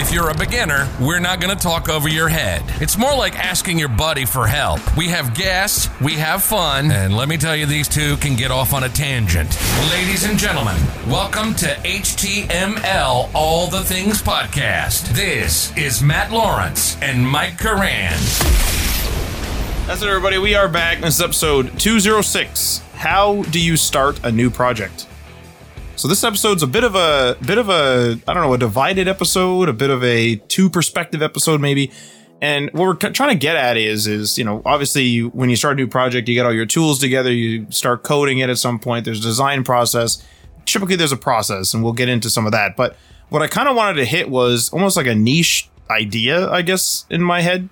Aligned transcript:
If 0.00 0.14
you're 0.14 0.30
a 0.30 0.34
beginner, 0.34 0.88
we're 0.98 1.20
not 1.20 1.42
going 1.42 1.54
to 1.54 1.62
talk 1.62 1.90
over 1.90 2.08
your 2.08 2.30
head. 2.30 2.62
It's 2.80 2.96
more 2.96 3.14
like 3.14 3.38
asking 3.38 3.78
your 3.78 3.90
buddy 3.90 4.24
for 4.24 4.46
help. 4.46 4.80
We 4.96 5.08
have 5.08 5.34
guests, 5.34 5.90
we 6.00 6.14
have 6.14 6.42
fun, 6.42 6.90
and 6.90 7.14
let 7.14 7.28
me 7.28 7.36
tell 7.36 7.54
you, 7.54 7.66
these 7.66 7.86
two 7.86 8.16
can 8.16 8.34
get 8.34 8.50
off 8.50 8.72
on 8.72 8.84
a 8.84 8.88
tangent. 8.88 9.58
Ladies 9.90 10.24
and 10.24 10.38
gentlemen, 10.38 10.80
welcome 11.06 11.54
to 11.56 11.66
HTML 11.66 13.30
All 13.34 13.66
the 13.66 13.84
Things 13.84 14.22
Podcast. 14.22 15.14
This 15.14 15.76
is 15.76 16.02
Matt 16.02 16.32
Lawrence 16.32 16.96
and 17.02 17.28
Mike 17.28 17.58
Karan. 17.58 18.18
That's 19.86 20.00
it, 20.00 20.08
everybody. 20.08 20.38
We 20.38 20.54
are 20.54 20.68
back. 20.68 21.02
This 21.02 21.16
is 21.16 21.20
episode 21.20 21.78
206. 21.78 22.78
How 22.94 23.42
do 23.42 23.60
you 23.60 23.76
start 23.76 24.24
a 24.24 24.32
new 24.32 24.48
project? 24.48 25.06
So 26.00 26.08
this 26.08 26.24
episode's 26.24 26.62
a 26.62 26.66
bit 26.66 26.82
of 26.82 26.94
a 26.94 27.36
bit 27.44 27.58
of 27.58 27.68
a 27.68 28.18
I 28.26 28.32
don't 28.32 28.42
know 28.42 28.54
a 28.54 28.58
divided 28.58 29.06
episode, 29.06 29.68
a 29.68 29.74
bit 29.74 29.90
of 29.90 30.02
a 30.02 30.36
two 30.36 30.70
perspective 30.70 31.20
episode 31.20 31.60
maybe. 31.60 31.92
And 32.40 32.70
what 32.72 32.86
we're 32.86 32.94
trying 32.94 33.28
to 33.28 33.38
get 33.38 33.54
at 33.54 33.76
is 33.76 34.06
is 34.06 34.38
you 34.38 34.44
know 34.44 34.62
obviously 34.64 35.02
you, 35.02 35.28
when 35.28 35.50
you 35.50 35.56
start 35.56 35.74
a 35.74 35.76
new 35.76 35.86
project, 35.86 36.26
you 36.26 36.34
get 36.34 36.46
all 36.46 36.54
your 36.54 36.64
tools 36.64 37.00
together, 37.00 37.30
you 37.30 37.70
start 37.70 38.02
coding 38.02 38.38
it 38.38 38.48
at 38.48 38.56
some 38.56 38.78
point. 38.78 39.04
There's 39.04 39.18
a 39.18 39.22
design 39.22 39.62
process. 39.62 40.26
Typically, 40.64 40.96
there's 40.96 41.12
a 41.12 41.18
process, 41.18 41.74
and 41.74 41.84
we'll 41.84 41.92
get 41.92 42.08
into 42.08 42.30
some 42.30 42.46
of 42.46 42.52
that. 42.52 42.78
But 42.78 42.96
what 43.28 43.42
I 43.42 43.46
kind 43.46 43.68
of 43.68 43.76
wanted 43.76 43.98
to 43.98 44.06
hit 44.06 44.30
was 44.30 44.70
almost 44.70 44.96
like 44.96 45.06
a 45.06 45.14
niche 45.14 45.68
idea, 45.90 46.48
I 46.48 46.62
guess, 46.62 47.04
in 47.10 47.20
my 47.22 47.42
head, 47.42 47.68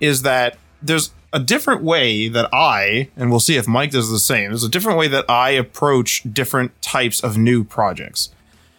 is 0.00 0.22
that 0.22 0.56
there's 0.80 1.10
a 1.36 1.38
different 1.38 1.82
way 1.82 2.28
that 2.28 2.48
I, 2.50 3.10
and 3.14 3.28
we'll 3.30 3.40
see 3.40 3.56
if 3.56 3.68
Mike 3.68 3.90
does 3.90 4.10
the 4.10 4.18
same, 4.18 4.50
there's 4.50 4.64
a 4.64 4.70
different 4.70 4.98
way 4.98 5.06
that 5.08 5.26
I 5.28 5.50
approach 5.50 6.22
different 6.32 6.80
types 6.80 7.22
of 7.22 7.36
new 7.36 7.62
projects. 7.62 8.30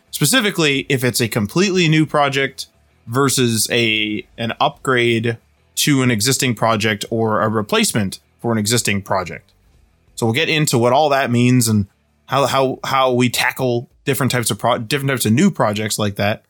Specifically, 0.09 0.87
if 0.89 1.03
it's 1.03 1.21
a 1.21 1.27
completely 1.27 1.87
new 1.87 2.07
project 2.07 2.65
versus 3.05 3.67
a 3.71 4.25
an 4.39 4.53
upgrade 4.59 5.37
to 5.75 6.01
an 6.01 6.09
existing 6.09 6.55
project 6.55 7.05
or 7.11 7.41
a 7.41 7.47
replacement 7.47 8.19
for 8.41 8.51
an 8.51 8.57
existing 8.57 9.03
project. 9.03 9.53
So 10.15 10.25
we'll 10.25 10.33
get 10.33 10.49
into 10.49 10.79
what 10.79 10.93
all 10.93 11.09
that 11.09 11.29
means 11.29 11.67
and 11.67 11.85
how 12.25 12.47
how 12.47 12.79
how 12.83 13.13
we 13.13 13.29
tackle 13.29 13.87
different 14.03 14.31
types 14.31 14.49
of 14.49 14.57
pro- 14.57 14.79
different 14.79 15.11
types 15.11 15.27
of 15.27 15.31
new 15.31 15.51
projects 15.51 15.99
like 15.99 16.15
that. 16.15 16.43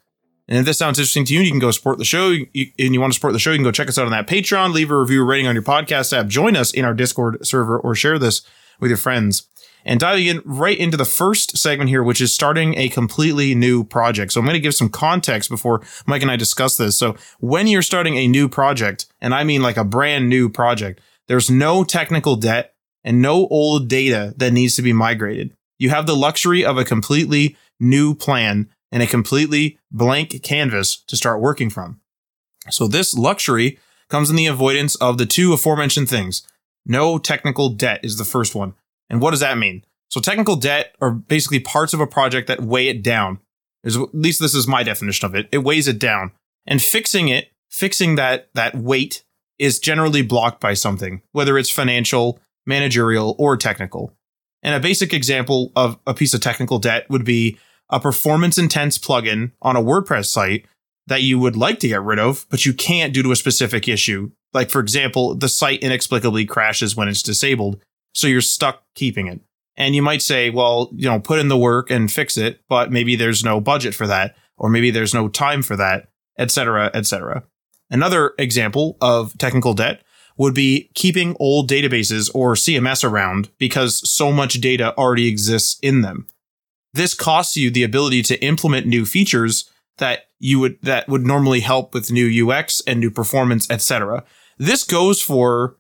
And 0.48 0.58
if 0.58 0.66
this 0.66 0.78
sounds 0.78 0.98
interesting 0.98 1.26
to 1.26 1.34
you, 1.34 1.42
you 1.42 1.52
can 1.52 1.59
go 1.59 1.72
support 1.72 1.98
the 1.98 2.06
show. 2.06 2.31
And 2.31 2.48
you 2.53 3.02
want 3.02 3.12
to 3.12 3.16
support 3.16 3.34
the 3.34 3.40
show, 3.40 3.52
you 3.52 3.58
can 3.58 3.64
go 3.64 3.72
check 3.72 3.90
us 3.90 3.98
out 3.98 4.06
on 4.06 4.12
that 4.12 4.28
Patreon, 4.28 4.73
leave 4.73 4.92
a 4.92 4.98
review 4.98 5.23
rating 5.26 5.48
on 5.48 5.56
your 5.56 5.64
podcast 5.64 6.17
app, 6.17 6.28
join 6.28 6.56
us 6.56 6.72
in 6.72 6.86
our 6.86 6.94
Discord 6.94 7.45
server, 7.45 7.78
or 7.78 7.95
share 7.95 8.17
this 8.17 8.42
with 8.80 8.90
your 8.90 8.98
friends. 8.98 9.48
And 9.84 10.02
diving 10.02 10.28
in 10.28 10.42
right 10.44 10.78
into 10.78 10.98
the 10.98 11.06
first 11.06 11.58
segment 11.58 11.90
here, 11.90 12.03
which 12.03 12.20
is 12.20 12.34
starting 12.34 12.78
a 12.78 12.90
completely 12.90 13.56
new 13.56 13.86
project. 13.86 14.34
So 14.34 14.42
I'm 14.42 14.45
going 14.45 14.56
to 14.56 14.59
give 14.59 14.75
some 14.75 14.90
context 14.90 15.50
before 15.50 15.81
Mike 16.06 16.22
and 16.22 16.31
I 16.31 16.36
discuss 16.36 16.75
this. 16.75 16.98
So 16.98 17.16
when 17.40 17.68
you're 17.68 17.81
starting 17.81 18.18
a 18.18 18.28
new 18.28 18.50
project, 18.50 19.06
and 19.22 19.34
I 19.34 19.45
mean 19.45 19.62
like 19.62 19.78
a 19.78 19.86
brand 19.86 20.28
new 20.28 20.50
project, 20.50 21.00
there's 21.28 21.50
no 21.50 21.86
technical 21.86 22.36
debt 22.36 22.73
and 23.06 23.22
no 23.22 23.48
old 23.48 23.88
data 23.88 24.34
that 24.36 24.52
needs 24.52 24.75
to 24.75 24.81
be 24.81 24.92
migrated. 24.92 25.56
You 25.80 25.90
have 25.92 26.06
the 26.06 26.18
luxury 26.18 26.66
of 26.66 26.78
a 26.78 26.84
completely 26.84 27.56
new 27.80 28.14
plan 28.14 28.70
and 28.91 29.03
a 29.03 29.07
completely 29.07 29.77
blank 29.91 30.41
canvas 30.43 31.03
to 31.07 31.17
start 31.17 31.41
working 31.41 31.69
from. 31.69 32.00
So 32.69 32.88
this 32.88 33.13
luxury 33.13 33.79
comes 34.09 34.29
in 34.29 34.35
the 34.35 34.47
avoidance 34.47 34.95
of 34.95 35.17
the 35.17 35.25
two 35.25 35.53
aforementioned 35.53 36.09
things. 36.09 36.47
No 36.85 37.17
technical 37.17 37.69
debt 37.69 38.00
is 38.03 38.17
the 38.17 38.25
first 38.25 38.56
one. 38.56 38.73
And 39.09 39.22
what 39.22 39.31
does 39.31 39.41
that 39.41 39.57
mean? 39.57 39.84
So 40.09 40.22
technical 40.22 40.56
debt 40.56 40.95
are 41.01 41.12
basically 41.12 41.59
parts 41.59 41.94
of 41.94 42.00
a 42.00 42.07
project 42.07 42.47
that 42.47 42.62
weigh 42.62 42.88
it 42.88 43.03
down. 43.03 43.39
At 43.85 43.94
least 44.13 44.39
this 44.39 44.56
is 44.56 44.67
my 44.67 44.84
definition 44.84 45.25
of 45.25 45.35
it. 45.35 45.50
It 45.51 45.59
weighs 45.59 45.88
it 45.88 46.00
down. 46.00 46.31
And 46.66 46.81
fixing 46.81 47.28
it, 47.28 47.51
fixing 47.69 48.16
that, 48.16 48.50
that 48.53 48.75
weight 48.75 49.23
is 49.59 49.79
generally 49.79 50.22
blocked 50.22 50.62
by 50.62 50.73
something, 50.73 51.22
whether 51.31 51.57
it's 51.57 51.69
financial, 51.69 52.39
managerial, 52.66 53.35
or 53.38 53.57
technical. 53.57 54.13
And 54.63 54.75
a 54.75 54.79
basic 54.79 55.13
example 55.13 55.72
of 55.75 56.00
a 56.06 56.13
piece 56.13 56.33
of 56.33 56.41
technical 56.41 56.79
debt 56.79 57.09
would 57.09 57.25
be 57.25 57.57
a 57.90 58.00
performance 58.00 58.58
intense 58.58 58.98
plugin 58.98 59.52
on 59.62 59.75
a 59.75 59.81
WordPress 59.81 60.25
site 60.25 60.66
that 61.08 61.24
you 61.24 61.40
would 61.40 61.56
like 61.56 61.80
to 61.80 61.88
get 61.88 62.02
rid 62.02 62.20
of, 62.20 62.46
but 62.50 62.66
you 62.66 62.74
can't 62.74 63.14
due 63.14 63.24
to 63.24 63.31
a 63.31 63.36
specific 63.36 63.88
issue. 63.88 64.31
Like, 64.53 64.70
for 64.70 64.80
example, 64.80 65.36
the 65.36 65.50
site 65.50 65.81
inexplicably 65.81 66.46
crashes 66.46 66.96
when 66.96 67.08
it's 67.08 67.24
disabled. 67.24 67.81
So 68.14 68.28
you're 68.28 68.42
stuck 68.42 68.84
keeping 68.94 69.28
it. 69.28 69.40
And 69.78 69.96
you 69.96 70.02
might 70.02 70.22
say, 70.22 70.50
well, 70.50 70.90
you 70.94 71.08
know, 71.08 71.20
put 71.20 71.40
in 71.40 71.48
the 71.48 71.58
work 71.58 71.90
and 71.90 72.12
fix 72.12 72.38
it, 72.38 72.62
but 72.68 72.92
maybe 72.92 73.16
there's 73.16 73.44
no 73.44 73.62
budget 73.62 73.94
for 73.94 74.08
that, 74.08 74.36
or 74.58 74.69
maybe 74.69 74.92
there's 74.92 75.14
no 75.14 75.30
time 75.30 75.62
for 75.62 75.75
that, 75.75 76.09
etc., 76.38 76.92
etc. 76.94 77.44
Another 77.90 78.34
example 78.38 78.98
of 79.00 79.38
technical 79.38 79.74
debt 79.74 80.02
would 80.36 80.54
be 80.54 80.90
keeping 80.94 81.36
old 81.40 81.69
databases 81.69 82.30
or 82.34 82.54
CMS 82.56 83.08
around 83.08 83.50
because 83.58 84.09
so 84.09 84.31
much 84.31 84.56
data 84.56 84.96
already 84.98 85.28
exists 85.28 85.80
in 85.81 86.02
them 86.02 86.28
this 86.97 87.13
costs 87.13 87.56
you 87.56 87.69
the 87.69 87.84
ability 87.84 88.22
to 88.24 88.44
implement 88.44 88.85
new 88.85 89.06
features 89.06 89.69
that 89.97 90.28
you 90.40 90.59
would 90.59 90.78
that 90.81 91.08
would 91.08 91.25
normally 91.25 91.62
help 91.62 91.94
with 91.94 92.12
new 92.12 92.50
UX 92.50 92.81
and 92.85 93.00
new 93.00 93.12
performance, 93.12 93.69
etc. 93.69 94.24
This 94.58 94.84
goes 94.84 95.22
for 95.22 95.78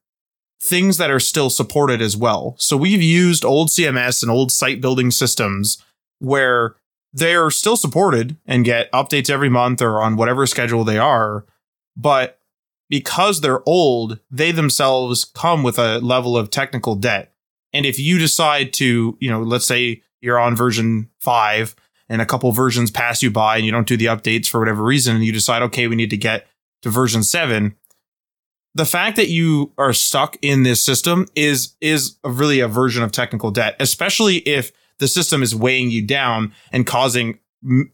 things 0.61 0.97
that 0.97 1.11
are 1.11 1.19
still 1.19 1.49
supported 1.49 2.01
as 2.01 2.17
well. 2.17 2.55
So 2.57 2.75
we've 2.77 3.01
used 3.01 3.45
old 3.45 3.69
CMS 3.69 4.23
and 4.23 4.31
old 4.31 4.51
site 4.51 4.81
building 4.81 5.11
systems 5.11 5.83
where 6.19 6.75
they're 7.13 7.51
still 7.51 7.77
supported 7.77 8.37
and 8.45 8.65
get 8.65 8.91
updates 8.91 9.29
every 9.29 9.49
month 9.49 9.81
or 9.81 10.01
on 10.01 10.15
whatever 10.15 10.45
schedule 10.47 10.83
they 10.83 10.97
are, 10.97 11.45
but 11.95 12.39
because 12.89 13.41
they're 13.41 13.67
old, 13.67 14.19
they 14.31 14.51
themselves 14.51 15.25
come 15.25 15.61
with 15.61 15.77
a 15.77 15.99
level 15.99 16.37
of 16.37 16.49
technical 16.49 16.95
debt. 16.95 17.33
And 17.73 17.85
if 17.85 17.99
you 17.99 18.17
decide 18.17 18.73
to, 18.73 19.17
you 19.19 19.29
know, 19.29 19.41
let's 19.41 19.65
say 19.65 20.03
you're 20.21 20.39
on 20.39 20.55
version 20.55 21.09
five 21.19 21.75
and 22.09 22.21
a 22.21 22.25
couple 22.25 22.51
versions 22.51 22.91
pass 22.91 23.21
you 23.21 23.31
by 23.31 23.57
and 23.57 23.65
you 23.65 23.71
don't 23.71 23.87
do 23.87 23.97
the 23.97 24.05
updates 24.05 24.47
for 24.47 24.59
whatever 24.59 24.83
reason 24.83 25.15
and 25.15 25.25
you 25.25 25.31
decide, 25.31 25.61
okay, 25.61 25.87
we 25.87 25.95
need 25.95 26.09
to 26.09 26.17
get 26.17 26.47
to 26.81 26.89
version 26.89 27.23
seven. 27.23 27.75
The 28.75 28.85
fact 28.85 29.15
that 29.15 29.29
you 29.29 29.73
are 29.77 29.93
stuck 29.93 30.37
in 30.41 30.63
this 30.63 30.83
system 30.83 31.25
is, 31.35 31.75
is 31.81 32.17
really 32.23 32.59
a 32.59 32.67
version 32.67 33.03
of 33.03 33.11
technical 33.11 33.51
debt, 33.51 33.75
especially 33.79 34.37
if 34.37 34.71
the 34.99 35.07
system 35.07 35.43
is 35.43 35.55
weighing 35.55 35.89
you 35.89 36.05
down 36.05 36.53
and 36.71 36.85
causing 36.85 37.39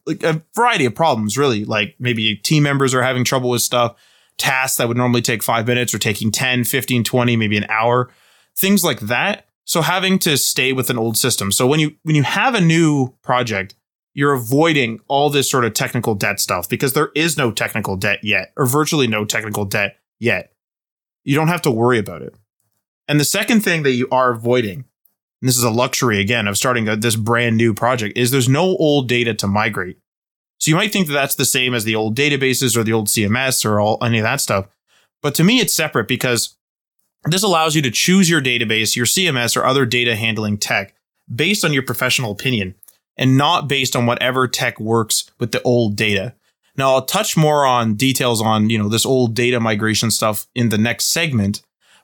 like 0.06 0.24
a 0.24 0.44
variety 0.54 0.86
of 0.86 0.94
problems, 0.94 1.38
really. 1.38 1.66
Like 1.66 1.96
maybe 2.00 2.36
team 2.36 2.64
members 2.64 2.94
are 2.94 3.02
having 3.02 3.24
trouble 3.24 3.50
with 3.50 3.62
stuff, 3.62 3.96
tasks 4.38 4.78
that 4.78 4.88
would 4.88 4.98
normally 4.98 5.22
take 5.22 5.42
five 5.42 5.68
minutes 5.68 5.94
or 5.94 6.00
taking 6.00 6.32
10, 6.32 6.66
15, 6.66 7.04
20, 7.04 7.38
maybe 7.38 7.58
an 7.58 7.66
hour, 7.70 8.10
things 8.56 8.84
like 8.84 9.00
that 9.02 9.48
so 9.66 9.82
having 9.82 10.20
to 10.20 10.38
stay 10.38 10.74
with 10.74 10.90
an 10.90 10.98
old 10.98 11.18
system. 11.18 11.52
So 11.52 11.66
when 11.68 11.80
you 11.80 11.96
when 12.04 12.16
you 12.16 12.24
have 12.24 12.56
a 12.56 12.62
new 12.62 13.14
project, 13.22 13.76
you're 14.14 14.34
avoiding 14.34 15.00
all 15.08 15.30
this 15.30 15.50
sort 15.50 15.66
of 15.66 15.74
technical 15.74 16.16
debt 16.16 16.40
stuff 16.40 16.70
because 16.70 16.94
there 16.94 17.12
is 17.16 17.38
no 17.38 17.52
technical 17.52 17.96
debt 17.96 18.20
yet 18.24 18.54
or 18.58 18.66
virtually 18.66 19.08
no 19.08 19.26
technical 19.26 19.66
debt 19.66 19.98
yet. 20.20 20.54
You 21.24 21.36
don't 21.36 21.48
have 21.48 21.62
to 21.64 21.72
worry 21.72 21.98
about 21.98 22.22
it. 22.22 22.36
And 23.08 23.20
the 23.20 23.26
second 23.26 23.62
thing 23.62 23.84
that 23.84 23.92
you 23.92 24.08
are 24.12 24.32
avoiding, 24.32 24.86
and 25.42 25.50
this 25.50 25.58
is 25.58 25.64
a 25.64 25.70
luxury 25.70 26.20
again 26.20 26.48
of 26.48 26.58
starting 26.58 26.88
a, 26.88 26.96
this 26.96 27.16
brand 27.16 27.58
new 27.58 27.74
project, 27.74 28.18
is 28.18 28.32
there's 28.32 28.50
no 28.50 28.64
old 28.78 29.08
data 29.08 29.34
to 29.34 29.48
migrate. 29.48 29.98
So 30.60 30.70
you 30.70 30.76
might 30.76 30.94
think 30.94 31.08
that 31.08 31.14
that's 31.14 31.36
the 31.36 31.46
same 31.46 31.74
as 31.74 31.84
the 31.84 31.96
old 31.96 32.16
databases 32.16 32.78
or 32.78 32.84
the 32.84 32.94
old 32.94 33.08
CMS 33.08 33.66
or 33.66 33.80
all 33.80 33.98
any 34.02 34.20
of 34.20 34.24
that 34.24 34.40
stuff. 34.40 34.68
But 35.22 35.36
to 35.36 35.44
me, 35.44 35.60
it's 35.60 35.74
separate 35.74 36.08
because 36.08 36.58
this 37.26 37.44
allows 37.44 37.76
you 37.76 37.82
to 37.82 37.92
choose 37.92 38.30
your 38.30 38.42
database, 38.42 38.96
your 38.96 39.06
CMS, 39.06 39.56
or 39.56 39.66
other 39.66 39.86
data 39.86 40.16
handling 40.16 40.58
tech 40.58 40.94
based 41.34 41.64
on 41.64 41.74
your 41.74 41.84
professional 41.84 42.32
opinion 42.32 42.76
and 43.18 43.38
not 43.38 43.68
based 43.68 43.96
on 43.96 44.06
whatever 44.06 44.48
tech 44.48 44.80
works 44.80 45.30
with 45.40 45.52
the 45.52 45.62
old 45.64 45.96
data. 45.96 46.34
Now 46.76 46.94
I'll 46.94 47.06
touch 47.06 47.38
more 47.38 47.66
on 47.66 47.94
details 47.96 48.42
on, 48.42 48.70
you 48.70 48.78
know, 48.78 48.90
this 48.90 49.06
old 49.06 49.36
data 49.36 49.60
migration 49.60 50.12
stuff 50.12 50.48
in 50.56 50.70
the 50.70 50.78
next 50.78 51.06
segment, 51.06 51.62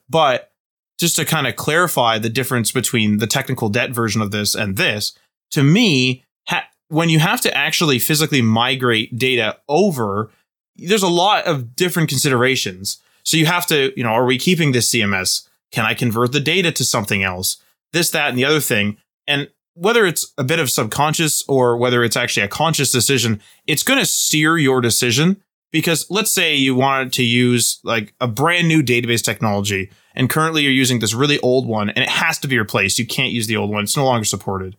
but 0.09 0.51
just 0.99 1.15
to 1.15 1.25
kind 1.25 1.47
of 1.47 1.55
clarify 1.55 2.19
the 2.19 2.29
difference 2.29 2.71
between 2.71 3.17
the 3.17 3.27
technical 3.27 3.69
debt 3.69 3.91
version 3.91 4.21
of 4.21 4.31
this 4.31 4.53
and 4.53 4.77
this, 4.77 5.17
to 5.51 5.63
me, 5.63 6.23
ha- 6.47 6.67
when 6.89 7.09
you 7.09 7.19
have 7.19 7.41
to 7.41 7.57
actually 7.57 7.99
physically 7.99 8.41
migrate 8.41 9.17
data 9.17 9.57
over, 9.67 10.29
there's 10.75 11.03
a 11.03 11.07
lot 11.07 11.45
of 11.45 11.75
different 11.75 12.09
considerations. 12.09 13.01
So 13.29 13.37
you 13.37 13.45
have 13.45 13.65
to, 13.67 13.93
you 13.95 14.03
know, 14.03 14.09
are 14.09 14.25
we 14.25 14.37
keeping 14.37 14.71
this 14.71 14.91
CMS? 14.91 15.47
Can 15.71 15.85
I 15.85 15.93
convert 15.93 16.31
the 16.31 16.39
data 16.39 16.71
to 16.71 16.83
something 16.83 17.23
else? 17.23 17.61
this, 17.93 18.11
that, 18.11 18.29
and 18.29 18.37
the 18.37 18.45
other 18.45 18.59
thing. 18.59 18.97
And 19.27 19.49
whether 19.73 20.05
it's 20.05 20.33
a 20.37 20.43
bit 20.43 20.59
of 20.59 20.69
subconscious 20.69 21.43
or 21.47 21.77
whether 21.77 22.03
it's 22.03 22.17
actually 22.17 22.43
a 22.43 22.49
conscious 22.49 22.91
decision, 22.91 23.41
it's 23.67 23.83
going 23.83 23.99
to 23.99 24.05
steer 24.05 24.57
your 24.57 24.81
decision. 24.81 25.41
Because 25.71 26.09
let's 26.09 26.31
say 26.31 26.55
you 26.55 26.73
wanted 26.73 27.13
to 27.13 27.23
use 27.23 27.79
like 27.83 28.15
a 28.19 28.27
brand 28.27 28.67
new 28.67 28.81
database 28.81 29.23
technology 29.23 29.91
and 30.15 30.27
currently 30.27 30.63
you're 30.63 30.71
using 30.71 30.97
this 30.97 31.13
really 31.13 31.39
old 31.41 31.67
one 31.67 31.91
and 31.91 31.99
it 31.99 32.09
has 32.09 32.39
to 32.39 32.47
be 32.47 32.57
replaced. 32.57 32.97
You 32.97 33.05
can't 33.05 33.31
use 33.31 33.45
the 33.45 33.55
old 33.55 33.69
one. 33.69 33.83
It's 33.83 33.95
no 33.95 34.05
longer 34.05 34.25
supported. 34.25 34.77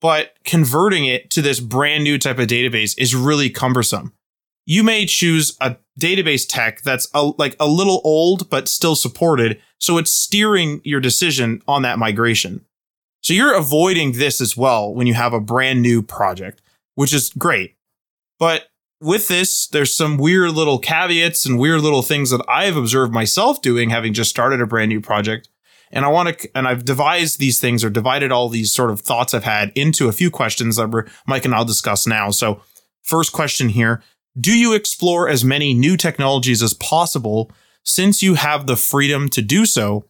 But 0.00 0.34
converting 0.44 1.04
it 1.04 1.30
to 1.30 1.42
this 1.42 1.60
brand 1.60 2.02
new 2.02 2.18
type 2.18 2.40
of 2.40 2.48
database 2.48 2.96
is 2.98 3.14
really 3.14 3.50
cumbersome. 3.50 4.12
You 4.70 4.84
may 4.84 5.04
choose 5.04 5.56
a 5.60 5.78
database 5.98 6.46
tech 6.48 6.82
that's 6.82 7.08
a, 7.12 7.32
like 7.38 7.56
a 7.58 7.66
little 7.66 8.00
old, 8.04 8.48
but 8.50 8.68
still 8.68 8.94
supported. 8.94 9.60
So 9.78 9.98
it's 9.98 10.12
steering 10.12 10.80
your 10.84 11.00
decision 11.00 11.60
on 11.66 11.82
that 11.82 11.98
migration. 11.98 12.64
So 13.20 13.34
you're 13.34 13.56
avoiding 13.56 14.12
this 14.12 14.40
as 14.40 14.56
well 14.56 14.94
when 14.94 15.08
you 15.08 15.14
have 15.14 15.32
a 15.32 15.40
brand 15.40 15.82
new 15.82 16.02
project, 16.02 16.62
which 16.94 17.12
is 17.12 17.30
great. 17.30 17.74
But 18.38 18.68
with 19.00 19.26
this, 19.26 19.66
there's 19.66 19.92
some 19.92 20.18
weird 20.18 20.52
little 20.52 20.78
caveats 20.78 21.44
and 21.44 21.58
weird 21.58 21.80
little 21.80 22.02
things 22.02 22.30
that 22.30 22.44
I've 22.48 22.76
observed 22.76 23.12
myself 23.12 23.60
doing, 23.60 23.90
having 23.90 24.14
just 24.14 24.30
started 24.30 24.60
a 24.60 24.68
brand 24.68 24.90
new 24.90 25.00
project. 25.00 25.48
And 25.90 26.04
I 26.04 26.08
want 26.10 26.38
to, 26.38 26.50
and 26.56 26.68
I've 26.68 26.84
devised 26.84 27.40
these 27.40 27.58
things 27.58 27.82
or 27.82 27.90
divided 27.90 28.30
all 28.30 28.48
these 28.48 28.72
sort 28.72 28.92
of 28.92 29.00
thoughts 29.00 29.34
I've 29.34 29.42
had 29.42 29.72
into 29.74 30.06
a 30.06 30.12
few 30.12 30.30
questions 30.30 30.76
that 30.76 31.10
Mike 31.26 31.44
and 31.44 31.56
I'll 31.56 31.64
discuss 31.64 32.06
now. 32.06 32.30
So, 32.30 32.62
first 33.02 33.32
question 33.32 33.70
here 33.70 34.00
Do 34.38 34.56
you 34.56 34.74
explore 34.74 35.28
as 35.28 35.44
many 35.44 35.74
new 35.74 35.96
technologies 35.96 36.62
as 36.62 36.74
possible 36.74 37.50
since 37.82 38.22
you 38.22 38.34
have 38.34 38.66
the 38.66 38.76
freedom 38.76 39.28
to 39.30 39.42
do 39.42 39.66
so? 39.66 40.04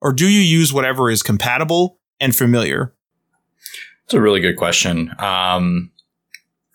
Or 0.00 0.12
do 0.12 0.28
you 0.28 0.40
use 0.40 0.72
whatever 0.72 1.10
is 1.10 1.22
compatible 1.22 1.98
and 2.20 2.34
familiar? 2.34 2.94
It's 4.04 4.14
a 4.14 4.20
really 4.20 4.40
good 4.40 4.56
question. 4.56 5.12
Um, 5.18 5.90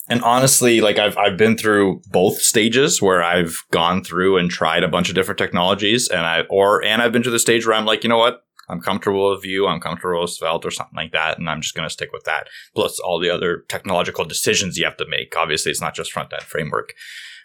and 0.10 0.22
honestly, 0.24 0.82
like 0.82 1.00
I've 1.00 1.18
I've 1.18 1.38
been 1.38 1.56
through 1.56 2.02
both 2.08 2.42
stages 2.42 3.02
where 3.02 3.24
I've 3.24 3.64
gone 3.72 4.04
through 4.04 4.38
and 4.38 4.52
tried 4.52 4.84
a 4.84 4.90
bunch 4.90 5.08
of 5.08 5.16
different 5.16 5.38
technologies, 5.38 6.10
and 6.10 6.22
I 6.22 6.42
or 6.50 6.84
and 6.84 7.02
I've 7.02 7.14
been 7.14 7.24
to 7.24 7.30
the 7.30 7.40
stage 7.40 7.66
where 7.66 7.76
I'm 7.76 7.86
like, 7.86 8.04
you 8.04 8.10
know 8.10 8.18
what, 8.18 8.44
I'm 8.72 8.80
comfortable 8.80 9.32
with 9.32 9.44
Vue, 9.44 9.68
I'm 9.68 9.82
comfortable 9.82 10.22
with 10.22 10.32
Svelte 10.32 10.66
or 10.66 10.72
something 10.72 10.96
like 10.96 11.12
that, 11.12 11.38
and 11.38 11.50
I'm 11.50 11.62
just 11.62 11.76
going 11.76 11.86
to 11.86 11.94
stick 11.94 12.12
with 12.14 12.24
that. 12.24 12.48
Plus 12.74 13.00
all 13.00 13.20
the 13.20 13.30
other 13.30 13.66
technological 13.68 14.24
decisions 14.24 14.78
you 14.78 14.86
have 14.86 14.98
to 14.98 15.08
make. 15.08 15.36
Obviously, 15.36 15.72
it's 15.72 15.82
not 15.82 15.94
just 15.94 16.12
front 16.12 16.32
end 16.32 16.44
framework 16.44 16.94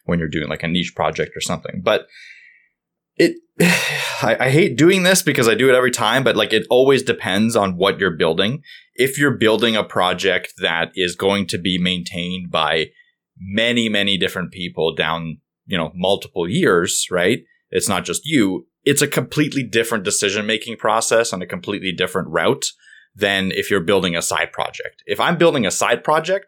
when 0.05 0.21
you're 0.21 0.29
doing 0.29 0.49
like 0.49 0.63
a 0.63 0.69
niche 0.69 0.95
project 0.95 1.37
or 1.37 1.41
something, 1.41 1.83
but 1.83 2.07
it 3.17 3.37
I, 4.23 4.37
I, 4.47 4.51
hate 4.51 4.79
doing 4.79 5.03
this 5.03 5.23
because 5.23 5.49
I 5.49 5.55
do 5.55 5.69
it 5.69 5.75
every 5.75 5.91
time, 5.91 6.25
but 6.25 6.37
like 6.37 6.53
it 6.53 6.67
always 6.71 7.03
depends 7.03 7.57
on 7.57 7.77
what 7.77 7.99
you're 7.99 8.17
building. 8.17 8.63
If 8.95 9.19
you're 9.19 9.37
building 9.37 9.77
a 9.77 9.85
project 9.85 10.55
that 10.63 10.91
is 10.95 11.17
going 11.17 11.47
to 11.49 11.59
be 11.59 11.79
maintained 11.79 12.51
by 12.51 12.87
many, 13.39 13.89
many 13.89 14.17
different 14.17 14.53
people 14.53 14.95
down, 14.95 15.39
you 15.67 15.77
know, 15.77 15.93
multiple 15.95 16.49
years, 16.49 17.07
right? 17.11 17.41
It's 17.71 17.89
not 17.89 18.05
just 18.05 18.25
you. 18.25 18.67
It's 18.87 19.03
a 19.03 19.09
completely 19.09 19.63
different 19.65 20.05
decision 20.05 20.47
making 20.47 20.77
process 20.77 21.33
and 21.33 21.43
a 21.43 21.47
completely 21.47 21.93
different 21.93 22.29
route 22.29 22.67
than 23.15 23.51
if 23.51 23.71
you're 23.71 23.81
building 23.81 24.17
a 24.17 24.23
side 24.23 24.53
project. 24.53 25.03
If 25.07 25.21
I'm 25.21 25.37
building 25.37 25.67
a 25.67 25.71
side 25.71 26.05
project, 26.05 26.47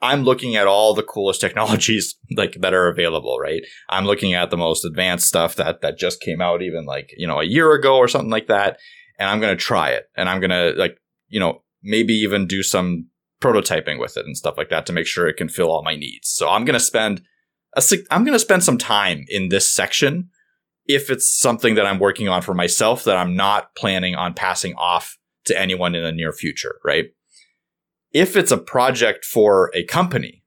I'm 0.00 0.22
looking 0.22 0.56
at 0.56 0.66
all 0.66 0.94
the 0.94 1.02
coolest 1.02 1.40
technologies 1.46 2.14
like 2.36 2.56
that 2.60 2.72
are 2.72 2.88
available, 2.88 3.38
right? 3.38 3.62
I'm 3.88 4.04
looking 4.04 4.32
at 4.32 4.50
the 4.50 4.56
most 4.56 4.84
advanced 4.84 5.26
stuff 5.26 5.56
that 5.56 5.80
that 5.82 5.98
just 5.98 6.20
came 6.20 6.40
out 6.40 6.62
even 6.62 6.86
like, 6.86 7.12
you 7.16 7.26
know, 7.26 7.40
a 7.40 7.44
year 7.44 7.72
ago 7.72 7.96
or 7.96 8.08
something 8.08 8.30
like 8.30 8.46
that, 8.46 8.78
and 9.18 9.28
I'm 9.28 9.40
going 9.40 9.56
to 9.56 9.62
try 9.62 9.90
it 9.90 10.04
and 10.16 10.28
I'm 10.28 10.40
going 10.40 10.50
to 10.50 10.72
like, 10.78 10.98
you 11.28 11.40
know, 11.40 11.62
maybe 11.82 12.12
even 12.14 12.46
do 12.46 12.62
some 12.62 13.08
prototyping 13.40 13.98
with 13.98 14.16
it 14.16 14.24
and 14.24 14.36
stuff 14.36 14.56
like 14.56 14.70
that 14.70 14.86
to 14.86 14.92
make 14.92 15.06
sure 15.06 15.26
it 15.26 15.36
can 15.36 15.48
fill 15.48 15.70
all 15.70 15.82
my 15.82 15.96
needs. 15.96 16.28
So 16.28 16.48
I'm 16.48 16.64
going 16.64 16.78
to 16.78 16.80
spend 16.80 17.22
a 17.76 17.82
I'm 18.10 18.24
going 18.24 18.34
to 18.34 18.38
spend 18.38 18.62
some 18.62 18.78
time 18.78 19.24
in 19.28 19.48
this 19.48 19.70
section 19.70 20.30
if 20.86 21.10
it's 21.10 21.28
something 21.28 21.74
that 21.74 21.86
I'm 21.86 21.98
working 21.98 22.28
on 22.28 22.42
for 22.42 22.54
myself 22.54 23.04
that 23.04 23.16
I'm 23.16 23.36
not 23.36 23.74
planning 23.76 24.14
on 24.14 24.34
passing 24.34 24.74
off 24.74 25.18
to 25.44 25.58
anyone 25.58 25.94
in 25.94 26.02
the 26.02 26.12
near 26.12 26.32
future, 26.32 26.76
right? 26.84 27.06
If 28.12 28.36
it's 28.36 28.50
a 28.50 28.58
project 28.58 29.24
for 29.24 29.70
a 29.74 29.84
company, 29.84 30.44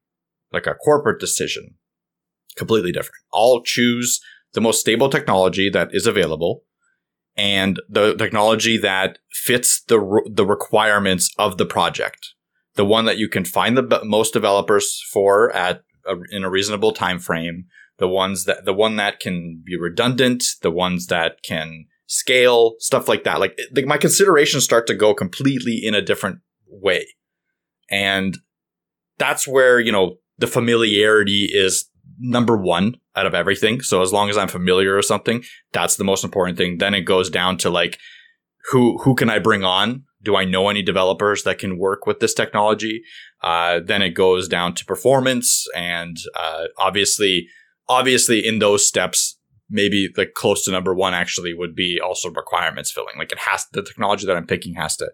like 0.52 0.68
a 0.68 0.76
corporate 0.76 1.20
decision, 1.20 1.76
completely 2.56 2.92
different. 2.92 3.24
I'll 3.34 3.62
choose 3.64 4.22
the 4.54 4.62
most 4.62 4.80
stable 4.80 5.10
technology 5.10 5.70
that 5.70 5.90
is 5.92 6.08
available 6.08 6.64
and 7.36 7.82
the 7.90 8.16
technology 8.16 8.78
that 8.78 9.20
fits 9.32 9.84
the 9.88 10.22
the 10.32 10.46
requirements 10.46 11.30
of 11.38 11.58
the 11.58 11.66
project. 11.66 12.34
The 12.76 12.86
one 12.86 13.06
that 13.06 13.18
you 13.18 13.30
can 13.30 13.46
find 13.46 13.78
the 13.78 14.02
most 14.04 14.34
developers 14.34 15.02
for 15.12 15.54
at 15.56 15.82
a, 16.06 16.16
in 16.32 16.44
a 16.44 16.50
reasonable 16.50 16.92
time 16.92 17.20
frame. 17.20 17.66
The 17.98 18.08
ones 18.08 18.46
that 18.46 18.66
the 18.66 18.74
one 18.74 18.98
that 18.98 19.20
can 19.20 19.62
be 19.66 19.78
redundant. 19.78 20.44
The 20.62 20.72
ones 20.72 21.08
that 21.08 21.44
can 21.44 21.86
scale 22.08 22.76
stuff 22.80 23.08
like 23.08 23.24
that. 23.24 23.40
Like, 23.40 23.58
like 23.76 23.86
my 23.86 23.98
considerations 23.98 24.64
start 24.64 24.86
to 24.88 24.94
go 24.94 25.14
completely 25.14 25.80
in 25.82 25.96
a 25.96 26.02
different 26.02 26.40
way. 26.68 27.08
And 27.90 28.38
that's 29.18 29.48
where, 29.48 29.80
you 29.80 29.92
know, 29.92 30.18
the 30.38 30.48
familiarity 30.48 31.50
is 31.52 31.90
number 32.20 32.58
one 32.58 32.98
out 33.16 33.26
of 33.26 33.34
everything. 33.34 33.82
So 33.82 34.02
as 34.02 34.14
long 34.14 34.30
as 34.30 34.38
I'm 34.38 34.48
familiar 34.48 34.96
with 34.96 35.06
something, 35.06 35.44
that's 35.72 35.96
the 35.96 36.04
most 36.04 36.24
important 36.24 36.58
thing. 36.58 36.78
Then 36.78 36.94
it 36.94 37.02
goes 37.02 37.30
down 37.30 37.58
to 37.60 37.70
like, 37.70 37.98
who, 38.72 38.98
who 39.00 39.16
can 39.16 39.30
I 39.30 39.40
bring 39.40 39.64
on? 39.64 40.04
Do 40.22 40.36
I 40.36 40.46
know 40.46 40.70
any 40.70 40.82
developers 40.82 41.44
that 41.44 41.60
can 41.60 41.78
work 41.78 42.06
with 42.06 42.20
this 42.20 42.34
technology? 42.34 43.04
Uh, 43.42 43.80
then 43.84 44.02
it 44.02 44.12
goes 44.12 44.48
down 44.48 44.74
to 44.76 44.86
performance 44.86 45.66
and, 45.76 46.18
uh, 46.40 46.66
obviously, 46.78 47.48
obviously 47.88 48.46
in 48.46 48.60
those 48.60 48.88
steps, 48.88 49.38
maybe 49.70 50.10
like 50.18 50.34
close 50.34 50.66
to 50.66 50.72
number 50.72 50.94
one 50.94 51.14
actually 51.14 51.54
would 51.54 51.76
be 51.76 52.00
also 52.04 52.30
requirements 52.30 52.92
filling. 52.92 53.16
Like 53.18 53.32
it 53.32 53.40
has, 53.40 53.66
the 53.72 53.84
technology 53.84 54.26
that 54.26 54.38
I'm 54.38 54.48
picking 54.48 54.76
has 54.76 54.96
to, 54.98 55.12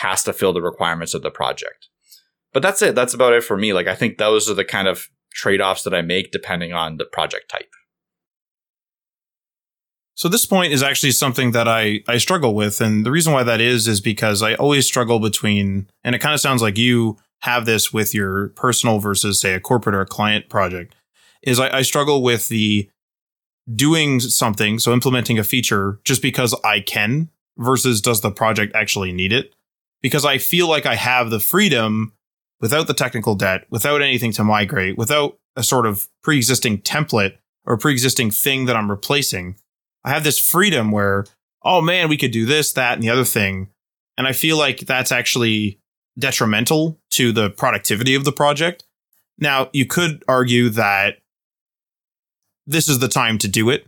has 0.00 0.22
to 0.24 0.32
fill 0.32 0.52
the 0.52 0.62
requirements 0.62 1.14
of 1.14 1.22
the 1.22 1.30
project 1.30 1.88
but 2.56 2.62
that's 2.62 2.80
it. 2.80 2.94
That's 2.94 3.12
about 3.12 3.34
it 3.34 3.44
for 3.44 3.58
me. 3.58 3.74
Like 3.74 3.86
I 3.86 3.94
think 3.94 4.16
those 4.16 4.48
are 4.48 4.54
the 4.54 4.64
kind 4.64 4.88
of 4.88 5.08
trade 5.34 5.60
offs 5.60 5.82
that 5.82 5.92
I 5.92 6.00
make 6.00 6.32
depending 6.32 6.72
on 6.72 6.96
the 6.96 7.04
project 7.04 7.50
type. 7.50 7.68
So 10.14 10.30
this 10.30 10.46
point 10.46 10.72
is 10.72 10.82
actually 10.82 11.10
something 11.10 11.50
that 11.50 11.68
I, 11.68 12.00
I 12.08 12.16
struggle 12.16 12.54
with. 12.54 12.80
And 12.80 13.04
the 13.04 13.10
reason 13.10 13.34
why 13.34 13.42
that 13.42 13.60
is, 13.60 13.86
is 13.86 14.00
because 14.00 14.42
I 14.42 14.54
always 14.54 14.86
struggle 14.86 15.20
between, 15.20 15.90
and 16.02 16.14
it 16.14 16.20
kind 16.20 16.32
of 16.32 16.40
sounds 16.40 16.62
like 16.62 16.78
you 16.78 17.18
have 17.40 17.66
this 17.66 17.92
with 17.92 18.14
your 18.14 18.48
personal 18.56 19.00
versus 19.00 19.38
say 19.38 19.52
a 19.52 19.60
corporate 19.60 19.94
or 19.94 20.00
a 20.00 20.06
client 20.06 20.48
project 20.48 20.94
is 21.46 21.58
I, 21.58 21.78
I 21.78 21.82
struggle 21.82 22.22
with 22.22 22.48
the 22.48 22.90
doing 23.74 24.20
something. 24.20 24.78
So 24.78 24.92
implementing 24.92 25.38
a 25.38 25.44
feature 25.44 26.00
just 26.04 26.20
because 26.20 26.54
I 26.62 26.80
can 26.80 27.30
versus 27.56 28.00
does 28.00 28.20
the 28.20 28.30
project 28.30 28.74
actually 28.74 29.12
need 29.12 29.32
it? 29.32 29.54
Because 30.02 30.24
I 30.24 30.38
feel 30.38 30.68
like 30.68 30.84
I 30.84 30.94
have 30.94 31.30
the 31.30 31.40
freedom 31.40 32.12
without 32.60 32.86
the 32.86 32.94
technical 32.94 33.34
debt, 33.34 33.64
without 33.70 34.02
anything 34.02 34.32
to 34.32 34.44
migrate, 34.44 34.98
without 34.98 35.38
a 35.56 35.62
sort 35.62 35.86
of 35.86 36.08
pre 36.22 36.36
existing 36.36 36.78
template 36.82 37.36
or 37.64 37.76
pre 37.76 37.92
existing 37.92 38.30
thing 38.30 38.66
that 38.66 38.76
I'm 38.76 38.90
replacing, 38.90 39.56
I 40.04 40.10
have 40.10 40.24
this 40.24 40.38
freedom 40.38 40.90
where, 40.90 41.24
oh 41.64 41.80
man, 41.80 42.08
we 42.08 42.16
could 42.16 42.30
do 42.30 42.46
this, 42.46 42.72
that, 42.74 42.94
and 42.94 43.02
the 43.02 43.10
other 43.10 43.24
thing. 43.24 43.68
And 44.18 44.26
I 44.26 44.32
feel 44.32 44.56
like 44.56 44.80
that's 44.80 45.12
actually 45.12 45.80
detrimental 46.18 46.98
to 47.10 47.32
the 47.32 47.50
productivity 47.50 48.14
of 48.14 48.24
the 48.24 48.32
project. 48.32 48.84
Now, 49.38 49.68
you 49.72 49.84
could 49.84 50.24
argue 50.28 50.70
that 50.70 51.18
this 52.66 52.88
is 52.88 52.98
the 52.98 53.08
time 53.08 53.38
to 53.38 53.48
do 53.48 53.70
it, 53.70 53.86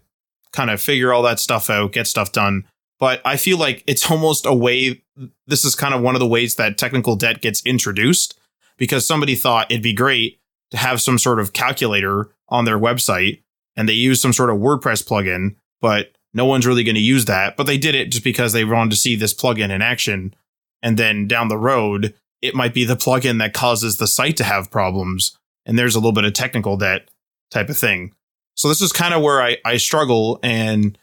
kind 0.52 0.70
of 0.70 0.80
figure 0.80 1.12
all 1.12 1.23
that 1.23 1.40
stuff 1.40 1.68
out, 1.70 1.92
get 1.92 2.06
stuff 2.06 2.32
done. 2.32 2.64
But 2.99 3.20
I 3.25 3.37
feel 3.37 3.58
like 3.58 3.85
it's 3.87 4.11
almost 4.11 4.47
a 4.47 4.54
way, 4.54 5.02
this 5.47 5.64
is 5.64 5.75
kind 5.75 5.94
of 5.94 6.02
one 6.02 6.14
of 6.14 6.20
the 6.20 6.26
ways 6.26 6.56
that 6.56 6.78
technical 6.78 7.16
debt 7.16 7.40
gets 7.40 7.64
introduced 7.64 8.38
because 8.76 9.06
somebody 9.06 9.35
thought 9.35 9.70
it'd 9.70 9.82
be 9.82 9.92
great 9.92 10.40
to 10.70 10.76
have 10.76 11.00
some 11.00 11.18
sort 11.18 11.40
of 11.40 11.52
calculator 11.52 12.30
on 12.49 12.64
their 12.64 12.78
website 12.78 13.42
and 13.76 13.88
they 13.88 13.94
use 13.94 14.20
some 14.20 14.32
sort 14.32 14.50
of 14.50 14.56
WordPress 14.56 15.06
plugin, 15.06 15.54
but 15.80 16.12
no 16.35 16.44
one's 16.44 16.66
really 16.66 16.85
going 16.85 16.94
to 16.94 17.00
use 17.00 17.25
that. 17.26 17.56
But 17.56 17.66
they 17.66 17.78
did 17.78 17.94
it 17.94 18.11
just 18.11 18.25
because 18.25 18.52
they 18.52 18.64
wanted 18.64 18.90
to 18.90 18.97
see 18.97 19.16
this 19.16 19.35
plugin 19.35 19.70
in 19.70 19.82
action. 19.82 20.35
And 20.82 20.97
then 20.97 21.26
down 21.26 21.49
the 21.49 21.56
road, 21.56 22.14
it 22.42 22.54
might 22.54 22.75
be 22.75 22.85
the 22.85 22.97
plugin 22.97 23.38
that 23.38 23.54
causes 23.54 23.97
the 23.97 24.06
site 24.06 24.37
to 24.38 24.44
have 24.44 24.70
problems. 24.70 25.37
And 25.64 25.78
there's 25.78 25.94
a 25.94 25.99
little 25.99 26.12
bit 26.12 26.25
of 26.25 26.32
technical 26.32 26.76
debt 26.76 27.08
type 27.50 27.68
of 27.68 27.76
thing. 27.76 28.12
So 28.59 28.67
this 28.69 28.83
is 28.83 28.93
kind 28.93 29.15
of 29.15 29.23
where 29.23 29.41
I, 29.41 29.57
I 29.65 29.77
struggle. 29.77 30.41
And 30.43 30.99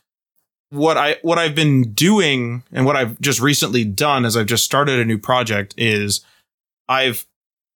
what 0.72 0.98
I 0.98 1.18
what 1.22 1.40
I've 1.40 1.56
been 1.56 1.94
doing 1.94 2.64
and 2.72 2.86
what 2.86 2.98
I've 2.98 3.20
just 3.22 3.40
recently 3.40 3.86
done 3.86 4.26
as 4.26 4.36
I've 4.36 4.46
just 4.46 4.66
started 4.66 5.00
a 5.00 5.06
new 5.06 5.18
project 5.18 5.74
is 5.78 6.20
I've 6.90 7.26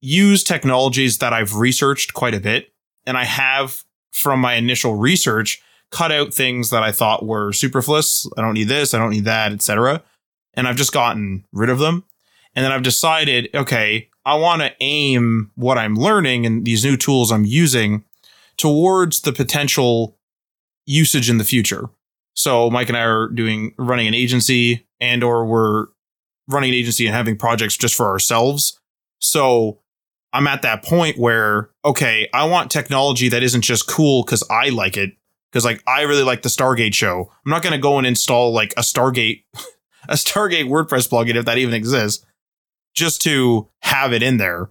used 0.01 0.47
technologies 0.47 1.19
that 1.19 1.31
I've 1.31 1.55
researched 1.55 2.13
quite 2.13 2.33
a 2.33 2.41
bit. 2.41 2.73
And 3.05 3.17
I 3.17 3.23
have, 3.23 3.83
from 4.11 4.41
my 4.41 4.55
initial 4.55 4.95
research, 4.95 5.61
cut 5.91 6.11
out 6.11 6.33
things 6.33 6.71
that 6.71 6.83
I 6.83 6.91
thought 6.91 7.25
were 7.25 7.53
superfluous. 7.53 8.29
I 8.37 8.41
don't 8.41 8.55
need 8.55 8.67
this. 8.67 8.93
I 8.93 8.97
don't 8.97 9.11
need 9.11 9.25
that, 9.25 9.53
etc. 9.53 10.03
and 10.55 10.67
I've 10.67 10.75
just 10.75 10.93
gotten 10.93 11.45
rid 11.53 11.69
of 11.69 11.79
them. 11.79 12.03
And 12.53 12.65
then 12.65 12.73
I've 12.73 12.83
decided, 12.83 13.49
okay, 13.55 14.09
I 14.25 14.35
want 14.35 14.61
to 14.61 14.73
aim 14.81 15.51
what 15.55 15.77
I'm 15.77 15.95
learning 15.95 16.45
and 16.45 16.65
these 16.65 16.83
new 16.83 16.97
tools 16.97 17.31
I'm 17.31 17.45
using 17.45 18.03
towards 18.59 19.21
the 19.21 19.31
potential 19.33 20.17
usage 20.85 21.29
in 21.29 21.37
the 21.39 21.43
future. 21.43 21.89
So 22.35 22.69
Mike 22.69 22.89
and 22.89 22.97
I 22.97 23.01
are 23.01 23.27
doing 23.29 23.73
running 23.77 24.07
an 24.07 24.13
agency 24.13 24.85
and 24.99 25.23
or 25.23 25.45
we're 25.45 25.87
running 26.47 26.69
an 26.69 26.75
agency 26.75 27.07
and 27.07 27.15
having 27.15 27.37
projects 27.37 27.77
just 27.77 27.95
for 27.95 28.07
ourselves. 28.07 28.79
So 29.19 29.79
I'm 30.33 30.47
at 30.47 30.61
that 30.61 30.83
point 30.83 31.17
where, 31.17 31.69
okay, 31.85 32.27
I 32.33 32.45
want 32.45 32.69
technology 32.69 33.29
that 33.29 33.43
isn't 33.43 33.61
just 33.61 33.87
cool 33.87 34.23
because 34.23 34.43
I 34.51 34.69
like 34.69 34.97
it. 34.97 35.13
Because 35.51 35.65
like 35.65 35.81
I 35.87 36.01
really 36.01 36.23
like 36.23 36.43
the 36.43 36.49
Stargate 36.49 36.93
show. 36.93 37.31
I'm 37.45 37.49
not 37.49 37.63
gonna 37.63 37.79
go 37.79 37.97
and 37.97 38.05
install 38.05 38.53
like 38.53 38.73
a 38.77 38.81
Stargate 38.81 39.43
a 40.09 40.13
Stargate 40.13 40.67
WordPress 40.67 41.09
plugin 41.09 41.35
if 41.35 41.45
that 41.45 41.57
even 41.57 41.73
exists, 41.73 42.25
just 42.93 43.21
to 43.23 43.69
have 43.81 44.13
it 44.13 44.21
in 44.21 44.37
there. 44.37 44.69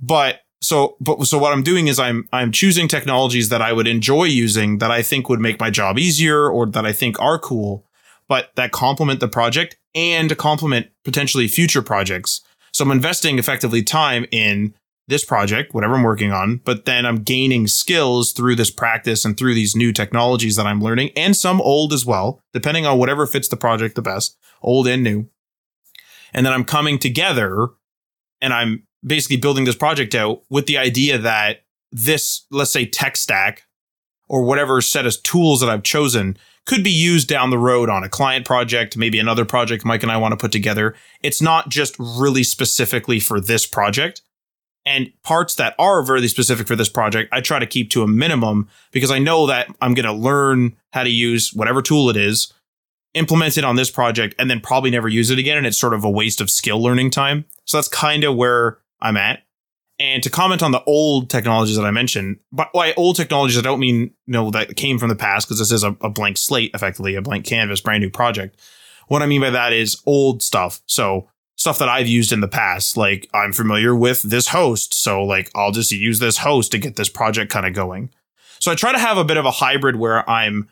But 0.00 0.40
so 0.60 0.96
but 1.00 1.24
so 1.24 1.38
what 1.38 1.52
I'm 1.52 1.62
doing 1.62 1.88
is 1.88 1.98
I'm 1.98 2.28
I'm 2.32 2.52
choosing 2.52 2.88
technologies 2.88 3.48
that 3.48 3.62
I 3.62 3.72
would 3.72 3.86
enjoy 3.86 4.24
using 4.24 4.78
that 4.78 4.90
I 4.90 5.02
think 5.02 5.28
would 5.28 5.40
make 5.40 5.58
my 5.58 5.70
job 5.70 5.98
easier 5.98 6.48
or 6.48 6.66
that 6.66 6.84
I 6.84 6.92
think 6.92 7.20
are 7.20 7.38
cool, 7.38 7.86
but 8.28 8.50
that 8.56 8.72
complement 8.72 9.20
the 9.20 9.28
project 9.28 9.78
and 9.94 10.36
complement 10.36 10.88
potentially 11.04 11.48
future 11.48 11.82
projects. 11.82 12.42
So 12.72 12.84
I'm 12.84 12.90
investing 12.90 13.38
effectively 13.38 13.82
time 13.82 14.26
in 14.30 14.74
this 15.08 15.24
project, 15.24 15.74
whatever 15.74 15.94
I'm 15.94 16.04
working 16.04 16.30
on, 16.30 16.60
but 16.64 16.84
then 16.84 17.04
I'm 17.04 17.22
gaining 17.22 17.66
skills 17.66 18.32
through 18.32 18.54
this 18.54 18.70
practice 18.70 19.24
and 19.24 19.36
through 19.36 19.54
these 19.54 19.74
new 19.74 19.92
technologies 19.92 20.54
that 20.54 20.66
I'm 20.66 20.80
learning 20.80 21.10
and 21.16 21.36
some 21.36 21.60
old 21.60 21.92
as 21.92 22.06
well, 22.06 22.40
depending 22.52 22.86
on 22.86 22.98
whatever 22.98 23.26
fits 23.26 23.48
the 23.48 23.56
project 23.56 23.96
the 23.96 24.02
best, 24.02 24.38
old 24.62 24.86
and 24.86 25.02
new. 25.02 25.28
And 26.32 26.46
then 26.46 26.52
I'm 26.52 26.64
coming 26.64 26.98
together 26.98 27.68
and 28.40 28.52
I'm 28.52 28.86
basically 29.04 29.36
building 29.36 29.64
this 29.64 29.76
project 29.76 30.14
out 30.14 30.42
with 30.50 30.66
the 30.66 30.78
idea 30.78 31.18
that 31.18 31.62
this, 31.92 32.46
let's 32.50 32.72
say 32.72 32.86
tech 32.86 33.16
stack 33.16 33.64
or 34.28 34.42
whatever 34.42 34.80
set 34.80 35.06
of 35.06 35.22
tools 35.22 35.60
that 35.60 35.68
I've 35.68 35.82
chosen 35.82 36.36
could 36.66 36.84
be 36.84 36.90
used 36.90 37.28
down 37.28 37.50
the 37.50 37.58
road 37.58 37.88
on 37.88 38.04
a 38.04 38.08
client 38.08 38.46
project, 38.46 38.96
maybe 38.96 39.18
another 39.18 39.44
project 39.44 39.84
Mike 39.84 40.02
and 40.02 40.12
I 40.12 40.18
want 40.18 40.32
to 40.32 40.36
put 40.36 40.52
together. 40.52 40.94
It's 41.22 41.42
not 41.42 41.68
just 41.68 41.96
really 41.98 42.44
specifically 42.44 43.18
for 43.18 43.40
this 43.40 43.66
project. 43.66 44.22
And 44.86 45.12
parts 45.22 45.56
that 45.56 45.74
are 45.78 46.04
really 46.04 46.28
specific 46.28 46.66
for 46.66 46.76
this 46.76 46.88
project, 46.88 47.28
I 47.32 47.40
try 47.40 47.58
to 47.58 47.66
keep 47.66 47.90
to 47.90 48.02
a 48.02 48.08
minimum 48.08 48.68
because 48.92 49.10
I 49.10 49.18
know 49.18 49.46
that 49.46 49.68
I'm 49.82 49.94
going 49.94 50.06
to 50.06 50.12
learn 50.12 50.76
how 50.92 51.02
to 51.02 51.10
use 51.10 51.52
whatever 51.52 51.82
tool 51.82 52.08
it 52.08 52.16
is, 52.16 52.52
implement 53.14 53.58
it 53.58 53.64
on 53.64 53.76
this 53.76 53.90
project, 53.90 54.34
and 54.38 54.48
then 54.48 54.60
probably 54.60 54.90
never 54.90 55.08
use 55.08 55.30
it 55.30 55.38
again. 55.38 55.58
And 55.58 55.66
it's 55.66 55.78
sort 55.78 55.92
of 55.92 56.04
a 56.04 56.10
waste 56.10 56.40
of 56.40 56.48
skill 56.48 56.82
learning 56.82 57.10
time. 57.10 57.44
So 57.66 57.76
that's 57.76 57.88
kind 57.88 58.24
of 58.24 58.36
where 58.36 58.78
I'm 59.00 59.16
at. 59.16 59.42
And 59.98 60.22
to 60.22 60.30
comment 60.30 60.62
on 60.62 60.72
the 60.72 60.82
old 60.84 61.28
technologies 61.28 61.76
that 61.76 61.84
I 61.84 61.90
mentioned, 61.90 62.38
but 62.52 62.72
by 62.72 62.94
old 62.94 63.16
technologies, 63.16 63.58
I 63.58 63.62
don't 63.62 63.80
mean 63.80 63.96
you 64.26 64.32
know 64.32 64.50
that 64.50 64.76
came 64.76 64.98
from 64.98 65.10
the 65.10 65.16
past 65.16 65.46
because 65.46 65.58
this 65.58 65.72
is 65.72 65.84
a, 65.84 65.94
a 66.00 66.08
blank 66.08 66.38
slate, 66.38 66.70
effectively 66.74 67.14
a 67.16 67.22
blank 67.22 67.44
canvas, 67.44 67.82
brand 67.82 68.02
new 68.02 68.10
project. 68.10 68.58
What 69.08 69.22
I 69.22 69.26
mean 69.26 69.42
by 69.42 69.50
that 69.50 69.72
is 69.72 70.00
old 70.06 70.42
stuff. 70.42 70.80
So 70.86 71.28
stuff 71.60 71.78
that 71.78 71.90
I've 71.90 72.06
used 72.06 72.32
in 72.32 72.40
the 72.40 72.48
past. 72.48 72.96
Like 72.96 73.28
I'm 73.34 73.52
familiar 73.52 73.94
with 73.94 74.22
this 74.22 74.48
host, 74.48 74.94
so 74.94 75.22
like 75.22 75.50
I'll 75.54 75.72
just 75.72 75.92
use 75.92 76.18
this 76.18 76.38
host 76.38 76.72
to 76.72 76.78
get 76.78 76.96
this 76.96 77.10
project 77.10 77.52
kind 77.52 77.66
of 77.66 77.74
going. 77.74 78.10
So 78.60 78.72
I 78.72 78.74
try 78.74 78.92
to 78.92 78.98
have 78.98 79.18
a 79.18 79.24
bit 79.24 79.36
of 79.36 79.44
a 79.44 79.50
hybrid 79.50 79.96
where 79.96 80.28
I'm, 80.28 80.70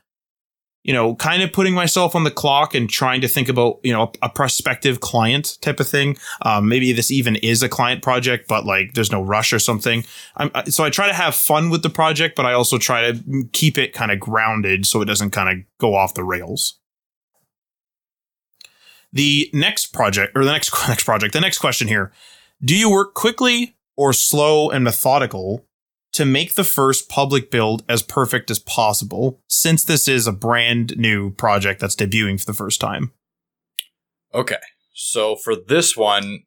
you 0.88 0.94
know, 0.94 1.14
kind 1.16 1.42
of 1.42 1.52
putting 1.52 1.74
myself 1.74 2.14
on 2.14 2.24
the 2.24 2.30
clock 2.30 2.74
and 2.74 2.88
trying 2.88 3.20
to 3.20 3.28
think 3.28 3.50
about, 3.50 3.78
you 3.82 3.92
know, 3.92 4.10
a, 4.22 4.30
prospective 4.30 5.00
client 5.00 5.58
type 5.60 5.80
of 5.80 5.86
thing. 5.86 6.16
Um, 6.40 6.66
maybe 6.66 6.92
this 6.92 7.10
even 7.10 7.36
is 7.36 7.62
a 7.62 7.68
client 7.68 8.02
project, 8.02 8.48
but 8.48 8.64
like 8.64 8.94
there's 8.94 9.12
no 9.12 9.20
rush 9.20 9.52
or 9.52 9.58
something. 9.58 10.02
I'm, 10.38 10.50
so 10.70 10.84
I 10.84 10.88
try 10.88 11.06
to 11.06 11.12
have 11.12 11.34
fun 11.34 11.68
with 11.68 11.82
the 11.82 11.90
project, 11.90 12.36
but 12.36 12.46
I 12.46 12.54
also 12.54 12.78
try 12.78 13.12
to 13.12 13.44
keep 13.52 13.76
it 13.76 13.92
kind 13.92 14.10
of 14.10 14.18
grounded 14.18 14.86
so 14.86 15.02
it 15.02 15.04
doesn't 15.04 15.28
kind 15.28 15.50
of 15.50 15.66
go 15.76 15.94
off 15.94 16.14
the 16.14 16.24
rails. 16.24 16.78
The 19.12 19.50
next 19.52 19.92
project 19.92 20.34
or 20.34 20.42
the 20.42 20.52
next 20.52 20.72
next 20.88 21.04
project, 21.04 21.34
the 21.34 21.40
next 21.42 21.58
question 21.58 21.88
here. 21.88 22.12
Do 22.64 22.74
you 22.74 22.90
work 22.90 23.12
quickly 23.12 23.76
or 23.94 24.14
slow 24.14 24.70
and 24.70 24.84
methodical 24.84 25.66
to 26.18 26.24
make 26.24 26.54
the 26.54 26.64
first 26.64 27.08
public 27.08 27.48
build 27.48 27.84
as 27.88 28.02
perfect 28.02 28.50
as 28.50 28.58
possible 28.58 29.40
since 29.46 29.84
this 29.84 30.08
is 30.08 30.26
a 30.26 30.32
brand 30.32 30.98
new 30.98 31.30
project 31.30 31.80
that's 31.80 31.94
debuting 31.94 32.40
for 32.40 32.46
the 32.46 32.56
first 32.56 32.80
time? 32.80 33.12
Okay. 34.34 34.56
So 34.94 35.36
for 35.36 35.54
this 35.54 35.96
one, 35.96 36.40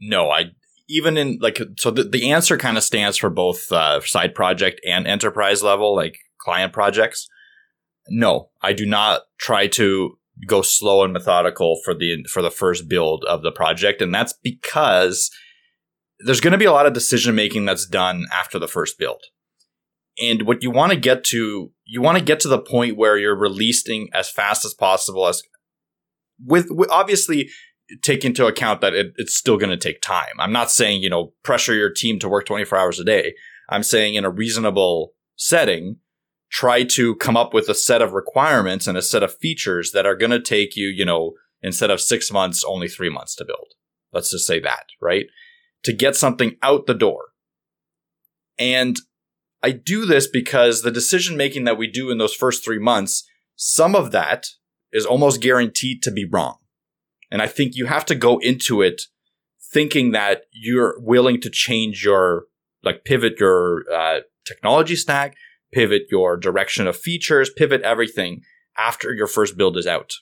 no, 0.00 0.30
I 0.30 0.52
even 0.88 1.16
in 1.16 1.40
like 1.40 1.58
so 1.76 1.90
the, 1.90 2.04
the 2.04 2.30
answer 2.30 2.56
kind 2.56 2.76
of 2.76 2.84
stands 2.84 3.16
for 3.16 3.28
both 3.28 3.72
uh, 3.72 4.00
side 4.02 4.32
project 4.32 4.80
and 4.86 5.08
enterprise 5.08 5.60
level 5.60 5.96
like 5.96 6.18
client 6.38 6.72
projects. 6.72 7.26
No, 8.08 8.50
I 8.62 8.74
do 8.74 8.86
not 8.86 9.22
try 9.38 9.66
to 9.66 10.20
go 10.46 10.62
slow 10.62 11.02
and 11.02 11.12
methodical 11.12 11.80
for 11.84 11.94
the 11.94 12.24
for 12.30 12.42
the 12.42 12.50
first 12.52 12.88
build 12.88 13.24
of 13.24 13.42
the 13.42 13.50
project 13.50 14.00
and 14.00 14.14
that's 14.14 14.34
because 14.44 15.32
there's 16.20 16.40
going 16.40 16.52
to 16.52 16.58
be 16.58 16.64
a 16.64 16.72
lot 16.72 16.86
of 16.86 16.92
decision 16.92 17.34
making 17.34 17.64
that's 17.64 17.86
done 17.86 18.26
after 18.32 18.58
the 18.58 18.68
first 18.68 18.98
build 18.98 19.22
and 20.20 20.42
what 20.42 20.62
you 20.62 20.70
want 20.70 20.92
to 20.92 20.98
get 20.98 21.24
to 21.24 21.72
you 21.84 22.00
want 22.00 22.18
to 22.18 22.24
get 22.24 22.40
to 22.40 22.48
the 22.48 22.58
point 22.58 22.96
where 22.96 23.18
you're 23.18 23.38
releasing 23.38 24.08
as 24.12 24.30
fast 24.30 24.64
as 24.64 24.74
possible 24.74 25.26
as 25.26 25.42
with, 26.44 26.66
with 26.70 26.90
obviously 26.90 27.48
take 28.02 28.24
into 28.24 28.46
account 28.46 28.80
that 28.80 28.94
it, 28.94 29.12
it's 29.16 29.34
still 29.34 29.56
going 29.56 29.70
to 29.70 29.76
take 29.76 30.00
time 30.00 30.34
i'm 30.38 30.52
not 30.52 30.70
saying 30.70 31.02
you 31.02 31.10
know 31.10 31.32
pressure 31.42 31.74
your 31.74 31.90
team 31.90 32.18
to 32.18 32.28
work 32.28 32.46
24 32.46 32.78
hours 32.78 32.98
a 32.98 33.04
day 33.04 33.34
i'm 33.68 33.82
saying 33.82 34.14
in 34.14 34.24
a 34.24 34.30
reasonable 34.30 35.12
setting 35.36 35.96
try 36.50 36.84
to 36.84 37.14
come 37.16 37.36
up 37.36 37.52
with 37.52 37.68
a 37.68 37.74
set 37.74 38.02
of 38.02 38.12
requirements 38.12 38.86
and 38.86 38.96
a 38.96 39.02
set 39.02 39.22
of 39.22 39.36
features 39.38 39.92
that 39.92 40.06
are 40.06 40.16
going 40.16 40.30
to 40.30 40.40
take 40.40 40.76
you, 40.76 40.88
you 40.88 41.04
know, 41.04 41.32
instead 41.62 41.90
of 41.90 42.00
six 42.00 42.30
months, 42.30 42.64
only 42.64 42.88
three 42.88 43.10
months 43.10 43.34
to 43.36 43.44
build. 43.44 43.74
Let's 44.12 44.30
just 44.30 44.46
say 44.46 44.60
that, 44.60 44.86
right? 45.00 45.26
To 45.84 45.92
get 45.92 46.16
something 46.16 46.56
out 46.62 46.86
the 46.86 46.94
door. 46.94 47.26
And 48.58 48.96
I 49.62 49.70
do 49.70 50.06
this 50.06 50.26
because 50.26 50.82
the 50.82 50.90
decision 50.90 51.36
making 51.36 51.64
that 51.64 51.78
we 51.78 51.86
do 51.86 52.10
in 52.10 52.18
those 52.18 52.34
first 52.34 52.64
three 52.64 52.78
months, 52.78 53.28
some 53.54 53.94
of 53.94 54.12
that 54.12 54.46
is 54.92 55.06
almost 55.06 55.40
guaranteed 55.40 56.02
to 56.02 56.10
be 56.10 56.24
wrong. 56.24 56.58
And 57.30 57.42
I 57.42 57.46
think 57.46 57.74
you 57.74 57.86
have 57.86 58.06
to 58.06 58.14
go 58.14 58.38
into 58.38 58.82
it 58.82 59.02
thinking 59.72 60.12
that 60.12 60.42
you're 60.52 60.94
willing 61.00 61.40
to 61.40 61.50
change 61.50 62.04
your, 62.04 62.44
like 62.82 63.04
pivot 63.04 63.40
your 63.40 63.84
uh, 63.92 64.20
technology 64.46 64.96
stack, 64.96 65.34
pivot 65.72 66.02
your 66.10 66.36
direction 66.36 66.86
of 66.86 66.96
features, 66.96 67.50
pivot 67.50 67.82
everything 67.82 68.42
after 68.78 69.12
your 69.12 69.26
first 69.26 69.56
build 69.56 69.76
is 69.76 69.86
out. 69.86 70.12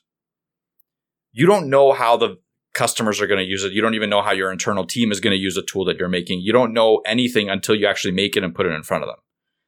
You 1.32 1.46
don't 1.46 1.68
know 1.68 1.92
how 1.92 2.16
the 2.16 2.38
customers 2.74 3.20
are 3.20 3.26
going 3.26 3.38
to 3.38 3.48
use 3.48 3.64
it. 3.64 3.72
You 3.72 3.80
don't 3.80 3.94
even 3.94 4.10
know 4.10 4.22
how 4.22 4.32
your 4.32 4.52
internal 4.52 4.84
team 4.84 5.12
is 5.12 5.20
going 5.20 5.32
to 5.32 5.40
use 5.40 5.56
a 5.56 5.62
tool 5.62 5.84
that 5.86 5.96
you're 5.96 6.08
making. 6.08 6.40
You 6.40 6.52
don't 6.52 6.74
know 6.74 7.00
anything 7.06 7.48
until 7.48 7.74
you 7.74 7.86
actually 7.86 8.12
make 8.12 8.36
it 8.36 8.44
and 8.44 8.54
put 8.54 8.66
it 8.66 8.72
in 8.72 8.82
front 8.82 9.04
of 9.04 9.08
them. 9.08 9.18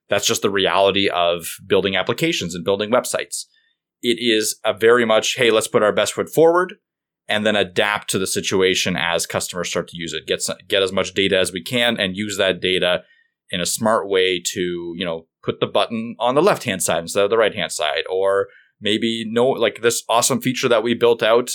That's 0.08 0.26
just 0.26 0.42
the 0.42 0.50
reality 0.50 1.08
of 1.08 1.46
building 1.66 1.96
applications 1.96 2.54
and 2.54 2.64
building 2.64 2.90
websites. 2.90 3.44
It 4.02 4.18
is 4.20 4.60
a 4.64 4.74
very 4.74 5.04
much, 5.04 5.36
hey, 5.36 5.50
let's 5.50 5.68
put 5.68 5.82
our 5.82 5.92
best 5.92 6.12
foot 6.12 6.28
forward 6.28 6.74
and 7.28 7.44
then 7.44 7.56
adapt 7.56 8.10
to 8.10 8.18
the 8.18 8.26
situation 8.26 8.96
as 8.96 9.26
customers 9.26 9.68
start 9.68 9.88
to 9.88 9.96
use 9.96 10.12
it. 10.12 10.26
Get, 10.26 10.42
get 10.68 10.82
as 10.82 10.92
much 10.92 11.14
data 11.14 11.38
as 11.38 11.52
we 11.52 11.62
can 11.62 11.98
and 11.98 12.16
use 12.16 12.36
that 12.36 12.60
data 12.60 13.02
in 13.50 13.60
a 13.60 13.66
smart 13.66 14.08
way 14.08 14.40
to, 14.52 14.94
you 14.96 15.04
know, 15.04 15.26
put 15.42 15.60
the 15.60 15.66
button 15.66 16.16
on 16.18 16.34
the 16.34 16.42
left 16.42 16.64
hand 16.64 16.82
side 16.82 17.02
instead 17.02 17.24
of 17.24 17.30
the 17.30 17.38
right 17.38 17.54
hand 17.54 17.72
side, 17.72 18.04
or 18.10 18.48
maybe 18.80 19.24
no, 19.26 19.48
like 19.48 19.80
this 19.82 20.02
awesome 20.08 20.40
feature 20.40 20.68
that 20.68 20.82
we 20.82 20.94
built 20.94 21.22
out 21.22 21.50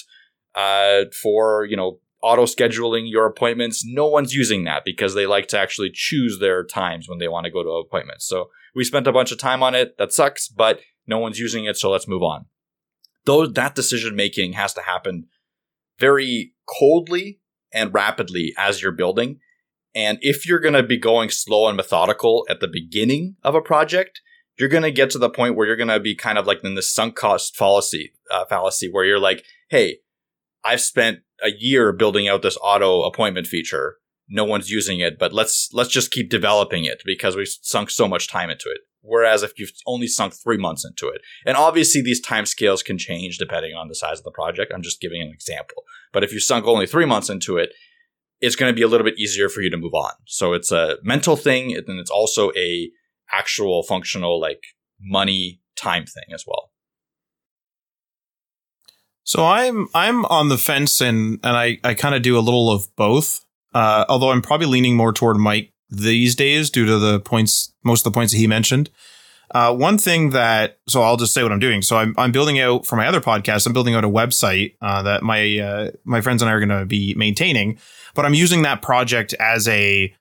uh, 0.56 1.06
for 1.22 1.66
you 1.66 1.76
know 1.76 2.00
auto 2.22 2.46
scheduling 2.46 3.10
your 3.10 3.26
appointments. 3.26 3.84
No 3.86 4.08
one's 4.08 4.34
using 4.34 4.64
that 4.66 4.84
because 4.86 5.14
they 5.14 5.26
like 5.26 5.48
to 5.50 5.60
actually 5.60 5.92
choose 5.94 6.40
their 6.40 6.64
times 6.64 7.10
when 7.10 7.20
they 7.20 7.28
want 7.28 7.46
to 7.46 7.52
go 7.52 7.64
to 7.64 7.70
appointments. 7.70 8.28
So 8.28 8.50
we 8.76 8.84
spent 8.84 9.08
a 9.08 9.12
bunch 9.12 9.32
of 9.32 9.40
time 9.40 9.64
on 9.64 9.74
it. 9.76 9.98
That 9.98 10.14
sucks, 10.14 10.48
but 10.48 10.82
no 11.08 11.18
one's 11.18 11.40
using 11.40 11.66
it, 11.66 11.78
so 11.78 11.90
let's 11.90 12.08
move 12.08 12.24
on. 12.24 12.46
Though 13.26 13.46
that 13.48 13.76
decision 13.76 14.16
making 14.16 14.54
has 14.54 14.74
to 14.74 14.82
happen 14.82 15.28
very 16.00 16.54
coldly 16.68 17.40
and 17.74 17.94
rapidly 17.94 18.54
as 18.58 18.82
you're 18.82 18.92
building 18.92 19.40
and 19.94 20.18
if 20.22 20.48
you're 20.48 20.60
going 20.60 20.74
to 20.74 20.84
be 20.84 20.98
going 20.98 21.30
slow 21.30 21.68
and 21.68 21.76
methodical 21.76 22.46
at 22.50 22.60
the 22.60 22.68
beginning 22.68 23.36
of 23.44 23.56
a 23.56 23.62
project, 23.62 24.22
you're 24.58 24.70
going 24.70 24.84
to 24.84 24.92
get 24.92 25.10
to 25.12 25.18
the 25.18 25.30
point 25.30 25.56
where 25.56 25.68
you're 25.68 25.76
going 25.76 25.90
to 25.90 26.00
be 26.00 26.16
kind 26.16 26.38
of 26.38 26.48
like 26.48 26.64
in 26.64 26.76
the 26.76 26.82
sunk 26.82 27.16
cost 27.16 27.56
fallacy, 27.56 28.14
uh, 28.32 28.46
fallacy 28.46 28.90
where 28.90 29.06
you're 29.06 29.20
like, 29.20 29.44
Hey, 29.70 30.00
I've 30.64 30.82
spent 30.82 31.20
a 31.44 31.50
year 31.58 31.92
building 31.92 32.28
out 32.28 32.42
this 32.42 32.58
auto 32.62 33.04
appointment 33.04 33.48
feature. 33.48 33.96
No 34.30 34.46
one's 34.46 34.70
using 34.70 35.00
it, 35.00 35.20
but 35.20 35.34
let's, 35.34 35.70
let's 35.74 35.90
just 35.90 36.12
keep 36.12 36.30
developing 36.30 36.86
it 36.86 37.02
because 37.06 37.36
we've 37.36 37.48
sunk 37.62 37.90
so 37.90 38.08
much 38.08 38.30
time 38.30 38.50
into 38.50 38.70
it. 38.70 38.82
Whereas 39.02 39.42
if 39.44 39.58
you've 39.58 39.72
only 39.88 40.08
sunk 40.08 40.34
three 40.34 40.58
months 40.58 40.86
into 40.86 41.08
it, 41.08 41.22
and 41.46 41.58
obviously 41.58 42.02
these 42.02 42.22
time 42.22 42.46
scales 42.46 42.84
can 42.84 42.98
change 42.98 43.38
depending 43.38 43.76
on 43.76 43.88
the 43.88 43.96
size 43.96 44.20
of 44.20 44.24
the 44.24 44.32
project. 44.32 44.72
I'm 44.74 44.84
just 44.84 45.02
giving 45.02 45.22
an 45.22 45.32
example. 45.34 45.84
But 46.14 46.24
if 46.24 46.32
you 46.32 46.40
sunk 46.40 46.66
only 46.66 46.86
three 46.86 47.06
months 47.06 47.30
into 47.30 47.58
it, 47.58 47.74
it's 48.40 48.56
going 48.56 48.72
to 48.72 48.76
be 48.76 48.82
a 48.82 48.88
little 48.88 49.06
bit 49.06 49.20
easier 49.20 49.50
for 49.50 49.62
you 49.62 49.70
to 49.70 49.78
move 49.78 49.94
on. 49.94 50.14
So 50.26 50.54
it's 50.54 50.72
a 50.72 50.98
mental 51.04 51.36
thing, 51.36 51.76
and 51.76 52.00
it's 52.00 52.10
also 52.10 52.52
a 52.58 52.90
actual 53.32 53.84
functional 53.84 54.40
like 54.40 54.64
money 55.00 55.62
time 55.76 56.06
thing 56.06 56.34
as 56.34 56.44
well. 56.46 56.71
So 59.24 59.46
I'm 59.46 59.88
I'm 59.94 60.26
on 60.26 60.50
the 60.50 60.58
fence 60.58 61.02
and 61.02 61.40
and 61.44 61.56
I 61.58 61.80
I 61.84 61.94
kind 61.94 62.16
of 62.16 62.22
do 62.22 62.38
a 62.38 62.42
little 62.42 62.72
of 62.72 62.94
both. 62.96 63.46
Uh, 63.74 64.06
although 64.10 64.32
I'm 64.32 64.42
probably 64.42 64.68
leaning 64.68 64.96
more 64.98 65.14
toward 65.14 65.38
Mike 65.38 65.72
these 65.90 66.36
days 66.36 66.70
due 66.70 66.86
to 66.86 66.98
the 66.98 67.20
points 67.20 67.74
most 67.84 68.06
of 68.06 68.12
the 68.12 68.16
points 68.16 68.34
that 68.34 68.40
he 68.40 68.48
mentioned. 68.48 68.90
Uh, 69.54 69.74
one 69.74 69.98
thing 69.98 70.30
that 70.30 70.80
so 70.88 71.02
I'll 71.02 71.18
just 71.18 71.34
say 71.34 71.44
what 71.44 71.52
I'm 71.52 71.60
doing. 71.60 71.82
So 71.82 71.98
I'm 71.98 72.16
I'm 72.18 72.32
building 72.32 72.60
out 72.60 72.86
for 72.86 72.96
my 72.96 73.08
other 73.08 73.22
podcast. 73.22 73.68
I'm 73.68 73.74
building 73.74 73.96
out 73.96 74.06
a 74.06 74.10
website 74.10 74.76
uh, 74.82 75.04
that 75.04 75.24
my 75.24 75.60
uh, 75.60 75.92
my 76.06 76.22
friends 76.22 76.42
and 76.42 76.50
I 76.50 76.54
are 76.54 76.66
going 76.66 76.80
to 76.80 76.86
be 76.86 77.14
maintaining. 77.16 77.78
But 78.16 78.26
I'm 78.26 78.34
using 78.34 78.62
that 78.64 78.82
project 78.82 79.34
as 79.40 79.68
a 79.68 80.14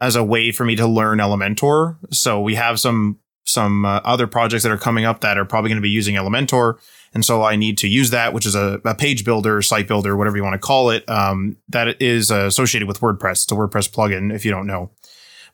as 0.00 0.16
a 0.16 0.24
way 0.24 0.52
for 0.52 0.64
me 0.64 0.76
to 0.76 0.86
learn 0.86 1.18
Elementor. 1.18 1.98
So 2.12 2.40
we 2.40 2.54
have 2.54 2.80
some 2.80 3.18
some 3.44 3.84
uh, 3.84 4.00
other 4.04 4.26
projects 4.26 4.62
that 4.62 4.72
are 4.72 4.78
coming 4.78 5.04
up 5.04 5.20
that 5.20 5.38
are 5.38 5.44
probably 5.44 5.68
going 5.68 5.78
to 5.78 5.82
be 5.82 5.90
using 5.90 6.14
Elementor. 6.14 6.78
And 7.14 7.24
so 7.24 7.42
I 7.42 7.56
need 7.56 7.78
to 7.78 7.88
use 7.88 8.10
that, 8.10 8.32
which 8.32 8.46
is 8.46 8.54
a, 8.54 8.80
a 8.84 8.94
page 8.94 9.24
builder, 9.24 9.62
site 9.62 9.88
builder, 9.88 10.16
whatever 10.16 10.36
you 10.36 10.42
want 10.42 10.54
to 10.54 10.58
call 10.58 10.90
it. 10.90 11.08
Um, 11.08 11.56
that 11.68 12.00
is 12.00 12.30
uh, 12.30 12.46
associated 12.46 12.86
with 12.86 13.00
WordPress. 13.00 13.44
It's 13.44 13.52
a 13.52 13.54
WordPress 13.54 13.90
plugin, 13.90 14.34
if 14.34 14.44
you 14.44 14.50
don't 14.50 14.66
know. 14.66 14.90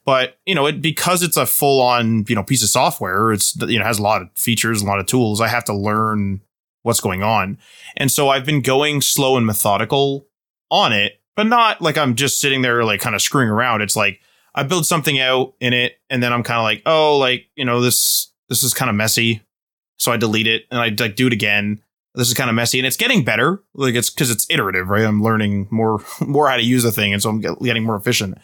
But 0.04 0.38
you 0.44 0.54
know, 0.54 0.66
it 0.66 0.82
because 0.82 1.22
it's 1.22 1.36
a 1.36 1.46
full 1.46 1.80
on 1.80 2.24
you 2.28 2.34
know 2.34 2.42
piece 2.42 2.62
of 2.62 2.68
software. 2.68 3.32
It's 3.32 3.56
you 3.56 3.78
know 3.78 3.84
has 3.84 3.98
a 3.98 4.02
lot 4.02 4.22
of 4.22 4.28
features, 4.34 4.82
a 4.82 4.86
lot 4.86 4.98
of 4.98 5.06
tools. 5.06 5.40
I 5.40 5.48
have 5.48 5.64
to 5.64 5.74
learn 5.74 6.42
what's 6.82 7.00
going 7.00 7.22
on, 7.22 7.58
and 7.96 8.10
so 8.10 8.28
I've 8.28 8.44
been 8.44 8.60
going 8.60 9.00
slow 9.00 9.36
and 9.36 9.46
methodical 9.46 10.26
on 10.70 10.92
it, 10.92 11.20
but 11.36 11.46
not 11.46 11.80
like 11.80 11.96
I'm 11.96 12.16
just 12.16 12.38
sitting 12.38 12.60
there 12.60 12.84
like 12.84 13.00
kind 13.00 13.14
of 13.14 13.22
screwing 13.22 13.48
around. 13.48 13.80
It's 13.80 13.96
like 13.96 14.20
I 14.54 14.62
build 14.62 14.84
something 14.84 15.18
out 15.18 15.54
in 15.58 15.72
it, 15.72 15.94
and 16.10 16.22
then 16.22 16.34
I'm 16.34 16.42
kind 16.42 16.58
of 16.58 16.64
like, 16.64 16.82
oh, 16.84 17.16
like 17.16 17.46
you 17.56 17.64
know 17.64 17.80
this 17.80 18.30
this 18.50 18.62
is 18.62 18.74
kind 18.74 18.90
of 18.90 18.96
messy, 18.96 19.40
so 19.96 20.12
I 20.12 20.16
delete 20.16 20.46
it 20.46 20.64
and 20.70 20.80
I 20.80 20.88
like 20.88 21.16
do 21.16 21.26
it 21.26 21.32
again. 21.32 21.80
This 22.16 22.28
is 22.28 22.34
kind 22.34 22.48
of 22.48 22.54
messy, 22.54 22.78
and 22.78 22.86
it's 22.86 22.96
getting 22.96 23.24
better. 23.24 23.62
Like 23.74 23.94
it's 23.94 24.08
because 24.08 24.30
it's 24.30 24.46
iterative, 24.48 24.88
right? 24.88 25.04
I'm 25.04 25.22
learning 25.22 25.66
more 25.70 26.00
more 26.20 26.48
how 26.48 26.56
to 26.56 26.62
use 26.62 26.82
the 26.82 26.92
thing, 26.92 27.12
and 27.12 27.22
so 27.22 27.30
I'm 27.30 27.40
getting 27.40 27.84
more 27.84 27.96
efficient. 27.96 28.38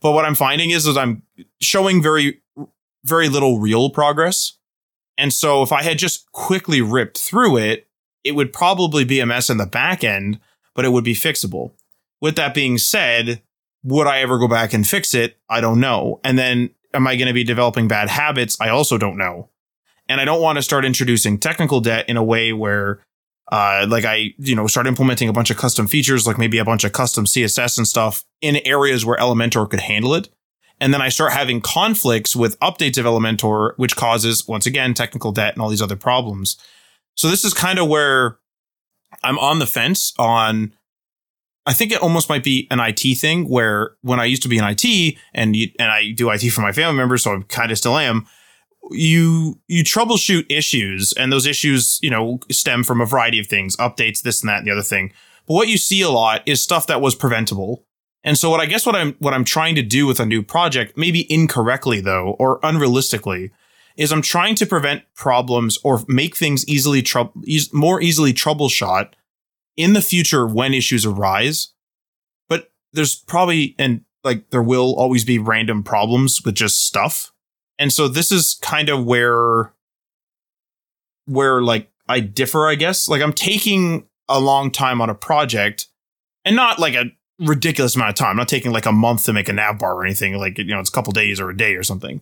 But 0.00 0.12
what 0.12 0.24
I'm 0.24 0.34
finding 0.34 0.70
is, 0.70 0.84
that 0.84 0.96
I'm 0.96 1.22
showing 1.60 2.02
very 2.02 2.40
very 3.04 3.28
little 3.28 3.60
real 3.60 3.90
progress. 3.90 4.54
And 5.16 5.32
so 5.32 5.62
if 5.62 5.72
I 5.72 5.82
had 5.82 5.98
just 5.98 6.30
quickly 6.32 6.80
ripped 6.80 7.18
through 7.18 7.58
it, 7.58 7.86
it 8.24 8.32
would 8.32 8.52
probably 8.52 9.04
be 9.04 9.20
a 9.20 9.26
mess 9.26 9.50
in 9.50 9.58
the 9.58 9.66
back 9.66 10.04
end, 10.04 10.40
but 10.74 10.84
it 10.84 10.90
would 10.90 11.04
be 11.04 11.14
fixable. 11.14 11.72
With 12.20 12.36
that 12.36 12.54
being 12.54 12.78
said, 12.78 13.42
would 13.82 14.06
I 14.06 14.20
ever 14.20 14.38
go 14.38 14.48
back 14.48 14.72
and 14.72 14.86
fix 14.86 15.14
it? 15.14 15.38
I 15.48 15.60
don't 15.60 15.80
know. 15.80 16.20
And 16.24 16.38
then 16.38 16.70
am 16.92 17.06
I 17.06 17.16
going 17.16 17.28
to 17.28 17.34
be 17.34 17.44
developing 17.44 17.88
bad 17.88 18.08
habits? 18.08 18.60
I 18.60 18.68
also 18.68 18.98
don't 18.98 19.16
know. 19.16 19.48
And 20.10 20.20
I 20.20 20.24
don't 20.24 20.42
want 20.42 20.56
to 20.56 20.62
start 20.62 20.84
introducing 20.84 21.38
technical 21.38 21.80
debt 21.80 22.08
in 22.08 22.16
a 22.16 22.22
way 22.22 22.52
where, 22.52 23.00
uh, 23.52 23.86
like 23.88 24.04
I, 24.04 24.34
you 24.38 24.56
know, 24.56 24.66
start 24.66 24.88
implementing 24.88 25.28
a 25.28 25.32
bunch 25.32 25.50
of 25.50 25.56
custom 25.56 25.86
features, 25.86 26.26
like 26.26 26.36
maybe 26.36 26.58
a 26.58 26.64
bunch 26.64 26.82
of 26.82 26.92
custom 26.92 27.26
CSS 27.26 27.78
and 27.78 27.86
stuff 27.86 28.24
in 28.40 28.56
areas 28.66 29.06
where 29.06 29.16
Elementor 29.18 29.70
could 29.70 29.78
handle 29.78 30.14
it. 30.14 30.28
And 30.80 30.92
then 30.92 31.00
I 31.00 31.10
start 31.10 31.32
having 31.32 31.60
conflicts 31.60 32.34
with 32.34 32.58
updates 32.58 32.98
of 32.98 33.04
Elementor, 33.04 33.74
which 33.76 33.94
causes, 33.94 34.48
once 34.48 34.66
again, 34.66 34.94
technical 34.94 35.30
debt 35.30 35.54
and 35.54 35.62
all 35.62 35.68
these 35.68 35.82
other 35.82 35.96
problems. 35.96 36.56
So 37.16 37.28
this 37.28 37.44
is 37.44 37.54
kind 37.54 37.78
of 37.78 37.86
where 37.86 38.38
I'm 39.22 39.38
on 39.38 39.60
the 39.60 39.66
fence 39.66 40.12
on 40.18 40.74
I 41.66 41.72
think 41.72 41.92
it 41.92 42.02
almost 42.02 42.28
might 42.28 42.42
be 42.42 42.66
an 42.72 42.80
IT 42.80 43.18
thing 43.18 43.48
where 43.48 43.92
when 44.00 44.18
I 44.18 44.24
used 44.24 44.42
to 44.42 44.48
be 44.48 44.58
in 44.58 44.64
IT 44.64 45.16
and 45.34 45.54
you, 45.54 45.68
and 45.78 45.92
I 45.92 46.10
do 46.10 46.30
IT 46.30 46.50
for 46.50 46.62
my 46.62 46.72
family 46.72 46.96
members, 46.96 47.22
so 47.22 47.36
I 47.36 47.42
kind 47.48 47.70
of 47.70 47.78
still 47.78 47.96
am. 47.96 48.26
You 48.90 49.60
you 49.68 49.84
troubleshoot 49.84 50.46
issues, 50.50 51.12
and 51.12 51.32
those 51.32 51.46
issues 51.46 51.98
you 52.02 52.10
know 52.10 52.40
stem 52.50 52.82
from 52.84 53.00
a 53.00 53.06
variety 53.06 53.38
of 53.38 53.46
things, 53.46 53.76
updates, 53.76 54.22
this 54.22 54.40
and 54.40 54.48
that, 54.48 54.58
and 54.58 54.66
the 54.66 54.72
other 54.72 54.82
thing. 54.82 55.12
But 55.46 55.54
what 55.54 55.68
you 55.68 55.78
see 55.78 56.02
a 56.02 56.10
lot 56.10 56.42
is 56.46 56.62
stuff 56.62 56.86
that 56.86 57.00
was 57.00 57.14
preventable. 57.14 57.84
And 58.22 58.36
so 58.36 58.50
what 58.50 58.60
I 58.60 58.66
guess 58.66 58.84
what 58.84 58.96
I'm 58.96 59.14
what 59.18 59.34
I'm 59.34 59.44
trying 59.44 59.74
to 59.76 59.82
do 59.82 60.06
with 60.06 60.20
a 60.20 60.26
new 60.26 60.42
project, 60.42 60.96
maybe 60.96 61.30
incorrectly 61.32 62.00
though, 62.00 62.36
or 62.38 62.60
unrealistically, 62.60 63.50
is 63.96 64.12
I'm 64.12 64.22
trying 64.22 64.54
to 64.56 64.66
prevent 64.66 65.02
problems 65.14 65.78
or 65.84 66.04
make 66.08 66.36
things 66.36 66.66
easily 66.66 67.02
trouble 67.02 67.42
e- 67.44 67.60
more 67.72 68.00
easily 68.00 68.32
troubleshot 68.32 69.12
in 69.76 69.92
the 69.94 70.02
future 70.02 70.46
when 70.46 70.74
issues 70.74 71.06
arise, 71.06 71.72
but 72.48 72.70
there's 72.92 73.16
probably 73.16 73.74
and 73.78 74.02
like 74.22 74.50
there 74.50 74.62
will 74.62 74.94
always 74.96 75.24
be 75.24 75.38
random 75.38 75.82
problems 75.82 76.42
with 76.44 76.54
just 76.54 76.86
stuff. 76.86 77.32
And 77.80 77.92
so 77.92 78.06
this 78.06 78.30
is 78.30 78.58
kind 78.62 78.90
of 78.90 79.04
where 79.04 79.72
where 81.24 81.62
like 81.62 81.90
I 82.08 82.20
differ, 82.20 82.68
I 82.68 82.74
guess. 82.74 83.08
Like 83.08 83.22
I'm 83.22 83.32
taking 83.32 84.06
a 84.28 84.38
long 84.38 84.70
time 84.70 85.00
on 85.00 85.08
a 85.10 85.14
project 85.14 85.86
and 86.44 86.54
not 86.54 86.78
like 86.78 86.94
a 86.94 87.06
ridiculous 87.38 87.96
amount 87.96 88.10
of 88.10 88.14
time. 88.16 88.30
I'm 88.30 88.36
not 88.36 88.48
taking 88.48 88.70
like 88.70 88.86
a 88.86 88.92
month 88.92 89.24
to 89.24 89.32
make 89.32 89.48
a 89.48 89.52
nav 89.52 89.78
bar 89.78 89.94
or 89.94 90.04
anything. 90.04 90.36
Like, 90.36 90.58
you 90.58 90.64
know, 90.66 90.78
it's 90.78 90.90
a 90.90 90.92
couple 90.92 91.12
days 91.12 91.40
or 91.40 91.48
a 91.50 91.56
day 91.56 91.74
or 91.74 91.82
something. 91.82 92.20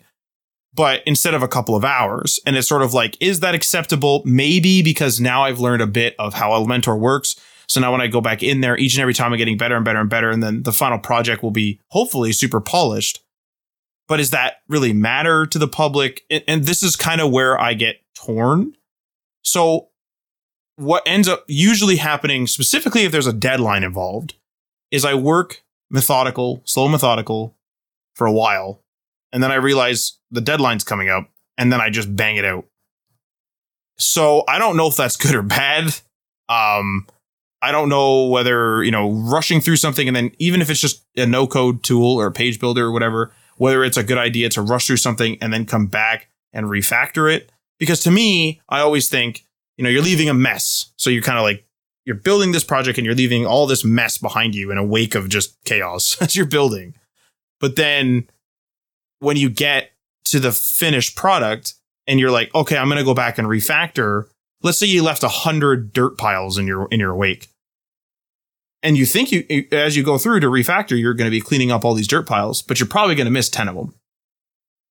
But 0.74 1.02
instead 1.06 1.34
of 1.34 1.42
a 1.42 1.48
couple 1.48 1.74
of 1.74 1.84
hours. 1.84 2.38
And 2.46 2.56
it's 2.56 2.68
sort 2.68 2.82
of 2.82 2.94
like, 2.94 3.16
is 3.20 3.40
that 3.40 3.54
acceptable? 3.54 4.22
Maybe 4.24 4.82
because 4.82 5.20
now 5.20 5.42
I've 5.42 5.58
learned 5.58 5.82
a 5.82 5.86
bit 5.86 6.14
of 6.18 6.34
how 6.34 6.50
Elementor 6.50 6.98
works. 6.98 7.34
So 7.66 7.80
now 7.80 7.90
when 7.90 8.00
I 8.00 8.06
go 8.06 8.20
back 8.20 8.42
in 8.42 8.60
there, 8.60 8.78
each 8.78 8.94
and 8.94 9.02
every 9.02 9.14
time 9.14 9.32
I'm 9.32 9.38
getting 9.38 9.58
better 9.58 9.74
and 9.74 9.84
better 9.84 10.00
and 10.00 10.08
better. 10.08 10.30
And 10.30 10.42
then 10.42 10.62
the 10.62 10.72
final 10.72 10.98
project 10.98 11.42
will 11.42 11.50
be 11.50 11.80
hopefully 11.88 12.32
super 12.32 12.60
polished. 12.60 13.24
But 14.08 14.16
does 14.16 14.30
that 14.30 14.62
really 14.68 14.92
matter 14.92 15.46
to 15.46 15.58
the 15.58 15.68
public? 15.68 16.24
And, 16.30 16.42
and 16.48 16.64
this 16.64 16.82
is 16.82 16.96
kind 16.96 17.20
of 17.20 17.30
where 17.30 17.60
I 17.60 17.74
get 17.74 18.00
torn. 18.14 18.74
So 19.42 19.88
what 20.76 21.02
ends 21.06 21.28
up 21.28 21.44
usually 21.46 21.96
happening, 21.96 22.46
specifically 22.46 23.04
if 23.04 23.12
there's 23.12 23.26
a 23.26 23.32
deadline 23.32 23.84
involved, 23.84 24.34
is 24.90 25.04
I 25.04 25.14
work 25.14 25.62
methodical, 25.90 26.62
slow 26.64 26.88
methodical 26.88 27.56
for 28.14 28.26
a 28.26 28.32
while. 28.32 28.82
And 29.32 29.42
then 29.42 29.52
I 29.52 29.56
realize 29.56 30.18
the 30.30 30.40
deadline's 30.40 30.84
coming 30.84 31.08
up 31.08 31.30
and 31.58 31.72
then 31.72 31.80
I 31.80 31.90
just 31.90 32.14
bang 32.16 32.36
it 32.36 32.44
out. 32.44 32.64
So 33.98 34.44
I 34.48 34.58
don't 34.58 34.76
know 34.76 34.86
if 34.86 34.96
that's 34.96 35.16
good 35.16 35.34
or 35.34 35.42
bad. 35.42 35.94
Um, 36.48 37.06
I 37.60 37.72
don't 37.72 37.88
know 37.88 38.26
whether, 38.26 38.82
you 38.82 38.90
know, 38.90 39.10
rushing 39.10 39.60
through 39.60 39.76
something 39.76 40.06
and 40.06 40.16
then 40.16 40.30
even 40.38 40.62
if 40.62 40.70
it's 40.70 40.80
just 40.80 41.04
a 41.16 41.26
no 41.26 41.46
code 41.46 41.82
tool 41.82 42.16
or 42.16 42.26
a 42.26 42.32
page 42.32 42.60
builder 42.60 42.86
or 42.86 42.92
whatever, 42.92 43.32
whether 43.58 43.84
it's 43.84 43.96
a 43.96 44.02
good 44.02 44.18
idea 44.18 44.48
to 44.50 44.62
rush 44.62 44.86
through 44.86 44.96
something 44.96 45.36
and 45.40 45.52
then 45.52 45.66
come 45.66 45.86
back 45.86 46.28
and 46.52 46.66
refactor 46.66 47.32
it. 47.32 47.52
Because 47.78 48.00
to 48.00 48.10
me, 48.10 48.60
I 48.68 48.80
always 48.80 49.08
think, 49.08 49.44
you 49.76 49.84
know, 49.84 49.90
you're 49.90 50.02
leaving 50.02 50.28
a 50.28 50.34
mess. 50.34 50.92
So 50.96 51.10
you're 51.10 51.22
kind 51.22 51.38
of 51.38 51.44
like, 51.44 51.64
you're 52.04 52.16
building 52.16 52.52
this 52.52 52.64
project 52.64 52.98
and 52.98 53.04
you're 53.04 53.14
leaving 53.14 53.46
all 53.46 53.66
this 53.66 53.84
mess 53.84 54.16
behind 54.18 54.54
you 54.54 54.70
in 54.70 54.78
a 54.78 54.84
wake 54.84 55.14
of 55.14 55.28
just 55.28 55.62
chaos 55.64 56.16
as 56.22 56.34
you're 56.34 56.46
building. 56.46 56.94
But 57.60 57.76
then 57.76 58.28
when 59.20 59.36
you 59.36 59.50
get 59.50 59.90
to 60.26 60.40
the 60.40 60.52
finished 60.52 61.16
product 61.16 61.74
and 62.06 62.18
you're 62.18 62.30
like, 62.30 62.54
okay, 62.54 62.76
I'm 62.76 62.88
going 62.88 62.98
to 62.98 63.04
go 63.04 63.14
back 63.14 63.38
and 63.38 63.46
refactor 63.46 64.28
let's 64.62 64.78
say 64.78 64.86
you 64.86 65.02
left 65.02 65.22
a 65.22 65.28
hundred 65.28 65.92
dirt 65.92 66.18
piles 66.18 66.58
in 66.58 66.66
your 66.66 66.88
in 66.88 67.00
your 67.00 67.14
wake 67.14 67.48
and 68.82 68.96
you 68.96 69.06
think 69.06 69.32
you 69.32 69.44
as 69.72 69.96
you 69.96 70.02
go 70.02 70.18
through 70.18 70.40
to 70.40 70.48
refactor 70.48 70.98
you're 70.98 71.14
going 71.14 71.30
to 71.30 71.36
be 71.36 71.40
cleaning 71.40 71.70
up 71.70 71.84
all 71.84 71.94
these 71.94 72.08
dirt 72.08 72.26
piles 72.26 72.62
but 72.62 72.78
you're 72.80 72.88
probably 72.88 73.14
going 73.14 73.26
to 73.26 73.30
miss 73.30 73.48
10 73.48 73.68
of 73.68 73.74
them 73.76 73.94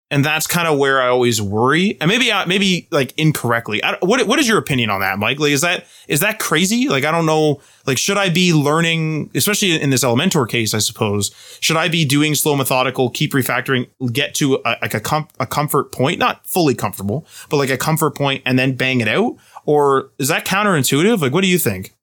and 0.10 0.24
that's 0.24 0.48
kind 0.48 0.68
of 0.68 0.78
where 0.78 1.02
I 1.02 1.08
always 1.08 1.42
worry. 1.42 1.98
And 2.00 2.08
maybe, 2.08 2.32
uh, 2.32 2.46
maybe 2.46 2.88
like 2.92 3.14
incorrectly. 3.18 3.82
what 4.02 4.26
what 4.26 4.40
is 4.40 4.48
your 4.48 4.58
opinion 4.58 4.90
on 4.90 5.02
that, 5.02 5.20
Mike? 5.20 5.40
Like, 5.40 5.52
is 5.52 5.62
that 5.62 5.86
is 6.08 6.22
that 6.22 6.40
crazy? 6.40 6.88
Like, 6.88 7.04
I 7.04 7.12
don't 7.12 7.26
know. 7.26 7.62
Like, 7.86 7.98
should 7.98 8.18
I 8.18 8.30
be 8.30 8.54
learning, 8.54 9.32
especially 9.36 9.80
in 9.80 9.90
this 9.90 10.04
Elementor 10.04 10.48
case? 10.48 10.74
I 10.74 10.80
suppose 10.80 11.36
should 11.60 11.76
I 11.76 11.90
be 11.90 12.06
doing 12.06 12.36
slow, 12.36 12.56
methodical, 12.56 13.10
keep 13.10 13.34
refactoring, 13.34 13.88
get 14.14 14.34
to 14.36 14.56
a, 14.66 14.78
like 14.82 14.94
a 14.94 15.02
com- 15.02 15.28
a 15.40 15.46
comfort 15.46 15.92
point, 15.92 16.20
not 16.20 16.48
fully 16.48 16.74
comfortable, 16.74 17.28
but 17.50 17.58
like 17.58 17.70
a 17.70 17.78
comfort 17.78 18.16
point, 18.16 18.42
and 18.46 18.58
then 18.58 18.76
bang 18.76 19.02
it 19.02 19.10
out? 19.10 19.36
Or 19.66 20.12
is 20.18 20.30
that 20.30 20.46
counterintuitive? 20.46 21.22
Like, 21.22 21.34
what 21.34 21.42
do 21.42 21.48
you 21.48 21.60
think? 21.60 21.97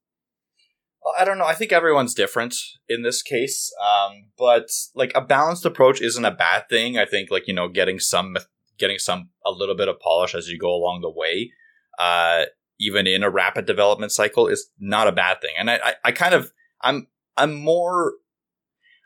I 1.19 1.25
don't 1.25 1.39
know. 1.39 1.45
I 1.45 1.55
think 1.55 1.73
everyone's 1.73 2.15
different 2.15 2.57
in 2.89 3.03
this 3.03 3.23
case. 3.23 3.71
Um, 3.83 4.31
but 4.39 4.69
like 4.95 5.13
a 5.15 5.21
balanced 5.21 5.67
approach 5.67 6.01
isn't 6.01 6.25
a 6.25 6.31
bad 6.31 6.69
thing. 6.69 6.99
I 6.99 7.05
think 7.05 7.31
like, 7.31 7.47
you 7.47 7.55
know, 7.55 7.69
getting 7.69 7.99
some, 7.99 8.37
getting 8.79 8.99
some, 8.99 9.31
a 9.45 9.51
little 9.51 9.77
bit 9.77 9.89
of 9.89 10.01
polish 10.01 10.35
as 10.35 10.49
you 10.49 10.59
go 10.59 10.75
along 10.75 11.03
the 11.03 11.11
way, 11.11 11.51
uh, 11.99 12.45
even 12.81 13.07
in 13.07 13.23
a 13.23 13.31
rapid 13.31 13.67
development 13.67 14.13
cycle 14.13 14.49
is 14.49 14.71
not 14.81 15.07
a 15.07 15.13
bad 15.13 15.41
thing. 15.41 15.53
And 15.59 15.71
I, 15.71 15.79
I, 15.85 15.95
I 16.05 16.13
kind 16.13 16.35
of, 16.35 16.53
I'm, 16.81 17.07
I'm 17.37 17.55
more, 17.55 18.15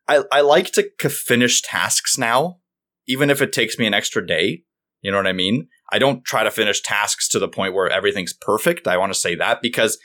I, 0.06 0.22
I 0.30 0.40
like 0.40 0.72
to 0.72 1.10
finish 1.10 1.62
tasks 1.62 2.16
now, 2.16 2.58
even 3.06 3.28
if 3.28 3.42
it 3.42 3.52
takes 3.52 3.78
me 3.78 3.86
an 3.86 3.94
extra 3.94 4.26
day. 4.26 4.62
You 5.02 5.10
know 5.10 5.16
what 5.16 5.26
I 5.26 5.32
mean? 5.32 5.68
I 5.92 5.98
don't 5.98 6.24
try 6.24 6.44
to 6.44 6.50
finish 6.50 6.80
tasks 6.80 7.28
to 7.28 7.38
the 7.38 7.48
point 7.48 7.74
where 7.74 7.88
everything's 7.88 8.32
perfect. 8.32 8.88
I 8.88 8.96
want 8.96 9.12
to 9.12 9.18
say 9.18 9.34
that 9.36 9.62
because 9.62 9.98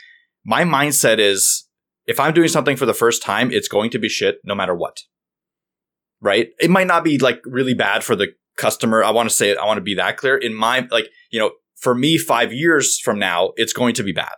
my 0.45 0.63
mindset 0.63 1.19
is 1.19 1.67
if 2.05 2.19
I'm 2.19 2.33
doing 2.33 2.47
something 2.47 2.77
for 2.77 2.85
the 2.85 2.93
first 2.93 3.21
time, 3.23 3.51
it's 3.51 3.67
going 3.67 3.89
to 3.91 3.99
be 3.99 4.09
shit 4.09 4.37
no 4.43 4.55
matter 4.55 4.75
what. 4.75 5.01
Right? 6.21 6.49
It 6.59 6.69
might 6.69 6.87
not 6.87 7.03
be 7.03 7.17
like 7.17 7.41
really 7.45 7.73
bad 7.73 8.03
for 8.03 8.15
the 8.15 8.29
customer. 8.57 9.03
I 9.03 9.11
want 9.11 9.29
to 9.29 9.35
say 9.35 9.49
it. 9.49 9.57
I 9.57 9.65
want 9.65 9.77
to 9.77 9.81
be 9.81 9.95
that 9.95 10.17
clear. 10.17 10.37
In 10.37 10.53
my, 10.53 10.87
like, 10.91 11.07
you 11.31 11.39
know, 11.39 11.51
for 11.75 11.93
me, 11.93 12.17
five 12.17 12.53
years 12.53 12.99
from 12.99 13.19
now, 13.19 13.51
it's 13.55 13.73
going 13.73 13.93
to 13.95 14.03
be 14.03 14.13
bad. 14.13 14.35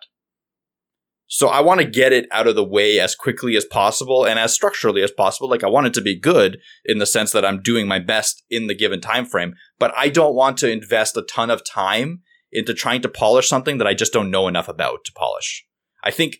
So 1.27 1.47
I 1.47 1.61
want 1.61 1.81
to 1.81 1.87
get 1.87 2.13
it 2.13 2.27
out 2.31 2.47
of 2.47 2.55
the 2.55 2.63
way 2.63 2.99
as 2.99 3.15
quickly 3.15 3.55
as 3.55 3.65
possible 3.65 4.25
and 4.25 4.37
as 4.37 4.53
structurally 4.53 5.01
as 5.01 5.11
possible. 5.11 5.49
Like 5.49 5.63
I 5.63 5.69
want 5.69 5.87
it 5.87 5.93
to 5.95 6.01
be 6.01 6.19
good 6.19 6.59
in 6.85 6.99
the 6.99 7.05
sense 7.05 7.31
that 7.31 7.43
I'm 7.43 7.61
doing 7.61 7.87
my 7.87 7.99
best 7.99 8.43
in 8.49 8.67
the 8.67 8.75
given 8.75 9.01
time 9.01 9.25
frame, 9.25 9.55
but 9.79 9.91
I 9.97 10.09
don't 10.09 10.35
want 10.35 10.57
to 10.59 10.71
invest 10.71 11.17
a 11.17 11.23
ton 11.23 11.49
of 11.49 11.65
time 11.65 12.21
into 12.51 12.73
trying 12.73 13.01
to 13.01 13.09
polish 13.09 13.49
something 13.49 13.79
that 13.79 13.87
I 13.87 13.93
just 13.93 14.13
don't 14.13 14.31
know 14.31 14.47
enough 14.47 14.69
about 14.69 15.03
to 15.05 15.11
polish. 15.13 15.65
I 16.03 16.11
think 16.11 16.37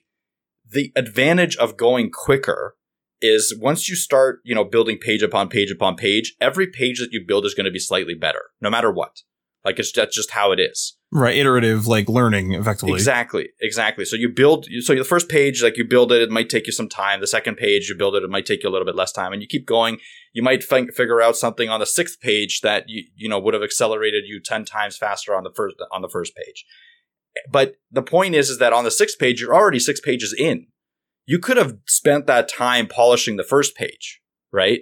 the 0.70 0.92
advantage 0.96 1.56
of 1.58 1.78
going 1.78 2.12
quicker 2.12 2.76
is 3.22 3.56
once 3.60 3.90
you 3.90 3.96
start, 3.96 4.40
you 4.44 4.54
know, 4.54 4.64
building 4.64 4.98
page 4.98 5.22
upon 5.22 5.50
page 5.50 5.72
upon 5.72 5.96
page, 5.96 6.36
every 6.42 6.68
page 6.68 7.00
that 7.00 7.12
you 7.12 7.24
build 7.26 7.46
is 7.46 7.54
going 7.54 7.66
to 7.66 7.72
be 7.72 7.80
slightly 7.80 8.14
better, 8.14 8.42
no 8.62 8.70
matter 8.70 8.92
what. 8.92 9.22
Like 9.64 9.80
it's 9.80 9.92
that's 9.92 10.16
just 10.16 10.32
how 10.32 10.52
it 10.52 10.60
is. 10.60 10.96
Right, 11.12 11.36
iterative 11.38 11.88
like 11.88 12.08
learning 12.08 12.54
effectively. 12.54 12.94
Exactly, 12.94 13.50
exactly. 13.60 14.06
So 14.06 14.16
you 14.16 14.30
build. 14.30 14.68
So 14.82 14.94
the 14.94 15.04
first 15.04 15.28
page, 15.28 15.64
like 15.64 15.76
you 15.76 15.86
build 15.86 16.12
it, 16.12 16.22
it 16.22 16.30
might 16.30 16.50
take 16.50 16.68
you 16.68 16.74
some 16.74 16.88
time. 16.88 17.20
The 17.20 17.26
second 17.26 17.56
page, 17.56 17.90
you 17.90 17.96
build 17.98 18.16
it, 18.16 18.24
it 18.24 18.30
might 18.30 18.46
take 18.46 18.62
you 18.62 18.70
a 18.70 18.72
little 18.72 18.86
bit 18.86 18.96
less 18.96 19.12
time, 19.12 19.34
and 19.34 19.42
you 19.42 19.48
keep 19.48 19.66
going. 19.66 19.98
You 20.34 20.44
might 20.44 20.64
f- 20.70 20.94
figure 20.94 21.20
out 21.22 21.36
something 21.36 21.68
on 21.68 21.80
the 21.80 21.86
sixth 21.88 22.20
page 22.22 22.62
that 22.62 22.84
you 22.88 23.06
you 23.16 23.28
know 23.28 23.40
would 23.40 23.56
have 23.56 23.64
accelerated 23.64 24.26
you 24.28 24.40
ten 24.40 24.66
times 24.66 24.98
faster 24.98 25.34
on 25.34 25.44
the 25.44 25.52
first 25.56 25.78
on 25.92 26.04
the 26.04 26.10
first 26.10 26.36
page. 26.36 26.64
But 27.52 27.76
the 27.92 28.02
point 28.02 28.36
is, 28.36 28.50
is 28.50 28.60
that 28.60 28.74
on 28.74 28.84
the 28.84 28.92
sixth 28.92 29.20
page, 29.20 29.42
you're 29.42 29.56
already 29.56 29.80
six 29.80 30.00
pages 30.00 30.34
in. 30.38 30.68
You 31.26 31.40
could 31.40 31.58
have 31.58 31.78
spent 31.88 32.28
that 32.28 32.48
time 32.48 32.88
polishing 32.88 33.36
the 33.36 33.44
first 33.44 33.76
page, 33.76 34.22
right, 34.52 34.82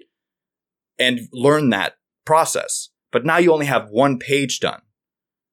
and 1.00 1.22
learn 1.32 1.70
that 1.70 1.96
process 2.26 2.89
but 3.13 3.26
now 3.26 3.38
you 3.38 3.54
only 3.54 3.68
have 3.68 3.89
one 3.89 4.20
page 4.20 4.60
done. 4.60 4.82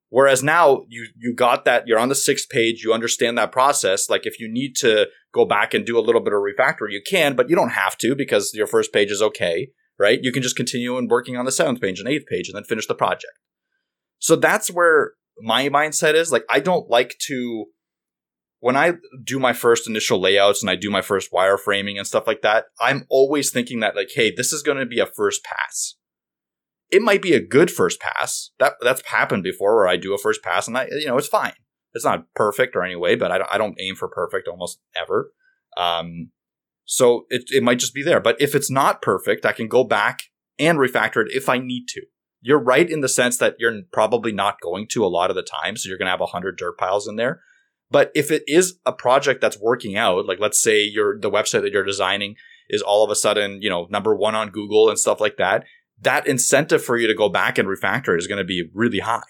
Whereas 0.08 0.42
now 0.42 0.86
you 0.88 1.06
you 1.16 1.32
got 1.32 1.64
that 1.66 1.86
you're 1.86 2.00
on 2.00 2.08
the 2.08 2.16
sixth 2.16 2.48
page, 2.48 2.82
you 2.82 2.92
understand 2.92 3.38
that 3.38 3.52
process. 3.52 4.10
Like 4.10 4.26
if 4.26 4.40
you 4.40 4.50
need 4.50 4.74
to 4.76 5.06
go 5.32 5.44
back 5.44 5.72
and 5.72 5.86
do 5.86 5.96
a 5.96 6.00
little 6.00 6.22
bit 6.22 6.32
of 6.32 6.40
refactor, 6.40 6.90
you 6.90 7.00
can, 7.06 7.36
but 7.36 7.48
you 7.48 7.54
don't 7.54 7.70
have 7.70 7.96
to 7.98 8.16
because 8.16 8.52
your 8.54 8.66
first 8.66 8.92
page 8.92 9.12
is 9.12 9.22
okay, 9.22 9.70
right? 10.00 10.18
You 10.20 10.32
can 10.32 10.42
just 10.42 10.56
continue 10.56 10.96
and 10.96 11.08
working 11.08 11.36
on 11.36 11.44
the 11.44 11.52
seventh 11.52 11.80
page 11.80 12.00
and 12.00 12.08
eighth 12.08 12.26
page 12.26 12.48
and 12.48 12.56
then 12.56 12.64
finish 12.64 12.88
the 12.88 12.94
project. 12.94 13.34
So 14.18 14.34
that's 14.34 14.68
where 14.68 15.12
my 15.42 15.68
mindset 15.68 16.14
is. 16.14 16.32
Like 16.32 16.44
I 16.48 16.60
don't 16.60 16.88
like 16.90 17.16
to 17.26 17.66
when 18.60 18.76
I 18.76 18.94
do 19.24 19.38
my 19.38 19.54
first 19.54 19.88
initial 19.88 20.20
layouts 20.20 20.62
and 20.62 20.70
I 20.70 20.76
do 20.76 20.90
my 20.90 21.00
first 21.00 21.32
wireframing 21.32 21.96
and 21.96 22.06
stuff 22.06 22.26
like 22.26 22.42
that, 22.42 22.66
I'm 22.78 23.06
always 23.08 23.50
thinking 23.50 23.80
that 23.80 23.96
like, 23.96 24.10
hey, 24.14 24.30
this 24.34 24.52
is 24.52 24.62
going 24.62 24.76
to 24.76 24.84
be 24.84 25.00
a 25.00 25.06
first 25.06 25.42
pass 25.42 25.94
it 26.90 27.02
might 27.02 27.22
be 27.22 27.34
a 27.34 27.44
good 27.44 27.70
first 27.70 28.00
pass. 28.00 28.50
That 28.58 28.74
that's 28.82 29.06
happened 29.06 29.42
before 29.42 29.76
where 29.76 29.88
I 29.88 29.96
do 29.96 30.14
a 30.14 30.18
first 30.18 30.42
pass 30.42 30.68
and 30.68 30.76
I 30.76 30.88
you 30.90 31.06
know 31.06 31.16
it's 31.16 31.28
fine. 31.28 31.54
It's 31.92 32.04
not 32.04 32.26
perfect 32.34 32.76
or 32.76 32.84
anyway, 32.84 33.16
but 33.16 33.32
I 33.32 33.38
don't, 33.38 33.50
I 33.52 33.58
don't 33.58 33.80
aim 33.80 33.96
for 33.96 34.08
perfect 34.08 34.46
almost 34.46 34.78
ever. 35.00 35.32
Um, 35.76 36.30
so 36.84 37.26
it 37.28 37.44
it 37.50 37.62
might 37.62 37.78
just 37.78 37.94
be 37.94 38.02
there. 38.02 38.20
But 38.20 38.40
if 38.40 38.54
it's 38.54 38.70
not 38.70 39.02
perfect, 39.02 39.46
I 39.46 39.52
can 39.52 39.68
go 39.68 39.84
back 39.84 40.22
and 40.58 40.78
refactor 40.78 41.24
it 41.24 41.32
if 41.32 41.48
I 41.48 41.58
need 41.58 41.86
to. 41.88 42.02
You're 42.40 42.62
right 42.62 42.88
in 42.88 43.00
the 43.00 43.08
sense 43.08 43.36
that 43.38 43.56
you're 43.58 43.82
probably 43.92 44.32
not 44.32 44.60
going 44.60 44.86
to 44.88 45.04
a 45.04 45.08
lot 45.08 45.30
of 45.30 45.36
the 45.36 45.42
time, 45.42 45.76
so 45.76 45.88
you're 45.88 45.98
going 45.98 46.06
to 46.06 46.12
have 46.12 46.20
a 46.20 46.26
hundred 46.26 46.56
dirt 46.56 46.78
piles 46.78 47.06
in 47.06 47.16
there. 47.16 47.42
But 47.90 48.10
if 48.14 48.30
it 48.30 48.44
is 48.46 48.78
a 48.86 48.92
project 48.92 49.40
that's 49.40 49.60
working 49.60 49.96
out, 49.96 50.26
like 50.26 50.38
let's 50.40 50.62
say 50.62 50.82
you're 50.82 51.18
the 51.18 51.30
website 51.30 51.62
that 51.62 51.72
you're 51.72 51.84
designing 51.84 52.36
is 52.68 52.82
all 52.82 53.04
of 53.04 53.10
a 53.10 53.16
sudden, 53.16 53.60
you 53.60 53.68
know, 53.68 53.88
number 53.90 54.14
one 54.14 54.34
on 54.34 54.50
Google 54.50 54.88
and 54.88 54.98
stuff 54.98 55.20
like 55.20 55.36
that, 55.38 55.64
that 56.00 56.26
incentive 56.26 56.82
for 56.82 56.96
you 56.96 57.08
to 57.08 57.14
go 57.14 57.28
back 57.28 57.58
and 57.58 57.68
refactor 57.68 58.16
is 58.16 58.26
going 58.26 58.38
to 58.38 58.44
be 58.44 58.70
really 58.72 59.00
high 59.00 59.22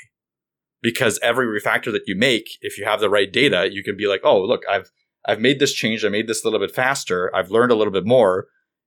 because 0.83 1.19
every 1.23 1.47
refactor 1.47 1.93
that 1.93 2.05
you 2.07 2.15
make, 2.17 2.51
if 2.61 2.79
you 2.79 2.85
have 2.85 3.01
the 3.01 3.11
right 3.11 3.33
data, 3.33 3.69
you 3.73 3.83
can 3.83 3.97
be 3.97 4.07
like, 4.07 4.21
oh, 4.25 4.41
look, 4.43 4.63
I've 4.71 4.91
I've 5.27 5.41
made 5.41 5.59
this 5.59 5.73
change. 5.73 6.05
I 6.05 6.09
made 6.09 6.27
this 6.27 6.45
a 6.45 6.47
little 6.47 6.65
bit 6.65 6.75
faster. 6.75 7.35
I've 7.35 7.51
learned 7.51 7.73
a 7.73 7.75
little 7.75 7.93
bit 7.93 8.07
more, 8.07 8.47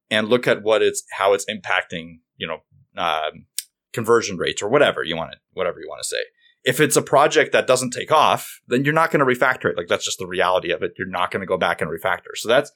and 0.10 0.30
look 0.30 0.48
at 0.48 0.64
what 0.64 0.82
it's 0.82 1.04
how 1.12 1.34
it's 1.34 1.46
impacting, 1.46 2.20
you 2.38 2.48
know, 2.48 2.60
um, 3.02 3.46
conversion 3.94 4.38
rates 4.38 4.62
or 4.62 4.70
whatever 4.70 5.04
you 5.04 5.16
want 5.16 5.32
to 5.32 5.38
whatever 5.54 5.80
you 5.80 5.88
want 5.88 6.02
to 6.02 6.08
say. 6.08 6.18
If 6.64 6.80
it's 6.80 6.96
a 6.96 7.02
project 7.02 7.52
that 7.52 7.68
doesn't 7.68 7.92
take 7.92 8.12
off, 8.12 8.62
then 8.68 8.86
you're 8.86 8.94
not 8.94 9.12
going 9.12 9.20
to 9.20 9.26
refactor 9.26 9.70
it. 9.70 9.78
Like 9.78 9.88
that's 9.88 10.06
just 10.06 10.18
the 10.18 10.28
reality 10.28 10.72
of 10.72 10.82
it. 10.82 10.94
You're 10.98 11.08
not 11.08 11.30
going 11.30 11.42
to 11.42 11.48
go 11.48 11.58
back 11.58 11.82
and 11.82 11.92
refactor. 11.92 12.36
So 12.36 12.48
that's 12.48 12.72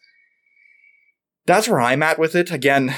that's 1.46 1.68
where 1.68 1.82
I'm 1.82 2.04
at 2.04 2.20
with 2.20 2.36
it. 2.36 2.52
Again, 2.52 2.94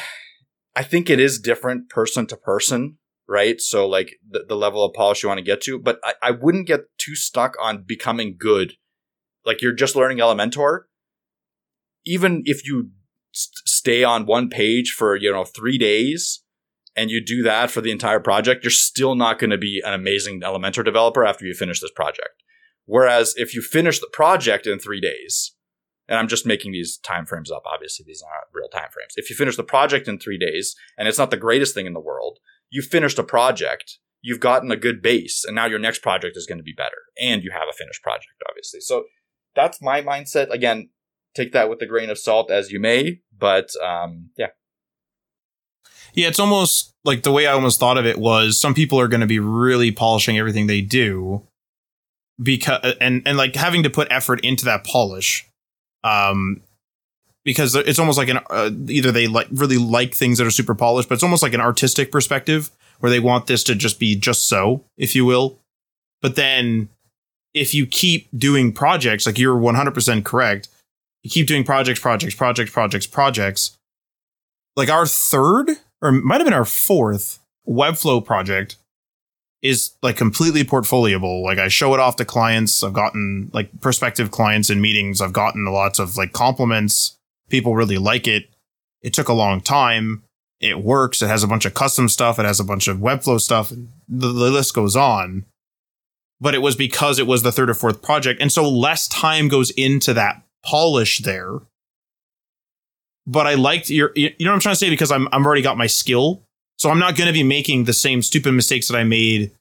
I 0.75 0.83
think 0.83 1.09
it 1.09 1.19
is 1.19 1.39
different 1.39 1.89
person 1.89 2.25
to 2.27 2.37
person, 2.37 2.97
right? 3.27 3.61
So 3.61 3.87
like 3.87 4.15
the, 4.27 4.45
the 4.47 4.55
level 4.55 4.83
of 4.83 4.93
polish 4.93 5.23
you 5.23 5.29
want 5.29 5.37
to 5.37 5.43
get 5.43 5.61
to, 5.61 5.79
but 5.79 5.99
I, 6.03 6.13
I 6.21 6.31
wouldn't 6.31 6.67
get 6.67 6.81
too 6.97 7.15
stuck 7.15 7.53
on 7.61 7.83
becoming 7.87 8.35
good. 8.37 8.73
Like 9.45 9.61
you're 9.61 9.73
just 9.73 9.95
learning 9.95 10.17
Elementor. 10.17 10.81
Even 12.05 12.41
if 12.45 12.65
you 12.65 12.89
st- 13.31 13.67
stay 13.67 14.03
on 14.03 14.25
one 14.25 14.49
page 14.49 14.91
for, 14.97 15.15
you 15.15 15.31
know, 15.31 15.43
three 15.43 15.77
days 15.77 16.43
and 16.99 17.09
you 17.09 17.23
do 17.23 17.43
that 17.43 17.71
for 17.71 17.79
the 17.79 17.91
entire 17.91 18.19
project, 18.19 18.63
you're 18.63 18.71
still 18.71 19.15
not 19.15 19.39
going 19.39 19.51
to 19.51 19.57
be 19.57 19.81
an 19.85 19.93
amazing 19.93 20.41
Elementor 20.41 20.83
developer 20.83 21.23
after 21.23 21.45
you 21.45 21.53
finish 21.53 21.79
this 21.79 21.91
project. 21.95 22.43
Whereas 22.85 23.33
if 23.37 23.55
you 23.55 23.61
finish 23.61 23.99
the 23.99 24.09
project 24.11 24.67
in 24.67 24.79
three 24.79 24.99
days, 24.99 25.53
and 26.09 26.17
I'm 26.17 26.27
just 26.27 26.45
making 26.45 26.73
these 26.73 26.99
timeframes 27.01 27.51
up. 27.51 27.63
Obviously, 27.71 28.03
these 28.05 28.21
aren't 28.21 28.53
real 28.53 28.67
timeframes. 28.67 29.13
If 29.15 29.29
you 29.29 29.35
finish 29.35 29.55
the 29.55 29.63
project 29.63 30.07
in 30.07 30.19
three 30.19 30.39
days, 30.39 30.75
and 30.97 31.07
it's 31.07 31.19
not 31.19 31.31
the 31.31 31.37
greatest 31.37 31.73
thing 31.73 31.85
in 31.85 31.93
the 31.93 31.99
world, 32.01 32.39
you 32.69 32.81
finished 32.81 33.19
a 33.19 33.23
project, 33.23 33.99
you've 34.21 34.39
gotten 34.39 34.71
a 34.71 34.75
good 34.75 35.01
base, 35.01 35.45
and 35.45 35.55
now 35.55 35.67
your 35.67 35.79
next 35.79 36.01
project 36.01 36.35
is 36.35 36.47
going 36.47 36.57
to 36.57 36.63
be 36.63 36.73
better, 36.75 36.97
and 37.21 37.43
you 37.43 37.51
have 37.51 37.69
a 37.69 37.77
finished 37.77 38.01
project, 38.01 38.41
obviously. 38.49 38.81
So 38.81 39.05
that's 39.55 39.81
my 39.81 40.01
mindset. 40.01 40.49
Again, 40.49 40.89
take 41.35 41.53
that 41.53 41.69
with 41.69 41.81
a 41.81 41.85
grain 41.85 42.09
of 42.09 42.17
salt 42.17 42.49
as 42.51 42.71
you 42.71 42.79
may, 42.79 43.21
but 43.37 43.69
um, 43.81 44.31
yeah. 44.35 44.47
Yeah, 46.13 46.27
it's 46.27 46.39
almost 46.39 46.93
like 47.03 47.23
the 47.23 47.31
way 47.31 47.47
I 47.47 47.53
almost 47.53 47.79
thought 47.79 47.97
of 47.97 48.05
it 48.05 48.17
was 48.17 48.59
some 48.59 48.73
people 48.73 48.99
are 48.99 49.07
going 49.07 49.21
to 49.21 49.27
be 49.27 49.39
really 49.39 49.91
polishing 49.91 50.37
everything 50.37 50.67
they 50.67 50.81
do 50.81 51.43
because 52.41 52.95
and 53.01 53.21
and 53.25 53.37
like 53.37 53.55
having 53.55 53.83
to 53.83 53.89
put 53.89 54.07
effort 54.11 54.39
into 54.41 54.65
that 54.65 54.83
polish 54.83 55.47
um, 56.03 56.61
because 57.43 57.75
it's 57.75 57.99
almost 57.99 58.17
like 58.17 58.29
an 58.29 58.39
uh, 58.49 58.71
either 58.87 59.11
they 59.11 59.27
like 59.27 59.47
really 59.51 59.77
like 59.77 60.13
things 60.13 60.37
that 60.37 60.47
are 60.47 60.51
super 60.51 60.75
polished, 60.75 61.09
but 61.09 61.15
it's 61.15 61.23
almost 61.23 61.43
like 61.43 61.53
an 61.53 61.61
artistic 61.61 62.11
perspective 62.11 62.71
where 62.99 63.09
they 63.09 63.19
want 63.19 63.47
this 63.47 63.63
to 63.63 63.75
just 63.75 63.99
be 63.99 64.15
just 64.15 64.47
so, 64.47 64.83
if 64.97 65.15
you 65.15 65.25
will. 65.25 65.57
But 66.21 66.35
then 66.35 66.89
if 67.53 67.73
you 67.73 67.85
keep 67.85 68.27
doing 68.37 68.71
projects, 68.71 69.25
like 69.25 69.39
you're 69.39 69.57
100% 69.57 70.23
correct, 70.23 70.67
you 71.23 71.29
keep 71.29 71.47
doing 71.47 71.63
projects, 71.63 71.99
projects, 71.99 72.35
projects, 72.35 72.71
projects, 72.71 73.07
projects. 73.07 73.77
Like 74.75 74.89
our 74.89 75.05
third, 75.05 75.71
or 76.01 76.11
might 76.11 76.39
have 76.39 76.45
been 76.45 76.53
our 76.53 76.65
fourth 76.65 77.39
Webflow 77.67 78.23
project 78.25 78.77
is 79.61 79.91
like 80.01 80.17
completely 80.17 80.63
portfolioable. 80.63 81.43
Like 81.43 81.57
I 81.57 81.67
show 81.67 81.93
it 81.93 81.99
off 81.99 82.15
to 82.17 82.25
clients. 82.25 82.83
I've 82.83 82.93
gotten 82.93 83.49
like 83.53 83.81
prospective 83.81 84.31
clients 84.31 84.69
in 84.69 84.81
meetings. 84.81 85.21
I've 85.21 85.33
gotten 85.33 85.65
lots 85.65 85.99
of 85.99 86.17
like 86.17 86.31
compliments. 86.31 87.17
People 87.49 87.75
really 87.75 87.97
like 87.97 88.27
it. 88.27 88.49
It 89.01 89.13
took 89.13 89.27
a 89.27 89.33
long 89.33 89.61
time. 89.61 90.23
It 90.59 90.83
works. 90.83 91.21
It 91.21 91.27
has 91.27 91.43
a 91.43 91.47
bunch 91.47 91.65
of 91.65 91.73
custom 91.73 92.09
stuff. 92.09 92.39
It 92.39 92.45
has 92.45 92.59
a 92.59 92.65
bunch 92.65 92.87
of 92.87 92.97
Webflow 92.97 93.39
stuff. 93.39 93.69
The, 93.69 93.77
the 94.07 94.51
list 94.51 94.73
goes 94.73 94.95
on. 94.95 95.45
But 96.41 96.55
it 96.55 96.61
was 96.61 96.75
because 96.75 97.19
it 97.19 97.27
was 97.27 97.43
the 97.43 97.51
third 97.51 97.69
or 97.69 97.73
fourth 97.73 98.01
project. 98.01 98.41
And 98.41 98.51
so 98.51 98.67
less 98.67 99.07
time 99.07 99.47
goes 99.49 99.71
into 99.71 100.13
that 100.13 100.41
polish 100.63 101.19
there. 101.19 101.59
But 103.29 103.47
I 103.47 103.53
liked 103.53 103.89
your, 103.89 104.11
you 104.15 104.29
know 104.39 104.51
what 104.51 104.55
I'm 104.55 104.59
trying 104.59 104.73
to 104.73 104.79
say? 104.79 104.89
Because 104.89 105.11
I'm, 105.11 105.27
I'm 105.31 105.45
already 105.45 105.61
got 105.61 105.77
my 105.77 105.87
skill 105.87 106.43
so 106.79 106.89
I'm 106.89 106.99
not 106.99 107.17
going 107.17 107.27
to 107.27 107.33
be 107.33 107.43
making 107.43 107.83
the 107.83 107.93
same 107.93 108.21
stupid 108.21 108.53
mistakes 108.53 108.87
that 108.87 108.97
I 108.97 109.03
made 109.03 109.51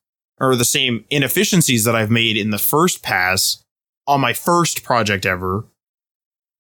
or 0.41 0.55
the 0.55 0.65
same 0.65 1.05
inefficiencies 1.11 1.83
that 1.83 1.97
I've 1.97 2.13
made 2.13 2.37
in 2.37 2.51
the 2.51 2.59
first 2.59 3.03
pass 3.03 3.65
on 4.07 4.21
my 4.21 4.33
first 4.33 4.85
project 4.85 5.27
ever 5.27 5.67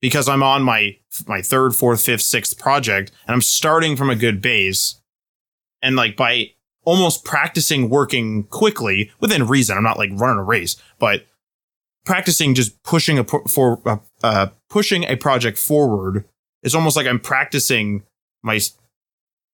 because 0.00 0.28
I'm 0.28 0.42
on 0.42 0.64
my 0.64 0.96
my 1.28 1.42
third, 1.42 1.76
fourth, 1.76 2.04
fifth, 2.04 2.22
sixth 2.22 2.58
project 2.58 3.12
and 3.26 3.34
I'm 3.34 3.40
starting 3.40 3.96
from 3.96 4.10
a 4.10 4.16
good 4.16 4.42
base. 4.42 5.00
And 5.80 5.94
like 5.94 6.16
by 6.16 6.50
almost 6.84 7.24
practicing 7.24 7.88
working 7.88 8.42
quickly 8.44 9.12
within 9.20 9.46
reason, 9.46 9.76
I'm 9.76 9.84
not 9.84 9.96
like 9.96 10.10
running 10.12 10.40
a 10.40 10.44
race, 10.44 10.74
but 10.98 11.24
practicing 12.04 12.56
just 12.56 12.82
pushing 12.82 13.16
a 13.16 13.24
for 13.24 13.80
uh, 13.86 13.98
uh, 14.24 14.48
pushing 14.68 15.04
a 15.04 15.14
project 15.14 15.56
forward. 15.56 16.24
It's 16.62 16.74
almost 16.74 16.96
like 16.96 17.06
I'm 17.06 17.20
practicing 17.20 18.02
my 18.42 18.60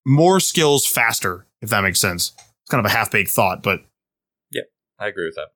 more 0.06 0.40
skills 0.40 0.86
faster, 0.86 1.46
if 1.62 1.70
that 1.70 1.82
makes 1.82 2.00
sense. 2.00 2.32
It's 2.38 2.70
kind 2.70 2.84
of 2.84 2.90
a 2.90 2.94
half 2.94 3.10
baked 3.10 3.30
thought, 3.30 3.62
but 3.62 3.82
yeah, 4.50 4.62
I 4.98 5.08
agree 5.08 5.26
with 5.26 5.36
that. 5.36 5.48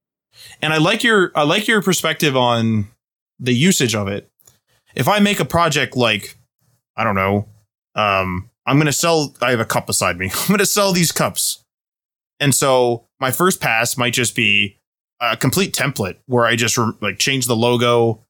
And 0.61 0.72
I 0.72 0.78
like 0.78 1.02
your 1.02 1.32
I 1.34 1.42
like 1.42 1.66
your 1.66 1.82
perspective 1.82 2.37
on 2.37 2.88
the 3.38 3.54
usage 3.54 3.94
of 3.94 4.08
it. 4.08 4.28
If 4.94 5.08
I 5.08 5.20
make 5.20 5.40
a 5.40 5.44
project 5.44 5.96
like 5.96 6.37
I 6.96 7.04
don't 7.04 7.14
know, 7.14 7.48
um, 7.94 8.50
I'm 8.66 8.76
going 8.76 8.87
to 8.87 8.92
sell. 8.92 9.34
I 9.40 9.50
have 9.50 9.61
a 9.61 9.64
cup 9.64 9.87
beside 9.87 10.18
me. 10.18 10.30
I'm 10.34 10.48
going 10.48 10.58
to 10.58 10.66
sell 10.66 10.92
these 10.92 11.12
cups, 11.12 11.64
and 12.40 12.54
so 12.54 13.06
my 13.20 13.30
first 13.30 13.61
pass 13.61 13.96
might 13.96 14.12
just 14.12 14.37
be 14.37 14.76
a 15.20 15.37
complete 15.37 15.74
template 15.74 16.16
where 16.26 16.44
I 16.44 16.56
just 16.56 16.76
re- 16.78 16.92
like 17.00 17.18
change 17.18 17.46
the 17.46 17.56
logo, 17.56 18.24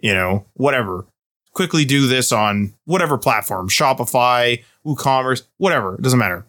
you 0.00 0.14
know, 0.14 0.46
whatever. 0.54 1.06
Quickly 1.54 1.84
do 1.84 2.06
this 2.06 2.32
on 2.32 2.74
whatever 2.84 3.16
platform, 3.16 3.68
Shopify, 3.68 4.62
WooCommerce, 4.84 5.42
whatever. 5.58 5.94
It 5.94 6.02
doesn't 6.02 6.18
matter. 6.18 6.44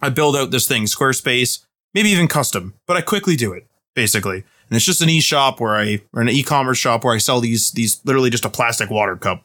I 0.00 0.10
build 0.10 0.36
out 0.36 0.50
this 0.50 0.68
thing, 0.68 0.84
Squarespace, 0.84 1.64
maybe 1.94 2.10
even 2.10 2.28
custom, 2.28 2.74
but 2.86 2.96
I 2.96 3.00
quickly 3.00 3.36
do 3.36 3.52
it 3.52 3.66
basically. 3.98 4.36
And 4.36 4.76
it's 4.76 4.84
just 4.84 5.02
an 5.02 5.08
e-shop 5.08 5.60
where 5.60 5.74
I 5.74 6.00
or 6.12 6.22
an 6.22 6.28
e-commerce 6.28 6.78
shop 6.78 7.02
where 7.02 7.14
I 7.14 7.18
sell 7.18 7.40
these 7.40 7.72
these 7.72 8.00
literally 8.04 8.30
just 8.30 8.44
a 8.44 8.50
plastic 8.50 8.90
water 8.90 9.16
cup. 9.16 9.44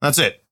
That's 0.00 0.18
it. 0.18 0.42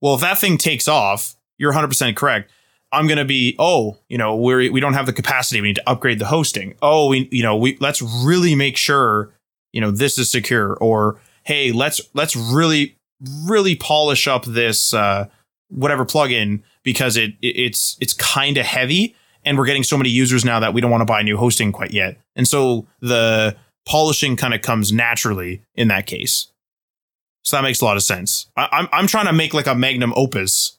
Well, 0.00 0.14
if 0.14 0.22
that 0.22 0.38
thing 0.38 0.56
takes 0.56 0.88
off, 0.88 1.34
you're 1.58 1.74
100% 1.74 2.16
correct. 2.16 2.50
I'm 2.90 3.06
going 3.06 3.18
to 3.18 3.24
be, 3.26 3.56
oh, 3.58 3.98
you 4.08 4.18
know, 4.18 4.34
we're, 4.36 4.72
we 4.72 4.80
don't 4.80 4.94
have 4.94 5.06
the 5.06 5.12
capacity. 5.12 5.60
We 5.60 5.68
need 5.68 5.76
to 5.76 5.88
upgrade 5.88 6.18
the 6.18 6.26
hosting. 6.26 6.74
Oh, 6.82 7.08
we, 7.08 7.28
you 7.30 7.42
know, 7.42 7.56
we, 7.56 7.76
let's 7.78 8.02
really 8.02 8.54
make 8.54 8.76
sure, 8.76 9.32
you 9.72 9.80
know, 9.80 9.90
this 9.90 10.18
is 10.18 10.30
secure 10.30 10.74
or, 10.74 11.20
hey, 11.44 11.72
let's, 11.72 12.00
let's 12.14 12.36
really, 12.36 12.96
really 13.44 13.76
polish 13.76 14.26
up 14.26 14.44
this, 14.44 14.94
uh, 14.94 15.28
whatever 15.68 16.04
plugin 16.04 16.62
because 16.82 17.16
it, 17.16 17.30
it 17.40 17.56
it's, 17.56 17.96
it's 18.00 18.14
kind 18.14 18.58
of 18.58 18.66
heavy 18.66 19.16
and 19.44 19.58
we're 19.58 19.66
getting 19.66 19.82
so 19.82 19.96
many 19.96 20.10
users 20.10 20.44
now 20.44 20.60
that 20.60 20.74
we 20.74 20.80
don't 20.80 20.90
want 20.90 21.00
to 21.00 21.06
buy 21.06 21.22
new 21.22 21.36
hosting 21.36 21.72
quite 21.72 21.92
yet. 21.92 22.18
And 22.36 22.46
so 22.46 22.86
the 23.00 23.56
polishing 23.86 24.36
kind 24.36 24.54
of 24.54 24.62
comes 24.62 24.92
naturally 24.92 25.62
in 25.74 25.88
that 25.88 26.06
case. 26.06 26.48
So 27.42 27.56
that 27.56 27.62
makes 27.62 27.80
a 27.80 27.84
lot 27.84 27.96
of 27.96 28.02
sense. 28.02 28.46
I, 28.56 28.68
I'm 28.70 28.88
I'm 28.92 29.06
trying 29.06 29.26
to 29.26 29.32
make 29.32 29.52
like 29.52 29.66
a 29.66 29.74
magnum 29.74 30.12
opus, 30.14 30.78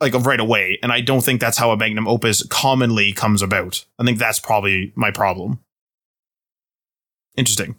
like 0.00 0.12
right 0.12 0.40
away, 0.40 0.78
and 0.82 0.92
I 0.92 1.00
don't 1.00 1.22
think 1.22 1.40
that's 1.40 1.56
how 1.56 1.70
a 1.70 1.76
magnum 1.76 2.06
opus 2.06 2.42
commonly 2.46 3.12
comes 3.12 3.40
about. 3.40 3.84
I 3.98 4.04
think 4.04 4.18
that's 4.18 4.38
probably 4.38 4.92
my 4.94 5.10
problem. 5.10 5.60
Interesting. 7.36 7.76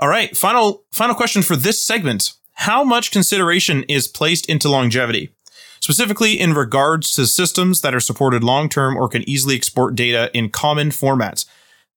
All 0.00 0.08
right, 0.08 0.34
final 0.34 0.84
final 0.90 1.14
question 1.14 1.42
for 1.42 1.56
this 1.56 1.82
segment. 1.82 2.32
How 2.54 2.82
much 2.82 3.10
consideration 3.10 3.82
is 3.84 4.08
placed 4.08 4.48
into 4.48 4.70
longevity? 4.70 5.34
Specifically 5.80 6.40
in 6.40 6.54
regards 6.54 7.12
to 7.12 7.26
systems 7.26 7.82
that 7.82 7.94
are 7.94 8.00
supported 8.00 8.42
long 8.42 8.70
term 8.70 8.96
or 8.96 9.08
can 9.08 9.28
easily 9.28 9.56
export 9.56 9.94
data 9.94 10.30
in 10.32 10.48
common 10.48 10.88
formats. 10.88 11.44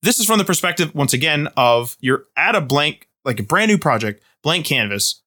This 0.01 0.19
is 0.19 0.25
from 0.25 0.37
the 0.37 0.43
perspective, 0.43 0.93
once 0.93 1.13
again, 1.13 1.47
of 1.55 1.95
you're 2.01 2.25
at 2.35 2.55
a 2.55 2.61
blank 2.61 3.07
like 3.23 3.39
a 3.39 3.43
brand 3.43 3.71
new 3.71 3.77
project, 3.77 4.21
blank 4.41 4.65
canvas. 4.65 5.21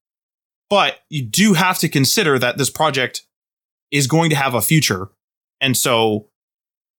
But 0.69 0.99
you 1.09 1.23
do 1.23 1.55
have 1.55 1.79
to 1.79 1.89
consider 1.89 2.39
that 2.39 2.59
this 2.59 2.71
project 2.71 3.23
is 3.91 4.07
going 4.07 4.29
to 4.31 4.37
have 4.37 4.53
a 4.53 4.61
future. 4.61 5.09
And 5.62 5.79
so, 5.79 6.29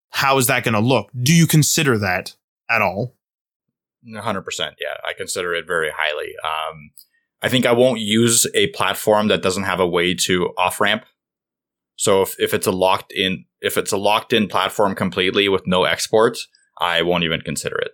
how 0.09 0.39
is 0.39 0.47
that 0.47 0.63
going 0.63 0.73
to 0.73 0.79
look? 0.79 1.11
Do 1.21 1.35
you 1.35 1.45
consider 1.45 1.99
that 1.99 2.35
at 2.67 2.81
all? 2.81 3.16
100%. 4.07 4.43
Yeah, 4.59 4.97
I 5.07 5.13
consider 5.13 5.53
it 5.53 5.65
very 5.67 5.91
highly. 5.95 6.33
Um, 6.43 6.91
I 7.41 7.49
think 7.49 7.65
I 7.65 7.71
won't 7.73 7.99
use 7.99 8.47
a 8.55 8.67
platform 8.67 9.27
that 9.27 9.43
doesn't 9.43 9.63
have 9.63 9.79
a 9.79 9.87
way 9.87 10.13
to 10.25 10.53
off 10.57 10.81
ramp. 10.81 11.05
So 11.95 12.21
if, 12.21 12.35
if 12.39 12.53
it's 12.53 12.67
a 12.67 12.71
locked 12.71 13.11
in, 13.11 13.45
if 13.61 13.77
it's 13.77 13.91
a 13.91 13.97
locked 13.97 14.33
in 14.33 14.47
platform 14.47 14.95
completely 14.95 15.49
with 15.49 15.67
no 15.67 15.83
exports, 15.83 16.47
I 16.79 17.01
won't 17.01 17.23
even 17.23 17.41
consider 17.41 17.77
it. 17.77 17.91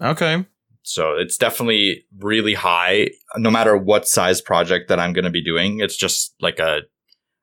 Okay. 0.00 0.44
So 0.82 1.14
it's 1.14 1.36
definitely 1.36 2.04
really 2.18 2.54
high, 2.54 3.08
no 3.36 3.50
matter 3.50 3.76
what 3.76 4.06
size 4.06 4.40
project 4.40 4.88
that 4.88 5.00
I'm 5.00 5.12
going 5.12 5.24
to 5.24 5.30
be 5.30 5.42
doing. 5.42 5.80
It's 5.80 5.96
just 5.96 6.34
like 6.40 6.60
a, 6.60 6.80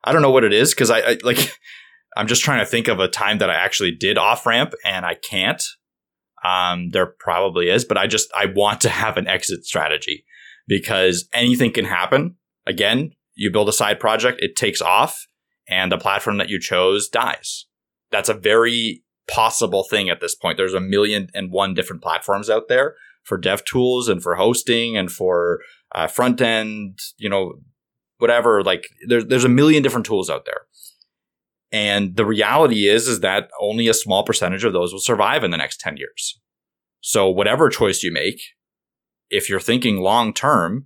I 0.03 0.13
don't 0.13 0.21
know 0.21 0.31
what 0.31 0.45
it 0.45 0.53
is 0.53 0.73
because 0.73 0.89
I, 0.89 0.99
I, 0.99 1.17
like, 1.23 1.57
I'm 2.17 2.27
just 2.27 2.43
trying 2.43 2.59
to 2.59 2.65
think 2.65 2.87
of 2.87 2.99
a 2.99 3.07
time 3.07 3.39
that 3.39 3.49
I 3.49 3.55
actually 3.55 3.91
did 3.91 4.17
off 4.17 4.45
ramp 4.45 4.73
and 4.85 5.05
I 5.05 5.15
can't. 5.15 5.61
Um, 6.43 6.89
there 6.89 7.05
probably 7.05 7.69
is, 7.69 7.85
but 7.85 7.97
I 7.97 8.07
just, 8.07 8.29
I 8.35 8.47
want 8.47 8.81
to 8.81 8.89
have 8.89 9.17
an 9.17 9.27
exit 9.27 9.65
strategy 9.65 10.25
because 10.67 11.27
anything 11.33 11.71
can 11.71 11.85
happen. 11.85 12.35
Again, 12.65 13.11
you 13.35 13.51
build 13.51 13.69
a 13.69 13.73
side 13.73 13.99
project, 13.99 14.41
it 14.41 14.55
takes 14.55 14.81
off 14.81 15.25
and 15.67 15.91
the 15.91 15.97
platform 15.97 16.37
that 16.37 16.49
you 16.49 16.59
chose 16.59 17.07
dies. 17.07 17.65
That's 18.11 18.29
a 18.29 18.33
very 18.33 19.03
possible 19.27 19.83
thing 19.83 20.09
at 20.09 20.19
this 20.19 20.35
point. 20.35 20.57
There's 20.57 20.73
a 20.73 20.81
million 20.81 21.29
and 21.33 21.51
one 21.51 21.73
different 21.73 22.01
platforms 22.01 22.49
out 22.49 22.67
there 22.67 22.95
for 23.23 23.37
dev 23.37 23.63
tools 23.63 24.09
and 24.09 24.21
for 24.21 24.35
hosting 24.35 24.97
and 24.97 25.11
for 25.11 25.61
uh, 25.93 26.07
front 26.07 26.41
end, 26.41 26.99
you 27.17 27.29
know, 27.29 27.53
whatever. 28.17 28.63
Like 28.63 28.87
there's 29.07 29.25
there's 29.25 29.45
a 29.45 29.49
million 29.49 29.81
different 29.81 30.05
tools 30.05 30.29
out 30.29 30.45
there. 30.45 30.61
And 31.73 32.15
the 32.15 32.25
reality 32.25 32.87
is 32.87 33.07
is 33.07 33.19
that 33.21 33.49
only 33.59 33.87
a 33.87 33.95
small 33.95 34.23
percentage 34.23 34.63
of 34.63 34.73
those 34.73 34.93
will 34.93 34.99
survive 34.99 35.43
in 35.43 35.51
the 35.51 35.57
next 35.57 35.79
10 35.81 35.97
years. 35.97 36.39
So 37.01 37.29
whatever 37.29 37.67
choice 37.69 38.03
you 38.03 38.13
make, 38.13 38.39
if 39.29 39.49
you're 39.49 39.59
thinking 39.59 39.97
long 39.97 40.33
term, 40.33 40.85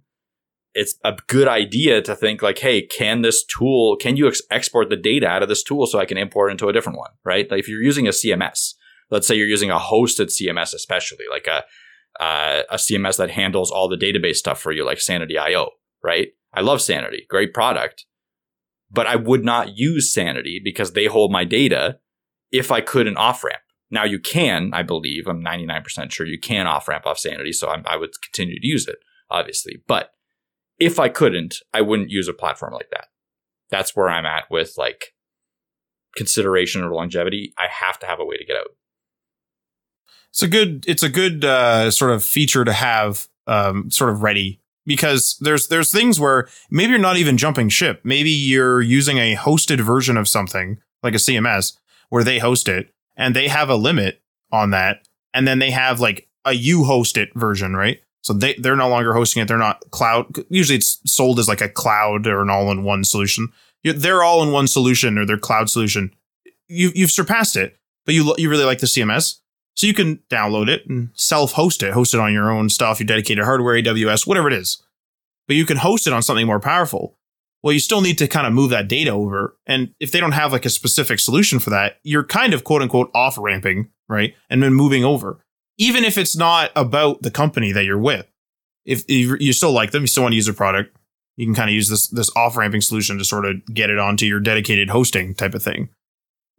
it's 0.73 0.97
a 1.04 1.17
good 1.28 1.47
idea 1.47 2.02
to 2.04 2.15
think 2.15 2.41
like, 2.41 2.60
hey, 2.60 2.82
can 2.84 3.21
this 3.21 3.43
tool, 3.43 3.97
can 3.97 4.15
you 4.15 4.28
ex- 4.28 4.41
export 4.50 4.89
the 4.89 4.95
data 4.95 5.28
out 5.28 5.43
of 5.43 5.50
this 5.50 5.63
tool 5.63 5.88
so 5.88 6.00
I 6.00 6.06
can 6.06 6.17
import 6.17 6.52
into 6.52 6.69
a 6.69 6.73
different 6.73 6.97
one, 6.97 7.12
right? 7.26 7.50
Like 7.52 7.60
if 7.60 7.67
you're 7.67 7.84
using 7.84 8.08
a 8.08 8.12
CMS, 8.12 8.76
let's 9.12 9.28
say 9.28 9.36
you're 9.36 9.47
using 9.47 9.71
a 9.71 9.78
hosted 9.78 10.28
CMS, 10.28 10.73
especially 10.73 11.26
like 11.30 11.47
a 11.47 11.63
uh, 12.19 12.63
a 12.71 12.78
CMS 12.78 13.17
that 13.17 13.30
handles 13.30 13.69
all 13.69 13.88
the 13.88 13.95
database 13.95 14.38
stuff 14.38 14.60
for 14.60 14.71
you, 14.71 14.84
like 14.84 15.00
Sanity.io, 15.00 15.69
right? 16.04 16.30
I 16.52 16.62
love 16.62 16.82
Sanity, 16.82 17.28
great 17.30 17.54
product, 17.54 18.07
but 18.91 19.08
I 19.08 19.15
would 19.15 19.43
not 19.43 19.78
use 19.78 20.13
Sanity 20.13 20.62
because 20.63 20.93
they 20.93 21.06
hold 21.06 21.32
my 21.32 21.43
data 21.43 22.00
if 22.52 22.71
I 22.71 22.82
could 22.82 23.08
an 23.08 23.17
off 23.17 23.43
ramp. 23.43 23.62
Now 23.89 24.04
you 24.04 24.19
can, 24.19 24.71
I 24.73 24.84
believe, 24.84 25.28
I'm 25.28 25.43
99% 25.43 26.12
sure 26.12 26.26
you 26.26 26.39
can 26.39 26.67
off 26.67 26.88
ramp 26.88 27.06
off 27.06 27.19
Sanity, 27.19 27.54
so 27.54 27.69
I'm, 27.69 27.84
I 27.86 27.97
would 27.97 28.12
continue 28.21 28.60
to 28.60 28.67
use 28.67 28.88
it, 28.88 28.97
obviously. 29.30 29.82
But 29.88 30.12
if 30.80 31.00
I 31.00 31.10
couldn't, 31.10 31.56
I 31.73 31.82
wouldn't 31.82 32.10
use 32.10 32.28
a 32.28 32.34
platform 32.34 32.73
like 32.73 32.89
that. 32.91 33.08
That's 33.69 33.95
where 33.95 34.10
I'm 34.10 34.26
at 34.26 34.45
with 34.50 34.73
like 34.78 35.13
consideration 36.15 36.84
or 36.84 36.93
longevity. 36.93 37.54
I 37.58 37.67
have 37.67 38.00
to 38.00 38.06
have 38.06 38.19
a 38.19 38.26
way 38.26 38.38
to 38.38 38.45
get 38.45 38.58
out 38.58 38.67
it's 40.38 40.43
a 40.43 40.47
good 40.47 40.86
it's 40.88 41.02
a 41.02 41.10
good 41.10 41.43
uh, 41.43 41.89
sort 41.89 42.12
of 42.12 42.23
feature 42.23 42.63
to 42.63 42.73
have 42.73 43.28
um, 43.47 43.89
sort 43.89 44.12
of 44.12 44.21
ready 44.21 44.62
because 44.88 45.38
there's 45.41 45.67
there's 45.67 45.91
things 45.91 46.19
where 46.19 46.47
maybe 46.71 46.91
you're 46.91 47.00
not 47.00 47.17
even 47.17 47.38
jumping 47.38 47.69
ship. 47.69 48.00
Maybe 48.04 48.32
you're 48.32 48.82
using 48.82 49.17
a 49.17 49.36
hosted 49.36 49.82
version 49.82 50.17
of 50.17 50.28
something 50.28 50.80
like 51.04 51.13
a 51.13 51.17
CMS 51.17 51.78
where 52.10 52.23
they 52.23 52.39
host 52.39 52.67
it 52.67 52.91
and 53.15 53.36
they 53.36 53.50
have 53.50 53.69
a 53.69 53.76
limit 53.76 54.21
on 54.52 54.71
that, 54.71 55.08
and 55.34 55.47
then 55.47 55.60
they 55.60 55.71
have 55.71 56.00
like 56.00 56.28
a 56.45 56.54
you 56.54 56.86
host 56.86 57.17
it 57.17 57.30
version, 57.36 57.76
right? 57.76 58.00
So 58.21 58.34
they 58.34 58.56
they're 58.56 58.76
no 58.76 58.89
longer 58.89 59.13
hosting 59.13 59.43
it. 59.43 59.47
They're 59.47 59.58
not 59.58 59.91
cloud. 59.91 60.34
Usually, 60.50 60.78
it's 60.78 61.00
sold 61.06 61.38
as 61.38 61.47
like 61.47 61.62
a 61.62 61.69
cloud 61.69 62.26
or 62.26 62.41
an 62.41 62.50
all 62.50 62.71
in 62.71 62.84
one 62.84 63.04
solution. 63.04 63.50
They're 63.84 64.23
all 64.23 64.41
in 64.41 64.52
one 64.52 64.67
solution 64.67 65.17
or 65.17 65.26
their 65.26 65.38
cloud 65.38 65.69
solution. 65.69 66.13
You 66.67 66.91
you've 66.95 67.12
surpassed 67.12 67.58
it, 67.58 67.78
but 68.06 68.15
you 68.15 68.34
you 68.38 68.50
really 68.50 68.65
like 68.65 68.80
the 68.80 68.88
CMS. 68.88 69.39
So 69.78 69.86
you 69.86 69.94
can 69.94 70.18
download 70.30 70.70
it 70.70 70.88
and 70.88 71.12
self 71.13 71.52
host 71.52 71.84
it, 71.84 71.94
host 71.94 72.16
it 72.16 72.20
on 72.20 72.34
your 72.34 72.52
own 72.52 72.68
stuff, 72.68 73.00
your 73.00 73.06
dedicated 73.06 73.46
hardware, 73.46 73.76
AWS, 73.76 74.26
whatever 74.26 74.48
it 74.48 74.54
is. 74.54 74.82
But 75.48 75.56
you 75.56 75.66
can 75.66 75.78
host 75.78 76.08
it 76.08 76.13
on 76.13 76.24
something 76.24 76.48
more 76.48 76.60
powerful. 76.60 77.16
Well, 77.62 77.74
you 77.74 77.80
still 77.80 78.02
need 78.02 78.18
to 78.18 78.28
kind 78.28 78.48
of 78.48 78.54
move 78.54 78.72
that 78.72 78.88
data 78.88 79.12
over. 79.12 79.56
And 79.68 79.94
if 80.00 80.12
they 80.12 80.20
don't 80.20 80.32
have 80.32 80.52
like 80.52 80.66
a 80.66 80.72
specific 80.72 81.20
solution 81.20 81.60
for 81.60 81.70
that, 81.70 82.00
you're 82.04 82.24
kind 82.24 82.56
of 82.56 82.63
quote 82.63 82.82
unquote 82.82 83.12
off 83.13 83.38
ramping, 83.38 83.90
right? 84.10 84.34
And 84.50 84.63
then 84.63 84.74
moving 84.74 85.06
over. 85.06 85.40
Even 85.78 86.04
if 86.04 86.18
it's 86.18 86.36
not 86.36 86.72
about 86.76 87.22
the 87.22 87.32
company 87.32 87.72
that 87.72 87.86
you're 87.86 88.00
with. 88.00 88.26
If 88.84 89.04
you 89.10 89.54
still 89.54 89.74
like 89.74 89.92
them, 89.92 90.04
you 90.04 90.08
still 90.08 90.24
want 90.24 90.32
to 90.32 90.38
use 90.38 90.46
their 90.46 90.56
product, 90.56 90.96
you 91.36 91.46
can 91.46 91.54
kind 91.54 91.70
of 91.70 91.76
use 91.76 91.90
this 91.90 92.08
this 92.08 92.32
off 92.36 92.56
ramping 92.56 92.82
solution 92.82 93.18
to 93.18 93.26
sort 93.26 93.46
of 93.46 93.63
get 93.66 93.90
it 93.90 94.00
onto 94.00 94.26
your 94.26 94.40
dedicated 94.40 94.90
hosting 94.90 95.36
type 95.36 95.54
of 95.54 95.62
thing 95.62 95.90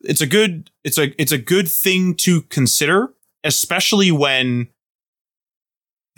it's 0.01 0.21
a 0.21 0.27
good 0.27 0.71
it's 0.85 0.99
a 0.99 1.21
it's 1.21 1.33
a 1.33 1.39
good 1.39 1.71
thing 1.71 2.15
to 2.17 2.43
consider, 2.43 3.15
especially 3.45 4.11
when 4.11 4.69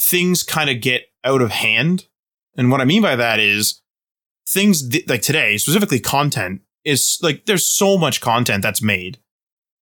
things 0.00 0.42
kind 0.42 0.70
of 0.70 0.80
get 0.80 1.06
out 1.24 1.42
of 1.42 1.50
hand. 1.50 2.06
And 2.56 2.70
what 2.70 2.80
I 2.80 2.84
mean 2.84 3.02
by 3.02 3.16
that 3.16 3.38
is 3.38 3.80
things 4.46 4.88
th- 4.88 5.08
like 5.08 5.22
today, 5.22 5.56
specifically 5.56 6.00
content, 6.00 6.62
is 6.84 7.18
like 7.22 7.46
there's 7.46 7.66
so 7.66 7.96
much 7.96 8.20
content 8.20 8.62
that's 8.62 8.82
made. 8.82 9.18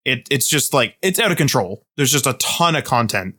It 0.05 0.29
it's 0.31 0.49
just 0.49 0.73
like 0.73 0.97
it's 1.03 1.19
out 1.19 1.31
of 1.31 1.37
control. 1.37 1.85
There's 1.97 2.13
just 2.13 2.27
a 2.27 2.35
ton 2.35 2.77
of 2.77 2.85
content, 2.85 3.37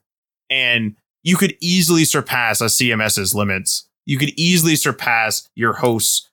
and 0.50 0.96
you 1.24 1.38
could 1.38 1.56
easily 1.60 2.06
surpass 2.06 2.62
a 2.62 2.66
CMS's 2.66 3.34
limits. 3.34 3.88
You 4.06 4.18
could 4.18 4.32
easily 4.38 4.76
surpass 4.76 5.48
your 5.56 5.74
host's 5.74 6.30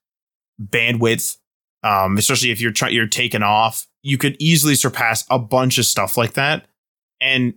bandwidth, 0.61 1.37
um, 1.83 2.17
especially 2.17 2.51
if 2.51 2.61
you're 2.61 2.73
trying 2.73 2.95
you're 2.95 3.07
taking 3.07 3.43
off 3.43 3.87
you 4.07 4.17
could 4.17 4.37
easily 4.39 4.77
surpass 4.77 5.25
a 5.31 5.39
bunch 5.39 5.79
of 5.79 5.85
stuff 5.85 6.17
like 6.17 6.35
that. 6.35 6.69
And 7.21 7.55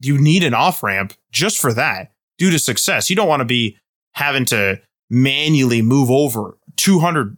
you 0.00 0.18
need 0.18 0.42
an 0.42 0.54
off 0.54 0.82
ramp 0.82 1.14
just 1.30 1.60
for 1.60 1.72
that 1.72 2.10
due 2.36 2.50
to 2.50 2.58
success. 2.58 3.08
You 3.08 3.14
don't 3.14 3.28
want 3.28 3.42
to 3.42 3.46
be 3.46 3.78
having 4.14 4.44
to 4.46 4.80
manually 5.08 5.80
move 5.80 6.10
over 6.10 6.58
200 6.78 7.36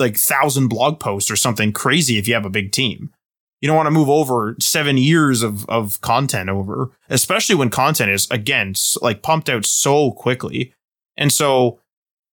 like 0.00 0.16
thousand 0.16 0.66
blog 0.66 0.98
posts 0.98 1.30
or 1.30 1.36
something 1.36 1.72
crazy 1.72 2.18
if 2.18 2.26
you 2.26 2.34
have 2.34 2.44
a 2.44 2.50
big 2.50 2.72
team. 2.72 3.12
You 3.60 3.68
don't 3.68 3.76
want 3.76 3.86
to 3.86 3.92
move 3.92 4.08
over 4.08 4.56
seven 4.58 4.96
years 4.96 5.44
of, 5.44 5.64
of 5.68 6.00
content 6.00 6.48
over, 6.48 6.90
especially 7.08 7.54
when 7.54 7.70
content 7.70 8.10
is 8.10 8.28
again 8.32 8.74
like 9.00 9.22
pumped 9.22 9.48
out 9.48 9.64
so 9.64 10.10
quickly. 10.10 10.74
And 11.16 11.32
so 11.32 11.78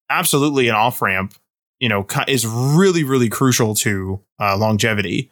absolutely 0.08 0.68
an 0.68 0.76
off 0.76 1.02
ramp, 1.02 1.34
you 1.80 1.88
know, 1.88 2.06
is 2.26 2.46
really, 2.46 3.04
really 3.04 3.28
crucial 3.28 3.74
to 3.76 4.20
uh, 4.40 4.56
longevity. 4.56 5.30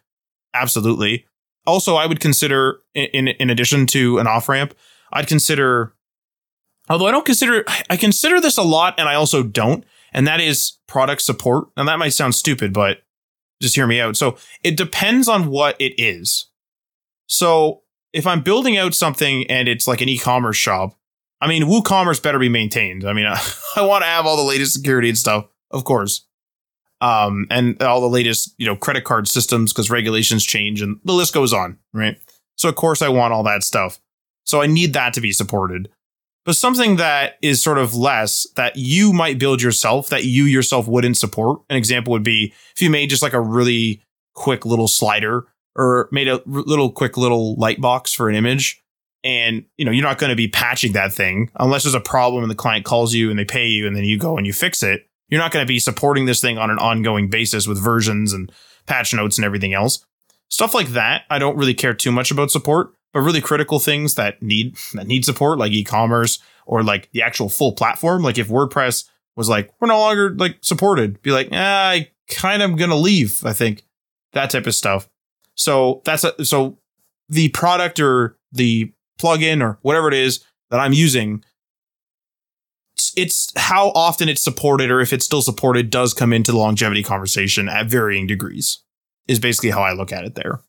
Absolutely. 0.55 1.27
Also, 1.67 1.97
I 1.97 2.07
would 2.07 2.21
consider 2.21 2.81
in, 2.95 3.29
in 3.29 3.51
addition 3.51 3.87
to 3.89 4.19
an 4.19 4.27
off 4.27 4.49
ramp, 4.49 4.75
I'd 5.13 5.27
consider, 5.27 5.95
although 6.89 7.07
I 7.07 7.11
don't 7.11 7.25
consider, 7.25 7.65
I 7.89 7.97
consider 7.97 8.41
this 8.41 8.59
a 8.59 8.63
lot 8.63 8.95
and 8.99 9.09
I 9.09 9.15
also 9.15 9.43
don't, 9.43 9.85
and 10.13 10.27
that 10.27 10.41
is 10.41 10.79
product 10.87 11.23
support. 11.23 11.69
And 11.77 11.89
that 11.89 11.99
might 11.99 12.11
sound 12.11 12.35
stupid, 12.35 12.73
but 12.73 12.99
just 13.63 13.75
hear 13.75 13.87
me 13.87 14.01
out. 14.01 14.17
So 14.17 14.37
it 14.63 14.77
depends 14.77 15.29
on 15.29 15.47
what 15.47 15.81
it 15.81 15.95
is. 15.97 16.51
So 17.27 17.83
if 18.13 18.27
I'm 18.27 18.43
building 18.43 18.77
out 18.77 18.95
something 18.95 19.51
and 19.51 19.69
it's 19.69 19.89
like 19.89 20.01
an 20.01 20.09
e-commerce 20.09 20.57
shop, 20.57 20.97
I 21.41 21.49
mean, 21.49 21.65
WooCommerce 21.65 22.23
better 22.23 22.39
be 22.39 22.49
maintained. 22.49 23.05
I 23.05 23.13
mean, 23.13 23.27
I, 23.29 23.41
I 23.77 23.83
want 23.83 24.03
to 24.03 24.09
have 24.09 24.27
all 24.27 24.37
the 24.37 24.43
latest 24.43 24.75
security 24.75 25.09
and 25.09 25.19
stuff, 25.19 25.47
of 25.71 25.85
course. 25.85 26.27
Um, 27.05 27.47
and 27.51 27.83
all 27.83 28.01
the 28.01 28.09
latest, 28.09 28.55
you 28.57 28.65
know, 28.65 28.77
credit 28.77 29.05
card 29.05 29.29
systems 29.29 29.75
because 29.75 29.91
regulations 29.91 30.43
change 30.43 30.81
and 30.81 30.99
the 31.05 31.13
list 31.13 31.35
goes 31.35 31.53
on, 31.53 31.79
right? 31.93 32.17
So 32.57 32.67
of 32.67 32.77
course 32.77 33.03
I 33.03 33.11
want 33.11 33.35
all 33.35 33.43
that 33.43 33.63
stuff. 33.63 34.01
So 34.45 34.63
I 34.63 34.67
need 34.67 34.95
that 34.95 35.13
to 35.15 35.21
be 35.21 35.31
supported. 35.31 35.91
But 36.47 36.57
something 36.57 36.97
that 36.97 37.35
is 37.43 37.63
sort 37.63 37.77
of 37.77 37.95
less 37.95 38.47
that 38.57 38.77
you 38.77 39.13
might 39.13 39.39
build 39.39 39.61
yourself 39.61 40.09
that 40.09 40.25
you 40.25 40.45
yourself 40.45 40.89
wouldn't 40.89 41.19
support. 41.19 41.61
An 41.69 41.77
example 41.77 42.11
would 42.13 42.25
be 42.25 42.55
if 42.75 42.81
you 42.81 42.89
made 42.89 43.11
just 43.11 43.23
like 43.23 43.35
a 43.35 43.41
really 43.41 44.03
quick 44.35 44.65
little 44.65 44.89
slider 44.89 45.47
or 45.77 46.09
made 46.11 46.29
a 46.29 46.41
little 46.47 46.91
quick 46.91 47.19
little 47.19 47.55
light 47.57 47.83
box 47.83 48.15
for 48.15 48.31
an 48.31 48.35
image 48.35 48.83
and 49.23 49.65
you 49.77 49.85
know 49.85 49.91
you're 49.91 50.03
not 50.03 50.19
going 50.19 50.31
to 50.31 50.37
be 50.37 50.49
patching 50.49 50.93
that 50.93 51.13
thing 51.13 51.51
unless 51.57 51.83
there's 51.83 51.95
a 51.95 52.01
problem 52.01 52.43
and 52.43 52.51
the 52.51 52.55
client 52.55 52.85
calls 52.85 53.13
you 53.13 53.31
and 53.31 53.39
they 53.39 53.45
pay 53.45 53.67
you 53.67 53.87
and 53.87 53.95
then 53.95 54.05
you 54.05 54.19
go 54.19 54.37
and 54.37 54.47
you 54.47 54.53
fix 54.53 54.83
it 54.83 55.07
you're 55.35 55.43
not 55.43 55.53
going 55.53 55.65
to 55.65 55.69
be 55.69 55.79
supporting 55.79 56.27
this 56.27 56.41
thing 56.41 56.57
on 56.57 56.71
an 56.71 56.79
ongoing 56.79 57.29
basis 57.29 57.67
with 57.67 57.83
versions 57.83 58.33
and 58.33 58.51
patch 58.87 59.13
notes 59.13 59.37
and 59.37 59.45
everything 59.45 59.75
else. 59.75 60.05
Stuff 60.49 60.75
like 60.75 60.89
that 60.89 61.25
i 61.31 61.39
don't 61.39 61.57
really 61.57 61.75
care 61.75 61.95
too 61.95 62.13
much 62.13 62.31
about 62.31 62.51
support 62.51 62.93
but 63.13 63.21
really 63.21 63.41
critical 63.41 63.81
things 63.81 64.15
that 64.15 64.41
need 64.41 64.77
that 64.93 65.07
need 65.07 65.25
support 65.25 65.59
like 65.59 65.73
e-commerce 65.73 66.39
or 66.67 66.85
like 66.85 67.11
the 67.11 67.23
actual 67.23 67.49
full 67.49 67.73
platform 67.73 68.23
like 68.23 68.39
if 68.39 68.49
wordpress 68.49 69.09
was 69.35 69.49
like 69.49 69.73
we're 69.81 69.89
no 69.89 69.99
longer 69.99 70.31
like 70.37 70.59
supported 70.61 71.21
be 71.23 71.33
like 71.33 71.49
ah, 71.51 71.89
i 71.89 72.09
kind 72.29 72.63
of 72.63 72.77
gonna 72.77 72.95
leave 72.95 73.45
i 73.45 73.53
think 73.53 73.85
that 74.35 74.51
type 74.51 74.67
of 74.67 74.75
stuff. 74.75 75.09
So 75.55 76.03
that's 76.05 76.25
a, 76.25 76.45
so 76.45 76.79
the 77.29 77.49
product 77.49 77.99
or 77.99 78.37
the 78.53 78.93
plugin 79.19 79.63
or 79.63 79.79
whatever 79.83 80.09
it 80.09 80.15
is 80.15 80.45
that 80.71 80.81
I'm 80.81 80.93
using, 80.93 81.45
it's 83.17 83.53
how 83.57 83.91
often 83.91 84.29
it's 84.29 84.43
supported 84.43 84.91
or 84.91 85.01
if 85.01 85.13
it's 85.13 85.25
still 85.25 85.43
supported 85.43 85.91
does 85.91 86.15
come 86.15 86.33
into 86.33 86.53
the 86.53 86.59
longevity 86.59 87.03
conversation 87.03 87.69
at 87.69 87.87
varying 87.87 88.27
degrees, 88.27 88.81
is 89.27 89.39
basically 89.39 89.71
how 89.71 89.83
I 89.83 89.93
look 89.93 90.13
at 90.13 90.25
it 90.25 90.35
there. 90.35 90.61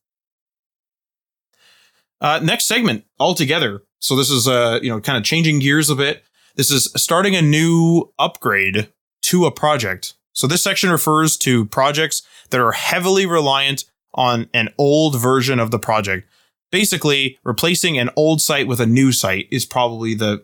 Uh, 2.21 2.39
next 2.41 2.65
segment 2.65 3.05
altogether. 3.19 3.84
So 3.99 4.15
this 4.15 4.29
is 4.29 4.47
uh, 4.47 4.79
you 4.81 4.89
know, 4.89 5.01
kind 5.01 5.17
of 5.17 5.23
changing 5.23 5.60
gears 5.60 5.89
a 5.89 5.95
bit. 5.95 6.23
This 6.55 6.71
is 6.71 6.91
starting 6.95 7.36
a 7.36 7.41
new 7.41 8.13
upgrade 8.17 8.89
to 9.23 9.45
a 9.45 9.51
project. 9.51 10.13
So 10.34 10.47
this 10.47 10.63
section 10.63 10.89
refers 10.89 11.38
to 11.38 11.65
projects 11.65 12.23
that 12.49 12.62
are 12.62 12.71
heavily 12.71 13.25
reliant 13.25 13.86
on 14.13 14.49
an 14.53 14.69
old 14.77 15.19
version 15.19 15.60
of 15.60 15.71
the 15.71 15.79
project 15.79 16.27
basically 16.75 17.39
replacing 17.45 17.97
an 17.97 18.10
old 18.17 18.41
site 18.41 18.67
with 18.67 18.81
a 18.81 18.86
new 18.86 19.10
site 19.13 19.47
is 19.49 19.65
probably 19.65 20.13
the 20.13 20.43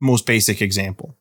most 0.00 0.24
basic 0.24 0.62
example. 0.62 1.14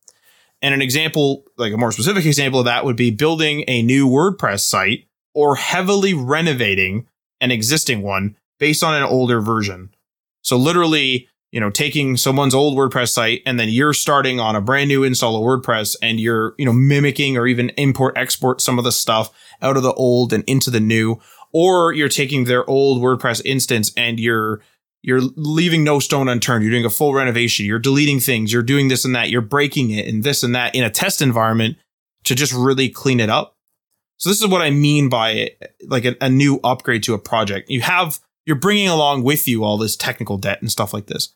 And 0.62 0.74
an 0.74 0.82
example, 0.82 1.46
like 1.58 1.74
a 1.74 1.78
more 1.78 1.91
specific 1.91 2.26
example 2.26 2.60
of 2.60 2.65
that 2.65 2.86
would 2.86 2.96
be 2.96 3.12
building 3.12 3.63
a 3.67 3.82
new 3.82 4.08
WordPress 4.08 4.62
site 4.62 5.06
or 5.34 5.56
heavily 5.56 6.13
renovating 6.13 7.08
an 7.39 7.52
existing 7.52 8.02
one 8.02 8.36
based 8.60 8.84
on 8.84 8.96
an 8.96 9.04
older 9.04 9.39
version. 9.39 9.93
So 10.41 10.58
literally, 10.58 11.28
you 11.52 11.60
know, 11.60 11.70
taking 11.70 12.17
someone's 12.17 12.56
old 12.56 12.78
WordPress 12.78 13.10
site 13.10 13.41
and 13.46 13.60
then 13.60 13.70
you're 13.70 13.93
starting 13.93 14.39
on 14.39 14.56
a 14.56 14.62
brand 14.62 14.88
new 14.88 15.04
install 15.04 15.36
of 15.36 15.43
WordPress 15.43 15.96
and 16.02 16.20
you're, 16.20 16.56
you 16.58 16.65
know, 16.65 16.74
mimicking 16.74 17.38
or 17.38 17.46
even 17.48 17.70
import 17.78 18.17
export 18.17 18.60
some 18.60 18.78
of 18.78 18.84
the 18.84 18.91
stuff 18.91 19.30
out 19.62 19.78
of 19.78 19.84
the 19.84 19.93
old 19.93 20.34
and 20.34 20.43
into 20.48 20.72
the 20.72 20.80
new 20.80 21.20
or 21.54 21.93
you're 21.93 22.10
taking 22.10 22.43
their 22.43 22.70
old 22.70 23.02
WordPress 23.02 23.41
instance 23.46 23.91
and 23.96 24.20
you're 24.20 24.62
you're 25.04 25.22
leaving 25.36 25.84
no 25.84 26.00
stone 26.00 26.28
unturned. 26.28 26.64
You're 26.64 26.72
doing 26.72 26.86
a 26.86 26.90
full 26.90 27.14
renovation. 27.14 27.66
You're 27.66 27.80
deleting 27.80 28.20
things. 28.20 28.52
You're 28.52 28.64
doing 28.64 28.88
this 28.88 29.06
and 29.06 29.16
that. 29.16 29.30
You're 29.30 29.42
breaking 29.42 29.92
it 29.92 30.08
and 30.08 30.24
this 30.24 30.44
and 30.44 30.56
that 30.56 30.76
in 30.76 30.84
a 30.84 30.90
test 30.90 31.22
environment 31.22 31.78
to 32.26 32.36
just 32.36 32.54
really 32.54 32.90
clean 32.90 33.20
it 33.20 33.30
up. 33.30 33.56
So 34.18 34.30
this 34.30 34.42
is 34.42 34.48
what 34.48 34.62
I 34.62 34.72
mean 34.72 35.10
by 35.10 35.52
like 35.86 36.06
a, 36.06 36.16
a 36.20 36.30
new 36.30 36.60
upgrade 36.64 37.04
to 37.04 37.14
a 37.14 37.20
project. 37.20 37.70
You 37.70 37.82
have 37.82 38.20
you're 38.46 38.56
bringing 38.56 38.88
along 38.88 39.24
with 39.24 39.48
you 39.48 39.64
all 39.64 39.78
this 39.78 39.96
technical 39.96 40.38
debt 40.38 40.62
and 40.62 40.72
stuff 40.72 40.94
like 40.94 41.08
this. 41.08 41.36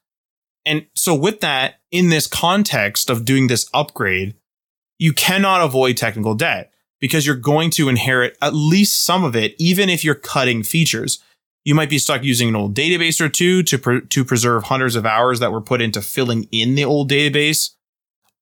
And 0.65 0.87
so 0.95 1.13
with 1.13 1.41
that, 1.41 1.75
in 1.91 2.09
this 2.09 2.27
context 2.27 3.09
of 3.09 3.25
doing 3.25 3.47
this 3.47 3.69
upgrade, 3.73 4.35
you 4.97 5.13
cannot 5.13 5.61
avoid 5.61 5.97
technical 5.97 6.35
debt 6.35 6.71
because 6.99 7.25
you're 7.25 7.35
going 7.35 7.69
to 7.71 7.89
inherit 7.89 8.37
at 8.41 8.53
least 8.53 9.03
some 9.03 9.23
of 9.23 9.35
it, 9.35 9.55
even 9.57 9.89
if 9.89 10.03
you're 10.03 10.15
cutting 10.15 10.63
features. 10.63 11.21
You 11.63 11.75
might 11.75 11.89
be 11.89 11.99
stuck 11.99 12.23
using 12.23 12.49
an 12.49 12.55
old 12.55 12.75
database 12.75 13.21
or 13.21 13.29
two 13.29 13.61
to, 13.63 13.77
pre- 13.77 14.01
to 14.01 14.25
preserve 14.25 14.63
hundreds 14.63 14.95
of 14.95 15.05
hours 15.05 15.39
that 15.39 15.51
were 15.51 15.61
put 15.61 15.81
into 15.81 16.01
filling 16.01 16.47
in 16.51 16.75
the 16.75 16.85
old 16.85 17.09
database. 17.09 17.71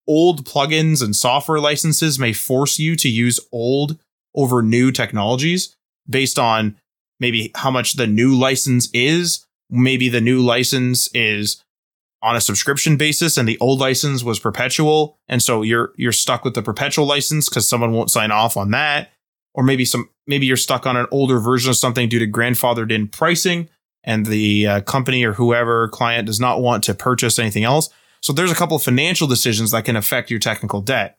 Old 0.07 0.45
plugins 0.45 1.03
and 1.03 1.15
software 1.15 1.59
licenses 1.59 2.17
may 2.17 2.33
force 2.33 2.79
you 2.79 2.95
to 2.95 3.09
use 3.09 3.39
old 3.51 3.99
over 4.33 4.61
new 4.61 4.91
technologies 4.91 5.75
based 6.09 6.39
on 6.39 6.77
maybe 7.19 7.51
how 7.55 7.69
much 7.69 7.93
the 7.93 8.07
new 8.07 8.35
license 8.35 8.89
is. 8.93 9.45
Maybe 9.69 10.09
the 10.09 10.21
new 10.21 10.39
license 10.39 11.09
is 11.13 11.61
on 12.21 12.35
a 12.35 12.41
subscription 12.41 12.97
basis 12.97 13.37
and 13.37 13.47
the 13.47 13.57
old 13.59 13.79
license 13.79 14.23
was 14.23 14.39
perpetual 14.39 15.17
and 15.29 15.41
so 15.41 15.61
you're 15.61 15.93
you're 15.95 16.11
stuck 16.11 16.43
with 16.43 16.53
the 16.53 16.61
perpetual 16.61 17.05
license 17.05 17.47
cuz 17.47 17.67
someone 17.67 17.93
won't 17.93 18.11
sign 18.11 18.29
off 18.29 18.57
on 18.57 18.71
that 18.71 19.13
or 19.53 19.63
maybe 19.63 19.85
some 19.85 20.09
maybe 20.27 20.45
you're 20.45 20.57
stuck 20.57 20.85
on 20.85 20.95
an 20.95 21.07
older 21.11 21.39
version 21.39 21.69
of 21.69 21.75
something 21.75 22.07
due 22.07 22.19
to 22.19 22.27
grandfathered 22.27 22.91
in 22.91 23.07
pricing 23.07 23.69
and 24.03 24.25
the 24.25 24.67
uh, 24.67 24.81
company 24.81 25.23
or 25.23 25.33
whoever 25.33 25.87
client 25.89 26.25
does 26.25 26.39
not 26.39 26.61
want 26.61 26.83
to 26.83 26.93
purchase 26.93 27.37
anything 27.39 27.63
else. 27.63 27.89
So 28.21 28.33
there's 28.33 28.51
a 28.51 28.55
couple 28.55 28.77
of 28.77 28.83
financial 28.83 29.27
decisions 29.27 29.71
that 29.71 29.85
can 29.85 29.95
affect 29.95 30.29
your 30.29 30.39
technical 30.39 30.81
debt. 30.81 31.17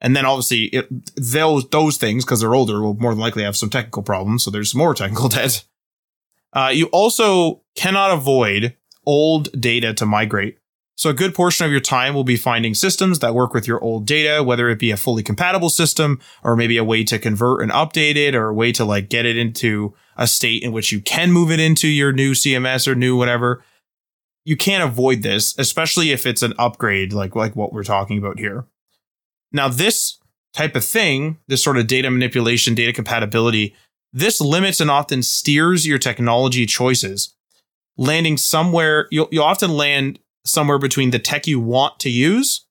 And 0.00 0.16
then 0.16 0.26
obviously 0.26 0.64
it, 0.64 0.88
those 1.16 1.68
those 1.70 1.96
things 1.96 2.24
because 2.24 2.40
they're 2.40 2.54
older 2.54 2.82
will 2.82 2.94
more 2.94 3.12
than 3.12 3.20
likely 3.20 3.44
have 3.44 3.56
some 3.56 3.70
technical 3.70 4.02
problems 4.02 4.44
so 4.44 4.50
there's 4.50 4.74
more 4.74 4.94
technical 4.94 5.28
debt. 5.28 5.64
Uh, 6.52 6.70
you 6.72 6.86
also 6.86 7.62
cannot 7.76 8.10
avoid 8.10 8.76
old 9.06 9.50
data 9.60 9.94
to 9.94 10.06
migrate. 10.06 10.58
So 10.96 11.10
a 11.10 11.14
good 11.14 11.34
portion 11.34 11.64
of 11.64 11.72
your 11.72 11.80
time 11.80 12.14
will 12.14 12.24
be 12.24 12.36
finding 12.36 12.74
systems 12.74 13.18
that 13.20 13.34
work 13.34 13.54
with 13.54 13.66
your 13.66 13.82
old 13.82 14.06
data, 14.06 14.42
whether 14.42 14.68
it 14.68 14.78
be 14.78 14.90
a 14.90 14.96
fully 14.96 15.22
compatible 15.22 15.70
system 15.70 16.20
or 16.44 16.54
maybe 16.54 16.76
a 16.76 16.84
way 16.84 17.02
to 17.04 17.18
convert 17.18 17.62
and 17.62 17.72
update 17.72 18.16
it 18.16 18.34
or 18.34 18.48
a 18.48 18.54
way 18.54 18.72
to 18.72 18.84
like 18.84 19.08
get 19.08 19.24
it 19.24 19.36
into 19.36 19.94
a 20.16 20.26
state 20.26 20.62
in 20.62 20.70
which 20.70 20.92
you 20.92 21.00
can 21.00 21.32
move 21.32 21.50
it 21.50 21.60
into 21.60 21.88
your 21.88 22.12
new 22.12 22.32
CMS 22.32 22.86
or 22.86 22.94
new 22.94 23.16
whatever. 23.16 23.64
You 24.44 24.56
can't 24.56 24.84
avoid 24.84 25.22
this, 25.22 25.56
especially 25.58 26.10
if 26.10 26.26
it's 26.26 26.42
an 26.42 26.52
upgrade 26.58 27.12
like 27.12 27.34
like 27.34 27.56
what 27.56 27.72
we're 27.72 27.84
talking 27.84 28.18
about 28.18 28.38
here. 28.38 28.66
Now 29.50 29.68
this 29.68 30.18
type 30.52 30.76
of 30.76 30.84
thing, 30.84 31.38
this 31.48 31.64
sort 31.64 31.78
of 31.78 31.86
data 31.86 32.10
manipulation, 32.10 32.74
data 32.74 32.92
compatibility, 32.92 33.74
this 34.12 34.40
limits 34.40 34.80
and 34.80 34.90
often 34.90 35.22
steers 35.22 35.86
your 35.86 35.98
technology 35.98 36.66
choices 36.66 37.34
landing 37.96 38.36
somewhere 38.36 39.06
you'll, 39.10 39.28
you'll 39.30 39.44
often 39.44 39.70
land 39.70 40.18
somewhere 40.44 40.78
between 40.78 41.10
the 41.10 41.18
tech 41.18 41.46
you 41.46 41.60
want 41.60 41.98
to 42.00 42.10
use 42.10 42.66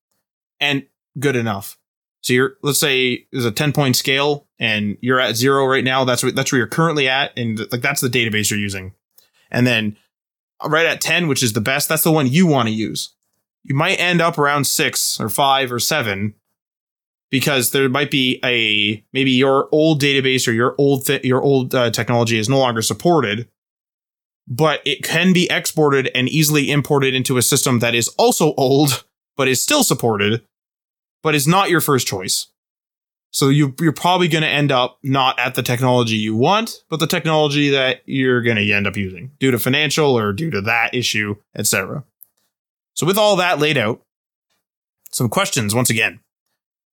and 0.60 0.86
good 1.20 1.36
enough. 1.36 1.78
So 2.22 2.34
you're 2.34 2.58
let's 2.62 2.80
say 2.80 3.28
there's 3.32 3.46
a 3.46 3.52
10 3.52 3.74
point 3.74 3.96
scale 3.96 4.48
and 4.60 4.98
you're 5.02 5.20
at 5.20 5.36
zero 5.36 5.66
right 5.66 5.84
now. 5.84 6.04
That's 6.06 6.24
what 6.24 6.36
that's 6.36 6.52
where 6.52 6.60
you're 6.60 6.68
currently 6.68 7.10
at. 7.10 7.38
And 7.38 7.60
like 7.72 7.82
that's 7.82 8.02
the 8.02 8.10
database 8.10 8.50
you're 8.50 8.60
using. 8.60 8.94
And 9.50 9.66
then 9.66 9.98
right 10.66 10.86
at 10.86 11.02
10, 11.02 11.28
which 11.28 11.44
is 11.44 11.54
the 11.54 11.62
best, 11.62 11.90
that's 11.90 12.04
the 12.04 12.12
one 12.12 12.28
you 12.28 12.46
want 12.46 12.68
to 12.68 12.74
use. 12.74 13.14
You 13.64 13.76
might 13.76 14.00
end 14.00 14.22
up 14.22 14.38
around 14.38 14.66
six 14.66 15.20
or 15.20 15.30
five 15.30 15.72
or 15.72 15.80
seven 15.80 16.36
because 17.30 17.72
there 17.72 17.90
might 17.90 18.12
be 18.12 18.40
a 18.44 19.04
maybe 19.14 19.32
your 19.32 19.68
old 19.72 20.02
database 20.02 20.48
or 20.48 20.52
your 20.52 20.76
old 20.78 21.06
th- 21.06 21.24
your 21.24 21.42
old 21.42 21.74
uh, 21.74 21.90
technology 21.90 22.38
is 22.38 22.50
no 22.50 22.60
longer 22.60 22.82
supported 22.82 23.48
but 24.48 24.82
it 24.86 25.04
can 25.04 25.34
be 25.34 25.50
exported 25.50 26.10
and 26.16 26.28
easily 26.30 26.72
imported 26.72 27.14
into 27.14 27.38
a 27.38 27.42
system 27.42 27.80
that 27.80 27.96
is 27.96 28.08
also 28.18 28.54
old 28.56 29.04
but 29.38 29.48
is 29.48 29.62
still 29.62 29.84
supported 29.84 30.42
but 31.24 31.36
is 31.36 31.48
not 31.48 31.70
your 31.70 31.82
first 31.82 32.08
choice. 32.08 32.48
So 33.34 33.50
you, 33.50 33.76
you're 33.80 33.94
probably 33.94 34.28
going 34.28 34.42
to 34.42 34.50
end 34.50 34.72
up 34.72 34.98
not 35.04 35.40
at 35.40 35.56
the 35.56 35.64
technology 35.64 36.16
you 36.16 36.36
want 36.36 36.84
but 36.90 37.00
the 37.00 37.08
technology 37.08 37.70
that 37.70 38.02
you're 38.06 38.42
going 38.42 38.58
to 38.58 38.72
end 38.74 38.88
up 38.88 38.98
using 38.98 39.32
due 39.40 39.52
to 39.52 39.60
financial 39.60 40.18
or 40.18 40.34
due 40.34 40.52
to 40.52 40.62
that 40.62 40.94
issue 40.94 41.36
etc 41.56 42.04
so 42.94 43.06
with 43.06 43.18
all 43.18 43.36
that 43.38 43.60
laid 43.60 43.78
out 43.78 44.02
some 45.12 45.30
questions 45.30 45.76
once 45.76 45.90
again. 45.90 46.20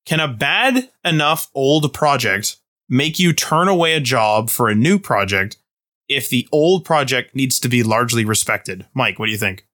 Can 0.05 0.19
a 0.19 0.27
bad 0.27 0.89
enough 1.05 1.49
old 1.53 1.93
project 1.93 2.57
make 2.87 3.19
you 3.19 3.33
turn 3.33 3.67
away 3.67 3.93
a 3.93 3.99
job 3.99 4.49
for 4.49 4.69
a 4.69 4.75
new 4.75 4.99
project 4.99 5.57
if 6.09 6.27
the 6.27 6.47
old 6.51 6.83
project 6.83 7.35
needs 7.35 7.59
to 7.59 7.69
be 7.69 7.83
largely 7.83 8.25
respected? 8.25 8.87
Mike, 8.93 9.19
what 9.19 9.27
do 9.27 9.31
you 9.31 9.37
think? 9.37 9.65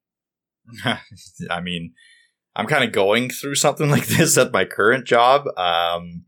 I 1.49 1.61
mean, 1.61 1.93
I'm 2.55 2.67
kind 2.67 2.83
of 2.83 2.91
going 2.91 3.29
through 3.29 3.55
something 3.55 3.89
like 3.91 4.05
this 4.05 4.37
at 4.37 4.51
my 4.51 4.65
current 4.65 5.05
job. 5.05 5.47
Um, 5.57 6.25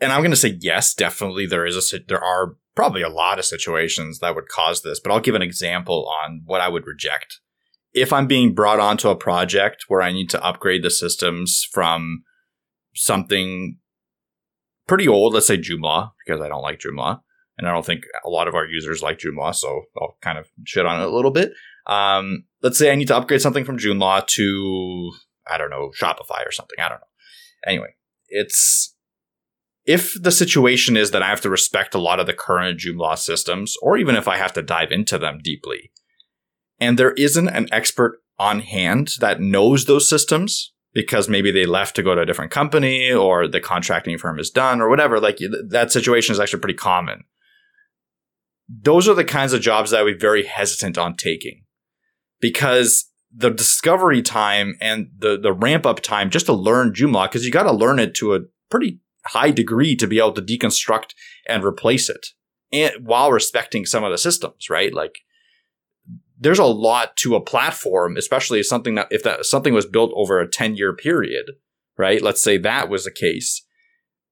and 0.00 0.12
I'm 0.12 0.20
going 0.20 0.30
to 0.30 0.36
say 0.36 0.56
yes, 0.60 0.94
definitely 0.94 1.46
there 1.46 1.66
is 1.66 1.92
a 1.92 1.98
there 2.08 2.22
are 2.22 2.56
probably 2.74 3.02
a 3.02 3.08
lot 3.08 3.38
of 3.38 3.44
situations 3.44 4.20
that 4.20 4.34
would 4.34 4.48
cause 4.48 4.82
this, 4.82 5.00
but 5.00 5.12
I'll 5.12 5.20
give 5.20 5.34
an 5.34 5.42
example 5.42 6.08
on 6.24 6.42
what 6.44 6.60
I 6.60 6.68
would 6.68 6.86
reject. 6.86 7.40
If 7.92 8.12
I'm 8.12 8.28
being 8.28 8.54
brought 8.54 8.78
onto 8.78 9.08
a 9.08 9.16
project 9.16 9.86
where 9.88 10.00
I 10.00 10.12
need 10.12 10.30
to 10.30 10.44
upgrade 10.44 10.84
the 10.84 10.90
systems 10.90 11.66
from 11.72 12.22
something 12.94 13.78
pretty 14.86 15.08
old, 15.08 15.34
let's 15.34 15.48
say 15.48 15.58
Joomla, 15.58 16.12
because 16.24 16.40
I 16.40 16.48
don't 16.48 16.62
like 16.62 16.78
Joomla, 16.78 17.20
and 17.58 17.68
I 17.68 17.72
don't 17.72 17.84
think 17.84 18.04
a 18.24 18.30
lot 18.30 18.48
of 18.48 18.54
our 18.54 18.66
users 18.66 19.02
like 19.02 19.18
Joomla, 19.18 19.54
so 19.54 19.82
I'll 20.00 20.16
kind 20.22 20.38
of 20.38 20.46
shit 20.64 20.86
on 20.86 21.00
it 21.00 21.06
a 21.06 21.14
little 21.14 21.30
bit. 21.30 21.52
Um, 21.86 22.44
let's 22.62 22.78
say 22.78 22.90
I 22.90 22.94
need 22.94 23.08
to 23.08 23.16
upgrade 23.16 23.42
something 23.42 23.64
from 23.64 23.78
Joomla 23.78 24.26
to, 24.28 25.12
I 25.50 25.58
don't 25.58 25.70
know, 25.70 25.90
Shopify 25.98 26.46
or 26.46 26.52
something. 26.52 26.78
I 26.78 26.88
don't 26.88 27.00
know. 27.00 27.06
Anyway, 27.66 27.94
it's 28.28 28.94
if 29.84 30.14
the 30.20 30.30
situation 30.30 30.96
is 30.96 31.10
that 31.10 31.22
I 31.22 31.28
have 31.28 31.40
to 31.42 31.50
respect 31.50 31.94
a 31.94 32.00
lot 32.00 32.20
of 32.20 32.26
the 32.26 32.34
current 32.34 32.78
Joomla 32.78 33.18
systems, 33.18 33.74
or 33.82 33.96
even 33.96 34.16
if 34.16 34.28
I 34.28 34.36
have 34.36 34.52
to 34.54 34.62
dive 34.62 34.92
into 34.92 35.18
them 35.18 35.40
deeply, 35.42 35.90
and 36.78 36.98
there 36.98 37.12
isn't 37.12 37.48
an 37.48 37.68
expert 37.72 38.20
on 38.38 38.60
hand 38.60 39.14
that 39.18 39.40
knows 39.40 39.86
those 39.86 40.08
systems, 40.08 40.72
because 40.94 41.28
maybe 41.28 41.50
they 41.50 41.66
left 41.66 41.96
to 41.96 42.02
go 42.02 42.14
to 42.14 42.22
a 42.22 42.26
different 42.26 42.50
company 42.50 43.12
or 43.12 43.46
the 43.46 43.60
contracting 43.60 44.18
firm 44.18 44.38
is 44.38 44.50
done 44.50 44.80
or 44.80 44.88
whatever. 44.88 45.20
Like 45.20 45.38
that 45.68 45.92
situation 45.92 46.32
is 46.32 46.40
actually 46.40 46.60
pretty 46.60 46.78
common. 46.78 47.24
Those 48.68 49.08
are 49.08 49.14
the 49.14 49.24
kinds 49.24 49.52
of 49.52 49.60
jobs 49.60 49.90
that 49.90 50.00
I 50.00 50.02
would 50.02 50.14
be 50.14 50.20
very 50.20 50.44
hesitant 50.44 50.98
on 50.98 51.16
taking 51.16 51.64
because 52.40 53.10
the 53.34 53.50
discovery 53.50 54.22
time 54.22 54.76
and 54.80 55.08
the, 55.16 55.38
the 55.38 55.52
ramp 55.52 55.86
up 55.86 56.00
time 56.00 56.30
just 56.30 56.46
to 56.46 56.52
learn 56.52 56.92
Joomla, 56.92 57.28
because 57.28 57.44
you 57.44 57.52
got 57.52 57.64
to 57.64 57.72
learn 57.72 57.98
it 57.98 58.14
to 58.16 58.34
a 58.34 58.40
pretty 58.70 59.00
high 59.26 59.50
degree 59.50 59.96
to 59.96 60.06
be 60.06 60.18
able 60.18 60.32
to 60.32 60.42
deconstruct 60.42 61.10
and 61.46 61.64
replace 61.64 62.08
it 62.08 62.28
and 62.72 62.92
while 63.06 63.32
respecting 63.32 63.86
some 63.86 64.04
of 64.04 64.10
the 64.10 64.18
systems, 64.18 64.68
right? 64.70 64.92
Like 64.92 65.20
there's 66.38 66.58
a 66.58 66.64
lot 66.64 67.16
to 67.18 67.34
a 67.34 67.40
platform, 67.40 68.16
especially 68.16 68.62
something 68.62 68.94
that 68.94 69.08
if 69.10 69.22
that 69.22 69.46
something 69.46 69.74
was 69.74 69.86
built 69.86 70.12
over 70.14 70.40
a 70.40 70.48
10 70.48 70.76
year 70.76 70.94
period, 70.94 71.46
right? 71.96 72.22
Let's 72.22 72.42
say 72.42 72.58
that 72.58 72.88
was 72.88 73.04
the 73.04 73.10
case. 73.10 73.64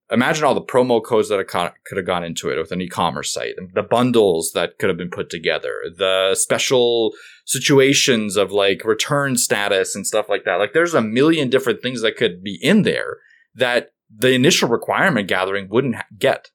Imagine 0.09 0.45
all 0.45 0.53
the 0.53 0.61
promo 0.61 1.03
codes 1.03 1.27
that 1.27 1.45
could 1.47 1.97
have 1.97 2.05
gone 2.05 2.23
into 2.23 2.49
it 2.49 2.57
with 2.57 2.71
an 2.71 2.81
e-commerce 2.81 3.33
site, 3.33 3.55
the 3.73 3.83
bundles 3.83 4.51
that 4.53 4.77
could 4.79 4.87
have 4.87 4.97
been 4.97 5.09
put 5.09 5.29
together, 5.29 5.73
the 5.97 6.33
special 6.33 7.13
situations 7.45 8.37
of 8.37 8.51
like 8.51 8.85
return 8.85 9.35
status 9.35 9.95
and 9.95 10.07
stuff 10.07 10.29
like 10.29 10.45
that. 10.45 10.55
Like 10.55 10.71
there's 10.71 10.93
a 10.93 11.01
million 11.01 11.49
different 11.49 11.81
things 11.81 12.01
that 12.01 12.15
could 12.15 12.41
be 12.41 12.57
in 12.61 12.83
there 12.83 13.17
that 13.55 13.89
the 14.09 14.31
initial 14.31 14.69
requirement 14.69 15.27
gathering 15.27 15.67
wouldn't 15.69 15.97
get. 16.17 16.51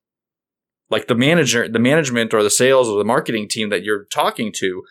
Like 0.89 1.09
the 1.09 1.15
manager, 1.15 1.69
the 1.69 1.79
management 1.79 2.33
or 2.33 2.43
the 2.43 2.51
sales 2.51 2.89
or 2.89 2.97
the 2.97 3.05
marketing 3.05 3.49
team 3.49 3.69
that 3.69 3.83
you're 3.83 4.05
talking 4.05 4.53
to 4.57 4.83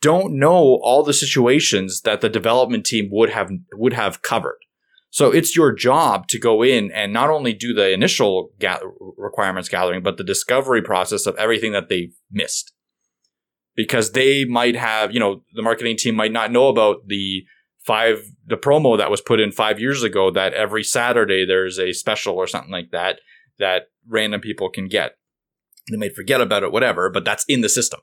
don't 0.00 0.38
know 0.38 0.80
all 0.82 1.02
the 1.02 1.12
situations 1.12 2.00
that 2.02 2.22
the 2.22 2.28
development 2.30 2.86
team 2.86 3.10
would 3.12 3.30
have 3.30 3.50
would 3.72 3.92
have 3.92 4.22
covered. 4.22 4.58
So 5.10 5.32
it's 5.32 5.56
your 5.56 5.72
job 5.72 6.28
to 6.28 6.38
go 6.38 6.62
in 6.62 6.92
and 6.92 7.12
not 7.12 7.30
only 7.30 7.52
do 7.52 7.74
the 7.74 7.92
initial 7.92 8.50
ga- 8.60 8.80
requirements 9.16 9.68
gathering, 9.68 10.02
but 10.02 10.16
the 10.16 10.24
discovery 10.24 10.82
process 10.82 11.26
of 11.26 11.36
everything 11.36 11.72
that 11.72 11.88
they've 11.88 12.14
missed. 12.30 12.72
Because 13.74 14.12
they 14.12 14.44
might 14.44 14.76
have, 14.76 15.12
you 15.12 15.18
know, 15.18 15.42
the 15.54 15.62
marketing 15.62 15.96
team 15.96 16.14
might 16.14 16.32
not 16.32 16.52
know 16.52 16.68
about 16.68 17.08
the 17.08 17.44
five, 17.84 18.22
the 18.46 18.56
promo 18.56 18.96
that 18.98 19.10
was 19.10 19.20
put 19.20 19.40
in 19.40 19.50
five 19.50 19.80
years 19.80 20.02
ago 20.02 20.30
that 20.30 20.54
every 20.54 20.84
Saturday 20.84 21.44
there's 21.44 21.78
a 21.78 21.92
special 21.92 22.36
or 22.36 22.46
something 22.46 22.72
like 22.72 22.90
that 22.92 23.20
that 23.58 23.84
random 24.08 24.40
people 24.40 24.70
can 24.70 24.86
get. 24.86 25.16
They 25.90 25.96
might 25.96 26.14
forget 26.14 26.40
about 26.40 26.62
it, 26.62 26.72
whatever, 26.72 27.10
but 27.10 27.24
that's 27.24 27.44
in 27.48 27.62
the 27.62 27.68
system. 27.68 28.00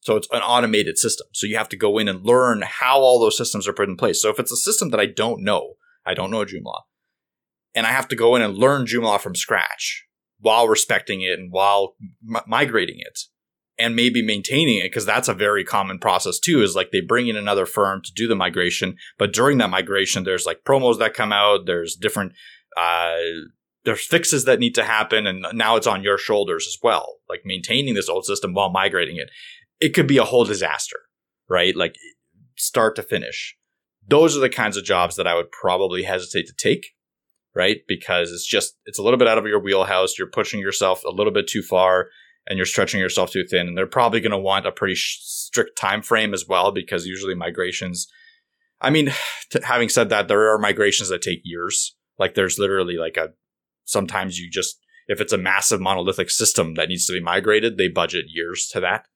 So 0.00 0.16
it's 0.16 0.28
an 0.32 0.42
automated 0.42 0.98
system. 0.98 1.26
So 1.32 1.46
you 1.46 1.56
have 1.56 1.68
to 1.68 1.76
go 1.76 1.98
in 1.98 2.08
and 2.08 2.24
learn 2.24 2.62
how 2.62 2.98
all 3.00 3.20
those 3.20 3.36
systems 3.36 3.68
are 3.68 3.72
put 3.72 3.88
in 3.88 3.96
place. 3.96 4.20
So 4.22 4.30
if 4.30 4.38
it's 4.38 4.52
a 4.52 4.56
system 4.56 4.90
that 4.90 5.00
I 5.00 5.06
don't 5.06 5.44
know, 5.44 5.74
I 6.04 6.14
don't 6.14 6.30
know 6.30 6.44
Joomla, 6.44 6.82
and 7.74 7.86
I 7.86 7.90
have 7.90 8.08
to 8.08 8.16
go 8.16 8.36
in 8.36 8.42
and 8.42 8.56
learn 8.56 8.86
Joomla 8.86 9.20
from 9.20 9.34
scratch 9.34 10.04
while 10.38 10.68
respecting 10.68 11.22
it 11.22 11.38
and 11.38 11.52
while 11.52 11.94
m- 12.28 12.42
migrating 12.46 12.98
it 12.98 13.20
and 13.78 13.96
maybe 13.96 14.22
maintaining 14.22 14.78
it 14.78 14.90
because 14.90 15.06
that's 15.06 15.28
a 15.28 15.34
very 15.34 15.64
common 15.64 15.98
process 15.98 16.38
too 16.38 16.62
is 16.62 16.76
like 16.76 16.90
they 16.90 17.00
bring 17.00 17.28
in 17.28 17.36
another 17.36 17.64
firm 17.64 18.02
to 18.02 18.12
do 18.14 18.28
the 18.28 18.34
migration 18.34 18.96
but 19.18 19.32
during 19.32 19.58
that 19.58 19.70
migration 19.70 20.24
there's 20.24 20.44
like 20.44 20.64
promos 20.64 20.98
that 20.98 21.14
come 21.14 21.32
out 21.32 21.64
there's 21.64 21.94
different 21.94 22.32
uh 22.76 23.16
there's 23.84 24.04
fixes 24.04 24.44
that 24.44 24.58
need 24.58 24.74
to 24.74 24.84
happen 24.84 25.26
and 25.26 25.46
now 25.54 25.76
it's 25.76 25.86
on 25.86 26.02
your 26.02 26.18
shoulders 26.18 26.66
as 26.66 26.76
well 26.82 27.20
like 27.30 27.42
maintaining 27.46 27.94
this 27.94 28.10
old 28.10 28.26
system 28.26 28.52
while 28.52 28.68
migrating 28.68 29.16
it 29.16 29.30
it 29.82 29.94
could 29.94 30.06
be 30.06 30.16
a 30.16 30.24
whole 30.24 30.44
disaster, 30.44 31.00
right? 31.48 31.74
Like 31.74 31.96
start 32.56 32.94
to 32.96 33.02
finish. 33.02 33.56
Those 34.06 34.36
are 34.36 34.40
the 34.40 34.48
kinds 34.48 34.76
of 34.76 34.84
jobs 34.84 35.16
that 35.16 35.26
I 35.26 35.34
would 35.34 35.50
probably 35.50 36.02
hesitate 36.02 36.46
to 36.46 36.54
take, 36.56 36.94
right? 37.54 37.78
Because 37.86 38.30
it's 38.30 38.46
just, 38.46 38.76
it's 38.84 38.98
a 38.98 39.02
little 39.02 39.18
bit 39.18 39.28
out 39.28 39.38
of 39.38 39.46
your 39.46 39.60
wheelhouse. 39.60 40.18
You're 40.18 40.30
pushing 40.30 40.60
yourself 40.60 41.04
a 41.04 41.10
little 41.10 41.32
bit 41.32 41.46
too 41.46 41.62
far 41.62 42.08
and 42.46 42.56
you're 42.56 42.66
stretching 42.66 43.00
yourself 43.00 43.30
too 43.30 43.44
thin. 43.48 43.68
And 43.68 43.78
they're 43.78 43.86
probably 43.86 44.20
going 44.20 44.32
to 44.32 44.38
want 44.38 44.66
a 44.66 44.72
pretty 44.72 44.96
strict 44.96 45.78
time 45.78 46.02
frame 46.02 46.34
as 46.34 46.46
well, 46.48 46.72
because 46.72 47.06
usually 47.06 47.34
migrations, 47.34 48.08
I 48.80 48.90
mean, 48.90 49.12
t- 49.50 49.60
having 49.62 49.88
said 49.88 50.08
that, 50.08 50.28
there 50.28 50.52
are 50.52 50.58
migrations 50.58 51.08
that 51.10 51.22
take 51.22 51.40
years. 51.44 51.94
Like 52.18 52.34
there's 52.34 52.58
literally 52.58 52.96
like 52.96 53.16
a, 53.16 53.30
sometimes 53.84 54.38
you 54.38 54.50
just, 54.50 54.78
if 55.08 55.20
it's 55.20 55.32
a 55.32 55.38
massive 55.38 55.80
monolithic 55.80 56.30
system 56.30 56.74
that 56.74 56.88
needs 56.88 57.06
to 57.06 57.12
be 57.12 57.20
migrated, 57.20 57.76
they 57.76 57.88
budget 57.88 58.26
years 58.28 58.68
to 58.72 58.80
that. 58.80 59.06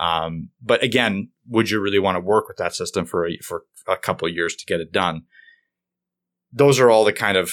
Um, 0.00 0.50
but 0.60 0.82
again, 0.82 1.30
would 1.48 1.70
you 1.70 1.80
really 1.80 1.98
want 1.98 2.16
to 2.16 2.20
work 2.20 2.48
with 2.48 2.56
that 2.56 2.74
system 2.74 3.04
for 3.04 3.28
a, 3.28 3.38
for 3.38 3.64
a 3.88 3.96
couple 3.96 4.28
of 4.28 4.34
years 4.34 4.54
to 4.56 4.66
get 4.66 4.80
it 4.80 4.92
done? 4.92 5.22
Those 6.52 6.78
are 6.78 6.90
all 6.90 7.04
the 7.04 7.12
kind 7.12 7.36
of 7.36 7.52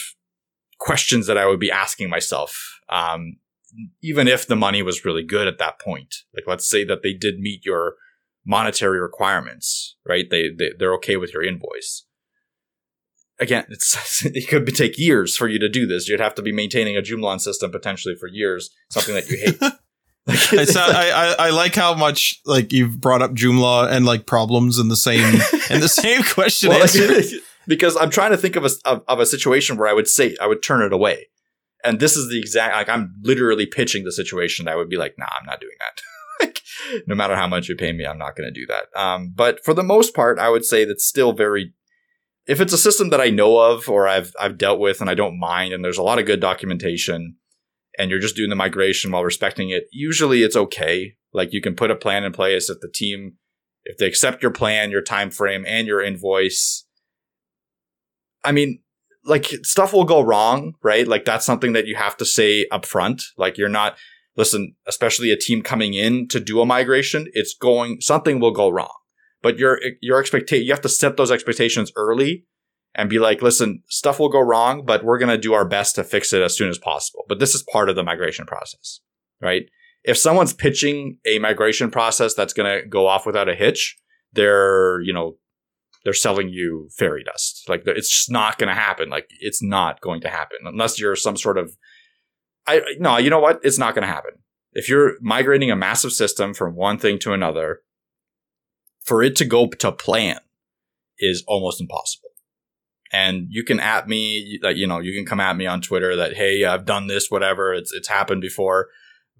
questions 0.79 1.27
that 1.27 1.37
I 1.37 1.45
would 1.45 1.59
be 1.59 1.71
asking 1.71 2.09
myself. 2.09 2.79
Um, 2.89 3.37
even 4.01 4.27
if 4.27 4.47
the 4.47 4.55
money 4.55 4.81
was 4.81 5.05
really 5.05 5.23
good 5.23 5.47
at 5.47 5.59
that 5.59 5.79
point, 5.79 6.13
like 6.35 6.43
let's 6.47 6.69
say 6.69 6.83
that 6.83 7.03
they 7.03 7.13
did 7.13 7.39
meet 7.39 7.65
your 7.65 7.95
monetary 8.45 8.99
requirements, 8.99 9.95
right? 10.05 10.29
They, 10.29 10.49
they 10.49 10.71
they're 10.77 10.93
okay 10.95 11.17
with 11.17 11.33
your 11.33 11.43
invoice. 11.43 12.05
Again, 13.39 13.65
it's 13.69 14.25
it 14.25 14.47
could 14.49 14.67
take 14.75 14.97
years 14.97 15.37
for 15.37 15.47
you 15.47 15.59
to 15.59 15.69
do 15.69 15.85
this. 15.85 16.09
You'd 16.09 16.19
have 16.19 16.35
to 16.35 16.41
be 16.41 16.51
maintaining 16.51 16.97
a 16.97 17.01
Joomla 17.01 17.39
system 17.39 17.71
potentially 17.71 18.15
for 18.15 18.27
years, 18.27 18.69
something 18.89 19.15
that 19.15 19.29
you 19.29 19.37
hate. 19.37 19.61
Like, 20.27 20.75
I, 20.75 21.11
I, 21.11 21.47
I 21.47 21.49
like 21.49 21.73
how 21.73 21.95
much 21.95 22.39
like 22.45 22.71
you've 22.71 23.01
brought 23.01 23.21
up 23.21 23.31
Joomla 23.31 23.91
and 23.91 24.05
like 24.05 24.27
problems 24.27 24.77
in 24.77 24.87
the 24.87 24.95
same 24.95 25.41
in 25.69 25.81
the 25.81 25.87
same 25.91 26.23
question 26.23 26.69
well, 26.69 26.81
like, 26.81 27.25
because 27.67 27.97
I'm 27.97 28.11
trying 28.11 28.31
to 28.31 28.37
think 28.37 28.55
of 28.55 28.65
a 28.65 28.69
of, 28.85 29.03
of, 29.07 29.19
a 29.19 29.25
situation 29.25 29.77
where 29.77 29.87
I 29.87 29.93
would 29.93 30.07
say 30.07 30.35
I 30.39 30.45
would 30.45 30.61
turn 30.61 30.83
it 30.83 30.93
away, 30.93 31.27
and 31.83 31.99
this 31.99 32.15
is 32.15 32.29
the 32.29 32.39
exact 32.39 32.75
like 32.75 32.89
I'm 32.89 33.15
literally 33.23 33.65
pitching 33.65 34.03
the 34.03 34.11
situation. 34.11 34.67
I 34.67 34.75
would 34.75 34.89
be 34.89 34.97
like, 34.97 35.15
nah, 35.17 35.25
I'm 35.39 35.45
not 35.45 35.59
doing 35.59 35.75
that. 35.79 36.01
like, 36.45 36.61
no 37.07 37.15
matter 37.15 37.35
how 37.35 37.47
much 37.47 37.67
you 37.67 37.75
pay 37.75 37.91
me, 37.91 38.05
I'm 38.05 38.19
not 38.19 38.35
going 38.35 38.51
to 38.51 38.59
do 38.59 38.67
that. 38.67 38.85
Um, 38.95 39.33
but 39.35 39.63
for 39.65 39.73
the 39.73 39.83
most 39.83 40.13
part, 40.13 40.37
I 40.37 40.49
would 40.49 40.65
say 40.65 40.85
that's 40.85 41.05
still 41.05 41.33
very. 41.33 41.73
If 42.47 42.59
it's 42.59 42.73
a 42.73 42.77
system 42.77 43.09
that 43.09 43.21
I 43.21 43.29
know 43.29 43.57
of 43.57 43.89
or 43.89 44.07
I've 44.07 44.33
I've 44.39 44.57
dealt 44.57 44.79
with 44.79 45.01
and 45.01 45.09
I 45.09 45.15
don't 45.15 45.39
mind, 45.39 45.73
and 45.73 45.83
there's 45.83 45.97
a 45.97 46.03
lot 46.03 46.19
of 46.19 46.27
good 46.27 46.39
documentation 46.39 47.37
and 48.01 48.09
you're 48.09 48.19
just 48.19 48.35
doing 48.35 48.49
the 48.49 48.55
migration 48.55 49.11
while 49.11 49.23
respecting 49.23 49.69
it, 49.69 49.83
usually 49.91 50.41
it's 50.41 50.55
okay. 50.55 51.13
Like 51.33 51.53
you 51.53 51.61
can 51.61 51.75
put 51.75 51.91
a 51.91 51.95
plan 51.95 52.23
in 52.23 52.33
place 52.33 52.67
that 52.67 52.81
the 52.81 52.91
team, 52.91 53.33
if 53.83 53.97
they 53.97 54.07
accept 54.07 54.41
your 54.41 54.51
plan, 54.51 54.89
your 54.89 55.03
time 55.03 55.29
frame, 55.29 55.63
and 55.67 55.85
your 55.85 56.01
invoice. 56.01 56.87
I 58.43 58.53
mean, 58.53 58.81
like 59.23 59.45
stuff 59.61 59.93
will 59.93 60.03
go 60.03 60.19
wrong, 60.19 60.73
right? 60.81 61.07
Like 61.07 61.25
that's 61.25 61.45
something 61.45 61.73
that 61.73 61.85
you 61.85 61.95
have 61.95 62.17
to 62.17 62.25
say 62.25 62.65
up 62.71 62.87
front. 62.87 63.21
Like 63.37 63.59
you're 63.59 63.69
not 63.69 63.97
listen, 64.35 64.75
especially 64.87 65.29
a 65.29 65.37
team 65.37 65.61
coming 65.61 65.93
in 65.93 66.27
to 66.29 66.39
do 66.39 66.59
a 66.59 66.65
migration, 66.65 67.27
it's 67.33 67.53
going 67.53 68.01
something 68.01 68.39
will 68.39 68.51
go 68.51 68.69
wrong. 68.69 68.97
But 69.43 69.59
your 69.59 69.79
your 70.01 70.19
expectation 70.19 70.65
you 70.65 70.73
have 70.73 70.81
to 70.81 70.89
set 70.89 71.17
those 71.17 71.29
expectations 71.29 71.91
early 71.95 72.45
and 72.95 73.09
be 73.09 73.19
like, 73.19 73.41
listen, 73.41 73.83
stuff 73.87 74.19
will 74.19 74.29
go 74.29 74.39
wrong, 74.39 74.85
but 74.85 75.03
we're 75.03 75.17
going 75.17 75.29
to 75.29 75.37
do 75.37 75.53
our 75.53 75.65
best 75.65 75.95
to 75.95 76.03
fix 76.03 76.33
it 76.33 76.41
as 76.41 76.55
soon 76.55 76.69
as 76.69 76.77
possible. 76.77 77.23
But 77.27 77.39
this 77.39 77.55
is 77.55 77.63
part 77.71 77.89
of 77.89 77.95
the 77.95 78.03
migration 78.03 78.45
process, 78.45 78.99
right? 79.41 79.63
If 80.03 80.17
someone's 80.17 80.53
pitching 80.53 81.19
a 81.25 81.39
migration 81.39 81.91
process 81.91 82.33
that's 82.33 82.53
going 82.53 82.81
to 82.81 82.87
go 82.87 83.07
off 83.07 83.25
without 83.25 83.49
a 83.49 83.55
hitch, 83.55 83.97
they're, 84.33 84.99
you 85.01 85.13
know, 85.13 85.37
they're 86.03 86.13
selling 86.13 86.49
you 86.49 86.89
fairy 86.97 87.23
dust. 87.23 87.69
Like 87.69 87.83
it's 87.85 88.09
just 88.09 88.31
not 88.31 88.57
going 88.57 88.69
to 88.69 88.79
happen. 88.79 89.09
Like 89.09 89.27
it's 89.39 89.61
not 89.61 90.01
going 90.01 90.21
to 90.21 90.29
happen 90.29 90.57
unless 90.65 90.99
you're 90.99 91.15
some 91.15 91.37
sort 91.37 91.57
of 91.57 91.75
I 92.67 92.81
no, 92.99 93.17
you 93.17 93.29
know 93.29 93.39
what? 93.39 93.59
It's 93.63 93.77
not 93.77 93.95
going 93.95 94.07
to 94.07 94.13
happen. 94.13 94.31
If 94.73 94.87
you're 94.89 95.15
migrating 95.21 95.71
a 95.71 95.75
massive 95.75 96.11
system 96.11 96.53
from 96.53 96.75
one 96.75 96.97
thing 96.97 97.19
to 97.19 97.33
another, 97.33 97.81
for 99.03 99.21
it 99.21 99.35
to 99.37 99.45
go 99.45 99.67
to 99.67 99.91
plan 99.91 100.39
is 101.19 101.43
almost 101.47 101.81
impossible. 101.81 102.29
And 103.13 103.47
you 103.49 103.63
can 103.63 103.79
at 103.79 104.07
me 104.07 104.59
that 104.61 104.77
you 104.77 104.87
know 104.87 104.99
you 104.99 105.13
can 105.13 105.25
come 105.25 105.39
at 105.39 105.57
me 105.57 105.65
on 105.65 105.81
Twitter 105.81 106.15
that 106.15 106.33
hey 106.33 106.63
I've 106.63 106.85
done 106.85 107.07
this 107.07 107.29
whatever 107.29 107.73
it's 107.73 107.91
it's 107.93 108.07
happened 108.07 108.41
before, 108.41 108.87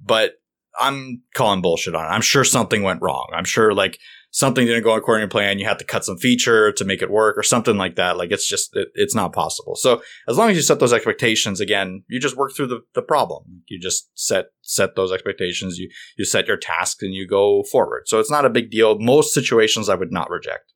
but 0.04 0.34
I'm 0.80 1.24
calling 1.36 1.62
bullshit 1.62 1.96
on 1.96 2.06
it. 2.06 2.10
I'm 2.10 2.22
sure 2.22 2.44
something 2.44 2.84
went 2.84 3.02
wrong. 3.02 3.30
I'm 3.34 3.46
sure 3.46 3.74
like 3.74 4.00
something 4.32 4.66
didn't 4.66 4.84
go 4.84 4.96
according 4.96 5.28
to 5.28 5.32
plan. 5.32 5.60
You 5.60 5.66
have 5.66 5.78
to 5.78 5.86
cut 5.86 6.06
some 6.06 6.18
feature 6.18 6.72
to 6.72 6.86
make 6.86 7.02
it 7.02 7.12
work 7.12 7.38
or 7.38 7.44
something 7.44 7.78
like 7.78 7.98
that. 7.98 8.18
Like 8.18 8.32
it's 8.32 8.48
just, 8.48 8.76
it, 8.76 8.88
it's 8.96 9.14
not 9.14 9.34
possible. 9.34 9.76
So 9.76 10.02
as 10.28 10.38
long 10.38 10.50
as 10.50 10.56
you 10.56 10.62
set 10.62 10.80
those 10.80 10.94
expectations 10.94 11.60
again, 11.60 12.04
you 12.08 12.20
just 12.20 12.38
work 12.38 12.56
through 12.56 12.68
the, 12.68 12.82
the 12.96 13.02
problem. 13.02 13.64
You 13.68 13.80
just 13.80 14.10
set, 14.16 14.46
set 14.62 14.96
those 14.96 15.12
expectations. 15.12 15.78
You, 15.78 15.90
you 16.18 16.26
set 16.26 16.48
your 16.48 16.58
tasks 16.58 17.04
and 17.04 17.14
you 17.14 17.28
go 17.28 17.64
forward. 17.64 18.04
So 18.08 18.20
it's 18.20 18.32
not 18.32 18.46
a 18.46 18.50
big 18.50 18.72
deal. 18.72 18.98
Most 19.00 19.34
situations 19.34 19.90
I 19.90 19.96
would 19.96 20.14
not 20.14 20.30
reject. 20.30 20.74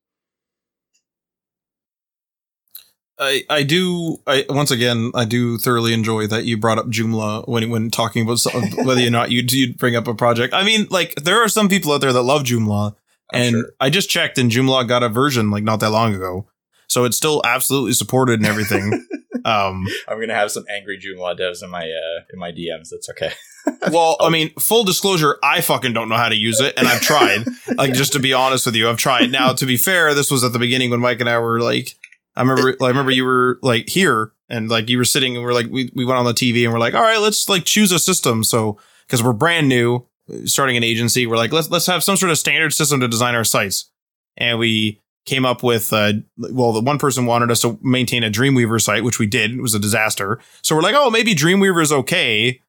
I, 3.18 3.44
I 3.50 3.64
do 3.64 4.18
I 4.28 4.46
once 4.50 4.72
again 4.72 5.12
I 5.16 5.26
do 5.26 5.58
thoroughly 5.58 5.94
enjoy 5.94 6.28
that 6.28 6.46
you 6.46 6.58
brought 6.58 6.78
up 6.78 6.88
Joomla 6.88 7.48
when 7.48 7.70
when 7.70 7.90
talking 7.90 8.24
about 8.24 8.42
whether 8.86 9.06
or 9.06 9.10
not 9.10 9.32
you'd, 9.32 9.52
you'd 9.52 9.78
bring 9.78 9.96
up 9.96 10.08
a 10.08 10.14
project. 10.14 10.54
I 10.54 10.64
mean, 10.64 10.88
like 10.90 11.16
there 11.16 11.42
are 11.42 11.48
some 11.48 11.70
people 11.70 11.94
out 11.94 12.02
there 12.02 12.14
that 12.14 12.22
love 12.24 12.44
Joomla, 12.44 12.96
and 13.32 13.52
sure. 13.52 13.72
I 13.80 13.90
just 13.90 14.10
checked 14.10 14.38
and 14.38 14.52
Joomla 14.52 14.88
got 14.88 15.04
a 15.04 15.10
version 15.10 15.50
like 15.50 15.64
not 15.64 15.80
that 15.80 15.92
long 15.92 16.14
ago. 16.14 16.48
So 16.88 17.04
it's 17.06 17.18
still 17.18 17.42
absolutely 17.46 17.94
supported 17.94 18.40
and 18.40 18.46
everything. 18.46 19.08
um, 19.46 19.86
I'm 20.08 20.20
gonna 20.20 20.36
have 20.36 20.52
some 20.52 20.66
angry 20.70 21.00
Joomla 21.00 21.40
devs 21.40 21.64
in 21.64 21.70
my 21.70 21.84
uh, 21.84 22.24
in 22.34 22.40
my 22.40 22.52
DMs. 22.52 22.90
That's 22.92 23.10
okay. 23.12 23.32
well, 23.92 24.18
I 24.20 24.30
mean, 24.30 24.52
full 24.60 24.84
disclosure, 24.84 25.38
I 25.42 25.62
fucking 25.62 25.94
don't 25.94 26.10
know 26.10 26.18
how 26.18 26.30
to 26.30 26.36
use 26.36 26.60
it, 26.60 26.74
and 26.78 26.88
I've 26.88 27.02
tried. 27.02 27.46
like, 27.78 27.94
just 27.94 28.14
to 28.14 28.20
be 28.20 28.34
honest 28.34 28.66
with 28.66 28.76
you, 28.76 28.90
I've 28.90 28.98
tried. 28.98 29.32
Now, 29.32 29.54
to 29.54 29.66
be 29.66 29.78
fair, 29.78 30.14
this 30.14 30.30
was 30.30 30.44
at 30.44 30.54
the 30.54 30.60
beginning 30.60 30.92
when 30.92 31.00
Mike 31.00 31.20
and 31.20 31.30
I 31.30 31.40
were 31.40 31.60
like, 31.62 31.96
I 32.36 32.42
remember, 32.42 32.76
I 32.82 32.88
remember 32.88 33.12
you 33.12 33.26
were 33.26 33.60
like 33.62 33.90
here, 33.90 34.32
and 34.50 34.70
like 34.70 34.90
you 34.90 34.98
were 34.98 35.06
sitting, 35.06 35.36
and 35.36 35.46
we're 35.46 35.54
like, 35.54 35.68
we 35.70 35.92
we 35.96 36.06
went 36.06 36.20
on 36.20 36.26
the 36.26 36.34
TV, 36.34 36.64
and 36.64 36.74
we're 36.74 36.80
like, 36.80 36.94
all 36.94 37.02
right, 37.02 37.20
let's 37.20 37.48
like 37.50 37.66
choose 37.66 37.92
a 37.92 38.00
system. 38.00 38.44
So 38.44 38.78
because 39.08 39.24
we're 39.24 39.34
brand 39.34 39.70
new, 39.70 40.06
starting 40.46 40.78
an 40.78 40.84
agency, 40.84 41.26
we're 41.28 41.38
like, 41.38 41.52
let's 41.52 41.70
let's 41.70 41.88
have 41.88 42.04
some 42.04 42.18
sort 42.18 42.32
of 42.32 42.38
standard 42.38 42.74
system 42.74 43.00
to 43.00 43.08
design 43.08 43.36
our 43.36 43.44
sites, 43.44 43.90
and 44.38 44.60
we 44.60 45.02
came 45.26 45.46
up 45.46 45.64
with 45.64 45.92
uh, 45.92 46.14
well, 46.38 46.72
the 46.72 46.82
one 46.82 46.98
person 46.98 47.26
wanted 47.26 47.52
us 47.52 47.62
to 47.62 47.80
maintain 47.82 48.24
a 48.24 48.30
Dreamweaver 48.30 48.80
site, 48.82 49.04
which 49.04 49.20
we 49.20 49.28
did. 49.28 49.52
It 49.52 49.62
was 49.62 49.74
a 49.74 49.80
disaster. 49.80 50.40
So 50.62 50.76
we're 50.76 50.82
like, 50.82 50.96
oh, 50.96 51.10
maybe 51.10 51.34
Dreamweaver 51.34 51.82
is 51.82 51.92
okay. 51.92 52.62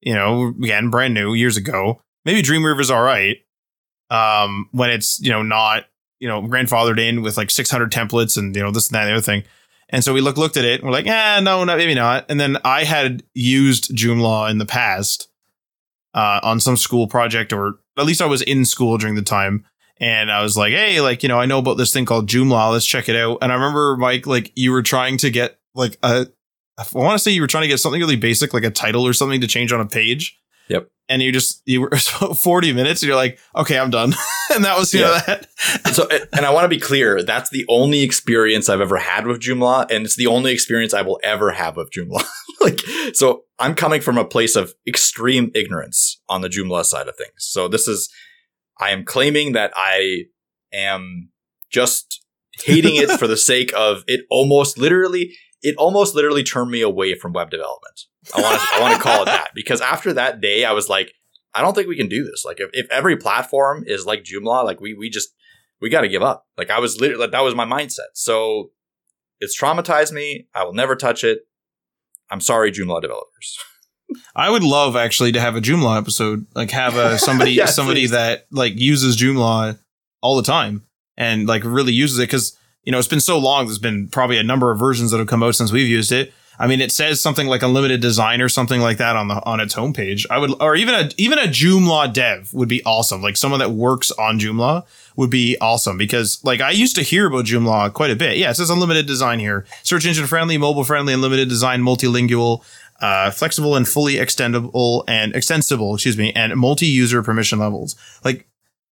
You 0.00 0.14
know, 0.14 0.48
again, 0.48 0.90
brand 0.90 1.14
new 1.14 1.32
years 1.32 1.56
ago. 1.56 2.02
Maybe 2.24 2.42
Dreamweaver 2.42 2.80
is 2.80 2.90
all 2.90 3.02
right. 3.02 3.38
Um, 4.10 4.68
when 4.72 4.90
it's 4.90 5.20
you 5.20 5.30
know 5.30 5.42
not 5.42 5.84
you 6.22 6.28
know 6.28 6.40
grandfathered 6.40 7.00
in 7.00 7.20
with 7.20 7.36
like 7.36 7.50
600 7.50 7.90
templates 7.90 8.38
and 8.38 8.54
you 8.54 8.62
know 8.62 8.70
this 8.70 8.88
and 8.88 8.94
that 8.94 9.02
and 9.02 9.08
the 9.10 9.14
other 9.14 9.22
thing. 9.22 9.42
And 9.88 10.02
so 10.02 10.14
we 10.14 10.22
look 10.22 10.38
looked 10.38 10.56
at 10.56 10.64
it 10.64 10.80
and 10.80 10.84
we're 10.84 10.96
like, 10.96 11.04
yeah, 11.04 11.40
no, 11.40 11.64
no, 11.64 11.76
maybe 11.76 11.94
not. 11.94 12.24
And 12.30 12.40
then 12.40 12.56
I 12.64 12.84
had 12.84 13.24
used 13.34 13.94
Joomla 13.94 14.50
in 14.50 14.56
the 14.56 14.64
past 14.64 15.28
uh, 16.14 16.40
on 16.42 16.60
some 16.60 16.78
school 16.78 17.08
project, 17.08 17.52
or 17.52 17.74
at 17.98 18.06
least 18.06 18.22
I 18.22 18.26
was 18.26 18.40
in 18.40 18.64
school 18.64 18.96
during 18.96 19.16
the 19.16 19.22
time. 19.22 19.66
And 19.98 20.32
I 20.32 20.42
was 20.42 20.56
like, 20.56 20.72
hey, 20.72 21.00
like, 21.00 21.22
you 21.22 21.28
know, 21.28 21.38
I 21.38 21.46
know 21.46 21.58
about 21.58 21.76
this 21.76 21.92
thing 21.92 22.06
called 22.06 22.26
Joomla. 22.26 22.72
Let's 22.72 22.86
check 22.86 23.08
it 23.08 23.16
out. 23.16 23.38
And 23.42 23.52
I 23.52 23.54
remember, 23.54 23.96
Mike, 23.98 24.26
like, 24.26 24.50
you 24.56 24.72
were 24.72 24.82
trying 24.82 25.18
to 25.18 25.30
get 25.30 25.58
like 25.74 25.98
a, 26.02 26.26
I 26.78 26.84
want 26.94 27.16
to 27.16 27.18
say 27.18 27.30
you 27.30 27.42
were 27.42 27.46
trying 27.46 27.62
to 27.62 27.68
get 27.68 27.78
something 27.78 28.00
really 28.00 28.16
basic, 28.16 28.54
like 28.54 28.64
a 28.64 28.70
title 28.70 29.06
or 29.06 29.12
something 29.12 29.40
to 29.42 29.46
change 29.46 29.72
on 29.72 29.80
a 29.80 29.86
page. 29.86 30.40
Yep. 30.68 30.90
And 31.12 31.20
you 31.20 31.30
just, 31.30 31.60
you 31.66 31.82
were 31.82 31.90
40 31.96 32.72
minutes 32.72 33.02
and 33.02 33.08
you're 33.08 33.16
like, 33.16 33.38
okay, 33.54 33.78
I'm 33.78 33.90
done. 33.90 34.14
and 34.54 34.64
that 34.64 34.78
was, 34.78 34.94
you 34.94 35.00
yeah. 35.00 35.06
know, 35.06 35.18
that. 35.26 35.46
so, 35.92 36.08
and 36.32 36.46
I 36.46 36.50
want 36.50 36.64
to 36.64 36.68
be 36.68 36.80
clear, 36.80 37.22
that's 37.22 37.50
the 37.50 37.66
only 37.68 38.00
experience 38.00 38.70
I've 38.70 38.80
ever 38.80 38.96
had 38.96 39.26
with 39.26 39.40
Joomla. 39.40 39.90
And 39.90 40.06
it's 40.06 40.16
the 40.16 40.26
only 40.26 40.52
experience 40.52 40.94
I 40.94 41.02
will 41.02 41.20
ever 41.22 41.50
have 41.50 41.76
with 41.76 41.90
Joomla. 41.90 42.24
like, 42.62 42.80
so 43.12 43.44
I'm 43.58 43.74
coming 43.74 44.00
from 44.00 44.16
a 44.16 44.24
place 44.24 44.56
of 44.56 44.72
extreme 44.88 45.50
ignorance 45.54 46.18
on 46.30 46.40
the 46.40 46.48
Joomla 46.48 46.84
side 46.86 47.08
of 47.08 47.16
things. 47.16 47.34
So 47.36 47.68
this 47.68 47.86
is, 47.86 48.10
I 48.80 48.90
am 48.90 49.04
claiming 49.04 49.52
that 49.52 49.72
I 49.76 50.24
am 50.72 51.28
just 51.70 52.24
hating 52.54 52.96
it 52.96 53.10
for 53.18 53.26
the 53.26 53.36
sake 53.36 53.70
of 53.76 54.02
it 54.06 54.22
almost 54.30 54.78
literally, 54.78 55.34
it 55.62 55.76
almost 55.76 56.14
literally 56.14 56.42
turned 56.42 56.70
me 56.70 56.80
away 56.80 57.14
from 57.14 57.32
web 57.32 57.50
development. 57.50 58.06
I 58.34 58.40
want 58.40 58.60
to, 58.60 58.66
I 58.74 58.80
want 58.80 58.96
to 58.96 59.02
call 59.02 59.22
it 59.22 59.26
that 59.26 59.50
because 59.54 59.80
after 59.80 60.12
that 60.12 60.40
day, 60.40 60.64
I 60.64 60.72
was 60.72 60.88
like, 60.88 61.12
I 61.54 61.60
don't 61.60 61.74
think 61.74 61.88
we 61.88 61.96
can 61.96 62.08
do 62.08 62.24
this. 62.24 62.44
Like 62.44 62.60
if, 62.60 62.70
if 62.72 62.90
every 62.90 63.16
platform 63.16 63.84
is 63.86 64.06
like 64.06 64.24
Joomla, 64.24 64.64
like 64.64 64.80
we, 64.80 64.94
we 64.94 65.10
just, 65.10 65.30
we 65.80 65.90
got 65.90 66.02
to 66.02 66.08
give 66.08 66.22
up. 66.22 66.46
Like 66.56 66.70
I 66.70 66.78
was 66.78 67.00
literally, 67.00 67.20
like, 67.20 67.32
that 67.32 67.44
was 67.44 67.54
my 67.54 67.64
mindset. 67.64 68.10
So 68.14 68.70
it's 69.40 69.58
traumatized 69.58 70.12
me. 70.12 70.46
I 70.54 70.64
will 70.64 70.74
never 70.74 70.96
touch 70.96 71.24
it. 71.24 71.40
I'm 72.30 72.40
sorry, 72.40 72.72
Joomla 72.72 73.02
developers. 73.02 73.58
I 74.34 74.50
would 74.50 74.62
love 74.62 74.96
actually 74.96 75.32
to 75.32 75.40
have 75.40 75.56
a 75.56 75.60
Joomla 75.60 75.98
episode, 75.98 76.46
like 76.54 76.70
have 76.70 76.96
a 76.96 77.18
somebody 77.18 77.50
yeah, 77.52 77.66
somebody 77.66 78.02
please. 78.02 78.10
that 78.10 78.46
like 78.50 78.78
uses 78.78 79.16
Joomla 79.16 79.78
all 80.20 80.36
the 80.36 80.42
time 80.42 80.84
and 81.16 81.46
like 81.46 81.62
really 81.64 81.92
uses 81.92 82.18
it 82.18 82.22
because 82.22 82.56
you 82.84 82.92
know 82.92 82.98
it's 82.98 83.08
been 83.08 83.20
so 83.20 83.38
long. 83.38 83.66
There's 83.66 83.78
been 83.78 84.08
probably 84.08 84.38
a 84.38 84.42
number 84.42 84.70
of 84.70 84.78
versions 84.78 85.10
that 85.10 85.18
have 85.18 85.28
come 85.28 85.42
out 85.42 85.54
since 85.54 85.72
we've 85.72 85.88
used 85.88 86.12
it. 86.12 86.32
I 86.58 86.66
mean, 86.66 86.80
it 86.80 86.92
says 86.92 87.20
something 87.20 87.46
like 87.46 87.62
unlimited 87.62 88.00
design 88.00 88.40
or 88.40 88.48
something 88.48 88.80
like 88.80 88.98
that 88.98 89.16
on 89.16 89.28
the 89.28 89.44
on 89.44 89.58
its 89.60 89.74
homepage. 89.74 90.26
I 90.30 90.38
would, 90.38 90.54
or 90.60 90.76
even 90.76 90.94
a 90.94 91.10
even 91.16 91.38
a 91.38 91.48
Joomla 91.48 92.12
dev 92.12 92.52
would 92.52 92.68
be 92.68 92.84
awesome. 92.84 93.22
Like 93.22 93.36
someone 93.36 93.60
that 93.60 93.72
works 93.72 94.10
on 94.12 94.38
Joomla 94.38 94.84
would 95.16 95.30
be 95.30 95.56
awesome 95.60 95.96
because 95.96 96.42
like 96.44 96.60
I 96.60 96.70
used 96.70 96.94
to 96.96 97.02
hear 97.02 97.26
about 97.26 97.46
Joomla 97.46 97.92
quite 97.92 98.10
a 98.10 98.16
bit. 98.16 98.36
Yeah, 98.36 98.50
it 98.50 98.54
says 98.54 98.70
unlimited 98.70 99.06
design 99.06 99.38
here. 99.38 99.66
Search 99.82 100.06
engine 100.06 100.26
friendly, 100.26 100.58
mobile 100.58 100.84
friendly, 100.84 101.14
unlimited 101.14 101.48
design, 101.48 101.82
multilingual, 101.82 102.62
uh, 103.00 103.30
flexible 103.30 103.74
and 103.74 103.88
fully 103.88 104.14
extendable 104.14 105.04
and 105.08 105.34
extensible, 105.34 105.94
excuse 105.94 106.18
me, 106.18 106.32
and 106.34 106.54
multi-user 106.56 107.22
permission 107.22 107.58
levels. 107.58 107.96
Like 108.24 108.46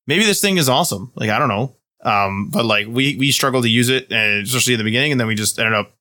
maybe 0.08 0.26
this 0.26 0.42
thing 0.42 0.58
is 0.58 0.70
awesome. 0.70 1.12
Like 1.16 1.30
I 1.30 1.38
don't 1.38 1.50
know. 1.50 1.76
Um, 2.04 2.50
but 2.50 2.66
like 2.66 2.88
we 2.88 3.16
we 3.18 3.32
struggle 3.32 3.62
to 3.62 3.70
use 3.70 3.90
it, 3.90 4.12
and 4.12 4.46
especially 4.46 4.74
in 4.74 4.78
the 4.78 4.84
beginning, 4.84 5.12
and 5.12 5.20
then 5.20 5.28
we 5.28 5.36
just 5.36 5.60
ended 5.60 5.74
up. 5.74 5.92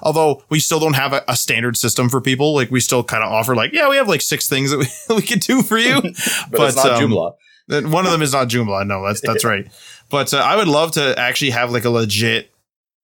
Although 0.00 0.44
we 0.48 0.60
still 0.60 0.78
don't 0.78 0.94
have 0.94 1.12
a, 1.12 1.24
a 1.26 1.36
standard 1.36 1.76
system 1.76 2.08
for 2.08 2.20
people, 2.20 2.54
like 2.54 2.70
we 2.70 2.78
still 2.78 3.02
kind 3.02 3.24
of 3.24 3.32
offer 3.32 3.56
like, 3.56 3.72
yeah, 3.72 3.88
we 3.88 3.96
have 3.96 4.06
like 4.06 4.20
six 4.20 4.48
things 4.48 4.70
that 4.70 4.78
we, 4.78 4.86
we 5.16 5.22
can 5.22 5.40
do 5.40 5.62
for 5.62 5.76
you, 5.76 5.94
but, 6.02 6.12
but 6.52 6.68
it's 6.68 6.76
not 6.76 7.02
um, 7.02 7.10
Joomla. 7.10 7.90
One 7.90 8.06
of 8.06 8.12
them 8.12 8.22
is 8.22 8.32
not 8.32 8.48
Joomla. 8.48 8.86
No, 8.86 9.04
that's 9.04 9.20
that's 9.20 9.44
right. 9.52 9.66
But 10.08 10.32
uh, 10.32 10.38
I 10.38 10.56
would 10.56 10.68
love 10.68 10.92
to 10.92 11.18
actually 11.18 11.50
have 11.50 11.72
like 11.72 11.84
a 11.84 11.90
legit 11.90 12.52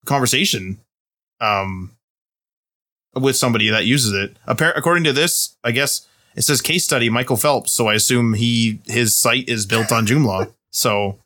conversation, 0.04 0.78
um, 1.40 1.96
with 3.14 3.36
somebody 3.36 3.68
that 3.70 3.84
uses 3.84 4.12
it. 4.12 4.36
Appar- 4.46 4.76
according 4.76 5.04
to 5.04 5.12
this, 5.12 5.56
I 5.64 5.72
guess 5.72 6.06
it 6.36 6.42
says 6.42 6.60
case 6.60 6.84
study 6.84 7.10
Michael 7.10 7.36
Phelps, 7.36 7.72
so 7.72 7.88
I 7.88 7.94
assume 7.94 8.34
he 8.34 8.80
his 8.86 9.16
site 9.16 9.48
is 9.48 9.66
built 9.66 9.90
on 9.90 10.06
Joomla. 10.06 10.52
so 10.70 11.18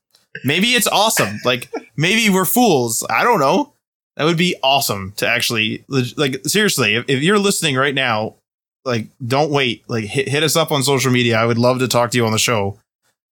maybe 0.44 0.68
it's 0.68 0.86
awesome. 0.86 1.38
Like 1.44 1.70
maybe 1.96 2.32
we're 2.32 2.44
fools. 2.44 3.04
I 3.10 3.24
don't 3.24 3.40
know. 3.40 3.72
That 4.16 4.24
would 4.24 4.38
be 4.38 4.56
awesome 4.62 5.12
to 5.16 5.28
actually 5.28 5.84
like 5.88 6.44
seriously. 6.46 6.96
If, 6.96 7.04
if 7.08 7.22
you're 7.22 7.38
listening 7.38 7.76
right 7.76 7.94
now, 7.94 8.36
like 8.84 9.08
don't 9.24 9.50
wait. 9.50 9.84
Like 9.88 10.04
hit, 10.04 10.28
hit 10.28 10.42
us 10.42 10.56
up 10.56 10.72
on 10.72 10.82
social 10.82 11.12
media. 11.12 11.36
I 11.36 11.44
would 11.44 11.58
love 11.58 11.80
to 11.80 11.88
talk 11.88 12.10
to 12.12 12.18
you 12.18 12.24
on 12.24 12.32
the 12.32 12.38
show 12.38 12.78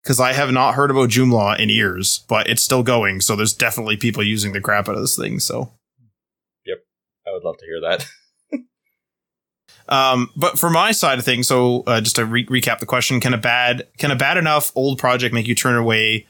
because 0.03 0.21
I 0.21 0.35
have 0.35 0.53
not 0.53 0.75
heard 0.75 0.91
about 0.91 1.09
Joomla 1.09 1.59
in 1.59 1.71
years, 1.71 2.25
but 2.29 2.49
it's 2.49 2.63
still 2.63 2.83
going. 2.83 3.23
So 3.23 3.35
there's 3.35 3.55
definitely 3.55 3.97
people 3.97 4.23
using 4.23 4.53
the 4.53 4.61
crap 4.61 4.89
out 4.89 4.97
of 4.97 5.01
this 5.01 5.17
thing. 5.17 5.41
So, 5.41 5.73
yep, 6.67 6.85
I 7.27 7.33
would 7.33 7.43
love 7.43 7.57
to 7.59 7.65
hear 7.65 7.81
that. 7.81 8.07
um, 9.89 10.31
but 10.37 10.59
for 10.59 10.69
my 10.69 10.93
side 10.93 11.19
of 11.19 11.25
things, 11.25 11.49
so 11.49 11.83
uh, 11.87 12.03
just 12.03 12.17
to 12.17 12.27
re- 12.27 12.47
recap 12.47 12.81
the 12.81 12.87
question: 12.87 13.21
Can 13.21 13.33
a 13.33 13.39
bad 13.39 13.87
can 13.97 14.11
a 14.11 14.17
bad 14.17 14.37
enough 14.37 14.71
old 14.75 14.99
project 14.99 15.33
make 15.33 15.47
you 15.47 15.55
turn 15.55 15.77
away 15.77 16.27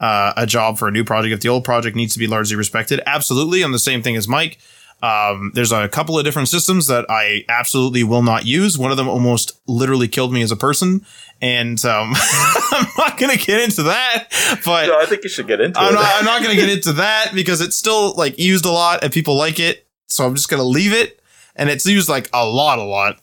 uh, 0.00 0.32
a 0.36 0.46
job 0.46 0.78
for 0.78 0.88
a 0.88 0.90
new 0.90 1.04
project 1.04 1.32
if 1.32 1.40
the 1.40 1.48
old 1.48 1.64
project 1.64 1.96
needs 1.96 2.12
to 2.14 2.18
be 2.18 2.26
largely 2.26 2.56
respected? 2.56 3.00
Absolutely. 3.06 3.62
I'm 3.62 3.72
the 3.72 3.78
same 3.78 4.02
thing 4.02 4.16
as 4.16 4.28
Mike. 4.28 4.58
Um, 5.00 5.52
there's 5.54 5.70
a 5.70 5.88
couple 5.88 6.18
of 6.18 6.24
different 6.24 6.48
systems 6.48 6.88
that 6.88 7.06
I 7.08 7.44
absolutely 7.48 8.02
will 8.02 8.22
not 8.22 8.46
use. 8.46 8.76
One 8.76 8.90
of 8.90 8.96
them 8.96 9.08
almost 9.08 9.60
literally 9.68 10.08
killed 10.08 10.32
me 10.32 10.42
as 10.42 10.50
a 10.50 10.56
person, 10.56 11.06
and 11.40 11.82
um, 11.84 12.14
I'm 12.72 12.86
not 12.98 13.16
going 13.16 13.36
to 13.36 13.44
get 13.44 13.60
into 13.60 13.84
that. 13.84 14.26
But 14.64 14.86
No, 14.88 14.98
I 14.98 15.06
think 15.06 15.22
you 15.22 15.28
should 15.30 15.46
get 15.46 15.60
into 15.60 15.78
I'm 15.78 15.92
it. 15.92 15.94
not, 15.94 16.14
I'm 16.18 16.24
not 16.24 16.42
going 16.42 16.54
to 16.56 16.60
get 16.60 16.68
into 16.76 16.94
that 16.94 17.30
because 17.32 17.60
it's 17.60 17.76
still 17.76 18.14
like 18.14 18.38
used 18.40 18.64
a 18.64 18.70
lot 18.72 19.04
and 19.04 19.12
people 19.12 19.36
like 19.36 19.60
it. 19.60 19.86
So 20.08 20.26
I'm 20.26 20.34
just 20.34 20.48
going 20.48 20.58
to 20.60 20.66
leave 20.66 20.92
it. 20.92 21.20
And 21.54 21.70
it's 21.70 21.86
used 21.86 22.08
like 22.08 22.28
a 22.32 22.44
lot, 22.44 22.78
a 22.80 22.84
lot. 22.84 23.20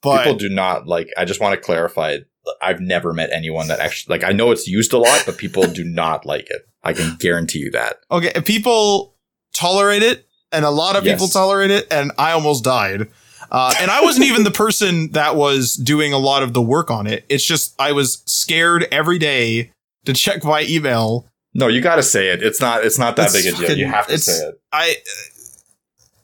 But 0.00 0.24
People 0.24 0.38
do 0.38 0.48
not 0.48 0.86
like. 0.86 1.08
I 1.18 1.24
just 1.26 1.40
want 1.40 1.54
to 1.54 1.60
clarify. 1.60 2.18
I've 2.62 2.80
never 2.80 3.12
met 3.12 3.30
anyone 3.32 3.68
that 3.68 3.80
actually 3.80 4.14
like. 4.18 4.24
I 4.28 4.32
know 4.32 4.50
it's 4.50 4.66
used 4.68 4.92
a 4.92 4.98
lot, 4.98 5.22
but 5.26 5.36
people 5.38 5.62
do 5.64 5.84
not 5.84 6.24
like 6.26 6.46
it. 6.50 6.62
I 6.84 6.92
can 6.92 7.16
guarantee 7.18 7.58
you 7.60 7.70
that. 7.72 7.96
okay, 8.10 8.32
people 8.42 9.14
tolerate 9.54 10.02
it 10.02 10.26
and 10.52 10.64
a 10.64 10.70
lot 10.70 10.96
of 10.96 11.04
Yes. 11.04 11.14
people 11.16 11.28
tolerate 11.28 11.70
it. 11.70 11.86
And 11.90 12.12
I 12.18 12.32
almost 12.32 12.62
died. 12.64 13.08
Uh, 13.50 13.74
and 13.80 13.90
I 13.90 14.02
wasn't 14.02 14.26
even 14.26 14.44
the 14.44 14.50
person 14.50 15.10
that 15.12 15.34
was 15.36 15.74
doing 15.74 16.12
a 16.12 16.18
lot 16.18 16.42
of 16.42 16.52
the 16.52 16.62
work 16.62 16.90
on 16.90 17.06
it. 17.06 17.24
It's 17.28 17.44
just 17.44 17.74
I 17.80 17.92
was 17.92 18.22
scared 18.26 18.86
every 18.92 19.18
day 19.18 19.70
to 20.04 20.12
check 20.12 20.44
my 20.44 20.62
email. 20.68 21.26
No, 21.54 21.66
you 21.66 21.80
got 21.80 21.96
to 21.96 22.02
say 22.02 22.28
it. 22.28 22.42
It's 22.42 22.60
not. 22.60 22.84
It's 22.84 22.98
not 22.98 23.16
that 23.16 23.26
It's 23.26 23.34
big 23.34 23.46
a 23.46 23.50
deal. 23.56 23.60
fucking- 23.62 23.78
You 23.78 23.86
have 23.86 24.06
to 24.06 24.18
say 24.18 24.32
it. 24.48 24.60
I 24.72 24.96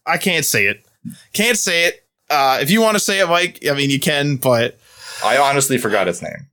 I 0.06 0.18
can't 0.18 0.44
say 0.44 0.66
it. 0.66 0.84
Can't 1.32 1.58
say 1.58 1.84
it. 1.86 2.04
Uh, 2.30 2.58
if 2.60 2.70
you 2.70 2.80
want 2.80 2.94
to 2.96 3.00
say 3.00 3.20
it, 3.20 3.28
Mike, 3.28 3.64
I 3.70 3.74
mean 3.74 3.90
you 3.90 4.00
can, 4.00 4.36
but 4.36 4.78
I 5.24 5.38
honestly 5.38 5.78
forgot 5.78 6.08
its 6.08 6.22
name. 6.22 6.48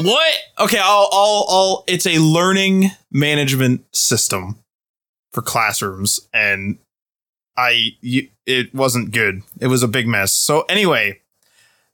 What? 0.00 0.34
Okay, 0.58 0.78
I'll, 0.78 1.08
I'll, 1.12 1.46
I'll, 1.48 1.84
it's 1.86 2.06
a 2.06 2.18
learning 2.18 2.90
management 3.10 3.84
system 3.94 4.58
for 5.32 5.40
classrooms, 5.42 6.20
and 6.34 6.78
I, 7.56 7.90
you, 8.00 8.28
it 8.46 8.74
wasn't 8.74 9.12
good. 9.12 9.42
It 9.60 9.68
was 9.68 9.82
a 9.82 9.88
big 9.88 10.06
mess. 10.06 10.32
So 10.32 10.62
anyway, 10.62 11.20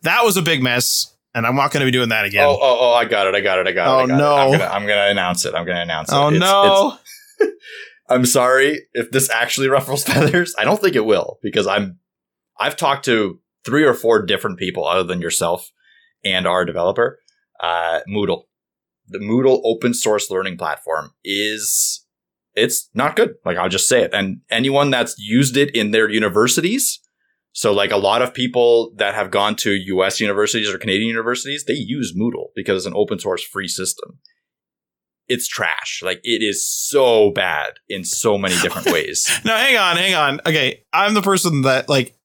that 0.03 0.25
was 0.25 0.37
a 0.37 0.43
big 0.43 0.63
mess, 0.63 1.15
and 1.35 1.47
I'm 1.47 1.55
not 1.55 1.71
going 1.73 1.81
to 1.81 1.85
be 1.87 1.91
doing 1.93 2.09
that 2.09 2.25
again. 2.25 2.45
Oh, 2.45 2.59
oh, 2.61 2.79
oh! 2.81 2.93
I 2.95 3.05
got 3.05 3.27
it! 3.29 3.35
I 3.35 3.41
got 3.41 3.59
it! 3.61 3.69
I 3.69 3.73
got 3.73 3.87
it! 3.87 3.91
Oh, 3.91 4.05
I 4.05 4.07
got 4.09 4.19
no. 4.19 4.35
It. 4.35 4.41
I'm, 4.41 4.51
gonna, 4.53 4.65
I'm 4.73 4.87
gonna 4.87 5.11
announce 5.11 5.45
it. 5.45 5.55
I'm 5.55 5.65
gonna 5.67 5.81
announce 5.83 6.11
it. 6.11 6.15
Oh, 6.17 6.29
It's- 6.29 6.41
no! 6.41 6.99
it's- 7.41 7.55
I'm 8.09 8.27
sorry 8.27 8.81
if 8.93 9.13
this 9.13 9.31
actually 9.31 9.69
ruffles 9.77 10.03
feathers. 10.05 10.55
I 10.59 10.65
don't 10.65 10.81
think 10.81 10.97
it 10.97 11.05
will 11.05 11.39
because 11.43 11.67
I'm. 11.67 11.99
I've 12.59 12.77
talked 12.77 13.05
to 13.05 13.39
three 13.65 13.85
or 13.85 13.95
four 13.95 14.23
different 14.27 14.59
people 14.59 14.87
other 14.87 15.05
than 15.05 15.21
yourself 15.21 15.71
and 16.25 16.47
our 16.47 16.65
developer. 16.65 17.19
Uh, 17.63 18.01
Moodle, 18.09 18.45
the 19.07 19.19
Moodle 19.19 19.61
open 19.65 19.95
source 19.95 20.31
learning 20.31 20.57
platform 20.57 21.13
is. 21.25 22.05
It's 22.55 22.91
not 22.95 23.15
good. 23.15 23.35
Like 23.45 23.57
I'll 23.57 23.69
just 23.69 23.89
say 23.89 24.03
it. 24.03 24.13
And 24.13 24.41
anyone 24.51 24.91
that's 24.91 25.15
used 25.19 25.57
it 25.57 25.75
in 25.75 25.93
their 25.93 26.11
universities, 26.11 26.99
so 27.53 27.73
like 27.73 27.91
a 27.91 27.97
lot 27.97 28.23
of 28.23 28.33
people 28.33 28.93
that 28.97 29.15
have 29.15 29.31
gone 29.31 29.57
to 29.57 29.73
US 29.73 30.21
universities 30.21 30.73
or 30.73 30.79
Canadian 30.79 31.09
universities, 31.09 31.65
they 31.65 31.75
use 31.75 32.15
Moodle 32.17 32.49
because 32.55 32.79
it's 32.79 32.87
an 32.87 32.97
open 32.97 33.19
source 33.19 33.43
free 33.43 33.69
system. 33.69 34.19
It's 35.29 35.47
trash. 35.49 36.01
Like 36.05 36.21
it 36.23 36.43
is 36.43 36.69
so 36.69 37.31
bad 37.31 37.75
in 37.89 38.05
so 38.05 38.39
many 38.39 38.55
different 38.61 38.87
ways. 38.93 39.31
now 39.45 39.57
hang 39.57 39.77
on, 39.77 39.97
hang 39.97 40.15
on. 40.15 40.41
Okay, 40.47 40.85
I'm 40.93 41.15
the 41.15 41.23
person 41.23 41.63
that 41.63 41.89
like. 41.89 42.17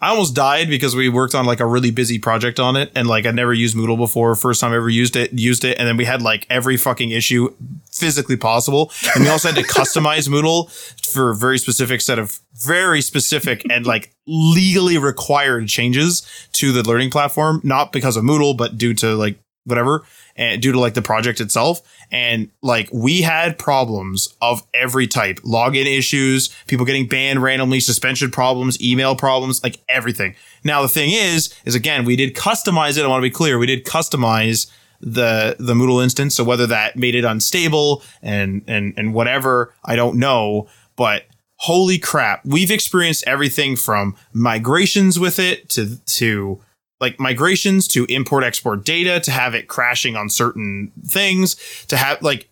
I 0.00 0.08
almost 0.08 0.34
died 0.34 0.68
because 0.70 0.96
we 0.96 1.08
worked 1.10 1.34
on 1.34 1.44
like 1.44 1.60
a 1.60 1.66
really 1.66 1.90
busy 1.90 2.18
project 2.18 2.58
on 2.58 2.74
it, 2.76 2.90
and 2.94 3.06
like 3.06 3.26
I'd 3.26 3.34
never 3.34 3.52
used 3.52 3.76
Moodle 3.76 3.98
before. 3.98 4.34
First 4.34 4.60
time 4.60 4.72
I 4.72 4.76
ever 4.76 4.88
used 4.88 5.14
it, 5.14 5.32
used 5.32 5.64
it, 5.64 5.78
and 5.78 5.86
then 5.86 5.96
we 5.96 6.06
had 6.06 6.22
like 6.22 6.46
every 6.48 6.76
fucking 6.76 7.10
issue 7.10 7.54
physically 7.90 8.36
possible, 8.36 8.90
and 9.14 9.24
we 9.24 9.30
also 9.30 9.52
had 9.52 9.56
to 9.56 9.62
customize 9.74 10.28
Moodle 10.28 10.70
for 11.12 11.30
a 11.30 11.36
very 11.36 11.58
specific 11.58 12.00
set 12.00 12.18
of 12.18 12.40
very 12.54 13.02
specific 13.02 13.62
and 13.70 13.86
like 13.86 14.14
legally 14.26 14.96
required 14.96 15.68
changes 15.68 16.26
to 16.52 16.72
the 16.72 16.82
learning 16.82 17.10
platform, 17.10 17.60
not 17.62 17.92
because 17.92 18.16
of 18.16 18.24
Moodle, 18.24 18.56
but 18.56 18.78
due 18.78 18.94
to 18.94 19.14
like 19.14 19.38
whatever, 19.64 20.02
and 20.36 20.60
due 20.60 20.72
to 20.72 20.80
like 20.80 20.94
the 20.94 21.02
project 21.02 21.40
itself. 21.40 21.80
And 22.10 22.50
like 22.62 22.88
we 22.92 23.22
had 23.22 23.58
problems 23.58 24.34
of 24.40 24.62
every 24.74 25.06
type 25.06 25.40
login 25.40 25.86
issues, 25.86 26.48
people 26.66 26.84
getting 26.86 27.06
banned 27.06 27.42
randomly, 27.42 27.80
suspension 27.80 28.30
problems, 28.30 28.80
email 28.82 29.14
problems, 29.14 29.62
like 29.62 29.80
everything. 29.88 30.34
Now, 30.64 30.82
the 30.82 30.88
thing 30.88 31.10
is, 31.12 31.54
is 31.64 31.74
again, 31.74 32.04
we 32.04 32.16
did 32.16 32.34
customize 32.34 32.98
it. 32.98 33.04
I 33.04 33.08
want 33.08 33.20
to 33.20 33.26
be 33.26 33.30
clear. 33.30 33.58
We 33.58 33.66
did 33.66 33.84
customize 33.84 34.70
the 35.00 35.56
the 35.58 35.74
Moodle 35.74 36.02
instance. 36.02 36.34
So 36.34 36.44
whether 36.44 36.66
that 36.66 36.96
made 36.96 37.14
it 37.14 37.24
unstable 37.24 38.02
and 38.22 38.62
and 38.66 38.94
and 38.96 39.14
whatever, 39.14 39.74
I 39.84 39.96
don't 39.96 40.16
know. 40.16 40.68
But 40.96 41.24
holy 41.56 41.98
crap, 41.98 42.44
we've 42.44 42.70
experienced 42.70 43.24
everything 43.26 43.76
from 43.76 44.16
migrations 44.32 45.18
with 45.18 45.38
it 45.38 45.68
to 45.70 45.96
to 45.98 46.60
like 47.00 47.18
migrations 47.18 47.88
to 47.88 48.04
import 48.06 48.44
export 48.44 48.84
data 48.84 49.20
to 49.20 49.30
have 49.30 49.54
it 49.54 49.68
crashing 49.68 50.16
on 50.16 50.28
certain 50.28 50.92
things 51.06 51.56
to 51.88 51.96
have 51.96 52.20
like 52.22 52.48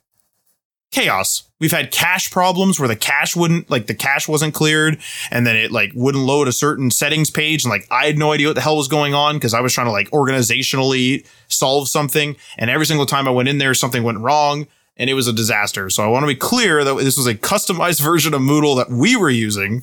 chaos. 0.91 1.45
We've 1.61 1.73
had 1.73 1.91
cache 1.91 2.31
problems 2.31 2.79
where 2.79 2.89
the 2.89 2.97
cache 2.97 3.37
wouldn't 3.37 3.69
like 3.71 3.87
the 3.87 3.95
cache 3.95 4.29
wasn't 4.29 4.55
cleared 4.55 4.99
and 5.31 5.47
then 5.47 5.57
it 5.57 5.71
like 5.71 5.93
wouldn't 5.95 6.25
load 6.25 6.49
a 6.49 6.53
certain 6.53 6.91
settings 6.91 7.31
page 7.31 7.65
and 7.65 7.71
like 7.71 7.87
I 7.91 8.07
had 8.07 8.17
no 8.17 8.33
idea 8.33 8.47
what 8.47 8.55
the 8.55 8.63
hell 8.63 8.77
was 8.77 8.89
going 8.89 9.13
on 9.13 9.37
because 9.37 9.55
I 9.55 9.61
was 9.61 9.75
trying 9.75 9.87
to 9.87 9.93
like 9.93 10.11
organizationally 10.11 11.27
solve 11.49 11.89
something 11.89 12.37
and 12.57 12.71
every 12.71 12.87
single 12.87 13.07
time 13.07 13.29
I 13.29 13.33
went 13.33 13.49
in 13.49 13.59
there 13.59 13.75
something 13.75 14.03
went 14.03 14.21
wrong 14.21 14.67
and 14.97 15.09
it 15.09 15.15
was 15.15 15.29
a 15.29 15.33
disaster. 15.33 15.91
So 15.91 16.03
I 16.03 16.09
want 16.09 16.25
to 16.25 16.27
be 16.27 16.35
clear 16.35 16.85
that 16.85 16.97
this 16.99 17.17
was 17.17 17.27
a 17.27 17.35
customized 17.35 18.01
version 18.05 18.35
of 18.35 18.41
Moodle 18.41 18.77
that 18.77 18.91
we 18.91 19.17
were 19.17 19.31
using 19.31 19.83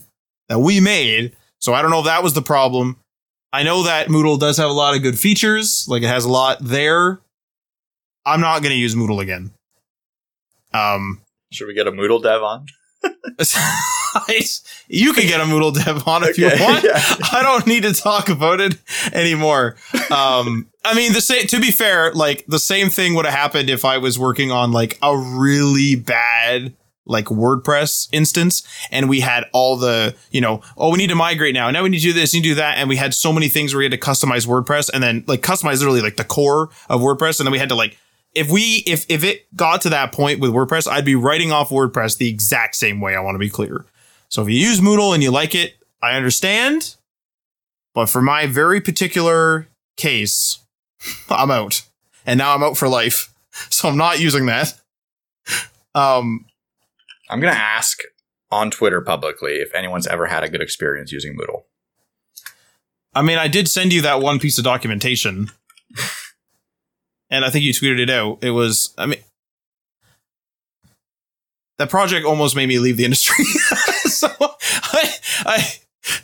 that 0.50 0.60
we 0.60 0.80
made. 0.80 1.36
So 1.60 1.74
I 1.74 1.82
don't 1.82 1.92
know 1.92 2.00
if 2.00 2.06
that 2.06 2.24
was 2.24 2.34
the 2.34 2.42
problem. 2.42 2.98
I 3.56 3.64
know 3.64 3.84
that 3.84 4.10
Moodle 4.10 4.38
does 4.38 4.58
have 4.58 4.70
a 4.70 4.74
lot 4.74 4.98
of 4.98 5.02
good 5.02 5.18
features, 5.18 5.86
like 5.88 6.04
it 6.04 6.08
has 6.08 6.26
a 6.26 6.30
lot 6.30 6.58
there. 6.60 7.22
I'm 8.26 8.42
not 8.42 8.62
going 8.62 8.72
to 8.72 8.78
use 8.78 8.96
Moodle 8.96 9.22
again. 9.22 9.52
Um, 10.74 11.22
Should 11.54 11.68
we 11.68 11.74
get 11.74 11.88
a 11.88 11.92
Moodle 11.94 12.22
dev 12.22 12.44
on? 12.44 12.66
you 14.90 15.14
can 15.14 15.26
get 15.26 15.40
a 15.40 15.46
Moodle 15.46 15.74
dev 15.74 16.06
on 16.06 16.26
if 16.26 16.38
you 16.38 16.48
want. 16.48 16.84
yeah. 16.84 17.00
I 17.32 17.44
don't 17.44 17.66
need 17.66 17.84
to 17.84 17.94
talk 17.94 18.28
about 18.28 18.60
it 18.60 18.78
anymore. 19.14 19.78
Um, 20.12 20.68
I 20.84 20.94
mean, 20.94 21.14
the 21.14 21.22
same. 21.22 21.48
To 21.48 21.62
be 21.62 21.72
fair, 21.72 22.12
like 22.12 22.46
the 22.48 22.60
same 22.60 22.90
thing 22.90 23.14
would 23.16 23.24
have 23.24 23.34
happened 23.34 23.70
if 23.70 23.86
I 23.86 24.00
was 24.00 24.20
working 24.20 24.52
on 24.52 24.74
like 24.74 25.00
a 25.02 25.18
really 25.18 25.96
bad 25.96 26.74
like 27.06 27.26
WordPress 27.26 28.10
instance, 28.12 28.64
and 28.92 29.10
we 29.10 29.20
had 29.20 29.46
all 29.54 29.78
the 29.78 30.16
you 30.32 30.42
know, 30.42 30.62
oh, 30.78 30.92
we 30.92 30.98
need 30.98 31.10
to 31.10 31.16
migrate 31.16 31.54
now. 31.54 31.70
Now 31.72 31.84
we 31.84 31.90
need 31.90 32.00
to 32.00 32.04
do 32.04 32.14
this, 32.14 32.34
you 32.34 32.42
do 32.42 32.56
that, 32.56 32.78
and 32.78 32.90
we 32.90 32.96
had 32.96 33.14
so 33.14 33.32
many 33.32 33.50
things 33.50 33.74
where 33.74 33.80
we 33.80 33.86
had 33.86 33.92
to 33.92 33.98
customize 33.98 34.48
WordPress, 34.48 34.90
and 34.94 35.04
then 35.04 35.24
like 35.28 35.42
customize 35.42 35.80
literally 35.80 36.02
like 36.02 36.18
the 36.18 36.24
core 36.24 36.70
of 36.90 37.02
WordPress, 37.02 37.40
and 37.40 37.48
then 37.48 37.52
we 37.52 37.60
had 37.60 37.70
to 37.70 37.76
like 37.76 37.98
if 38.36 38.52
we 38.52 38.84
if 38.86 39.06
if 39.10 39.24
it 39.24 39.48
got 39.56 39.82
to 39.82 39.90
that 39.90 40.12
point 40.12 40.40
with 40.40 40.52
WordPress, 40.52 40.88
I'd 40.88 41.06
be 41.06 41.16
writing 41.16 41.52
off 41.52 41.70
WordPress 41.70 42.18
the 42.18 42.30
exact 42.30 42.76
same 42.76 43.00
way. 43.00 43.16
I 43.16 43.22
want 43.22 43.36
to 43.36 43.40
be 43.40 43.50
clear. 43.50 43.86
So 44.30 44.42
if 44.42 44.50
you 44.50 44.56
use 44.56 44.82
Moodle 44.82 45.14
and 45.14 45.24
you 45.24 45.32
like 45.32 45.56
it, 45.56 45.76
I 46.04 46.18
understand. 46.18 46.96
But 47.94 48.08
for 48.08 48.22
my 48.22 48.46
very 48.46 48.82
particular 48.82 49.70
case, 49.96 50.60
I'm 51.30 51.50
out. 51.50 51.84
And 52.26 52.38
now 52.38 52.54
I'm 52.54 52.64
out 52.64 52.78
for 52.78 52.88
life. 52.88 53.32
So 53.70 53.88
I'm 53.88 53.96
not 53.96 54.20
using 54.20 54.48
that. 54.48 54.74
Um 55.94 56.46
I'm 57.30 57.40
gonna 57.40 57.54
ask 57.54 58.00
on 58.52 58.72
Twitter 58.72 59.02
publicly 59.02 59.56
if 59.56 59.74
anyone's 59.74 60.08
ever 60.08 60.28
had 60.28 60.44
a 60.44 60.50
good 60.50 60.62
experience 60.62 61.12
using 61.12 61.36
Moodle. 61.36 61.64
I 63.14 63.22
mean, 63.22 63.38
I 63.38 63.48
did 63.48 63.70
send 63.70 63.94
you 63.94 64.02
that 64.02 64.22
one 64.22 64.40
piece 64.40 64.58
of 64.58 64.64
documentation. 64.64 65.50
and 67.30 67.46
I 67.46 67.50
think 67.50 67.64
you 67.64 67.72
tweeted 67.72 68.00
it 68.00 68.10
out. 68.10 68.44
It 68.44 68.52
was 68.52 68.94
I 68.98 69.06
mean 69.06 69.20
that 71.78 71.90
project 71.90 72.26
almost 72.26 72.56
made 72.56 72.68
me 72.68 72.80
leave 72.80 72.98
the 72.98 73.06
industry. 73.06 73.44
so 74.06 74.28
I, 74.40 75.14
I 75.46 75.74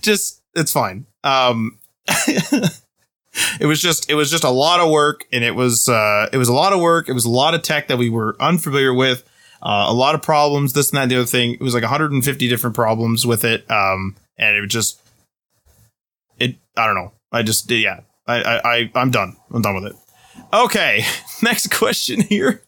just 0.02 0.42
it's 0.54 0.72
fine. 0.72 1.06
Um 1.24 1.78
it 2.08 3.66
was 3.66 3.82
just 3.82 4.10
it 4.10 4.16
was 4.16 4.30
just 4.30 4.44
a 4.44 4.50
lot 4.50 4.80
of 4.80 4.90
work 4.90 5.26
and 5.32 5.44
it 5.44 5.56
was 5.56 5.88
uh 5.88 6.30
it 6.32 6.38
was 6.38 6.50
a 6.50 6.54
lot 6.54 6.74
of 6.74 6.82
work. 6.82 7.10
It 7.10 7.14
was 7.14 7.26
a 7.26 7.30
lot 7.30 7.54
of 7.54 7.62
tech 7.62 7.88
that 7.88 7.98
we 7.98 8.10
were 8.10 8.36
unfamiliar 8.40 8.94
with. 8.94 9.24
Uh, 9.62 9.86
a 9.90 9.94
lot 9.94 10.16
of 10.16 10.22
problems, 10.22 10.74
this 10.74 10.90
and 10.90 10.98
that, 10.98 11.04
and 11.04 11.12
the 11.12 11.18
other 11.18 11.26
thing. 11.26 11.54
It 11.54 11.62
was 11.62 11.74
like 11.74 11.84
150 11.84 12.48
different 12.50 12.76
problems 12.76 13.26
with 13.26 13.44
it. 13.46 13.70
Um, 13.70 14.16
and 14.38 14.56
it 14.56 14.68
just 14.68 15.00
it 16.40 16.56
I 16.76 16.86
don't 16.88 16.96
know. 16.96 17.14
I 17.32 17.44
just 17.44 17.68
did. 17.68 17.82
yeah. 17.82 18.02
I 18.28 18.42
I, 18.42 18.76
I 18.76 18.92
I'm 18.96 19.12
done. 19.12 19.38
I'm 19.54 19.62
done 19.62 19.76
with 19.76 19.86
it. 19.86 19.96
Okay. 20.54 21.06
Next 21.42 21.72
question 21.72 22.22
here. 22.22 22.64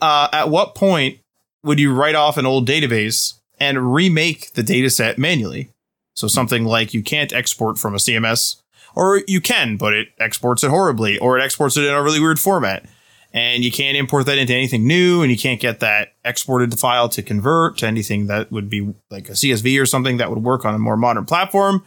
Uh, 0.00 0.28
at 0.32 0.48
what 0.48 0.74
point 0.74 1.18
would 1.62 1.78
you 1.78 1.94
write 1.94 2.14
off 2.14 2.36
an 2.36 2.46
old 2.46 2.66
database 2.66 3.34
and 3.60 3.94
remake 3.94 4.52
the 4.54 4.62
data 4.62 4.90
set 4.90 5.18
manually? 5.18 5.70
So 6.14 6.26
something 6.28 6.64
like 6.64 6.92
you 6.92 7.02
can't 7.02 7.32
export 7.32 7.78
from 7.78 7.94
a 7.94 7.98
CMS, 7.98 8.56
or 8.94 9.22
you 9.26 9.40
can, 9.40 9.76
but 9.76 9.94
it 9.94 10.08
exports 10.18 10.62
it 10.62 10.70
horribly, 10.70 11.18
or 11.18 11.38
it 11.38 11.42
exports 11.42 11.76
it 11.76 11.84
in 11.84 11.94
a 11.94 12.02
really 12.02 12.20
weird 12.20 12.38
format. 12.38 12.84
And 13.32 13.64
you 13.64 13.72
can't 13.72 13.96
import 13.96 14.26
that 14.26 14.38
into 14.38 14.54
anything 14.54 14.86
new, 14.86 15.22
and 15.22 15.30
you 15.30 15.38
can't 15.38 15.60
get 15.60 15.80
that 15.80 16.12
exported 16.24 16.78
file 16.78 17.08
to 17.10 17.22
convert 17.22 17.78
to 17.78 17.86
anything 17.86 18.26
that 18.26 18.52
would 18.52 18.68
be 18.68 18.94
like 19.10 19.28
a 19.28 19.32
CSV 19.32 19.80
or 19.80 19.86
something 19.86 20.18
that 20.18 20.30
would 20.30 20.42
work 20.42 20.64
on 20.64 20.74
a 20.74 20.78
more 20.78 20.96
modern 20.96 21.24
platform. 21.24 21.84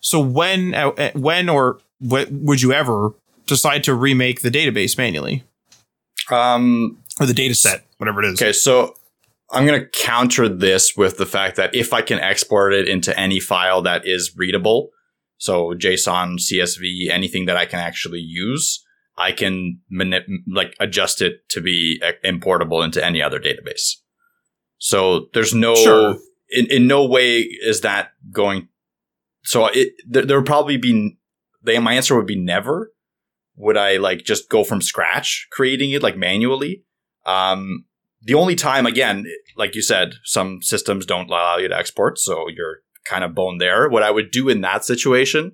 So 0.00 0.20
when, 0.20 0.74
uh, 0.74 1.12
when 1.14 1.48
or 1.48 1.80
what 1.98 2.30
would 2.30 2.60
you 2.60 2.72
ever 2.72 3.14
decide 3.46 3.84
to 3.84 3.94
remake 3.94 4.42
the 4.42 4.50
database 4.50 4.98
manually 4.98 5.44
Um, 6.30 6.98
or 7.20 7.26
the 7.26 7.34
data 7.34 7.54
set, 7.54 7.86
whatever 7.98 8.22
it 8.22 8.32
is? 8.32 8.42
okay, 8.42 8.52
so 8.52 8.96
I'm 9.50 9.66
going 9.66 9.80
to 9.80 9.86
counter 9.86 10.48
this 10.48 10.96
with 10.96 11.16
the 11.16 11.26
fact 11.26 11.56
that 11.56 11.74
if 11.74 11.92
I 11.92 12.02
can 12.02 12.18
export 12.18 12.74
it 12.74 12.88
into 12.88 13.18
any 13.18 13.40
file 13.40 13.82
that 13.82 14.06
is 14.06 14.36
readable, 14.36 14.90
so 15.38 15.74
JSON, 15.74 16.38
CSV, 16.38 17.10
anything 17.10 17.46
that 17.46 17.56
I 17.56 17.66
can 17.66 17.78
actually 17.78 18.20
use, 18.20 18.83
I 19.16 19.32
can 19.32 19.80
manip- 19.92 20.26
like 20.48 20.74
adjust 20.80 21.22
it 21.22 21.48
to 21.50 21.60
be 21.60 22.00
importable 22.24 22.84
into 22.84 23.04
any 23.04 23.22
other 23.22 23.38
database. 23.38 23.96
So 24.78 25.28
there's 25.34 25.54
no 25.54 25.74
Sure. 25.74 26.16
in, 26.50 26.66
in 26.66 26.86
no 26.86 27.06
way 27.06 27.40
is 27.40 27.80
that 27.82 28.12
going. 28.32 28.68
So 29.44 29.66
it 29.66 29.94
there, 30.06 30.24
there 30.24 30.38
would 30.38 30.46
probably 30.46 30.76
be 30.76 31.16
the 31.62 31.78
my 31.78 31.94
answer 31.94 32.16
would 32.16 32.26
be 32.26 32.40
never. 32.40 32.92
Would 33.56 33.76
I 33.76 33.98
like 33.98 34.24
just 34.24 34.50
go 34.50 34.64
from 34.64 34.82
scratch 34.82 35.46
creating 35.52 35.92
it 35.92 36.02
like 36.02 36.16
manually? 36.16 36.84
Um, 37.24 37.84
the 38.20 38.34
only 38.34 38.56
time 38.56 38.84
again, 38.84 39.26
like 39.56 39.74
you 39.74 39.82
said, 39.82 40.14
some 40.24 40.60
systems 40.60 41.06
don't 41.06 41.28
allow 41.28 41.58
you 41.58 41.68
to 41.68 41.76
export, 41.76 42.18
so 42.18 42.48
you're 42.48 42.78
kind 43.04 43.22
of 43.22 43.34
bone 43.34 43.58
there. 43.58 43.88
What 43.88 44.02
I 44.02 44.10
would 44.10 44.30
do 44.30 44.48
in 44.48 44.60
that 44.62 44.84
situation, 44.84 45.52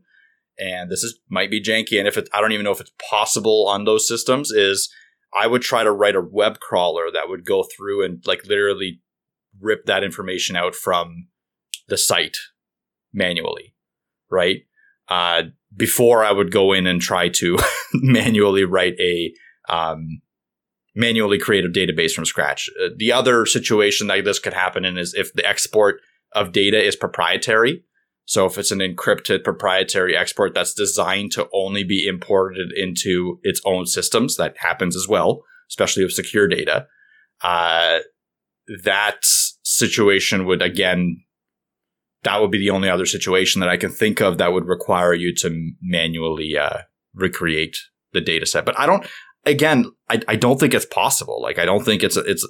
and 0.61 0.91
this 0.91 1.03
is 1.03 1.19
might 1.29 1.51
be 1.51 1.63
janky, 1.63 1.99
and 1.99 2.07
if 2.07 2.17
it, 2.17 2.29
I 2.33 2.41
don't 2.41 2.53
even 2.53 2.65
know 2.65 2.73
if 2.73 2.81
it's 2.81 2.93
possible 3.11 3.67
on 3.69 3.85
those 3.85 4.07
systems, 4.07 4.51
is 4.51 4.93
I 5.35 5.47
would 5.47 5.63
try 5.63 5.85
to 5.85 5.93
write 5.93 6.17
a 6.17 6.21
web 6.21 6.61
crawler 6.61 7.11
that 7.13 7.29
would 7.29 7.45
go 7.45 7.65
through 7.65 8.05
and 8.05 8.23
like 8.27 8.47
literally 8.47 9.01
rip 9.61 9.87
that 9.87 10.05
information 10.05 10.57
out 10.57 10.75
from 10.75 11.29
the 11.89 11.97
site 11.97 12.37
manually, 13.13 13.75
right? 14.31 14.63
Uh, 15.09 15.43
before 15.77 16.25
I 16.25 16.33
would 16.33 16.53
go 16.53 16.73
in 16.73 16.87
and 16.87 17.01
try 17.01 17.29
to 17.29 17.59
manually 17.95 18.65
write 18.65 18.95
a 19.01 19.33
um, 19.69 20.21
manually 20.95 21.39
create 21.39 21.65
a 21.65 21.69
database 21.69 22.13
from 22.13 22.25
scratch. 22.25 22.69
Uh, 22.83 22.89
the 22.97 23.13
other 23.13 23.47
situation 23.47 24.09
that 24.09 24.25
this 24.25 24.39
could 24.39 24.53
happen 24.53 24.85
in 24.85 24.99
is 24.99 25.15
if 25.15 25.33
the 25.33 25.47
export 25.47 26.01
of 26.33 26.53
data 26.53 26.83
is 26.83 26.97
proprietary. 26.97 27.83
So 28.31 28.47
if 28.47 28.59
it's 28.59 28.71
an 28.71 28.79
encrypted 28.79 29.43
proprietary 29.43 30.17
export 30.17 30.55
that's 30.55 30.73
designed 30.73 31.33
to 31.33 31.49
only 31.53 31.83
be 31.83 32.07
imported 32.07 32.71
into 32.71 33.41
its 33.43 33.61
own 33.65 33.87
systems, 33.87 34.37
that 34.37 34.55
happens 34.57 34.95
as 34.95 35.09
well, 35.09 35.43
especially 35.69 36.05
with 36.05 36.13
secure 36.13 36.47
data. 36.47 36.87
Uh, 37.43 37.99
that 38.85 39.25
situation 39.65 40.47
would 40.47 40.63
again, 40.63 41.25
that 42.23 42.41
would 42.41 42.53
be 42.53 42.59
the 42.59 42.71
only 42.71 42.89
other 42.89 43.05
situation 43.05 43.59
that 43.59 43.69
I 43.69 43.77
can 43.77 43.91
think 43.91 44.21
of 44.21 44.39
that 44.39 44.53
would 44.53 44.67
require 44.67 45.13
you 45.13 45.35
to 45.39 45.73
manually 45.83 46.57
uh, 46.57 46.83
recreate 47.13 47.79
the 48.13 48.21
data 48.21 48.47
set. 48.47 48.65
But 48.65 48.79
I 48.79 48.87
don't. 48.87 49.05
Again, 49.45 49.87
I, 50.09 50.21
I 50.29 50.37
don't 50.37 50.61
think 50.61 50.73
it's 50.73 50.87
possible. 50.87 51.43
Like 51.43 51.59
I 51.59 51.65
don't 51.65 51.85
think 51.85 52.05
it's 52.05 52.17
it's. 52.17 52.47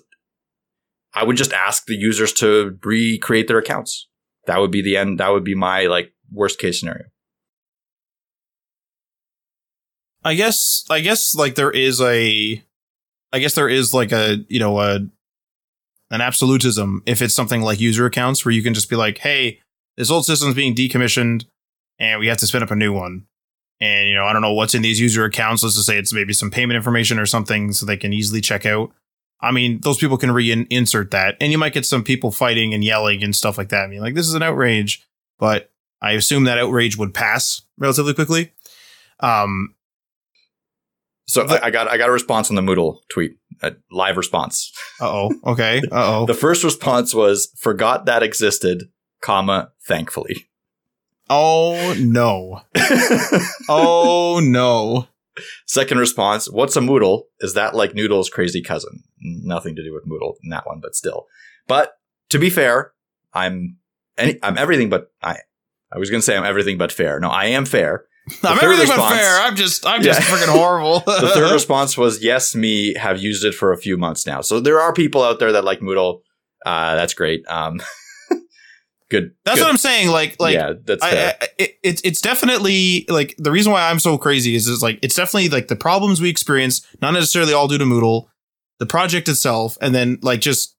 I 1.15 1.25
would 1.25 1.39
just 1.39 1.55
ask 1.55 1.87
the 1.87 1.97
users 1.97 2.35
to 2.35 2.77
recreate 2.85 3.49
their 3.49 3.59
accounts. 3.59 4.10
That 4.47 4.59
would 4.59 4.71
be 4.71 4.83
the 4.83 4.97
end. 4.97 5.21
That 5.21 5.31
would 5.31 5.45
be 5.45 5.55
my 5.55 5.87
like 5.87 6.13
worst 6.33 6.59
case 6.59 6.81
scenario. 6.81 7.05
I 10.25 10.35
guess 10.35 10.85
I 10.91 11.01
guess 11.01 11.35
like 11.35 11.55
there 11.55 11.71
is 11.71 12.01
a 12.01 12.63
I 13.33 13.39
guess 13.39 13.55
there 13.55 13.69
is 13.69 13.95
like 13.95 14.13
a 14.13 14.39
you 14.49 14.59
know 14.59 14.81
a 14.81 15.01
an 16.11 16.21
absolutism 16.21 17.03
if 17.07 17.23
it's 17.23 17.35
something 17.35 17.63
like 17.63 17.81
user 17.81 18.07
accounts 18.07 18.45
where 18.45 18.53
you 18.53 18.63
can 18.63 18.75
just 18.75 18.91
be 18.91 18.97
like, 18.97 19.19
hey, 19.19 19.61
this 19.97 20.11
old 20.11 20.27
system's 20.27 20.55
being 20.55 20.75
decommissioned 20.75 21.45
and 21.99 22.19
we 22.19 22.27
have 22.27 22.39
to 22.39 22.47
spin 22.47 22.63
up 22.63 22.71
a 22.71 22.77
new 22.77 22.93
one. 22.93 23.27
And 23.81 24.09
you 24.09 24.15
know, 24.15 24.27
I 24.27 24.33
don't 24.33 24.43
know 24.43 24.53
what's 24.53 24.75
in 24.75 24.83
these 24.83 25.01
user 25.01 25.25
accounts. 25.25 25.63
Let's 25.63 25.77
just 25.77 25.87
say 25.87 25.99
it's 25.99 26.13
maybe 26.13 26.33
some 26.33 26.51
payment 26.51 26.77
information 26.77 27.19
or 27.19 27.27
something 27.27 27.73
so 27.73 27.87
they 27.87 27.97
can 27.97 28.13
easily 28.13 28.41
check 28.41 28.67
out. 28.67 28.93
I 29.43 29.53
mean, 29.53 29.81
those 29.83 29.97
people 29.99 30.19
can 30.19 30.31
re-insert 30.33 31.11
that, 31.13 31.37
and 31.41 31.51
you 31.51 31.59
might 31.59 31.73
get 31.73 31.87
some 31.87 32.05
people 32.05 32.31
fighting 32.31 32.75
and 32.75 32.85
yelling 32.85 33.23
and 33.25 33.35
stuff 33.35 33.57
like 33.57 33.71
that. 33.71 33.85
I 33.85 33.87
mean, 33.87 34.01
like 34.01 34.15
this 34.15 34.27
is 34.29 34.35
an 34.35 34.43
outrage, 34.43 35.03
but 35.39 35.71
I 36.03 36.13
assume 36.13 36.45
that 36.45 36.59
outrage 36.59 36.97
would 36.99 37.15
pass 37.15 37.63
relatively 37.79 38.13
quickly. 38.15 38.53
Um, 39.21 39.75
So 41.27 41.45
The- 41.47 41.63
I, 41.63 41.69
I 41.69 41.71
got 41.71 41.89
I 41.89 41.97
got 41.97 42.09
a 42.09 42.13
response 42.13 42.51
on 42.51 42.57
the 42.57 42.63
Moodle 42.63 42.99
tweet, 43.09 43.37
a 43.63 43.75
live 43.91 44.17
response. 44.17 44.73
Uh 45.01 45.09
oh. 45.11 45.31
Okay. 45.47 45.81
Uh 45.93 46.21
oh. 46.21 46.27
The 46.27 46.35
first 46.35 46.65
response 46.65 47.15
was 47.15 47.49
forgot 47.57 48.07
that 48.07 48.23
existed, 48.23 48.91
comma 49.23 49.71
thankfully. 49.87 50.49
Oh 51.31 51.95
no. 51.99 52.63
Oh 53.69 54.41
no. 54.43 55.07
Second 55.67 55.99
response, 55.99 56.51
what's 56.51 56.77
a 56.77 56.81
Moodle? 56.81 57.23
Is 57.41 57.55
that 57.55 57.75
like 57.75 57.93
Noodle's 57.93 58.29
crazy 58.31 58.63
cousin? 58.63 59.03
Nothing 59.21 59.77
to 59.77 59.83
do 59.83 59.93
with 59.95 60.07
Moodle 60.07 60.35
in 60.43 60.51
that 60.51 60.67
one, 60.67 60.81
but 60.81 60.95
still. 60.95 61.27
But 61.69 61.93
to 62.31 62.39
be 62.39 62.51
fair, 62.51 62.93
I'm 63.33 63.77
any, 64.19 64.39
I'm 64.43 64.59
everything 64.59 64.89
but 64.91 65.13
I. 65.23 65.39
I 65.93 65.99
was 65.99 66.09
going 66.11 66.21
to 66.21 66.25
say 66.25 66.37
I'm 66.37 66.45
everything 66.45 66.79
but 66.79 66.93
fair. 66.93 67.19
No, 67.19 67.31
I 67.31 67.47
am 67.47 67.65
fair. 67.65 68.05
I'm 68.45 68.59
third 68.59 68.65
everything 68.65 68.87
but 68.97 69.09
fair. 69.11 69.41
I'm 69.41 69.57
just 69.57 69.85
I'm 69.87 70.03
just 70.03 70.21
Yeah. 70.21 70.27
freaking 70.27 70.53
horrible. 70.53 71.01
The 71.07 71.31
third 71.35 71.53
response 71.55 71.97
was 71.99 72.23
yes, 72.23 72.55
me 72.55 72.95
have 72.95 73.21
used 73.21 73.45
it 73.45 73.55
for 73.55 73.73
a 73.73 73.77
few 73.79 73.97
months 73.97 74.27
now. 74.27 74.41
So 74.41 74.61
there 74.61 74.81
are 74.81 74.93
people 74.93 75.23
out 75.23 75.39
there 75.41 75.53
that 75.53 75.65
like 75.65 75.81
Moodle. 75.81 76.21
Uh, 76.65 76.95
that's 76.95 77.15
great. 77.15 77.43
Um, 77.49 77.81
good. 79.11 79.35
That's 79.45 79.59
good. 79.59 79.65
what 79.65 79.71
I'm 79.71 79.77
saying. 79.77 80.09
Like 80.09 80.37
like 80.41 80.55
yeah, 80.55 80.73
that's. 80.85 81.03
I, 81.03 81.11
I, 81.11 81.49
it, 81.59 81.79
it's 81.83 82.01
it's 82.03 82.21
definitely 82.21 83.05
like 83.09 83.35
the 83.39 83.51
reason 83.51 83.73
why 83.73 83.91
I'm 83.91 83.99
so 83.99 84.17
crazy 84.17 84.55
is 84.55 84.67
is 84.67 84.83
like 84.83 84.99
it's 85.03 85.15
definitely 85.15 85.49
like 85.49 85.69
the 85.69 85.77
problems 85.77 86.21
we 86.21 86.31
experience, 86.31 86.87
not 87.03 87.13
necessarily 87.13 87.53
all 87.53 87.69
due 87.69 87.79
to 87.79 87.85
Moodle, 87.85 88.29
the 88.79 88.87
project 88.87 89.29
itself, 89.29 89.77
and 89.83 89.95
then 89.95 90.19
like 90.23 90.41
just 90.41 90.77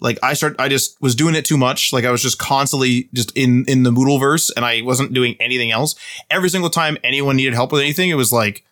like 0.00 0.18
I 0.22 0.34
start 0.34 0.56
I 0.58 0.68
just 0.68 1.00
was 1.00 1.14
doing 1.14 1.34
it 1.34 1.44
too 1.44 1.56
much. 1.56 1.92
Like 1.92 2.04
I 2.04 2.10
was 2.10 2.22
just 2.22 2.38
constantly 2.38 3.08
just 3.14 3.30
in 3.36 3.64
in 3.66 3.84
the 3.84 3.90
Moodle 3.90 4.18
verse, 4.18 4.50
and 4.50 4.64
I 4.64 4.82
wasn't 4.82 5.14
doing 5.14 5.36
anything 5.38 5.70
else. 5.70 5.94
Every 6.30 6.48
single 6.48 6.70
time 6.70 6.98
anyone 7.04 7.36
needed 7.36 7.54
help 7.54 7.70
with 7.72 7.82
anything, 7.82 8.10
it 8.10 8.14
was 8.14 8.32
like. 8.32 8.64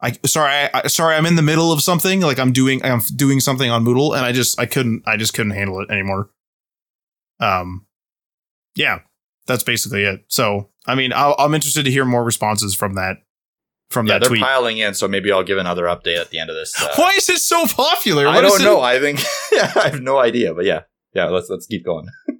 I 0.00 0.12
sorry, 0.26 0.70
I 0.72 0.86
sorry, 0.86 1.16
I'm 1.16 1.26
in 1.26 1.34
the 1.34 1.42
middle 1.42 1.72
of 1.72 1.82
something. 1.82 2.20
Like 2.20 2.38
I'm 2.38 2.52
doing, 2.52 2.84
I'm 2.84 3.00
doing 3.16 3.40
something 3.40 3.68
on 3.68 3.84
Moodle, 3.84 4.16
and 4.16 4.24
I 4.24 4.30
just, 4.30 4.60
I 4.60 4.64
couldn't, 4.64 5.02
I 5.08 5.16
just 5.16 5.34
couldn't 5.34 5.50
handle 5.50 5.80
it 5.80 5.90
anymore. 5.90 6.30
Um, 7.40 7.87
yeah, 8.78 9.00
that's 9.46 9.62
basically 9.64 10.04
it. 10.04 10.24
So, 10.28 10.70
I 10.86 10.94
mean, 10.94 11.12
I'll, 11.12 11.34
I'm 11.38 11.54
interested 11.54 11.84
to 11.84 11.90
hear 11.90 12.04
more 12.04 12.24
responses 12.24 12.74
from 12.74 12.94
that 12.94 13.18
from 13.90 14.06
yeah, 14.06 14.14
that 14.14 14.20
they're 14.20 14.28
tweet. 14.28 14.42
piling 14.42 14.78
in, 14.78 14.94
so 14.94 15.08
maybe 15.08 15.32
I'll 15.32 15.42
give 15.42 15.58
another 15.58 15.84
update 15.84 16.18
at 16.20 16.30
the 16.30 16.38
end 16.38 16.50
of 16.50 16.56
this. 16.56 16.80
Uh, 16.80 16.88
Why 16.96 17.12
is 17.16 17.28
it 17.28 17.38
so 17.38 17.66
popular? 17.66 18.26
I 18.28 18.40
don't 18.40 18.60
it- 18.60 18.64
know. 18.64 18.80
I 18.80 18.98
think 19.00 19.20
I 19.52 19.88
have 19.90 20.00
no 20.00 20.18
idea, 20.18 20.54
but 20.54 20.64
yeah, 20.64 20.82
yeah. 21.14 21.26
Let's 21.26 21.50
let's 21.50 21.66
keep 21.66 21.84
going. 21.84 22.06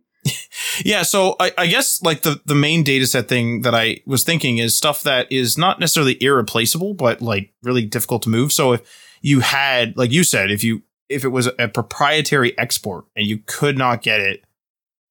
Yeah, 0.84 1.02
so 1.02 1.34
I, 1.40 1.52
I 1.58 1.66
guess 1.66 2.02
like 2.02 2.22
the 2.22 2.40
the 2.44 2.54
main 2.54 2.84
data 2.84 3.06
set 3.06 3.28
thing 3.28 3.62
that 3.62 3.74
I 3.74 4.00
was 4.06 4.22
thinking 4.22 4.58
is 4.58 4.76
stuff 4.76 5.02
that 5.02 5.30
is 5.30 5.58
not 5.58 5.80
necessarily 5.80 6.16
irreplaceable, 6.22 6.94
but 6.94 7.20
like 7.20 7.52
really 7.62 7.84
difficult 7.84 8.22
to 8.22 8.28
move. 8.28 8.52
So 8.52 8.72
if 8.74 8.82
you 9.20 9.40
had, 9.40 9.96
like 9.96 10.12
you 10.12 10.22
said, 10.22 10.50
if 10.52 10.62
you 10.62 10.82
if 11.08 11.24
it 11.24 11.28
was 11.28 11.48
a 11.58 11.68
proprietary 11.68 12.56
export 12.58 13.06
and 13.16 13.26
you 13.26 13.38
could 13.46 13.76
not 13.76 14.02
get 14.02 14.20
it, 14.20 14.44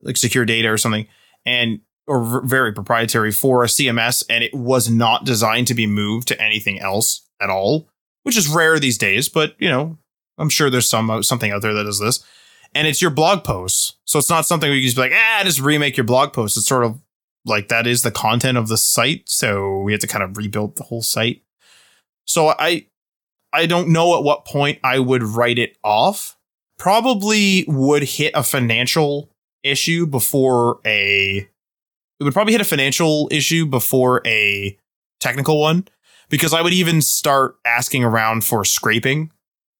like 0.01 0.17
secure 0.17 0.45
data 0.45 0.69
or 0.69 0.77
something, 0.77 1.07
and 1.45 1.79
or 2.07 2.41
very 2.45 2.73
proprietary 2.73 3.31
for 3.31 3.63
a 3.63 3.67
CMS, 3.67 4.23
and 4.29 4.43
it 4.43 4.53
was 4.53 4.89
not 4.89 5.25
designed 5.25 5.67
to 5.67 5.73
be 5.73 5.87
moved 5.87 6.27
to 6.29 6.41
anything 6.41 6.79
else 6.79 7.27
at 7.41 7.49
all, 7.49 7.89
which 8.23 8.37
is 8.37 8.47
rare 8.47 8.79
these 8.79 8.97
days. 8.97 9.29
But 9.29 9.55
you 9.59 9.69
know, 9.69 9.97
I'm 10.37 10.49
sure 10.49 10.69
there's 10.69 10.89
some 10.89 11.23
something 11.23 11.51
out 11.51 11.61
there 11.61 11.73
that 11.73 11.83
does 11.83 11.99
this 11.99 12.23
and 12.73 12.87
it's 12.87 13.01
your 13.01 13.11
blog 13.11 13.43
posts. 13.43 13.95
So 14.05 14.19
it's 14.19 14.29
not 14.29 14.45
something 14.45 14.69
where 14.69 14.77
you 14.77 14.83
just 14.83 14.95
be 14.95 15.01
like, 15.01 15.13
ah, 15.15 15.41
just 15.43 15.59
remake 15.59 15.97
your 15.97 16.03
blog 16.03 16.33
post. 16.33 16.57
It's 16.57 16.67
sort 16.67 16.83
of 16.83 16.99
like 17.45 17.69
that 17.69 17.87
is 17.87 18.03
the 18.03 18.11
content 18.11 18.57
of 18.57 18.67
the 18.67 18.77
site. 18.77 19.27
So 19.29 19.79
we 19.79 19.91
have 19.93 20.01
to 20.01 20.07
kind 20.07 20.23
of 20.23 20.37
rebuild 20.37 20.77
the 20.77 20.83
whole 20.83 21.01
site. 21.01 21.41
So 22.25 22.53
I 22.59 22.87
I 23.53 23.65
don't 23.65 23.89
know 23.89 24.17
at 24.17 24.23
what 24.23 24.45
point 24.45 24.79
I 24.83 24.99
would 24.99 25.23
write 25.23 25.57
it 25.57 25.77
off. 25.83 26.37
Probably 26.77 27.65
would 27.67 28.03
hit 28.03 28.33
a 28.35 28.43
financial 28.43 29.31
issue 29.63 30.05
before 30.05 30.79
a 30.85 31.47
it 32.19 32.23
would 32.23 32.33
probably 32.33 32.53
hit 32.53 32.61
a 32.61 32.65
financial 32.65 33.27
issue 33.31 33.65
before 33.65 34.21
a 34.25 34.77
technical 35.19 35.59
one 35.59 35.87
because 36.29 36.53
I 36.53 36.61
would 36.61 36.73
even 36.73 37.01
start 37.01 37.57
asking 37.65 38.03
around 38.03 38.43
for 38.43 38.65
scraping 38.65 39.31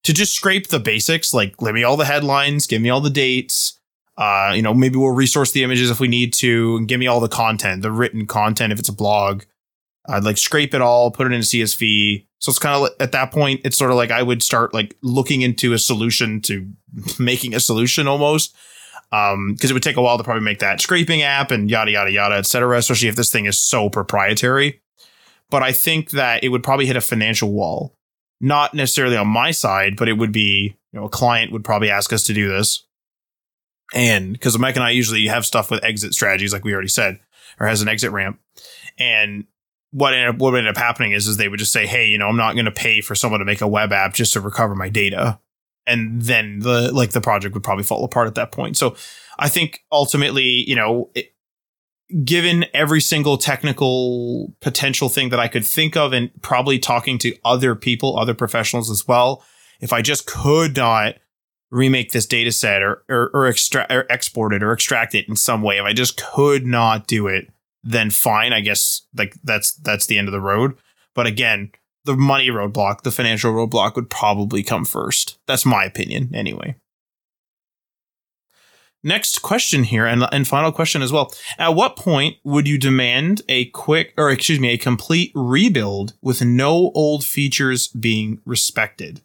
to 0.04 0.14
just 0.14 0.34
scrape 0.34 0.68
the 0.68 0.80
basics, 0.80 1.34
like 1.34 1.58
give 1.58 1.74
me 1.74 1.84
all 1.84 1.98
the 1.98 2.06
headlines, 2.06 2.68
give 2.68 2.82
me 2.82 2.90
all 2.90 3.02
the 3.02 3.10
dates. 3.10 3.80
Uh, 4.18 4.54
you 4.56 4.62
know, 4.62 4.74
maybe 4.74 4.98
we'll 4.98 5.12
resource 5.12 5.52
the 5.52 5.64
images 5.64 5.92
if 5.92 6.00
we 6.00 6.08
need 6.08 6.34
to, 6.34 6.78
and 6.78 6.88
give 6.88 7.00
me 7.00 7.06
all 7.08 7.20
the 7.20 7.28
content, 7.28 7.84
the 7.84 7.92
written 7.92 8.26
content 8.26 8.74
if 8.74 8.80
it's 8.80 8.90
a 8.90 8.94
blog. 8.94 9.44
I'd 10.08 10.24
like 10.24 10.38
scrape 10.38 10.74
it 10.74 10.82
all, 10.82 11.12
put 11.12 11.28
it 11.28 11.34
in 11.34 11.42
a 11.42 11.44
CSV, 11.44 12.26
So 12.40 12.50
it's 12.50 12.60
kind 12.60 12.82
of 12.82 12.90
at 13.00 13.12
that 13.12 13.32
point, 13.32 13.62
it's 13.66 13.78
sort 13.78 13.92
of 13.92 13.98
like 13.98 14.10
I 14.10 14.24
would 14.24 14.42
start 14.42 14.74
like 14.74 14.96
looking 15.02 15.42
into 15.42 15.74
a 15.74 15.78
solution 15.78 16.42
to 16.44 16.68
making 17.20 17.54
a 17.54 17.60
solution 17.60 18.08
almost. 18.08 18.56
Um, 19.12 19.54
because 19.54 19.72
it 19.72 19.74
would 19.74 19.84
take 19.84 19.96
a 19.96 20.02
while 20.02 20.18
to 20.18 20.24
probably 20.24 20.44
make 20.44 20.60
that 20.60 20.82
scraping 20.82 21.22
app 21.22 21.50
and 21.50 21.70
yada 21.70 21.92
yada 21.92 22.12
yada, 22.12 22.36
et 22.36 22.46
cetera, 22.46 22.78
especially 22.78 23.08
if 23.08 23.16
this 23.16 23.32
thing 23.32 23.46
is 23.46 23.60
so 23.60 23.90
proprietary. 23.90 24.82
But 25.50 25.64
I 25.64 25.72
think 25.72 26.12
that 26.12 26.44
it 26.44 26.50
would 26.50 26.64
probably 26.64 26.88
hit 26.88 26.98
a 26.98 27.02
financial 27.02 27.52
wall. 27.52 27.96
Not 28.42 28.74
necessarily 28.74 29.18
on 29.18 29.28
my 29.28 29.52
side, 29.52 29.96
but 29.96 30.10
it 30.10 30.18
would 30.18 30.32
be, 30.32 30.76
you 30.92 31.00
know, 31.00 31.06
a 31.06 31.10
client 31.10 31.52
would 31.52 31.64
probably 31.64 31.90
ask 31.90 32.12
us 32.14 32.24
to 32.24 32.34
do 32.34 32.50
this. 32.50 32.86
And 33.94 34.34
because 34.34 34.60
Mike 34.60 34.76
and 34.76 34.84
I 34.84 34.92
usually 34.92 35.26
have 35.28 35.46
stuff 35.46 35.72
with 35.72 35.84
exit 35.84 36.14
strategies, 36.14 36.54
like 36.54 36.64
we 36.64 36.74
already 36.74 36.90
said, 36.90 37.20
or 37.60 37.68
has 37.68 37.82
an 37.82 37.88
exit 37.88 38.12
ramp. 38.12 38.40
And 39.00 39.46
what 39.92 40.14
ended 40.14 40.36
up, 40.36 40.38
what 40.40 40.56
ended 40.56 40.70
up 40.70 40.78
happening 40.78 41.14
is, 41.14 41.28
is 41.28 41.38
they 41.38 41.48
would 41.48 41.60
just 41.60 41.72
say, 41.72 41.88
Hey, 41.88 42.08
you 42.08 42.18
know, 42.18 42.28
I'm 42.28 42.38
not 42.38 42.54
going 42.54 42.66
to 42.66 42.72
pay 42.72 43.02
for 43.02 43.16
someone 43.16 43.40
to 43.40 43.46
make 43.46 43.62
a 43.62 43.68
web 43.68 43.92
app 43.94 44.14
just 44.14 44.34
to 44.34 44.42
recover 44.42 44.76
my 44.76 44.90
data. 44.90 45.40
And 45.88 46.22
then 46.22 46.60
the, 46.60 46.92
like 46.92 47.12
the 47.12 47.22
project 47.22 47.54
would 47.54 47.64
probably 47.64 47.86
fall 47.86 48.04
apart 48.04 48.28
at 48.28 48.36
that 48.36 48.52
point. 48.52 48.78
So 48.78 48.96
I 49.40 49.48
think 49.48 49.86
ultimately, 49.92 50.44
you 50.44 50.76
know, 50.76 51.10
it, 51.16 51.34
given 52.24 52.66
every 52.74 53.02
single 53.02 53.38
technical 53.38 54.54
potential 54.62 55.10
thing 55.10 55.30
that 55.30 55.40
I 55.40 55.48
could 55.48 55.66
think 55.66 55.98
of 55.98 56.14
and 56.14 56.30
probably 56.42 56.78
talking 56.78 57.18
to 57.20 57.36
other 57.44 57.74
people, 57.74 58.18
other 58.18 58.34
professionals 58.34 58.92
as 58.92 59.08
well, 59.08 59.44
if 59.80 59.92
I 59.92 60.02
just 60.02 60.26
could 60.26 60.76
not 60.76 61.16
remake 61.70 62.12
this 62.12 62.26
data 62.26 62.52
set 62.52 62.82
or, 62.82 63.04
or, 63.10 63.30
or, 63.34 63.54
or 63.90 64.06
export 64.10 64.54
it 64.54 64.64
or 64.64 64.72
extract 64.72 65.16
it 65.16 65.28
in 65.28 65.36
some 65.36 65.62
way, 65.62 65.78
if 65.78 65.84
I 65.84 65.94
just 65.94 66.16
could 66.16 66.66
not 66.66 67.08
do 67.08 67.28
it, 67.28 67.48
then 67.84 68.10
fine. 68.10 68.54
I 68.54 68.62
guess 68.62 69.02
like 69.16 69.36
that's, 69.44 69.74
that's 69.76 70.06
the 70.06 70.18
end 70.18 70.28
of 70.28 70.32
the 70.34 70.42
road. 70.42 70.78
But 71.14 71.28
again, 71.28 71.72
the 72.08 72.16
money 72.16 72.48
roadblock, 72.48 73.04
the 73.04 73.12
financial 73.12 73.54
roadblock 73.54 73.96
would 73.96 74.10
probably 74.10 74.64
come 74.64 74.86
first. 74.86 75.38
That's 75.46 75.66
my 75.66 75.84
opinion 75.84 76.34
anyway. 76.34 76.76
Next 79.04 79.44
question 79.44 79.84
here, 79.84 80.08
and, 80.08 80.24
and 80.32 80.48
final 80.48 80.72
question 80.72 81.04
as 81.04 81.12
well. 81.12 81.32
At 81.60 81.76
what 81.76 81.96
point 81.96 82.38
would 82.44 82.68
you 82.68 82.80
demand 82.80 83.44
a 83.48 83.66
quick, 83.66 84.14
or 84.18 84.32
excuse 84.32 84.60
me, 84.60 84.70
a 84.70 84.78
complete 84.78 85.32
rebuild 85.36 86.14
with 86.22 86.42
no 86.42 86.92
old 86.96 87.24
features 87.24 87.88
being 87.88 88.42
respected? 88.44 89.22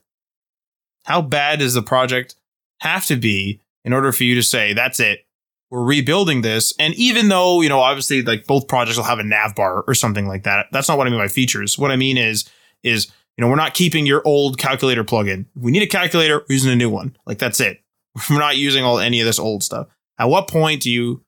How 1.05 1.23
bad 1.23 1.61
does 1.61 1.75
the 1.75 1.83
project 1.83 2.37
have 2.81 3.07
to 3.07 3.17
be 3.17 3.61
in 3.85 3.93
order 3.93 4.13
for 4.13 4.25
you 4.25 4.35
to 4.35 4.43
say, 4.43 4.73
that's 4.73 5.01
it, 5.01 5.25
we're 5.71 5.83
rebuilding 5.83 6.43
this? 6.43 6.75
And 6.79 6.95
even 6.95 7.29
though, 7.29 7.63
you 7.63 7.71
know, 7.71 7.81
obviously 7.81 8.23
like 8.23 8.47
both 8.47 8.69
projects 8.69 8.99
will 8.99 9.05
have 9.05 9.19
a 9.19 9.25
nav 9.25 9.55
bar 9.55 9.83
or 9.89 9.95
something 9.95 10.29
like 10.29 10.45
that, 10.45 10.67
that's 10.71 10.89
not 10.89 10.99
what 10.99 11.07
I 11.07 11.11
mean 11.11 11.19
by 11.19 11.29
features. 11.29 11.79
What 11.79 11.91
I 11.91 11.97
mean 11.97 12.19
is, 12.19 12.45
is, 12.83 13.11
you 13.37 13.43
know, 13.43 13.49
we're 13.49 13.57
not 13.57 13.75
keeping 13.75 14.07
your 14.07 14.23
old 14.25 14.59
calculator 14.59 15.05
plugin. 15.05 15.47
We 15.55 15.73
need 15.73 15.83
a 15.83 15.87
calculator, 15.87 16.39
we're 16.49 16.55
using 16.55 16.73
a 16.73 16.77
new 16.77 16.91
one. 16.91 17.17
Like 17.27 17.39
that's 17.39 17.61
it. 17.61 17.79
We're 18.29 18.39
not 18.39 18.59
using 18.59 18.85
all 18.85 18.99
any 18.99 19.21
of 19.21 19.27
this 19.27 19.39
old 19.39 19.63
stuff. 19.63 19.87
At 20.19 20.29
what 20.29 20.47
point 20.47 20.83
do 20.83 20.91
you 20.91 21.25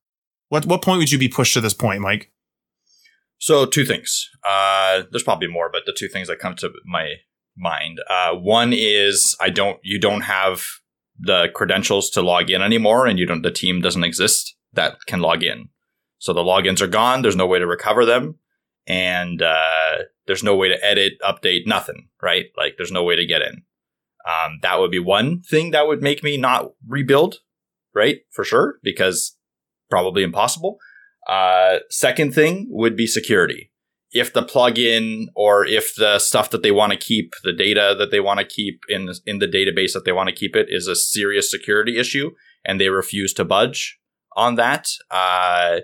what 0.51 0.67
what 0.67 0.83
point 0.83 0.99
would 0.99 1.11
you 1.11 1.19
be 1.19 1.29
pushed 1.29 1.55
to 1.55 1.61
this 1.61 1.73
point, 1.73 2.01
Mike? 2.01 2.31
So 3.39 3.67
two 3.67 3.85
things. 3.85 4.29
Uh, 4.47 5.03
there's 5.11 5.23
probably 5.23 5.49
more, 5.49 5.71
but 5.73 5.83
the 5.87 5.93
two 5.97 6.09
things 6.09 6.29
that 6.29 6.39
come 6.39 6.55
to 6.57 6.71
my 6.85 7.15
mind. 7.57 8.01
Uh, 8.09 8.35
one 8.35 8.73
is 8.73 9.37
I 9.41 9.51
don't 9.51 9.79
you 9.83 9.99
don't 9.99 10.23
have 10.23 10.65
the 11.19 11.49
credentials 11.55 12.11
to 12.11 12.23
log 12.23 12.51
in 12.51 12.63
anymore, 12.63 13.07
and 13.07 13.19
you 13.19 13.27
don't 13.27 13.43
the 13.43 13.51
team 13.51 13.81
doesn't 13.81 14.05
exist 14.05 14.55
that 14.73 14.97
can 15.07 15.21
log 15.21 15.43
in. 15.43 15.69
So 16.19 16.33
the 16.33 16.41
logins 16.41 16.81
are 16.81 16.87
gone. 16.87 17.23
There's 17.23 17.37
no 17.37 17.47
way 17.47 17.59
to 17.59 17.67
recover 17.67 18.05
them, 18.05 18.39
and 18.87 19.43
uh, 19.43 19.99
there's 20.27 20.43
no 20.43 20.57
way 20.57 20.69
to 20.69 20.85
edit, 20.85 21.15
update, 21.23 21.67
nothing. 21.67 22.09
Right? 22.23 22.47
Like 22.57 22.75
there's 22.77 22.93
no 22.93 23.05
way 23.05 23.17
to 23.17 23.27
get 23.27 23.43
in. 23.43 23.63
Um, 24.27 24.59
that 24.63 24.79
would 24.81 24.91
be 24.91 24.99
one 24.99 25.43
thing 25.43 25.71
that 25.73 25.87
would 25.87 26.03
make 26.03 26.23
me 26.23 26.39
not 26.39 26.73
rebuild, 26.87 27.41
right? 27.95 28.21
For 28.31 28.43
sure, 28.43 28.79
because 28.83 29.37
probably 29.91 30.23
impossible. 30.23 30.79
Uh, 31.29 31.79
second 31.91 32.35
thing 32.35 32.67
would 32.71 32.97
be 32.97 33.07
security. 33.07 33.71
If 34.13 34.33
the 34.33 34.43
plugin 34.43 35.27
or 35.35 35.67
if 35.67 35.95
the 35.97 36.19
stuff 36.19 36.51
that 36.51 36.63
they 36.63 36.71
want 36.71 36.93
to 36.93 36.99
keep, 36.99 37.33
the 37.43 37.53
data 37.53 37.95
that 37.99 38.11
they 38.11 38.21
want 38.21 38.39
to 38.41 38.47
keep 38.47 38.81
in 38.89 39.11
in 39.27 39.41
the 39.41 39.49
database 39.49 39.93
that 39.93 40.05
they 40.05 40.13
want 40.13 40.29
to 40.29 40.35
keep 40.35 40.55
it 40.55 40.69
is 40.71 40.87
a 40.87 40.97
serious 40.97 41.51
security 41.51 41.99
issue, 41.99 42.31
and 42.65 42.81
they 42.81 42.89
refuse 42.89 43.35
to 43.35 43.45
budge 43.45 43.99
on 44.37 44.55
that, 44.55 44.89
uh, 45.11 45.81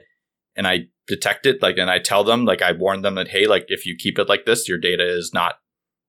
and 0.57 0.67
I 0.67 0.87
detect 1.11 1.45
it, 1.45 1.61
like, 1.61 1.77
and 1.77 1.91
I 1.91 1.99
tell 1.99 2.25
them, 2.25 2.47
like, 2.47 2.63
I 2.63 2.73
warn 2.73 3.03
them 3.03 3.17
that, 3.17 3.29
hey, 3.29 3.47
like, 3.47 3.67
if 3.69 3.85
you 3.85 3.97
keep 3.97 4.19
it 4.19 4.29
like 4.29 4.47
this, 4.47 4.69
your 4.69 4.79
data 4.79 5.07
is 5.07 5.33
not 5.35 5.57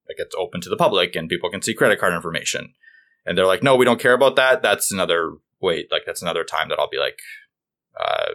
like 0.08 0.16
it's 0.18 0.36
open 0.38 0.62
to 0.62 0.70
the 0.70 0.78
public 0.78 1.16
and 1.16 1.30
people 1.30 1.50
can 1.50 1.62
see 1.62 1.74
credit 1.74 2.00
card 2.00 2.14
information. 2.14 2.74
And 3.26 3.38
they're 3.38 3.46
like, 3.46 3.64
no, 3.64 3.76
we 3.76 3.86
don't 3.86 4.00
care 4.00 4.14
about 4.14 4.36
that. 4.36 4.62
That's 4.62 4.92
another 4.92 5.34
wait, 5.62 5.92
like 5.92 6.04
that's 6.06 6.22
another 6.22 6.44
time 6.44 6.70
that 6.70 6.80
I'll 6.80 6.90
be 6.90 6.98
like, 6.98 7.20
uh, 8.00 8.34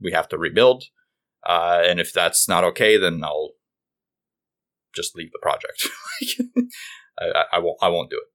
we 0.00 0.12
have 0.12 0.28
to 0.28 0.38
rebuild. 0.38 0.84
Uh, 1.46 1.82
and 1.84 2.00
if 2.00 2.12
that's 2.12 2.48
not 2.48 2.64
okay, 2.64 2.96
then 2.96 3.22
I'll 3.22 3.52
just 4.94 5.14
leave 5.14 5.30
the 5.32 5.38
project. 5.42 5.88
I, 7.18 7.44
I, 7.52 7.58
won't. 7.58 7.78
I 7.82 7.88
won't 7.88 8.10
do 8.10 8.16
it. 8.16 8.33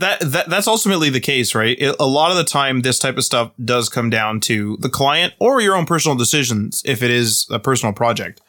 That, 0.00 0.20
that 0.20 0.48
that's 0.48 0.68
ultimately 0.68 1.10
the 1.10 1.20
case, 1.20 1.54
right? 1.54 1.76
It, 1.78 1.96
a 1.98 2.06
lot 2.06 2.30
of 2.30 2.36
the 2.36 2.44
time, 2.44 2.82
this 2.82 3.00
type 3.00 3.16
of 3.16 3.24
stuff 3.24 3.50
does 3.64 3.88
come 3.88 4.10
down 4.10 4.40
to 4.40 4.76
the 4.78 4.88
client 4.88 5.34
or 5.40 5.60
your 5.60 5.74
own 5.74 5.86
personal 5.86 6.16
decisions 6.16 6.82
if 6.84 7.02
it 7.02 7.10
is 7.10 7.46
a 7.50 7.58
personal 7.58 7.92
project, 7.92 8.40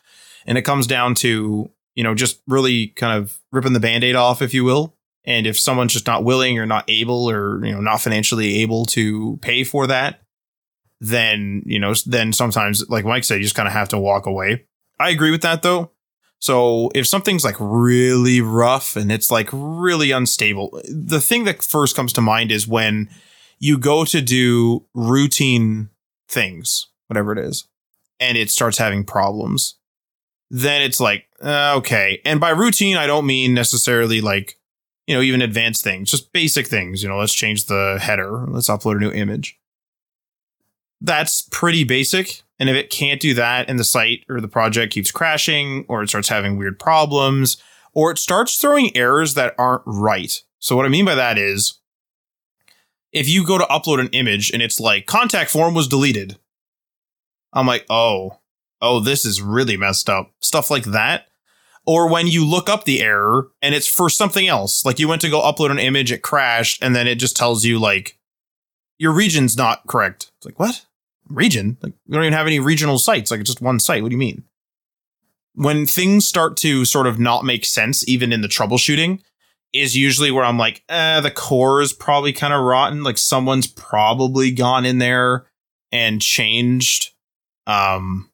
and 0.45 0.57
it 0.57 0.61
comes 0.61 0.85
down 0.85 1.15
to 1.15 1.71
you 1.99 2.03
know, 2.03 2.15
just 2.15 2.41
really 2.47 2.87
kind 2.87 3.21
of 3.21 3.41
ripping 3.51 3.73
the 3.73 3.79
band 3.81 4.05
aid 4.05 4.15
off, 4.15 4.41
if 4.41 4.53
you 4.53 4.63
will. 4.63 4.95
And 5.25 5.45
if 5.45 5.59
someone's 5.59 5.91
just 5.91 6.07
not 6.07 6.23
willing 6.23 6.57
or 6.57 6.65
not 6.65 6.85
able 6.87 7.29
or, 7.29 7.63
you 7.65 7.73
know, 7.73 7.81
not 7.81 7.99
financially 7.99 8.61
able 8.61 8.85
to 8.85 9.37
pay 9.41 9.65
for 9.65 9.85
that, 9.87 10.21
then, 11.01 11.61
you 11.65 11.77
know, 11.77 11.93
then 12.05 12.31
sometimes, 12.31 12.87
like 12.87 13.03
Mike 13.03 13.25
said, 13.25 13.35
you 13.35 13.43
just 13.43 13.55
kind 13.55 13.67
of 13.67 13.73
have 13.73 13.89
to 13.89 13.99
walk 13.99 14.25
away. 14.25 14.65
I 14.97 15.09
agree 15.09 15.29
with 15.29 15.41
that 15.41 15.61
though. 15.61 15.91
So 16.39 16.89
if 16.95 17.05
something's 17.05 17.43
like 17.43 17.57
really 17.59 18.39
rough 18.41 18.95
and 18.95 19.11
it's 19.11 19.29
like 19.29 19.49
really 19.51 20.11
unstable, 20.11 20.81
the 20.89 21.19
thing 21.19 21.43
that 21.43 21.63
first 21.63 21.95
comes 21.95 22.13
to 22.13 22.21
mind 22.21 22.51
is 22.51 22.67
when 22.67 23.09
you 23.59 23.77
go 23.77 24.05
to 24.05 24.21
do 24.21 24.85
routine 24.93 25.89
things, 26.29 26.87
whatever 27.07 27.33
it 27.33 27.39
is, 27.39 27.67
and 28.19 28.37
it 28.37 28.49
starts 28.49 28.77
having 28.77 29.03
problems 29.03 29.75
then 30.49 30.81
it's 30.81 30.99
like, 30.99 31.25
uh, 31.41 31.75
okay. 31.77 32.21
And 32.25 32.39
by 32.39 32.49
routine, 32.49 32.97
I 32.97 33.07
don't 33.07 33.25
mean 33.25 33.53
necessarily 33.53 34.21
like, 34.21 34.57
you 35.07 35.15
know, 35.15 35.21
even 35.21 35.41
advanced 35.41 35.83
things, 35.83 36.11
just 36.11 36.33
basic 36.33 36.67
things. 36.67 37.03
You 37.03 37.09
know, 37.09 37.17
let's 37.17 37.33
change 37.33 37.65
the 37.65 37.97
header, 38.01 38.45
let's 38.47 38.69
upload 38.69 38.97
a 38.97 38.99
new 38.99 39.11
image. 39.11 39.59
That's 41.01 41.47
pretty 41.51 41.83
basic. 41.83 42.41
And 42.59 42.69
if 42.69 42.75
it 42.75 42.89
can't 42.89 43.21
do 43.21 43.33
that 43.35 43.69
and 43.69 43.79
the 43.79 43.85
site 43.85 44.25
or 44.29 44.41
the 44.41 44.47
project 44.47 44.93
keeps 44.93 45.11
crashing 45.11 45.85
or 45.87 46.03
it 46.03 46.09
starts 46.09 46.27
having 46.27 46.57
weird 46.57 46.77
problems 46.77 47.57
or 47.93 48.11
it 48.11 48.17
starts 48.17 48.57
throwing 48.57 48.95
errors 48.95 49.33
that 49.35 49.55
aren't 49.57 49.83
right. 49.85 50.41
So, 50.59 50.75
what 50.75 50.85
I 50.85 50.89
mean 50.89 51.05
by 51.05 51.15
that 51.15 51.37
is 51.37 51.79
if 53.11 53.27
you 53.27 53.45
go 53.45 53.57
to 53.57 53.63
upload 53.65 53.99
an 53.99 54.09
image 54.09 54.51
and 54.51 54.61
it's 54.61 54.79
like 54.79 55.05
contact 55.05 55.49
form 55.49 55.73
was 55.73 55.87
deleted, 55.87 56.37
I'm 57.53 57.65
like, 57.65 57.85
oh, 57.89 58.39
oh, 58.81 58.99
this 58.99 59.25
is 59.25 59.41
really 59.41 59.77
messed 59.77 60.09
up. 60.09 60.31
Stuff 60.39 60.69
like 60.69 60.85
that. 60.85 61.27
Or 61.85 62.11
when 62.11 62.27
you 62.27 62.45
look 62.45 62.69
up 62.69 62.83
the 62.83 63.01
error 63.01 63.49
and 63.61 63.73
it's 63.73 63.87
for 63.87 64.09
something 64.09 64.47
else, 64.47 64.85
like 64.85 64.99
you 64.99 65.07
went 65.07 65.21
to 65.21 65.29
go 65.29 65.41
upload 65.41 65.71
an 65.71 65.79
image, 65.79 66.11
it 66.11 66.21
crashed, 66.21 66.83
and 66.83 66.95
then 66.95 67.07
it 67.07 67.15
just 67.15 67.35
tells 67.35 67.65
you 67.65 67.79
like 67.79 68.19
your 68.97 69.11
region's 69.11 69.57
not 69.57 69.87
correct. 69.87 70.31
It's 70.37 70.45
like, 70.45 70.59
what? 70.59 70.85
Region? 71.29 71.77
Like 71.81 71.93
we 72.07 72.13
don't 72.15 72.23
even 72.23 72.33
have 72.33 72.47
any 72.47 72.59
regional 72.59 72.99
sites. 72.99 73.31
Like 73.31 73.39
it's 73.39 73.49
just 73.49 73.61
one 73.61 73.79
site. 73.79 74.03
What 74.03 74.09
do 74.09 74.15
you 74.15 74.19
mean? 74.19 74.43
When 75.53 75.85
things 75.85 76.27
start 76.27 76.57
to 76.57 76.85
sort 76.85 77.07
of 77.07 77.19
not 77.19 77.43
make 77.43 77.65
sense, 77.65 78.07
even 78.07 78.31
in 78.31 78.41
the 78.41 78.47
troubleshooting, 78.47 79.21
is 79.73 79.95
usually 79.95 80.31
where 80.31 80.45
I'm 80.45 80.57
like, 80.57 80.83
eh, 80.89 81.21
the 81.21 81.31
core 81.31 81.81
is 81.81 81.93
probably 81.93 82.33
kind 82.33 82.53
of 82.53 82.63
rotten. 82.63 83.03
Like 83.03 83.17
someone's 83.17 83.67
probably 83.67 84.51
gone 84.51 84.85
in 84.85 84.97
there 84.97 85.45
and 85.91 86.21
changed 86.21 87.11
um 87.67 88.29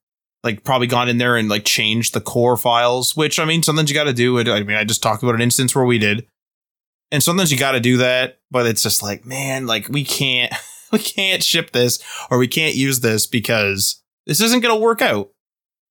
like 0.46 0.64
probably 0.64 0.88
gone 0.88 1.10
in 1.10 1.18
there 1.18 1.36
and 1.36 1.50
like 1.50 1.66
changed 1.66 2.14
the 2.14 2.22
core 2.22 2.56
files, 2.56 3.18
which 3.18 3.39
I 3.39 3.46
mean, 3.46 3.64
sometimes 3.64 3.89
you 3.89 3.96
got 3.96 4.04
to 4.04 4.14
do 4.14 4.38
it. 4.38 4.48
I 4.48 4.62
mean, 4.64 4.78
I 4.78 4.84
just 4.84 5.02
talked 5.02 5.24
about 5.24 5.36
an 5.36 5.41
instance 5.41 5.74
where 5.76 5.86
we 5.86 5.98
did, 5.98 6.28
and 7.12 7.24
sometimes 7.24 7.52
you 7.52 7.58
got 7.58 7.72
to 7.72 7.80
do 7.80 7.98
that, 7.98 8.39
but 8.52 8.68
it's 8.68 8.84
just 8.84 9.02
like, 9.02 9.26
man, 9.26 9.66
like 9.66 9.89
we 9.89 10.06
can't, 10.06 10.54
we 10.96 11.04
can't 11.04 11.43
ship 11.43 11.72
this 11.72 12.04
or 12.32 12.38
we 12.38 12.48
can't 12.48 12.76
use 12.76 13.02
this 13.02 13.28
because 13.28 14.02
this 14.26 14.41
isn't 14.41 14.62
going 14.62 14.76
to 14.76 14.82
work 14.82 15.02
out. 15.02 15.30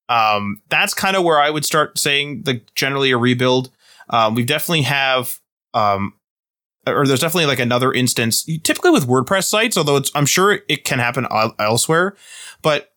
Um, 0.09 0.61
that's 0.69 0.95
kind 0.95 1.17
of 1.17 1.25
where 1.25 1.39
I 1.39 1.51
would 1.51 1.65
start 1.65 1.99
saying 1.99 2.43
the 2.43 2.61
generally 2.75 3.11
a 3.11 3.19
rebuild. 3.19 3.71
Um, 4.11 4.35
we 4.35 4.45
definitely 4.45 4.83
have, 4.83 5.39
um, 5.73 6.15
or 6.87 7.07
there's 7.07 7.21
definitely 7.21 7.47
like 7.47 7.61
another 7.61 7.93
instance, 7.93 8.45
typically 8.63 8.91
with 8.91 9.09
WordPress 9.09 9.45
sites, 9.45 9.77
although 9.77 9.97
it's, 9.97 10.11
I'm 10.15 10.27
sure 10.27 10.61
it 10.69 10.85
can 10.85 10.99
happen 10.99 11.27
elsewhere, 11.59 12.17
but 12.61 12.91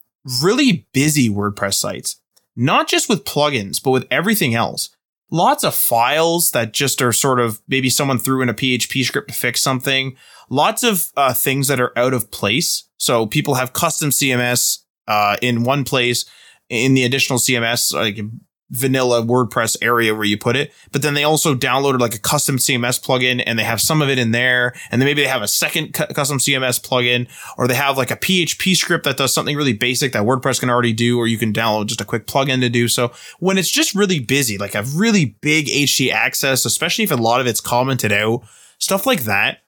really 0.44 0.86
busy 0.92 1.30
WordPress 1.30 1.76
sites, 1.76 2.20
not 2.56 2.90
just 2.90 3.08
with 3.08 3.24
plugins, 3.24 3.82
but 3.82 3.92
with 3.92 4.08
everything 4.12 4.54
else. 4.54 4.90
Lots 5.30 5.64
of 5.64 5.76
files 5.76 6.52
that 6.52 6.74
just 6.74 7.02
are 7.02 7.12
sort 7.12 7.40
of 7.40 7.62
maybe 7.68 7.90
someone 7.90 8.18
threw 8.18 8.42
in 8.42 8.50
a 8.50 8.54
PHP 8.54 9.04
script 9.04 9.28
to 9.28 9.34
fix 9.34 9.60
something. 9.62 10.16
Lots 10.50 10.84
of 10.84 11.12
uh, 11.18 11.34
things 11.34 11.68
that 11.68 11.82
are 11.82 11.98
out 11.98 12.14
of 12.14 12.32
place. 12.32 12.86
So 12.98 13.26
people 13.28 13.56
have 13.56 13.74
custom 13.74 14.10
CSS 14.10 14.80
uh, 15.08 15.38
in 15.42 15.64
one 15.64 15.84
place 15.84 16.26
in 16.70 16.94
the 16.94 17.04
additional 17.04 17.40
CSS, 17.40 17.94
like 17.94 18.20
vanilla 18.70 19.22
WordPress 19.22 19.78
area 19.82 20.14
where 20.14 20.26
you 20.26 20.38
put 20.38 20.56
it. 20.56 20.74
But 20.92 21.02
then 21.02 21.14
they 21.14 21.24
also 21.24 21.56
downloaded 21.56 22.00
like 22.00 22.16
a 22.16 22.20
custom 22.20 22.58
CSS 22.58 23.02
plugin 23.04 23.42
and 23.46 23.58
they 23.58 23.64
have 23.64 23.80
some 23.80 24.02
of 24.02 24.10
it 24.10 24.20
in 24.20 24.32
there. 24.32 24.74
And 24.92 25.02
then 25.02 25.08
maybe 25.08 25.22
they 25.22 25.28
have 25.28 25.42
a 25.42 25.48
second 25.48 25.94
cu- 25.94 26.08
custom 26.08 26.38
CSS 26.38 26.82
plugin 26.82 27.30
or 27.58 27.68
they 27.68 27.76
have 27.76 27.98
like 27.98 28.12
a 28.12 28.18
PHP 28.18 28.76
script 28.76 29.06
that 29.06 29.18
does 29.18 29.34
something 29.34 29.56
really 29.56 29.74
basic 29.74 30.14
that 30.14 30.24
WordPress 30.24 30.60
can 30.60 30.70
already 30.70 30.94
do, 30.94 31.18
or 31.18 31.28
you 31.28 31.38
can 31.38 31.54
download 31.54 31.88
just 31.88 32.02
a 32.02 32.06
quick 32.06 32.28
plugin 32.28 32.60
to 32.60 32.70
do. 32.70 32.88
So 32.88 33.12
when 33.40 33.58
it's 33.58 33.72
just 33.72 33.96
really 33.96 34.20
busy, 34.20 34.58
like 34.58 34.76
a 34.76 34.84
really 34.84 35.38
big 35.42 35.68
htaccess, 35.68 36.66
especially 36.66 37.06
if 37.06 37.12
a 37.12 37.16
lot 37.16 37.40
of 37.40 37.48
it's 37.48 37.62
commented 37.62 38.12
out, 38.12 38.42
stuff 38.80 39.06
like 39.06 39.24
that. 39.24 39.60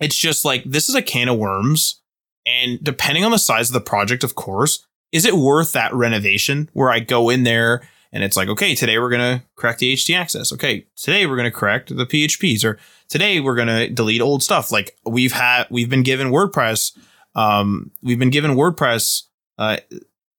It's 0.00 0.16
just 0.16 0.44
like, 0.44 0.64
this 0.64 0.88
is 0.88 0.96
a 0.96 1.02
can 1.02 1.28
of 1.28 1.38
worms. 1.38 2.02
And 2.44 2.82
depending 2.82 3.24
on 3.24 3.30
the 3.30 3.38
size 3.38 3.68
of 3.68 3.74
the 3.74 3.80
project, 3.80 4.24
of 4.24 4.34
course, 4.34 4.84
is 5.12 5.26
it 5.26 5.34
worth 5.34 5.72
that 5.72 5.94
renovation 5.94 6.68
where 6.72 6.90
I 6.90 6.98
go 6.98 7.28
in 7.28 7.44
there 7.44 7.82
and 8.12 8.22
it's 8.22 8.36
like, 8.36 8.48
okay, 8.48 8.74
today 8.74 8.98
we're 8.98 9.10
going 9.10 9.38
to 9.38 9.44
correct 9.56 9.78
the 9.78 9.92
htaccess. 9.94 10.52
Okay, 10.52 10.86
today 10.96 11.26
we're 11.26 11.36
going 11.36 11.50
to 11.50 11.56
correct 11.56 11.94
the 11.94 12.06
PHPs 12.06 12.64
or 12.64 12.78
today 13.08 13.40
we're 13.40 13.54
going 13.54 13.68
to 13.68 13.88
delete 13.88 14.20
old 14.20 14.42
stuff. 14.42 14.70
Like 14.70 14.96
we've 15.04 15.32
had, 15.32 15.66
we've 15.70 15.88
been 15.88 16.02
given 16.02 16.28
WordPress, 16.28 16.96
um, 17.34 17.90
we've 18.02 18.18
been 18.18 18.30
given 18.30 18.52
WordPress, 18.52 19.22
uh, 19.58 19.78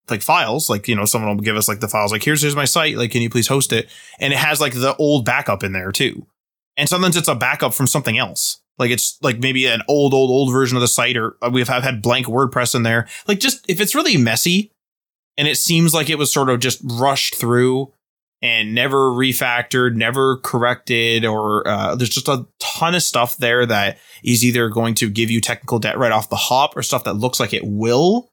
like 0.10 0.22
files, 0.22 0.70
like, 0.70 0.88
you 0.88 0.96
know, 0.96 1.06
someone 1.06 1.36
will 1.36 1.44
give 1.44 1.56
us 1.56 1.68
like 1.68 1.80
the 1.80 1.88
files, 1.88 2.12
like, 2.12 2.24
here's, 2.24 2.42
here's 2.42 2.56
my 2.56 2.66
site. 2.66 2.98
Like, 2.98 3.12
can 3.12 3.22
you 3.22 3.30
please 3.30 3.48
host 3.48 3.72
it? 3.72 3.90
And 4.20 4.34
it 4.34 4.40
has 4.40 4.60
like 4.60 4.74
the 4.74 4.96
old 4.98 5.26
backup 5.26 5.64
in 5.64 5.72
there 5.72 5.92
too. 5.92 6.28
And 6.78 6.90
sometimes 6.90 7.16
it's 7.16 7.28
a 7.28 7.36
backup 7.36 7.74
from 7.74 7.88
something 7.88 8.18
else. 8.18 8.60
Like 8.80 8.92
it's 8.92 9.18
like 9.22 9.40
maybe 9.40 9.66
an 9.68 9.82
old, 9.88 10.14
old, 10.14 10.30
old 10.30 10.52
version 10.52 10.78
of 10.78 10.82
the 10.82 10.88
site, 10.88 11.18
or 11.18 11.38
uh, 11.42 11.50
we've 11.52 11.68
have 11.68 11.84
had 11.84 12.02
blank 12.02 12.28
WordPress 12.28 12.76
in 12.76 12.84
there. 12.84 13.08
Like 13.28 13.40
just 13.40 13.70
if 13.70 13.80
it's 13.80 13.96
really 13.96 14.18
messy, 14.18 14.72
and 15.38 15.48
it 15.48 15.58
seems 15.58 15.94
like 15.94 16.10
it 16.10 16.18
was 16.18 16.34
sort 16.34 16.50
of 16.50 16.60
just 16.60 16.82
rushed 16.84 17.36
through 17.36 17.94
and 18.42 18.76
never 18.76 19.10
refactored, 19.12 19.96
never 19.96 20.38
corrected, 20.38 21.24
or 21.24 21.68
uh, 21.68 21.96
there's 21.96 22.10
just 22.10 22.28
a 22.28 22.46
ton 22.60 22.94
of 22.94 23.02
stuff 23.02 23.38
there 23.38 23.66
that 23.66 23.98
is 24.24 24.44
either 24.44 24.70
going 24.70 24.96
to 24.96 25.10
give 25.10 25.32
you 25.32 25.40
technical 25.40 25.80
debt 25.80 25.98
right 25.98 26.12
off 26.12 26.30
the 26.30 26.36
hop 26.36 26.76
or 26.76 26.84
stuff 26.84 27.06
that 27.06 27.14
looks 27.14 27.40
like 27.40 27.54
it 27.54 27.64
will. 27.66 28.30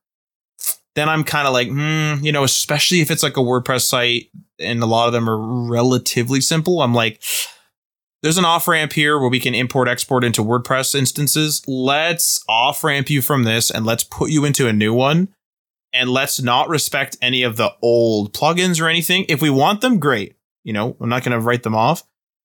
Then 0.96 1.08
I'm 1.08 1.22
kind 1.22 1.46
of 1.46 1.52
like, 1.52 1.68
hmm, 1.68 2.14
you 2.24 2.32
know, 2.32 2.42
especially 2.42 3.00
if 3.00 3.10
it's 3.12 3.22
like 3.22 3.36
a 3.36 3.40
WordPress 3.40 3.82
site 3.82 4.26
and 4.58 4.82
a 4.82 4.86
lot 4.86 5.06
of 5.06 5.12
them 5.12 5.30
are 5.30 5.38
relatively 5.38 6.40
simple. 6.40 6.82
I'm 6.82 6.92
like, 6.92 7.22
there's 8.22 8.38
an 8.38 8.44
off 8.44 8.68
ramp 8.68 8.92
here 8.92 9.18
where 9.18 9.30
we 9.30 9.40
can 9.40 9.54
import 9.54 9.88
export 9.88 10.24
into 10.24 10.44
WordPress 10.44 10.94
instances. 10.94 11.62
Let's 11.66 12.44
off 12.48 12.84
ramp 12.84 13.08
you 13.08 13.22
from 13.22 13.44
this 13.44 13.70
and 13.70 13.86
let's 13.86 14.04
put 14.04 14.30
you 14.30 14.44
into 14.44 14.68
a 14.68 14.72
new 14.72 14.92
one. 14.92 15.28
And 15.92 16.10
let's 16.10 16.40
not 16.40 16.68
respect 16.68 17.16
any 17.20 17.42
of 17.42 17.56
the 17.56 17.72
old 17.82 18.32
plugins 18.32 18.80
or 18.80 18.88
anything. 18.88 19.24
If 19.28 19.42
we 19.42 19.50
want 19.50 19.80
them, 19.80 19.98
great. 19.98 20.36
You 20.62 20.72
know, 20.72 20.96
I'm 21.00 21.08
not 21.08 21.24
going 21.24 21.32
to 21.32 21.44
write 21.44 21.64
them 21.64 21.74
off, 21.74 22.04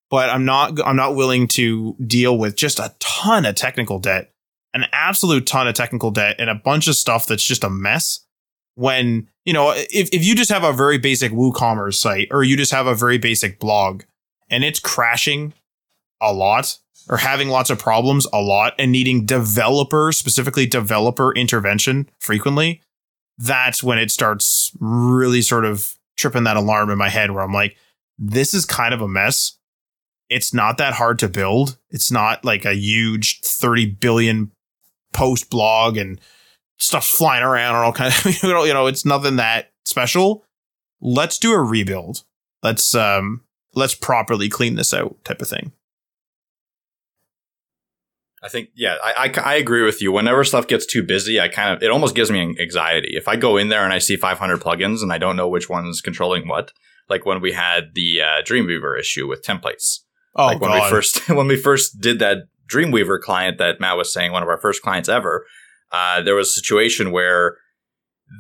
but 0.09 0.30
I'm 0.30 0.45
not, 0.45 0.80
I'm 0.84 0.95
not 0.95 1.15
willing 1.15 1.47
to 1.49 1.95
deal 2.05 2.38
with 2.38 2.55
just 2.55 2.80
a 2.80 2.95
ton 2.99 3.45
of 3.45 3.55
technical 3.55 3.99
debt, 3.99 4.32
an 4.73 4.86
absolute 4.91 5.45
ton 5.45 5.67
of 5.67 5.76
technical 5.76 6.09
debt 6.09 6.38
and 6.39 6.49
a 6.49 6.55
bunch 6.55 6.88
of 6.88 6.95
stuff 6.95 7.28
that's 7.28 7.43
just 7.43 7.63
a 7.63 7.69
mess. 7.69 8.21
When, 8.76 9.30
you 9.45 9.53
know, 9.53 9.73
if, 9.76 10.09
if 10.11 10.26
you 10.26 10.36
just 10.36 10.51
have 10.51 10.63
a 10.63 10.73
very 10.73 10.97
basic 10.97 11.32
WooCommerce 11.32 11.95
site 11.95 12.30
or 12.32 12.43
you 12.43 12.57
just 12.57 12.71
have 12.71 12.88
a 12.88 12.95
very 12.95 13.17
basic 13.17 13.59
blog 13.59 14.03
and 14.49 14.63
it's 14.63 14.80
crashing 14.80 15.53
a 16.22 16.34
lot 16.34 16.78
or 17.09 17.18
having 17.18 17.49
lots 17.49 17.70
of 17.70 17.80
problems 17.80 18.26
a 18.34 18.41
lot 18.41 18.74
and 18.80 18.91
needing 18.91 19.26
developer, 19.26 20.11
specifically 20.11 20.66
developer 20.66 21.34
intervention 21.34 22.09
frequently, 22.20 22.82
that's 23.38 23.84
when 23.84 23.97
it 23.97 24.11
starts 24.11 24.72
really 24.80 25.41
sort 25.41 25.66
of 25.66 25.97
tripping 26.18 26.45
that 26.45 26.57
alarm 26.57 26.89
in 26.89 26.97
my 26.97 27.09
head 27.09 27.32
where 27.32 27.43
I'm 27.43 27.53
like, 27.53 27.78
this 28.18 28.53
is 28.53 28.66
kind 28.66 28.93
of 28.93 29.01
a 29.01 29.07
mess. 29.07 29.57
It's 30.30 30.53
not 30.53 30.78
that 30.78 30.93
hard 30.93 31.20
to 31.20 31.28
build. 31.28 31.78
It's 31.89 32.11
not 32.11 32.43
like 32.43 32.66
a 32.66 32.74
huge 32.74 33.41
30 33.41 33.86
billion 33.88 34.51
post 35.13 35.49
blog 35.49 35.97
and 35.97 36.20
stuff 36.78 37.05
flying 37.05 37.43
around 37.43 37.76
and 37.76 37.86
all 37.86 37.93
kind 37.93 38.13
of, 38.13 38.26
you 38.43 38.49
know, 38.49 38.63
you 38.63 38.74
know, 38.74 38.88
it's 38.88 39.05
nothing 39.05 39.36
that 39.36 39.72
special. 39.86 40.43
Let's 41.01 41.38
do 41.38 41.53
a 41.53 41.61
rebuild. 41.61 42.24
Let's, 42.63 42.95
um, 42.95 43.43
let's 43.76 43.93
properly 43.93 44.49
clean 44.49 44.76
this 44.76 44.93
out 44.93 45.18
type 45.24 45.41
of 45.41 45.47
thing. 45.47 45.74
I 48.45 48.47
think, 48.47 48.69
yeah, 48.75 48.97
I, 49.03 49.31
I, 49.35 49.41
I, 49.41 49.55
agree 49.55 49.83
with 49.83 50.03
you. 50.03 50.11
Whenever 50.11 50.43
stuff 50.43 50.67
gets 50.67 50.85
too 50.85 51.01
busy, 51.01 51.39
I 51.39 51.47
kind 51.47 51.75
of, 51.75 51.81
it 51.81 51.89
almost 51.89 52.13
gives 52.13 52.29
me 52.29 52.55
anxiety. 52.59 53.17
If 53.17 53.27
I 53.27 53.37
go 53.37 53.57
in 53.57 53.69
there 53.69 53.83
and 53.83 53.91
I 53.91 53.97
see 53.97 54.17
500 54.17 54.61
plugins 54.61 55.01
and 55.01 55.11
I 55.11 55.17
don't 55.17 55.35
know 55.35 55.49
which 55.49 55.67
one's 55.67 55.99
controlling 55.99 56.47
what, 56.47 56.71
like 57.09 57.25
when 57.25 57.41
we 57.41 57.53
had 57.53 57.95
the 57.95 58.21
uh, 58.21 58.43
Dreamweaver 58.43 58.99
issue 58.99 59.27
with 59.27 59.43
templates. 59.43 60.01
Oh, 60.35 60.45
like 60.45 60.61
when 60.61 60.69
God. 60.69 60.83
we 60.83 60.89
first, 60.91 61.27
when 61.29 61.47
we 61.47 61.57
first 61.57 61.99
did 61.99 62.19
that 62.19 62.43
Dreamweaver 62.71 63.19
client 63.19 63.57
that 63.57 63.79
Matt 63.79 63.97
was 63.97 64.13
saying, 64.13 64.31
one 64.31 64.43
of 64.43 64.49
our 64.49 64.61
first 64.61 64.83
clients 64.83 65.09
ever, 65.09 65.47
uh, 65.91 66.21
there 66.21 66.35
was 66.35 66.49
a 66.49 66.51
situation 66.51 67.11
where 67.11 67.57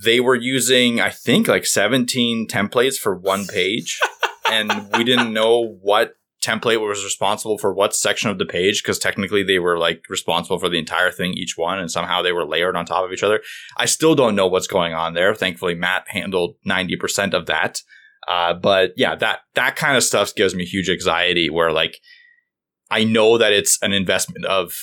they 0.03 0.19
were 0.19 0.35
using, 0.35 1.01
I 1.01 1.09
think, 1.09 1.47
like 1.47 1.65
17 1.65 2.47
templates 2.47 2.97
for 2.97 3.15
one 3.15 3.47
page. 3.47 3.99
and 4.51 4.71
we 4.95 5.03
didn't 5.03 5.33
know 5.33 5.77
what 5.81 6.13
template 6.45 6.79
was 6.79 7.03
responsible 7.03 7.57
for 7.57 7.73
what 7.73 7.95
section 7.95 8.29
of 8.29 8.37
the 8.37 8.45
page 8.45 8.83
because 8.83 8.99
technically 8.99 9.43
they 9.43 9.59
were 9.59 9.77
like 9.77 10.03
responsible 10.09 10.59
for 10.59 10.69
the 10.69 10.79
entire 10.79 11.11
thing 11.11 11.33
each 11.33 11.57
one 11.57 11.79
and 11.79 11.89
somehow 11.89 12.21
they 12.21 12.31
were 12.31 12.45
layered 12.45 12.75
on 12.75 12.85
top 12.85 13.03
of 13.03 13.11
each 13.11 13.23
other. 13.23 13.41
I 13.77 13.85
still 13.85 14.15
don't 14.15 14.35
know 14.35 14.47
what's 14.47 14.67
going 14.67 14.93
on 14.93 15.13
there. 15.13 15.33
Thankfully 15.33 15.75
matt 15.75 16.05
handled 16.07 16.55
90% 16.67 17.33
of 17.33 17.45
that. 17.47 17.81
Uh, 18.27 18.53
but 18.53 18.91
yeah 18.95 19.15
that 19.15 19.39
that 19.53 19.75
kind 19.75 19.97
of 19.97 20.03
stuff 20.03 20.33
gives 20.35 20.55
me 20.55 20.65
huge 20.65 20.89
anxiety 20.89 21.47
where 21.47 21.71
like 21.71 21.99
i 22.89 23.03
know 23.03 23.37
that 23.37 23.53
it's 23.53 23.77
an 23.83 23.93
investment 23.93 24.45
of 24.45 24.73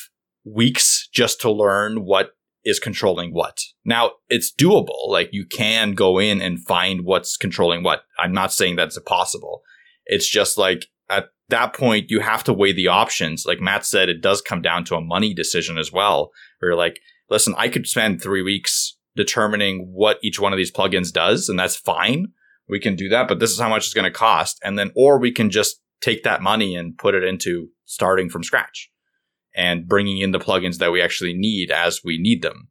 weeks 0.45 1.09
just 1.13 1.41
to 1.41 1.51
learn 1.51 2.05
what 2.05 2.31
is 2.65 2.79
controlling 2.79 3.33
what. 3.33 3.61
Now 3.85 4.13
it's 4.29 4.53
doable. 4.53 5.09
Like 5.09 5.31
you 5.33 5.45
can 5.47 5.95
go 5.95 6.19
in 6.19 6.41
and 6.41 6.65
find 6.65 7.05
what's 7.05 7.37
controlling 7.37 7.83
what. 7.83 8.03
I'm 8.19 8.33
not 8.33 8.53
saying 8.53 8.77
that's 8.77 8.97
impossible. 8.97 9.63
It's 10.07 10.29
just 10.29 10.59
like 10.59 10.87
at 11.11 11.27
that 11.53 11.73
point, 11.73 12.11
you 12.11 12.21
have 12.21 12.45
to 12.45 12.53
weigh 12.53 12.73
the 12.73 12.89
options. 12.89 13.47
Like 13.47 13.61
Matt 13.61 13.87
said, 13.87 14.09
it 14.09 14.21
does 14.21 14.43
come 14.43 14.61
down 14.61 14.85
to 14.87 14.97
a 14.97 15.01
money 15.01 15.33
decision 15.33 15.79
as 15.79 15.93
well, 15.93 16.33
where 16.59 16.73
you're 16.73 16.79
like, 16.79 17.01
listen, 17.31 17.55
I 17.57 17.69
could 17.69 17.87
spend 17.87 18.21
three 18.21 18.43
weeks 18.43 18.99
determining 19.15 19.91
what 19.93 20.19
each 20.23 20.41
one 20.41 20.53
of 20.53 20.57
these 20.57 20.73
plugins 20.73 21.13
does, 21.13 21.49
and 21.49 21.59
that's 21.59 21.77
fine. 21.77 22.29
We 22.69 22.81
can 22.81 22.97
do 22.97 23.09
that, 23.11 23.29
but 23.29 23.39
this 23.39 23.51
is 23.51 23.61
how 23.61 23.69
much 23.69 23.85
it's 23.85 23.95
going 23.95 24.11
to 24.11 24.19
cost. 24.19 24.59
And 24.65 24.79
then, 24.79 24.93
or 24.97 25.19
we 25.19 25.33
can 25.33 25.51
just 25.51 25.81
take 26.01 26.25
that 26.25 26.43
money 26.43 26.75
and 26.75 26.99
put 26.99 27.15
it 27.15 27.25
into 27.25 27.69
starting 27.85 28.29
from 28.29 28.43
scratch 28.43 28.91
and 29.55 29.87
bringing 29.87 30.19
in 30.19 30.33
the 30.33 30.39
plugins 30.39 30.79
that 30.79 30.93
we 30.93 31.03
actually 31.03 31.35
need 31.35 31.71
as 31.71 32.01
we 32.05 32.19
need 32.19 32.43
them. 32.43 32.69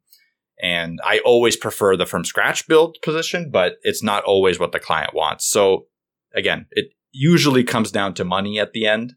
And 0.60 1.00
I 1.04 1.20
always 1.20 1.56
prefer 1.56 1.96
the 1.96 2.06
from 2.06 2.24
scratch 2.24 2.68
build 2.68 2.98
position, 3.02 3.50
but 3.50 3.76
it's 3.82 4.02
not 4.02 4.24
always 4.24 4.58
what 4.58 4.72
the 4.72 4.78
client 4.78 5.14
wants. 5.14 5.46
So 5.46 5.86
again, 6.34 6.66
it, 6.70 6.92
usually 7.12 7.64
comes 7.64 7.90
down 7.90 8.14
to 8.14 8.24
money 8.24 8.58
at 8.58 8.72
the 8.72 8.86
end. 8.86 9.14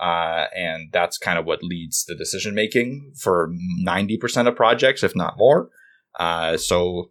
Uh, 0.00 0.46
and 0.56 0.90
that's 0.92 1.18
kind 1.18 1.38
of 1.38 1.44
what 1.44 1.62
leads 1.62 2.04
the 2.06 2.14
decision 2.14 2.54
making 2.54 3.12
for 3.20 3.52
90% 3.86 4.48
of 4.48 4.56
projects, 4.56 5.04
if 5.04 5.14
not 5.14 5.36
more. 5.36 5.68
Uh, 6.18 6.56
so 6.56 7.10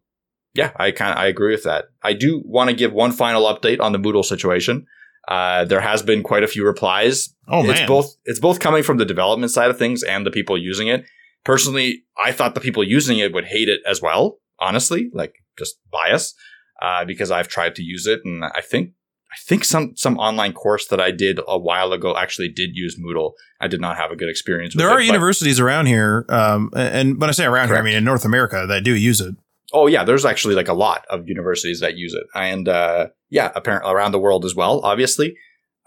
yeah, 0.54 0.72
I 0.76 0.92
kind 0.92 1.12
of, 1.12 1.18
I 1.18 1.28
agree 1.28 1.54
with 1.54 1.64
that. 1.64 1.86
I 2.04 2.14
do 2.14 2.42
want 2.46 2.70
to 2.70 2.76
give 2.76 2.92
one 2.92 3.12
final 3.12 3.44
update 3.44 3.80
on 3.80 3.94
the 3.94 4.00
Moodle 4.00 4.26
situation. 4.26 4.86
Uh, 5.28 5.64
there 5.66 5.80
has 5.80 6.02
been 6.02 6.24
quite 6.24 6.44
a 6.44 6.48
few 6.48 6.66
replies. 6.66 7.30
Oh 7.48 7.62
man. 7.64 7.72
It's 7.72 7.88
both, 7.88 8.16
it's 8.26 8.40
both 8.40 8.60
coming 8.60 8.84
from 8.84 8.98
the 8.98 9.06
development 9.06 9.52
side 9.52 9.70
of 9.70 9.78
things 9.78 10.04
and 10.04 10.26
the 10.26 10.32
people 10.32 10.58
using 10.58 10.88
it. 10.88 11.06
Personally, 11.46 12.04
I 12.24 12.32
thought 12.32 12.56
the 12.56 12.62
people 12.62 12.84
using 12.84 13.20
it 13.20 13.34
would 13.34 13.46
hate 13.46 13.70
it 13.70 13.82
as 13.88 14.02
well. 14.02 14.40
Honestly, 14.60 15.10
like 15.14 15.36
just 15.58 15.78
bias, 15.92 16.36
uh, 16.82 17.06
because 17.06 17.32
I've 17.32 17.48
tried 17.48 17.76
to 17.76 17.84
use 17.84 18.06
it 18.06 18.22
and 18.26 18.44
I 18.44 18.62
think 18.62 18.92
I 19.32 19.38
think 19.38 19.64
some 19.64 19.96
some 19.96 20.18
online 20.18 20.52
course 20.52 20.88
that 20.88 21.00
I 21.00 21.12
did 21.12 21.40
a 21.48 21.58
while 21.58 21.94
ago 21.94 22.18
actually 22.18 22.50
did 22.50 22.72
use 22.76 23.00
Moodle. 23.00 23.34
I 23.62 23.68
did 23.68 23.80
not 23.80 23.96
have 23.96 24.12
a 24.12 24.16
good 24.16 24.30
experience. 24.30 24.76
There 24.76 24.90
are 24.90 25.00
it, 25.00 25.06
universities 25.06 25.60
around 25.60 25.86
here, 25.86 26.26
um, 26.28 26.70
and 26.76 27.20
when 27.20 27.30
I 27.30 27.34
say 27.34 27.46
around 27.46 27.70
Correct. 27.70 27.78
here, 27.78 27.82
I 27.82 27.86
mean 27.86 27.96
in 27.96 28.04
North 28.04 28.26
America 28.26 28.66
that 28.68 28.84
do 28.84 28.94
use 28.94 29.22
it. 29.22 29.36
Oh 29.72 29.88
yeah, 29.88 30.04
there's 30.04 30.26
actually 30.26 30.56
like 30.56 30.68
a 30.68 30.74
lot 30.74 31.06
of 31.10 31.30
universities 31.30 31.80
that 31.80 31.96
use 31.96 32.14
it, 32.14 32.24
and 32.36 32.68
uh, 32.68 33.08
yeah, 33.30 33.52
apparently 33.56 33.90
around 33.90 34.12
the 34.12 34.20
world 34.20 34.44
as 34.44 34.54
well. 34.54 34.82
Obviously, 34.84 35.36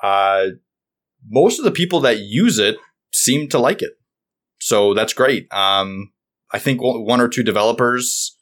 uh, 0.03 0.47
most 1.29 1.59
of 1.59 1.67
the 1.67 1.71
people 1.71 2.01
that 2.01 2.21
use 2.21 2.59
it 2.59 2.77
seem 3.13 3.49
to 3.51 3.59
like 3.59 3.83
it, 3.83 3.93
so 4.59 4.95
that's 4.95 5.13
great. 5.13 5.53
Um, 5.53 6.13
I 6.51 6.59
think 6.59 6.81
one 6.81 7.21
or 7.21 7.29
two 7.29 7.43
developers 7.43 8.39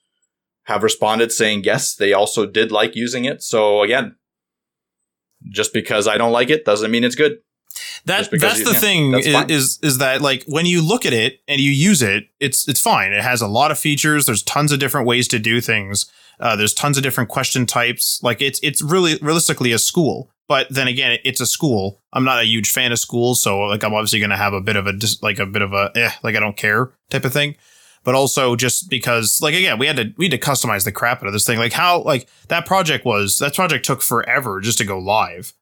have 0.65 0.85
responded 0.85 1.33
saying 1.33 1.65
yes, 1.65 1.97
they 1.97 2.13
also 2.13 2.47
did 2.47 2.71
like 2.71 2.95
using 2.95 3.25
it. 3.25 3.43
So 3.43 3.83
again, 3.83 4.15
Just 5.49 5.73
because 5.73 6.07
I 6.09 6.17
don't 6.19 6.33
like 6.33 6.51
it 6.51 6.65
doesn't 6.65 6.91
mean 6.91 7.05
it's 7.05 7.15
good. 7.15 7.39
That 8.05 8.31
that's 8.31 8.59
you- 8.59 8.65
the 8.65 8.73
yeah, 8.73 8.79
thing 8.79 9.11
that's 9.13 9.27
is, 9.27 9.51
is 9.51 9.79
is 9.83 9.99
that 9.99 10.21
like 10.21 10.45
when 10.47 10.67
you 10.67 10.83
look 10.83 11.07
at 11.07 11.13
it 11.13 11.41
and 11.49 11.61
you 11.61 11.71
use 11.71 12.03
it, 12.03 12.25
it's 12.41 12.69
it's 12.69 12.81
fine. 12.81 13.13
It 13.13 13.23
has 13.23 13.41
a 13.41 13.47
lot 13.47 13.71
of 13.71 13.79
features. 13.79 14.27
There's 14.27 14.43
tons 14.43 14.73
of 14.73 14.79
different 14.81 15.07
ways 15.07 15.29
to 15.29 15.39
do 15.39 15.61
things. 15.61 16.11
Uh, 16.41 16.57
there's 16.57 16.75
tons 16.75 16.97
of 16.97 17.03
different 17.03 17.31
question 17.31 17.65
types. 17.67 18.21
Like 18.23 18.43
it's 18.43 18.59
it's 18.63 18.83
really 18.83 19.19
realistically 19.23 19.73
a 19.73 19.79
school. 19.79 20.31
But 20.49 20.67
then 20.69 20.89
again, 20.89 21.19
it's 21.25 21.41
a 21.41 21.47
school. 21.47 22.03
I'm 22.13 22.25
not 22.25 22.41
a 22.41 22.45
huge 22.45 22.71
fan 22.71 22.93
of 22.93 22.99
schools, 22.99 23.41
so 23.41 23.61
like 23.61 23.85
I'm 23.85 23.95
obviously 23.95 24.19
going 24.19 24.31
to 24.31 24.37
have 24.37 24.53
a 24.53 24.61
bit 24.61 24.77
of 24.77 24.87
a 24.87 24.93
dis- 24.93 25.23
like 25.23 25.39
a 25.39 25.47
bit 25.47 25.63
of 25.63 25.73
a 25.73 25.91
eh, 25.95 26.11
like 26.23 26.37
I 26.37 26.41
don't 26.41 26.57
care 26.57 26.93
type 27.11 27.25
of 27.25 27.33
thing. 27.33 27.55
But 28.05 28.15
also 28.15 28.57
just 28.57 28.91
because 28.91 29.41
like 29.41 29.55
again, 29.55 29.79
we 29.79 29.87
had 29.87 29.97
to 29.97 30.13
we 30.17 30.29
had 30.29 30.33
to 30.33 30.47
customize 30.47 30.85
the 30.85 30.93
crap 30.93 31.23
out 31.23 31.27
of 31.27 31.33
this 31.33 31.47
thing. 31.47 31.59
Like 31.59 31.73
how 31.73 32.03
like 32.03 32.29
that 32.49 32.67
project 32.67 33.05
was 33.05 33.39
that 33.39 33.55
project 33.55 33.85
took 33.85 34.03
forever 34.03 34.61
just 34.61 34.79
to 34.79 34.85
go 34.85 34.99
live. 34.99 35.53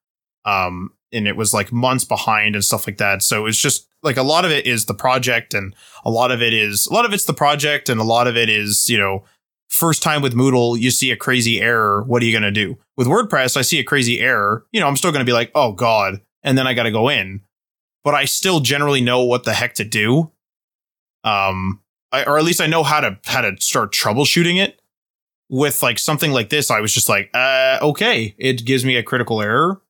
Um 0.45 0.91
and 1.12 1.26
it 1.26 1.36
was 1.36 1.53
like 1.53 1.72
months 1.72 2.05
behind 2.05 2.55
and 2.55 2.64
stuff 2.64 2.86
like 2.86 2.99
that. 2.99 3.22
So 3.22 3.47
it's 3.47 3.59
just 3.59 3.88
like 4.03 4.16
a 4.16 4.22
lot 4.22 4.45
of 4.45 4.51
it 4.51 4.66
is 4.66 4.86
the 4.86 4.95
project 4.95 5.55
and 5.55 5.74
a 6.05 6.11
lot 6.11 6.30
of 6.30 6.41
it 6.43 6.55
is 6.55 6.86
a 6.86 6.93
lot 6.93 7.05
of 7.05 7.12
it's 7.12 7.24
the 7.24 7.34
project 7.34 7.88
and 7.88 8.01
a 8.01 8.05
lot 8.05 8.26
of 8.26 8.36
it 8.36 8.49
is 8.49 8.88
you 8.88 8.99
know 8.99 9.24
first 9.68 10.03
time 10.03 10.22
with 10.22 10.34
moodle 10.34 10.78
you 10.78 10.91
see 10.91 11.11
a 11.11 11.16
crazy 11.16 11.61
error 11.61 12.03
what 12.05 12.22
are 12.22 12.26
you 12.26 12.32
going 12.32 12.43
to 12.43 12.51
do? 12.51 12.78
With 12.97 13.07
wordpress 13.07 13.57
i 13.57 13.62
see 13.62 13.78
a 13.78 13.84
crazy 13.84 14.20
error 14.20 14.66
you 14.72 14.80
know 14.80 14.86
i'm 14.86 14.97
still 14.97 15.12
going 15.12 15.24
to 15.24 15.30
be 15.30 15.34
like 15.34 15.51
oh 15.55 15.72
god 15.72 16.20
and 16.43 16.57
then 16.57 16.66
i 16.66 16.74
got 16.74 16.84
to 16.84 16.91
go 16.91 17.09
in. 17.09 17.43
But 18.05 18.14
i 18.14 18.24
still 18.24 18.61
generally 18.61 19.01
know 19.01 19.24
what 19.24 19.45
the 19.45 19.55
heck 19.55 19.74
to 19.74 19.84
do. 19.84 20.32
Um 21.24 21.82
I, 22.12 22.24
or 22.24 22.38
at 22.38 22.44
least 22.44 22.61
i 22.61 22.66
know 22.66 22.82
how 22.82 23.00
to 23.00 23.18
how 23.24 23.40
to 23.40 23.56
start 23.61 23.92
troubleshooting 23.92 24.56
it. 24.62 24.76
With 25.52 25.82
like 25.82 25.98
something 25.98 26.30
like 26.30 26.48
this 26.48 26.70
i 26.70 26.80
was 26.80 26.92
just 26.92 27.08
like 27.08 27.28
uh 27.34 27.78
okay 27.82 28.36
it 28.38 28.64
gives 28.64 28.84
me 28.84 28.96
a 28.96 29.02
critical 29.02 29.42
error. 29.42 29.80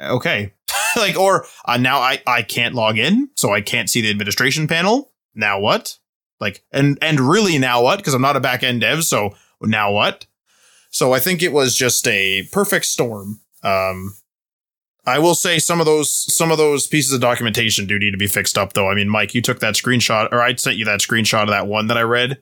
Okay. 0.00 0.52
Like 0.96 1.18
or 1.18 1.44
uh, 1.66 1.76
now 1.76 1.98
i 1.98 2.22
i 2.26 2.40
can't 2.40 2.74
log 2.74 2.96
in 2.96 3.28
so 3.34 3.52
i 3.52 3.60
can't 3.60 3.90
see 3.90 4.00
the 4.00 4.08
administration 4.08 4.66
panel. 4.66 5.12
Now 5.34 5.60
what? 5.60 5.98
Like 6.40 6.64
and 6.72 6.98
and 7.02 7.20
really 7.20 7.58
now 7.58 7.82
what? 7.82 7.98
Because 7.98 8.14
i'm 8.14 8.22
not 8.22 8.36
a 8.36 8.40
back 8.40 8.62
end 8.62 8.80
dev 8.80 9.04
so 9.04 9.34
now 9.60 9.92
what? 9.92 10.26
So 10.90 11.12
i 11.12 11.18
think 11.18 11.42
it 11.42 11.52
was 11.52 11.76
just 11.76 12.08
a 12.08 12.48
perfect 12.50 12.86
storm. 12.86 13.40
Um 13.62 14.14
i 15.06 15.18
will 15.18 15.34
say 15.34 15.58
some 15.58 15.80
of 15.80 15.86
those 15.86 16.10
some 16.10 16.50
of 16.50 16.58
those 16.58 16.86
pieces 16.86 17.12
of 17.12 17.20
documentation 17.20 17.86
do 17.86 17.98
need 17.98 18.10
to 18.10 18.18
be 18.18 18.26
fixed 18.26 18.58
up 18.58 18.72
though 18.74 18.90
i 18.90 18.94
mean 18.94 19.08
mike 19.08 19.34
you 19.34 19.40
took 19.42 19.60
that 19.60 19.74
screenshot 19.74 20.30
or 20.32 20.42
i 20.42 20.54
sent 20.54 20.76
you 20.76 20.84
that 20.84 21.00
screenshot 21.00 21.42
of 21.42 21.48
that 21.48 21.66
one 21.66 21.86
that 21.86 21.96
i 21.96 22.02
read 22.02 22.38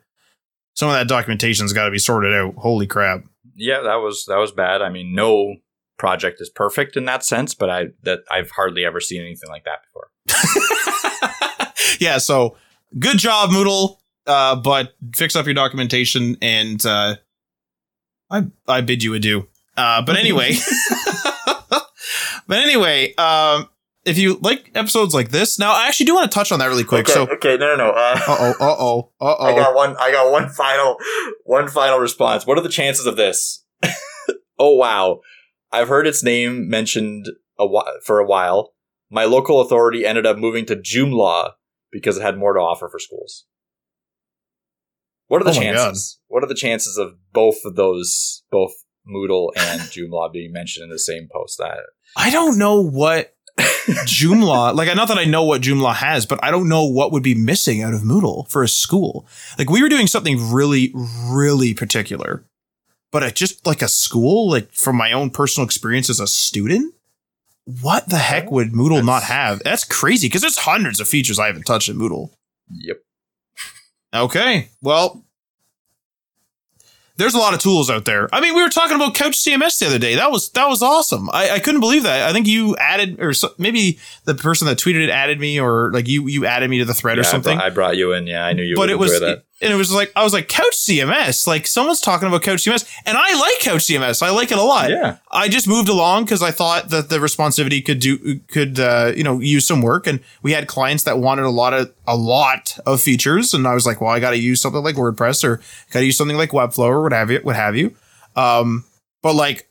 some 0.75 0.89
of 0.89 0.95
that 0.95 1.07
documentation's 1.09 1.73
got 1.73 1.85
to 1.85 1.91
be 1.91 1.99
sorted 1.99 2.35
out 2.35 2.55
holy 2.57 2.87
crap 2.87 3.25
Yeah, 3.57 3.81
that 3.83 3.97
was 3.97 4.25
that 4.27 4.39
was 4.39 4.51
bad. 4.51 4.83
I 4.83 4.89
mean, 4.89 5.15
no 5.15 5.55
project 5.97 6.41
is 6.41 6.51
perfect 6.51 6.97
in 6.97 7.05
that 7.05 7.25
sense, 7.25 7.55
but 7.55 7.71
I 7.71 7.85
that 8.03 8.25
I've 8.29 8.51
hardly 8.51 8.85
ever 8.85 9.01
seen 9.01 9.21
anything 9.21 9.49
like 9.49 9.65
that 9.65 9.79
before. 9.85 10.11
yeah, 12.01 12.19
so 12.19 12.57
good 12.99 13.19
job, 13.19 13.51
Moodle. 13.51 13.99
Uh, 14.27 14.57
but 14.57 14.95
fix 15.15 15.37
up 15.37 15.47
your 15.47 15.55
documentation 15.55 16.37
and 16.43 16.85
uh, 16.85 17.15
I 18.29 18.47
I 18.67 18.81
bid 18.81 19.05
you 19.05 19.15
adieu. 19.15 19.47
Uh, 19.77 20.03
but 20.03 20.17
anyway, 20.25 20.55
but 22.47 22.59
anyway, 22.59 23.15
um, 23.17 23.69
if 24.05 24.19
you 24.19 24.39
like 24.43 24.71
episodes 24.75 25.15
like 25.15 25.31
this, 25.31 25.59
now 25.59 25.73
I 25.73 25.87
actually 25.89 26.07
do 26.07 26.15
want 26.15 26.31
to 26.31 26.35
touch 26.35 26.53
on 26.53 26.59
that 26.59 26.67
really 26.67 26.85
quick. 26.85 27.09
So, 27.09 27.27
okay, 27.29 27.57
no, 27.57 27.77
no, 27.77 27.77
no. 27.77 27.91
Uh, 27.91 28.21
oh, 28.29 28.55
uh 28.61 28.77
oh, 28.79 29.11
uh 29.21 29.37
oh, 29.39 29.45
I 29.45 29.57
got 29.57 29.75
one. 29.75 29.97
I 29.99 30.11
got 30.11 30.31
one 30.31 30.49
final, 30.49 30.97
one 31.45 31.69
final 31.69 31.99
response. 31.99 32.47
What 32.47 32.59
are 32.59 32.63
the 32.63 32.69
chances 32.69 33.07
of 33.07 33.17
this? 33.17 33.65
oh 34.59 34.75
wow, 34.75 35.21
I've 35.73 35.89
heard 35.89 36.07
its 36.07 36.23
name 36.23 36.69
mentioned 36.69 37.27
a 37.59 37.67
for 38.05 38.19
a 38.19 38.27
while. 38.27 38.73
My 39.11 39.25
local 39.25 39.61
authority 39.61 40.05
ended 40.05 40.27
up 40.27 40.39
moving 40.39 40.67
to 40.67 40.77
Joomla 40.77 41.53
because 41.93 42.17
it 42.17 42.23
had 42.23 42.37
more 42.37 42.53
to 42.55 42.61
offer 42.61 42.89
for 42.89 42.99
schools. 42.99 43.45
What 45.29 45.41
are 45.41 45.45
the 45.45 45.59
Oh 45.59 45.63
chances? 45.63 46.19
What 46.29 46.43
are 46.43 46.49
the 46.49 46.55
chances 46.55 46.99
of 46.99 47.15
both 47.33 47.65
of 47.65 47.77
those, 47.77 48.43
both 48.51 48.73
Moodle 49.09 49.51
and 49.57 49.81
Joomla 49.91 50.33
being 50.33 50.53
mentioned 50.53 50.85
in 50.85 50.91
the 50.91 50.99
same 50.99 51.29
post? 51.33 51.59
That 51.59 51.79
I 52.17 52.31
don't 52.31 52.59
know 52.59 52.81
what 52.81 53.35
Joomla, 53.59 54.75
like, 54.77 54.95
not 54.95 55.09
that 55.09 55.19
I 55.19 55.25
know 55.25 55.45
what 55.45 55.63
Joomla 55.63 55.95
has, 55.97 56.27
but 56.27 56.43
I 56.43 56.51
don't 56.51 56.69
know 56.69 56.85
what 56.85 57.13
would 57.13 57.23
be 57.23 57.35
missing 57.35 57.83
out 57.83 57.95
of 57.95 58.01
Moodle 58.01 58.49
for 58.51 58.63
a 58.63 58.69
school. 58.69 59.27
Like, 59.59 59.71
we 59.71 59.83
were 59.83 59.89
doing 59.89 60.07
something 60.07 60.53
really, 60.53 60.93
really 61.29 61.75
particular, 61.75 62.45
but 63.13 63.23
it 63.23 63.35
just 63.35 63.67
like 63.67 63.83
a 63.83 63.89
school, 63.89 64.51
like 64.51 64.73
from 64.73 64.97
my 64.97 65.13
own 65.13 65.31
personal 65.31 65.65
experience 65.65 66.11
as 66.11 66.21
a 66.21 66.27
student. 66.27 66.95
What 67.81 68.11
the 68.11 68.19
heck 68.19 68.51
would 68.51 68.73
Moodle 68.73 69.05
not 69.05 69.23
have? 69.23 69.63
That's 69.63 69.85
crazy 69.85 70.27
because 70.29 70.43
there's 70.43 70.59
hundreds 70.59 71.01
of 71.01 71.09
features 71.09 71.39
I 71.39 71.47
haven't 71.47 71.63
touched 71.63 71.89
in 71.89 71.97
Moodle. 71.97 72.31
yep. 72.71 72.99
Okay, 74.15 74.69
well, 74.81 75.25
there's 77.17 77.35
a 77.35 77.39
lot 77.39 77.55
of 77.55 77.61
tools 77.61 77.91
out 77.91 78.05
there. 78.05 78.29
I 78.33 78.41
mean, 78.41 78.55
we 78.55 78.63
were 78.63 78.69
talking 78.69 78.97
about 78.97 79.15
Couch 79.15 79.35
CMS 79.37 79.79
the 79.79 79.87
other 79.87 79.99
day. 79.99 80.17
That 80.17 80.31
was 80.33 80.51
that 80.51 80.67
was 80.69 80.83
awesome. 80.83 81.31
I, 81.33 81.51
I 81.51 81.59
couldn't 81.61 81.81
believe 81.81 82.03
that. 82.03 82.29
I 82.29 82.33
think 82.33 82.47
you 82.47 82.77
added, 82.77 83.21
or 83.21 83.33
so, 83.33 83.53
maybe 83.59 83.99
the 84.25 84.35
person 84.35 84.67
that 84.67 84.79
tweeted 84.79 85.05
it 85.05 85.11
added 85.11 85.39
me, 85.39 85.61
or 85.61 85.93
like 85.93 86.09
you 86.09 86.27
you 86.29 86.45
added 86.47 86.71
me 86.71 86.79
to 86.79 86.85
the 86.85 86.95
thread 86.95 87.19
or 87.19 87.23
Yeah, 87.23 87.29
I 87.29 87.31
something. 87.31 87.57
brought- 87.57 87.67
I 87.67 87.71
brought 87.71 87.97
you 87.97 88.13
in. 88.13 88.27
Yeah, 88.27 88.45
I 88.45 88.53
knew 88.53 88.63
you 88.65 88.77
but 88.77 88.91
it 88.91 88.99
was, 88.99 89.19
that. 89.21 89.45
And 89.61 89.73
it 89.73 89.77
was 89.77 89.93
like 89.93 90.13
I 90.17 90.25
was 90.25 90.33
like 90.33 90.49
Couch 90.49 90.75
CMS. 90.75 91.47
Like 91.47 91.67
someone's 91.67 92.01
talking 92.01 92.29
about 92.29 92.43
Couch 92.43 92.65
CMS, 92.65 92.91
and 93.07 93.17
I 93.17 93.39
like 93.39 93.61
Couch 93.61 93.83
CMS. 93.83 94.23
I 94.23 94.31
like 94.31 94.51
it 94.51 94.59
a 94.59 94.63
lot. 94.63 94.91
Yeah. 94.91 95.19
I 95.31 95.49
just 95.49 95.69
moved 95.69 95.89
along 95.89 96.25
because 96.25 96.43
I 96.43 96.51
thought 96.51 96.89
that 96.91 97.09
the 97.09 97.19
responsivity 97.19 97.85
could 97.85 98.01
do 98.01 98.41
could 98.49 98.81
uh, 98.81 99.13
you 99.15 99.23
know 99.23 99.41
use 99.41 99.67
some 99.67 99.81
work, 99.81 100.07
and 100.07 100.21
we 100.43 100.53
had 100.53 100.67
clients 100.67 101.05
that 101.05 101.19
wanted 101.19 101.45
a 101.45 101.51
lot 101.51 101.73
of 101.73 101.93
a 102.07 102.17
lot 102.17 102.77
of 102.85 103.01
features, 103.01 103.55
and 103.55 103.67
I 103.67 103.75
was 103.75 103.87
like, 103.87 104.01
well, 104.01 104.11
I 104.11 104.21
got 104.21 104.31
to 104.31 104.39
use 104.39 104.61
something 104.61 104.83
like 104.83 104.97
WordPress 104.97 105.45
or 105.45 105.59
got 105.93 106.01
to 106.01 106.07
use 106.07 106.19
something 106.19 106.37
like 106.37 106.51
Webflow 106.51 106.89
or 106.89 107.03
what 107.03 107.13
have 107.13 107.31
you, 107.31 107.39
what 107.39 107.57
have 107.57 107.77
you. 107.77 107.95
Um, 108.37 108.85
but 109.23 109.35
like, 109.35 109.69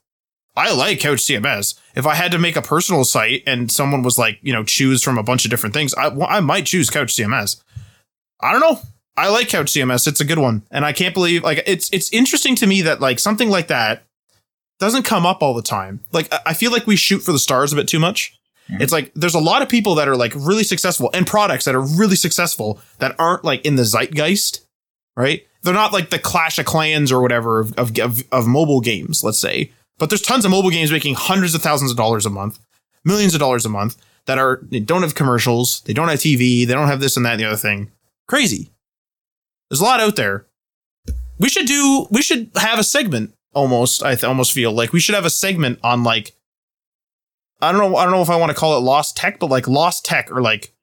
I 0.56 0.74
like 0.74 1.02
Couch 1.02 1.20
CMS. 1.20 1.78
If 1.96 2.08
I 2.08 2.16
had 2.16 2.32
to 2.32 2.40
make 2.40 2.56
a 2.56 2.62
personal 2.62 3.04
site 3.04 3.44
and 3.46 3.70
someone 3.70 4.02
was 4.02 4.18
like, 4.18 4.40
you 4.42 4.54
know, 4.54 4.64
choose 4.64 5.04
from 5.04 5.18
a 5.18 5.24
bunch 5.24 5.44
of 5.46 5.52
different 5.52 5.74
things, 5.74 5.94
I 5.96 6.08
I 6.08 6.40
might 6.40 6.66
choose 6.66 6.90
Couch 6.90 7.16
CMS. 7.16 7.62
I 8.40 8.52
don't 8.52 8.62
know. 8.62 8.80
I 9.16 9.30
like 9.30 9.50
Couch 9.50 9.72
CMS. 9.72 10.08
It's 10.08 10.22
a 10.22 10.26
good 10.26 10.40
one, 10.40 10.64
and 10.72 10.84
I 10.86 10.92
can't 10.94 11.14
believe 11.14 11.44
like 11.44 11.64
it's 11.68 11.90
it's 11.92 12.12
interesting 12.12 12.56
to 12.56 12.68
me 12.68 12.82
that 12.82 13.00
like 13.00 13.20
something 13.20 13.50
like 13.50 13.68
that 13.68 14.04
doesn't 14.80 15.04
come 15.04 15.26
up 15.26 15.42
all 15.42 15.54
the 15.54 15.62
time. 15.62 16.02
Like 16.12 16.34
I- 16.46 16.54
feel 16.54 16.72
like 16.72 16.88
we 16.88 16.96
shoot 16.96 17.20
for 17.20 17.32
the 17.32 17.40
stars 17.40 17.72
a 17.72 17.76
bit 17.76 17.88
too 17.88 18.00
much. 18.00 18.40
Mm-hmm. 18.70 18.82
It's 18.82 18.92
like 18.92 19.12
there's 19.14 19.36
a 19.36 19.40
lot 19.40 19.62
of 19.62 19.70
people 19.70 19.96
that 19.96 20.08
are 20.08 20.16
like 20.16 20.34
really 20.36 20.64
successful 20.64 21.10
and 21.14 21.28
products 21.28 21.66
that 21.66 21.76
are 21.76 21.82
really 21.82 22.16
successful 22.16 22.80
that 23.00 23.16
aren't 23.20 23.44
like 23.44 23.64
in 23.66 23.76
the 23.76 23.84
zeitgeist, 23.84 24.66
right? 25.16 25.46
They're 25.62 25.74
not 25.74 25.94
like 25.94 26.10
the 26.10 26.20
Clash 26.20 26.58
of 26.60 26.66
Clans 26.66 27.12
or 27.12 27.22
whatever 27.22 27.60
of 27.60 27.74
of, 27.78 27.98
of, 28.00 28.24
of 28.32 28.48
mobile 28.48 28.82
games, 28.82 29.24
let's 29.24 29.40
say. 29.40 29.72
But 30.00 30.10
there's 30.10 30.22
tons 30.22 30.44
of 30.44 30.52
mobile 30.52 30.72
games 30.72 30.92
making 30.92 31.16
hundreds 31.16 31.54
of 31.54 31.62
thousands 31.62 31.92
of 31.92 31.98
dollars 31.98 32.26
a 32.26 32.30
month, 32.30 32.60
millions 33.06 33.34
of 33.36 33.40
dollars 33.40 33.66
a 33.66 33.70
month 33.70 33.96
that 34.26 34.38
are 34.38 34.60
they 34.64 34.80
don't 34.80 35.04
have 35.04 35.14
commercials, 35.16 35.82
they 35.82 35.94
don't 35.94 36.08
have 36.08 36.20
TV, 36.20 36.66
they 36.66 36.74
don't 36.74 36.88
have 36.88 37.00
this 37.00 37.16
and 37.16 37.26
that 37.26 37.34
and 37.34 37.42
the 37.42 37.46
other 37.46 37.58
thing. 37.58 37.92
Crazy. 38.28 38.72
There's 39.74 39.82
a 39.82 39.86
lot 39.86 40.02
out 40.02 40.16
there. 40.16 40.46
We 41.40 41.50
should 41.50 41.66
do. 41.66 42.06
We 42.12 42.22
should 42.22 42.52
have 42.58 42.78
a 42.78 42.84
segment. 42.84 43.34
Almost, 43.56 44.04
I 44.04 44.12
th- 44.14 44.24
almost 44.24 44.52
feel 44.52 44.72
like 44.72 44.94
we 44.94 45.00
should 45.00 45.16
have 45.16 45.26
a 45.26 45.32
segment 45.32 45.80
on 45.82 46.04
like. 46.04 46.36
I 47.60 47.72
don't 47.72 47.82
know. 47.82 47.98
I 47.98 48.04
don't 48.04 48.14
know 48.14 48.22
if 48.22 48.30
I 48.30 48.36
want 48.36 48.52
to 48.52 48.56
call 48.56 48.78
it 48.78 48.82
lost 48.82 49.18
tech, 49.18 49.40
but 49.40 49.50
like 49.50 49.68
lost 49.68 50.06
tech 50.06 50.32
or 50.32 50.44
like 50.44 50.76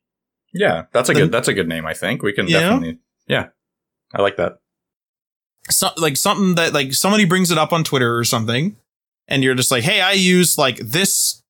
Yeah, 0.52 0.86
that's 0.92 1.08
a 1.08 1.12
The- 1.12 1.20
good. 1.20 1.30
That's 1.32 1.46
a 1.46 1.54
good 1.54 1.68
name. 1.68 1.86
I 1.86 1.94
think 1.94 2.24
we 2.24 2.32
can 2.32 2.46
definitely. 2.46 2.98
Yeah, 3.28 3.50
I 4.12 4.22
like 4.22 4.36
that. 4.38 4.58
so, 5.68 5.90
like 5.96 6.16
something 6.16 6.56
that 6.56 6.72
like 6.72 6.92
somebody 6.92 7.26
brings 7.26 7.52
it 7.52 7.58
up 7.58 7.72
on 7.72 7.84
Twitter 7.84 8.16
or 8.18 8.24
something, 8.24 8.74
and 9.28 9.44
you're 9.44 9.54
just 9.54 9.70
like, 9.70 9.84
hey, 9.84 10.00
I 10.00 10.12
use 10.14 10.58
like 10.58 10.78
this, 10.78 11.44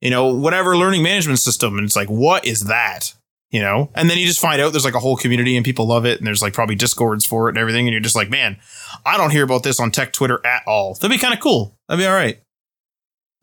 you 0.00 0.08
know, 0.08 0.32
whatever 0.34 0.74
learning 0.74 1.02
management 1.02 1.38
system, 1.40 1.76
and 1.76 1.84
it's 1.84 1.96
like, 1.96 2.08
what 2.08 2.46
is 2.46 2.60
that? 2.64 3.12
You 3.50 3.60
know, 3.60 3.90
and 3.94 4.10
then 4.10 4.18
you 4.18 4.26
just 4.26 4.40
find 4.40 4.60
out 4.60 4.72
there's 4.72 4.84
like 4.84 4.94
a 4.94 5.00
whole 5.00 5.16
community 5.16 5.56
and 5.56 5.64
people 5.64 5.86
love 5.86 6.04
it, 6.04 6.18
and 6.18 6.26
there's 6.26 6.42
like 6.42 6.52
probably 6.52 6.74
discords 6.74 7.24
for 7.24 7.48
it 7.48 7.52
and 7.52 7.58
everything, 7.58 7.86
and 7.86 7.92
you're 7.92 8.00
just 8.00 8.16
like, 8.16 8.28
man, 8.28 8.58
I 9.06 9.16
don't 9.16 9.30
hear 9.30 9.44
about 9.44 9.62
this 9.62 9.80
on 9.80 9.90
tech 9.90 10.12
Twitter 10.12 10.44
at 10.46 10.62
all. 10.66 10.94
That'd 10.94 11.10
be 11.10 11.18
kind 11.18 11.32
of 11.32 11.40
cool. 11.40 11.74
That'd 11.88 12.02
be 12.02 12.06
all 12.06 12.14
right. 12.14 12.38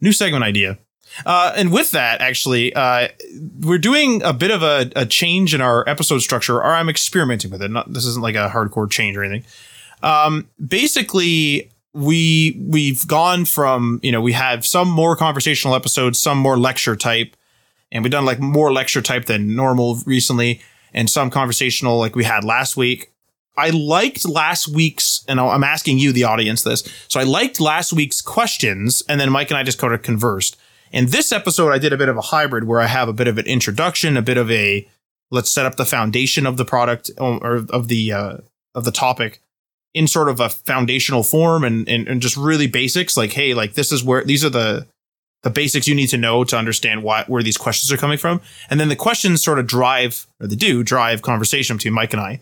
New 0.02 0.11
segment 0.11 0.44
idea. 0.44 0.77
Uh, 1.26 1.53
and 1.56 1.72
with 1.72 1.91
that, 1.91 2.22
actually, 2.22 2.73
uh, 2.73 3.07
we're 3.61 3.77
doing 3.77 4.22
a 4.23 4.34
bit 4.34 4.52
of 4.52 4.64
a, 4.64 4.91
a 4.95 5.06
change 5.06 5.53
in 5.53 5.61
our 5.61 5.88
episode 5.88 6.19
structure, 6.19 6.57
or 6.57 6.65
I'm 6.65 6.90
experimenting 6.90 7.52
with 7.52 7.61
it. 7.61 7.72
Not 7.72 7.91
this 7.94 8.06
isn't 8.06 8.22
like 8.22 8.36
a 8.36 8.49
hardcore 8.49 8.90
change 8.90 9.15
or 9.15 9.23
anything. 9.23 9.49
Um, 10.03 10.49
basically, 10.65 11.72
we 11.94 12.61
we've 12.68 13.07
gone 13.07 13.45
from 13.45 13.99
you 14.03 14.11
know 14.11 14.22
we 14.22 14.34
have 14.34 14.65
some 14.65 14.90
more 14.90 15.15
conversational 15.15 15.76
episodes, 15.76 16.19
some 16.19 16.38
more 16.38 16.57
lecture 16.57 16.95
type, 16.95 17.36
and 17.91 18.03
we've 18.03 18.12
done 18.12 18.26
like 18.26 18.40
more 18.40 18.74
lecture 18.74 19.02
type 19.02 19.26
than 19.26 19.56
normal 19.56 19.99
recently, 20.06 20.62
and 20.94 21.10
some 21.10 21.30
conversational 21.30 21.99
like 21.99 22.16
we 22.16 22.24
had 22.24 22.44
last 22.44 22.78
week. 22.78 23.12
I 23.57 23.70
liked 23.70 24.28
last 24.28 24.68
week's, 24.68 25.24
and 25.30 25.40
I'm 25.40 25.64
asking 25.64 25.98
you, 25.98 26.12
the 26.12 26.26
audience, 26.26 26.64
this. 26.64 26.84
So 27.07 27.20
I 27.20 27.24
liked 27.24 27.62
last 27.62 27.94
week's 27.94 28.22
questions, 28.22 29.02
and 29.07 29.20
then 29.20 29.32
Mike 29.32 29.49
and 29.49 29.57
I 29.57 29.64
just 29.64 29.78
kind 29.78 29.94
of 29.94 30.02
conversed. 30.02 30.57
In 30.91 31.07
this 31.07 31.32
episode, 31.32 31.72
I 31.72 31.78
did 31.78 31.94
a 31.94 31.98
bit 31.98 32.10
of 32.10 32.18
a 32.18 32.22
hybrid 32.22 32.66
where 32.66 32.80
I 32.80 32.88
have 32.88 33.07
a 33.07 33.14
bit 33.14 33.28
of 33.28 33.38
an 33.38 33.45
introduction, 33.45 34.18
a 34.18 34.22
bit 34.22 34.38
of 34.38 34.52
a 34.52 34.88
let's 35.32 35.52
set 35.52 35.66
up 35.66 35.76
the 35.76 35.86
foundation 35.86 36.45
of 36.45 36.57
the 36.57 36.66
product 36.66 37.12
or 37.18 37.66
of 37.70 37.88
the 37.88 38.14
uh, 38.14 38.38
of 38.74 38.86
the 38.86 38.91
topic 38.91 39.41
in 39.94 40.07
sort 40.07 40.30
of 40.30 40.40
a 40.40 40.49
foundational 40.49 41.24
form 41.24 41.64
and, 41.64 41.88
and 41.90 42.07
and 42.07 42.22
just 42.22 42.38
really 42.38 42.68
basics. 42.68 43.18
Like, 43.18 43.34
hey, 43.34 43.53
like 43.53 43.74
this 43.74 43.91
is 43.91 44.03
where 44.03 44.24
these 44.24 44.44
are 44.44 44.49
the 44.49 44.88
the 45.45 45.51
basics 45.51 45.88
you 45.88 45.93
need 45.93 46.07
to 46.07 46.17
know 46.17 46.43
to 46.43 46.57
understand 46.57 47.03
why 47.03 47.23
where 47.27 47.43
these 47.43 47.55
questions 47.55 47.91
are 47.91 47.97
coming 47.97 48.17
from, 48.17 48.41
and 48.67 48.80
then 48.80 48.89
the 48.89 48.95
questions 48.95 49.43
sort 49.43 49.59
of 49.59 49.67
drive 49.67 50.26
or 50.41 50.47
they 50.47 50.55
do 50.55 50.84
drive 50.84 51.22
conversation 51.22 51.77
between 51.77 51.93
Mike 51.93 52.13
and 52.13 52.22
I. 52.22 52.41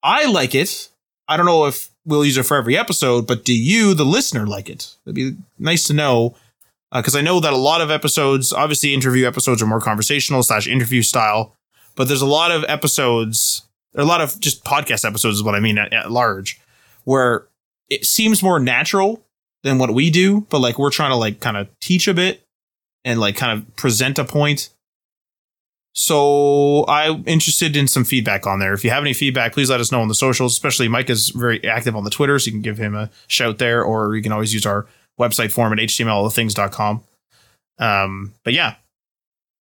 I 0.00 0.26
like 0.26 0.54
it. 0.54 0.90
I 1.26 1.36
don't 1.36 1.44
know 1.44 1.66
if 1.66 1.90
we'll 2.04 2.24
use 2.24 2.36
it 2.36 2.44
for 2.44 2.56
every 2.56 2.78
episode, 2.78 3.26
but 3.26 3.44
do 3.44 3.52
you, 3.52 3.94
the 3.94 4.04
listener, 4.04 4.46
like 4.46 4.70
it? 4.70 4.94
It'd 5.04 5.16
be 5.16 5.36
nice 5.58 5.84
to 5.88 5.92
know 5.92 6.36
because 6.92 7.16
uh, 7.16 7.18
I 7.18 7.22
know 7.22 7.40
that 7.40 7.52
a 7.52 7.56
lot 7.56 7.80
of 7.80 7.90
episodes, 7.90 8.52
obviously, 8.52 8.94
interview 8.94 9.26
episodes 9.26 9.60
are 9.60 9.66
more 9.66 9.80
conversational 9.80 10.44
slash 10.44 10.68
interview 10.68 11.02
style, 11.02 11.56
but 11.96 12.06
there's 12.06 12.22
a 12.22 12.26
lot 12.26 12.52
of 12.52 12.64
episodes, 12.68 13.62
a 13.96 14.04
lot 14.04 14.20
of 14.20 14.38
just 14.38 14.64
podcast 14.64 15.04
episodes 15.04 15.38
is 15.38 15.42
what 15.42 15.56
I 15.56 15.60
mean 15.60 15.78
at, 15.78 15.92
at 15.92 16.12
large, 16.12 16.60
where 17.02 17.48
it 17.90 18.06
seems 18.06 18.40
more 18.40 18.60
natural 18.60 19.23
than 19.64 19.78
what 19.78 19.92
we 19.92 20.10
do, 20.10 20.42
but 20.42 20.60
like 20.60 20.78
we're 20.78 20.90
trying 20.90 21.10
to 21.10 21.16
like 21.16 21.40
kind 21.40 21.56
of 21.56 21.68
teach 21.80 22.06
a 22.06 22.14
bit 22.14 22.46
and 23.04 23.18
like 23.18 23.36
kind 23.36 23.58
of 23.58 23.74
present 23.74 24.20
a 24.20 24.24
point 24.24 24.70
so 25.94 26.84
I'm 26.88 27.22
interested 27.26 27.76
in 27.76 27.86
some 27.86 28.02
feedback 28.04 28.48
on 28.48 28.58
there. 28.58 28.74
If 28.74 28.82
you 28.82 28.90
have 28.90 29.04
any 29.04 29.14
feedback, 29.14 29.52
please 29.52 29.70
let 29.70 29.80
us 29.80 29.92
know 29.92 30.00
on 30.00 30.08
the 30.08 30.14
socials. 30.14 30.52
Especially 30.52 30.88
Mike 30.88 31.08
is 31.08 31.28
very 31.28 31.64
active 31.64 31.94
on 31.94 32.02
the 32.02 32.10
Twitter, 32.10 32.36
so 32.38 32.46
you 32.46 32.52
can 32.52 32.62
give 32.62 32.78
him 32.78 32.96
a 32.96 33.10
shout 33.28 33.58
there, 33.58 33.82
or 33.82 34.16
you 34.16 34.22
can 34.22 34.32
always 34.32 34.52
use 34.52 34.66
our 34.66 34.86
website 35.18 35.52
form 35.52 35.72
at 35.72 35.78
htmlthings.com. 35.78 37.02
Um, 37.78 38.34
but 38.42 38.52
yeah. 38.52 38.74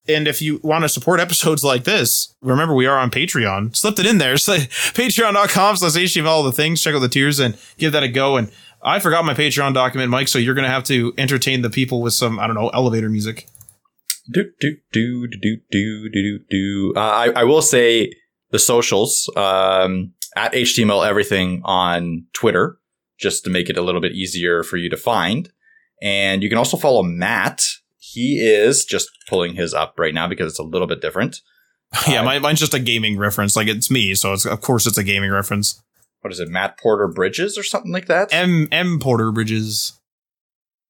And 0.08 0.28
if 0.28 0.42
you 0.42 0.60
want 0.64 0.84
to 0.84 0.90
support 0.90 1.20
episodes 1.20 1.64
like 1.64 1.84
this, 1.84 2.34
remember 2.42 2.74
we 2.74 2.88
are 2.88 2.98
on 2.98 3.12
Patreon. 3.12 3.76
Slipped 3.76 4.00
it 4.00 4.06
in 4.06 4.18
there. 4.18 4.36
So 4.38 4.58
patreon.com 4.58 5.78
slash 5.78 5.94
HTML 5.94 6.44
the 6.44 6.52
things. 6.52 6.82
Check 6.82 6.96
out 6.96 7.00
the 7.00 7.10
tiers 7.10 7.40
and 7.40 7.58
give 7.78 7.92
that 7.94 8.04
a 8.04 8.10
go. 8.10 8.38
And 8.38 8.52
I 8.84 9.00
forgot 9.00 9.26
my 9.26 9.34
Patreon 9.34 9.74
document, 9.74 10.10
Mike, 10.10 10.28
so 10.28 10.38
you're 10.40 10.56
gonna 10.56 10.68
have 10.68 10.84
to 10.86 11.14
entertain 11.18 11.62
the 11.62 11.70
people 11.70 12.02
with 12.02 12.14
some, 12.14 12.40
I 12.40 12.48
don't 12.48 12.56
know, 12.56 12.70
elevator 12.70 13.10
music. 13.10 13.48
Do 14.32 14.46
do 14.60 14.78
do 14.92 15.28
do 15.28 15.58
do 15.72 16.10
do 16.10 16.10
do 16.10 16.40
do. 16.50 16.94
Uh, 16.96 17.00
I 17.00 17.30
I 17.36 17.44
will 17.44 17.62
say 17.62 18.12
the 18.52 18.60
socials 18.60 19.30
um, 19.36 20.14
at 20.36 20.54
HTML 20.54 21.06
everything 21.06 21.62
on 21.66 22.26
Twitter 22.34 22.78
just 23.18 23.44
to 23.44 23.50
make 23.50 23.70
it 23.70 23.78
a 23.78 23.82
little 23.82 24.02
bit 24.02 24.14
easier 24.14 24.64
for 24.64 24.78
you 24.78 24.90
to 24.90 24.98
find, 24.98 25.50
and 26.02 26.44
you 26.44 26.50
can 26.50 26.58
also 26.58 26.78
follow 26.78 27.04
Matt. 27.04 27.64
He 27.98 28.40
is 28.40 28.86
just 28.86 29.10
pulling 29.28 29.56
his 29.56 29.74
up 29.74 29.96
right 29.98 30.14
now 30.14 30.28
because 30.28 30.52
it's 30.52 30.60
a 30.60 30.64
little 30.64 30.88
bit 30.88 31.02
different. 31.02 31.42
yeah, 32.08 32.22
uh, 32.22 32.40
mine's 32.40 32.60
just 32.60 32.74
a 32.74 32.80
gaming 32.80 33.18
reference. 33.18 33.56
Like 33.56 33.68
it's 33.68 33.92
me, 33.92 34.16
so 34.16 34.34
it's 34.34 34.46
of 34.46 34.62
course 34.62 34.88
it's 34.88 34.98
a 34.98 35.04
gaming 35.04 35.32
reference. 35.32 35.82
What 36.24 36.32
is 36.32 36.40
it, 36.40 36.50
Matt 36.50 36.78
Porter 36.80 37.08
Bridges 37.08 37.58
or 37.58 37.64
something 37.64 37.92
like 37.92 38.08
that? 38.08 38.34
M 38.34 38.68
M 38.72 39.00
Porter 39.00 39.32
Bridges 39.32 40.00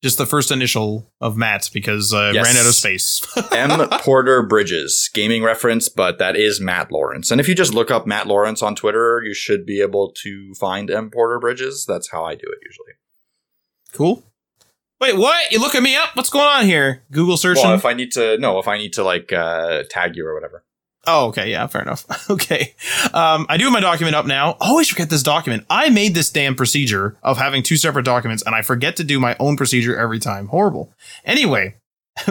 just 0.03 0.17
the 0.17 0.25
first 0.25 0.51
initial 0.51 1.09
of 1.21 1.37
Matt 1.37 1.69
because 1.73 2.13
uh, 2.13 2.31
yes. 2.33 2.45
ran 2.45 2.57
out 2.57 2.67
of 2.67 2.75
space. 2.75 3.25
M. 3.53 3.87
Porter 4.01 4.43
Bridges, 4.43 5.09
gaming 5.13 5.43
reference, 5.43 5.87
but 5.87 6.19
that 6.19 6.35
is 6.35 6.59
Matt 6.59 6.91
Lawrence. 6.91 7.31
And 7.31 7.39
if 7.39 7.47
you 7.47 7.55
just 7.55 7.73
look 7.73 7.89
up 7.89 8.05
Matt 8.05 8.27
Lawrence 8.27 8.61
on 8.61 8.75
Twitter, 8.75 9.21
you 9.25 9.33
should 9.33 9.65
be 9.65 9.81
able 9.81 10.11
to 10.21 10.53
find 10.55 10.91
M. 10.91 11.09
Porter 11.09 11.39
Bridges. 11.39 11.85
That's 11.87 12.11
how 12.11 12.25
I 12.25 12.35
do 12.35 12.45
it 12.45 12.59
usually. 12.65 12.91
Cool. 13.93 14.23
Wait, 14.99 15.15
what? 15.17 15.49
You 15.51 15.59
looking 15.59 15.83
me 15.83 15.95
up? 15.95 16.15
What's 16.15 16.29
going 16.29 16.45
on 16.45 16.65
here? 16.65 17.03
Google 17.09 17.37
searching. 17.37 17.63
Well, 17.63 17.75
if 17.75 17.85
I 17.85 17.93
need 17.93 18.11
to, 18.11 18.37
no, 18.37 18.59
if 18.59 18.67
I 18.67 18.77
need 18.77 18.93
to 18.93 19.03
like 19.03 19.31
uh, 19.31 19.83
tag 19.89 20.17
you 20.17 20.27
or 20.27 20.33
whatever. 20.33 20.65
Oh, 21.05 21.27
okay. 21.27 21.51
Yeah, 21.51 21.67
fair 21.67 21.81
enough. 21.81 22.05
okay. 22.29 22.75
Um, 23.13 23.45
I 23.49 23.57
do 23.57 23.65
have 23.65 23.73
my 23.73 23.81
document 23.81 24.15
up 24.15 24.25
now. 24.25 24.55
Always 24.61 24.87
forget 24.87 25.09
this 25.09 25.23
document. 25.23 25.65
I 25.69 25.89
made 25.89 26.15
this 26.15 26.29
damn 26.29 26.55
procedure 26.55 27.17
of 27.23 27.37
having 27.37 27.61
two 27.61 27.77
separate 27.77 28.05
documents 28.05 28.43
and 28.45 28.55
I 28.55 28.61
forget 28.61 28.95
to 28.97 29.03
do 29.03 29.19
my 29.19 29.35
own 29.39 29.57
procedure 29.57 29.97
every 29.97 30.19
time. 30.19 30.47
Horrible. 30.47 30.93
Anyway, 31.25 31.75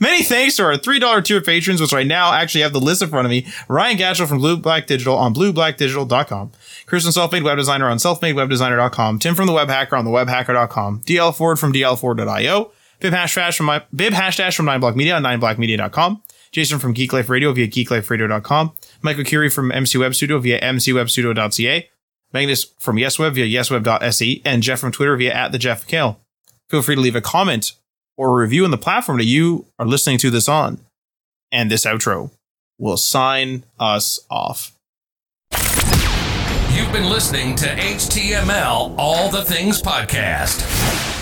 many 0.00 0.22
thanks 0.22 0.56
to 0.56 0.64
our 0.64 0.74
$3 0.74 1.24
tier 1.24 1.40
patrons, 1.40 1.80
which 1.80 1.92
right 1.92 2.06
now 2.06 2.32
actually 2.32 2.62
have 2.62 2.72
the 2.72 2.80
list 2.80 3.02
in 3.02 3.08
front 3.08 3.26
of 3.26 3.30
me. 3.30 3.46
Ryan 3.68 3.98
Gatchell 3.98 4.26
from 4.26 4.38
Blue 4.38 4.56
Black 4.56 4.86
Digital 4.86 5.16
on 5.16 5.34
blueblackdigital.com. 5.34 6.52
Kristen 6.86 7.12
Selfmade 7.12 7.44
Web 7.44 7.58
Designer 7.58 7.88
on 7.88 7.98
selfmadewebdesigner.com. 7.98 9.18
Tim 9.18 9.34
from 9.34 9.46
the 9.46 9.52
Web 9.52 9.68
Hacker 9.68 9.96
on 9.96 10.04
the 10.04 10.10
webhacker.com. 10.10 11.02
DL 11.02 11.34
Ford 11.34 11.58
from 11.58 11.72
dlford.io. 11.72 12.72
Bib 13.00 13.12
Hashdash 13.12 13.56
from 13.56 13.66
my 13.66 13.82
Bib 13.94 14.12
Hashdash 14.12 14.56
from 14.56 14.66
9block 14.66 14.96
Media 14.96 15.16
on 15.16 15.22
9blockmedia.com. 15.24 16.22
Jason 16.52 16.78
from 16.78 16.92
Geek 16.92 17.12
Life 17.12 17.30
Radio 17.30 17.52
via 17.52 17.66
geekliferadio.com. 17.66 18.72
Michael 19.00 19.24
Curie 19.24 19.48
from 19.48 19.72
MC 19.72 19.98
Web 19.98 20.14
Studio 20.14 20.38
via 20.38 20.60
mcwebstudio.ca. 20.60 21.88
Magnus 22.32 22.64
from 22.78 22.96
YesWeb 22.96 23.34
via 23.34 23.46
yesweb.se. 23.46 24.42
And 24.44 24.62
Jeff 24.62 24.80
from 24.80 24.92
Twitter 24.92 25.16
via 25.16 25.32
at 25.32 25.52
the 25.52 25.58
Jeff 25.58 25.86
McHale. 25.86 26.16
Feel 26.68 26.82
free 26.82 26.94
to 26.94 27.00
leave 27.00 27.16
a 27.16 27.20
comment 27.20 27.72
or 28.16 28.28
a 28.28 28.42
review 28.42 28.64
on 28.64 28.70
the 28.70 28.78
platform 28.78 29.18
that 29.18 29.24
you 29.24 29.66
are 29.78 29.86
listening 29.86 30.18
to 30.18 30.30
this 30.30 30.48
on. 30.48 30.80
And 31.50 31.70
this 31.70 31.84
outro 31.84 32.30
will 32.78 32.96
sign 32.96 33.64
us 33.78 34.20
off. 34.30 34.72
You've 36.74 36.92
been 36.92 37.10
listening 37.10 37.54
to 37.56 37.66
HTML 37.66 38.94
All 38.98 39.30
the 39.30 39.44
Things 39.44 39.82
Podcast 39.82 41.21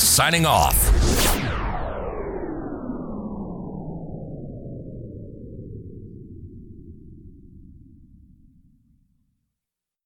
signing 0.00 0.46
off. 0.46 1.59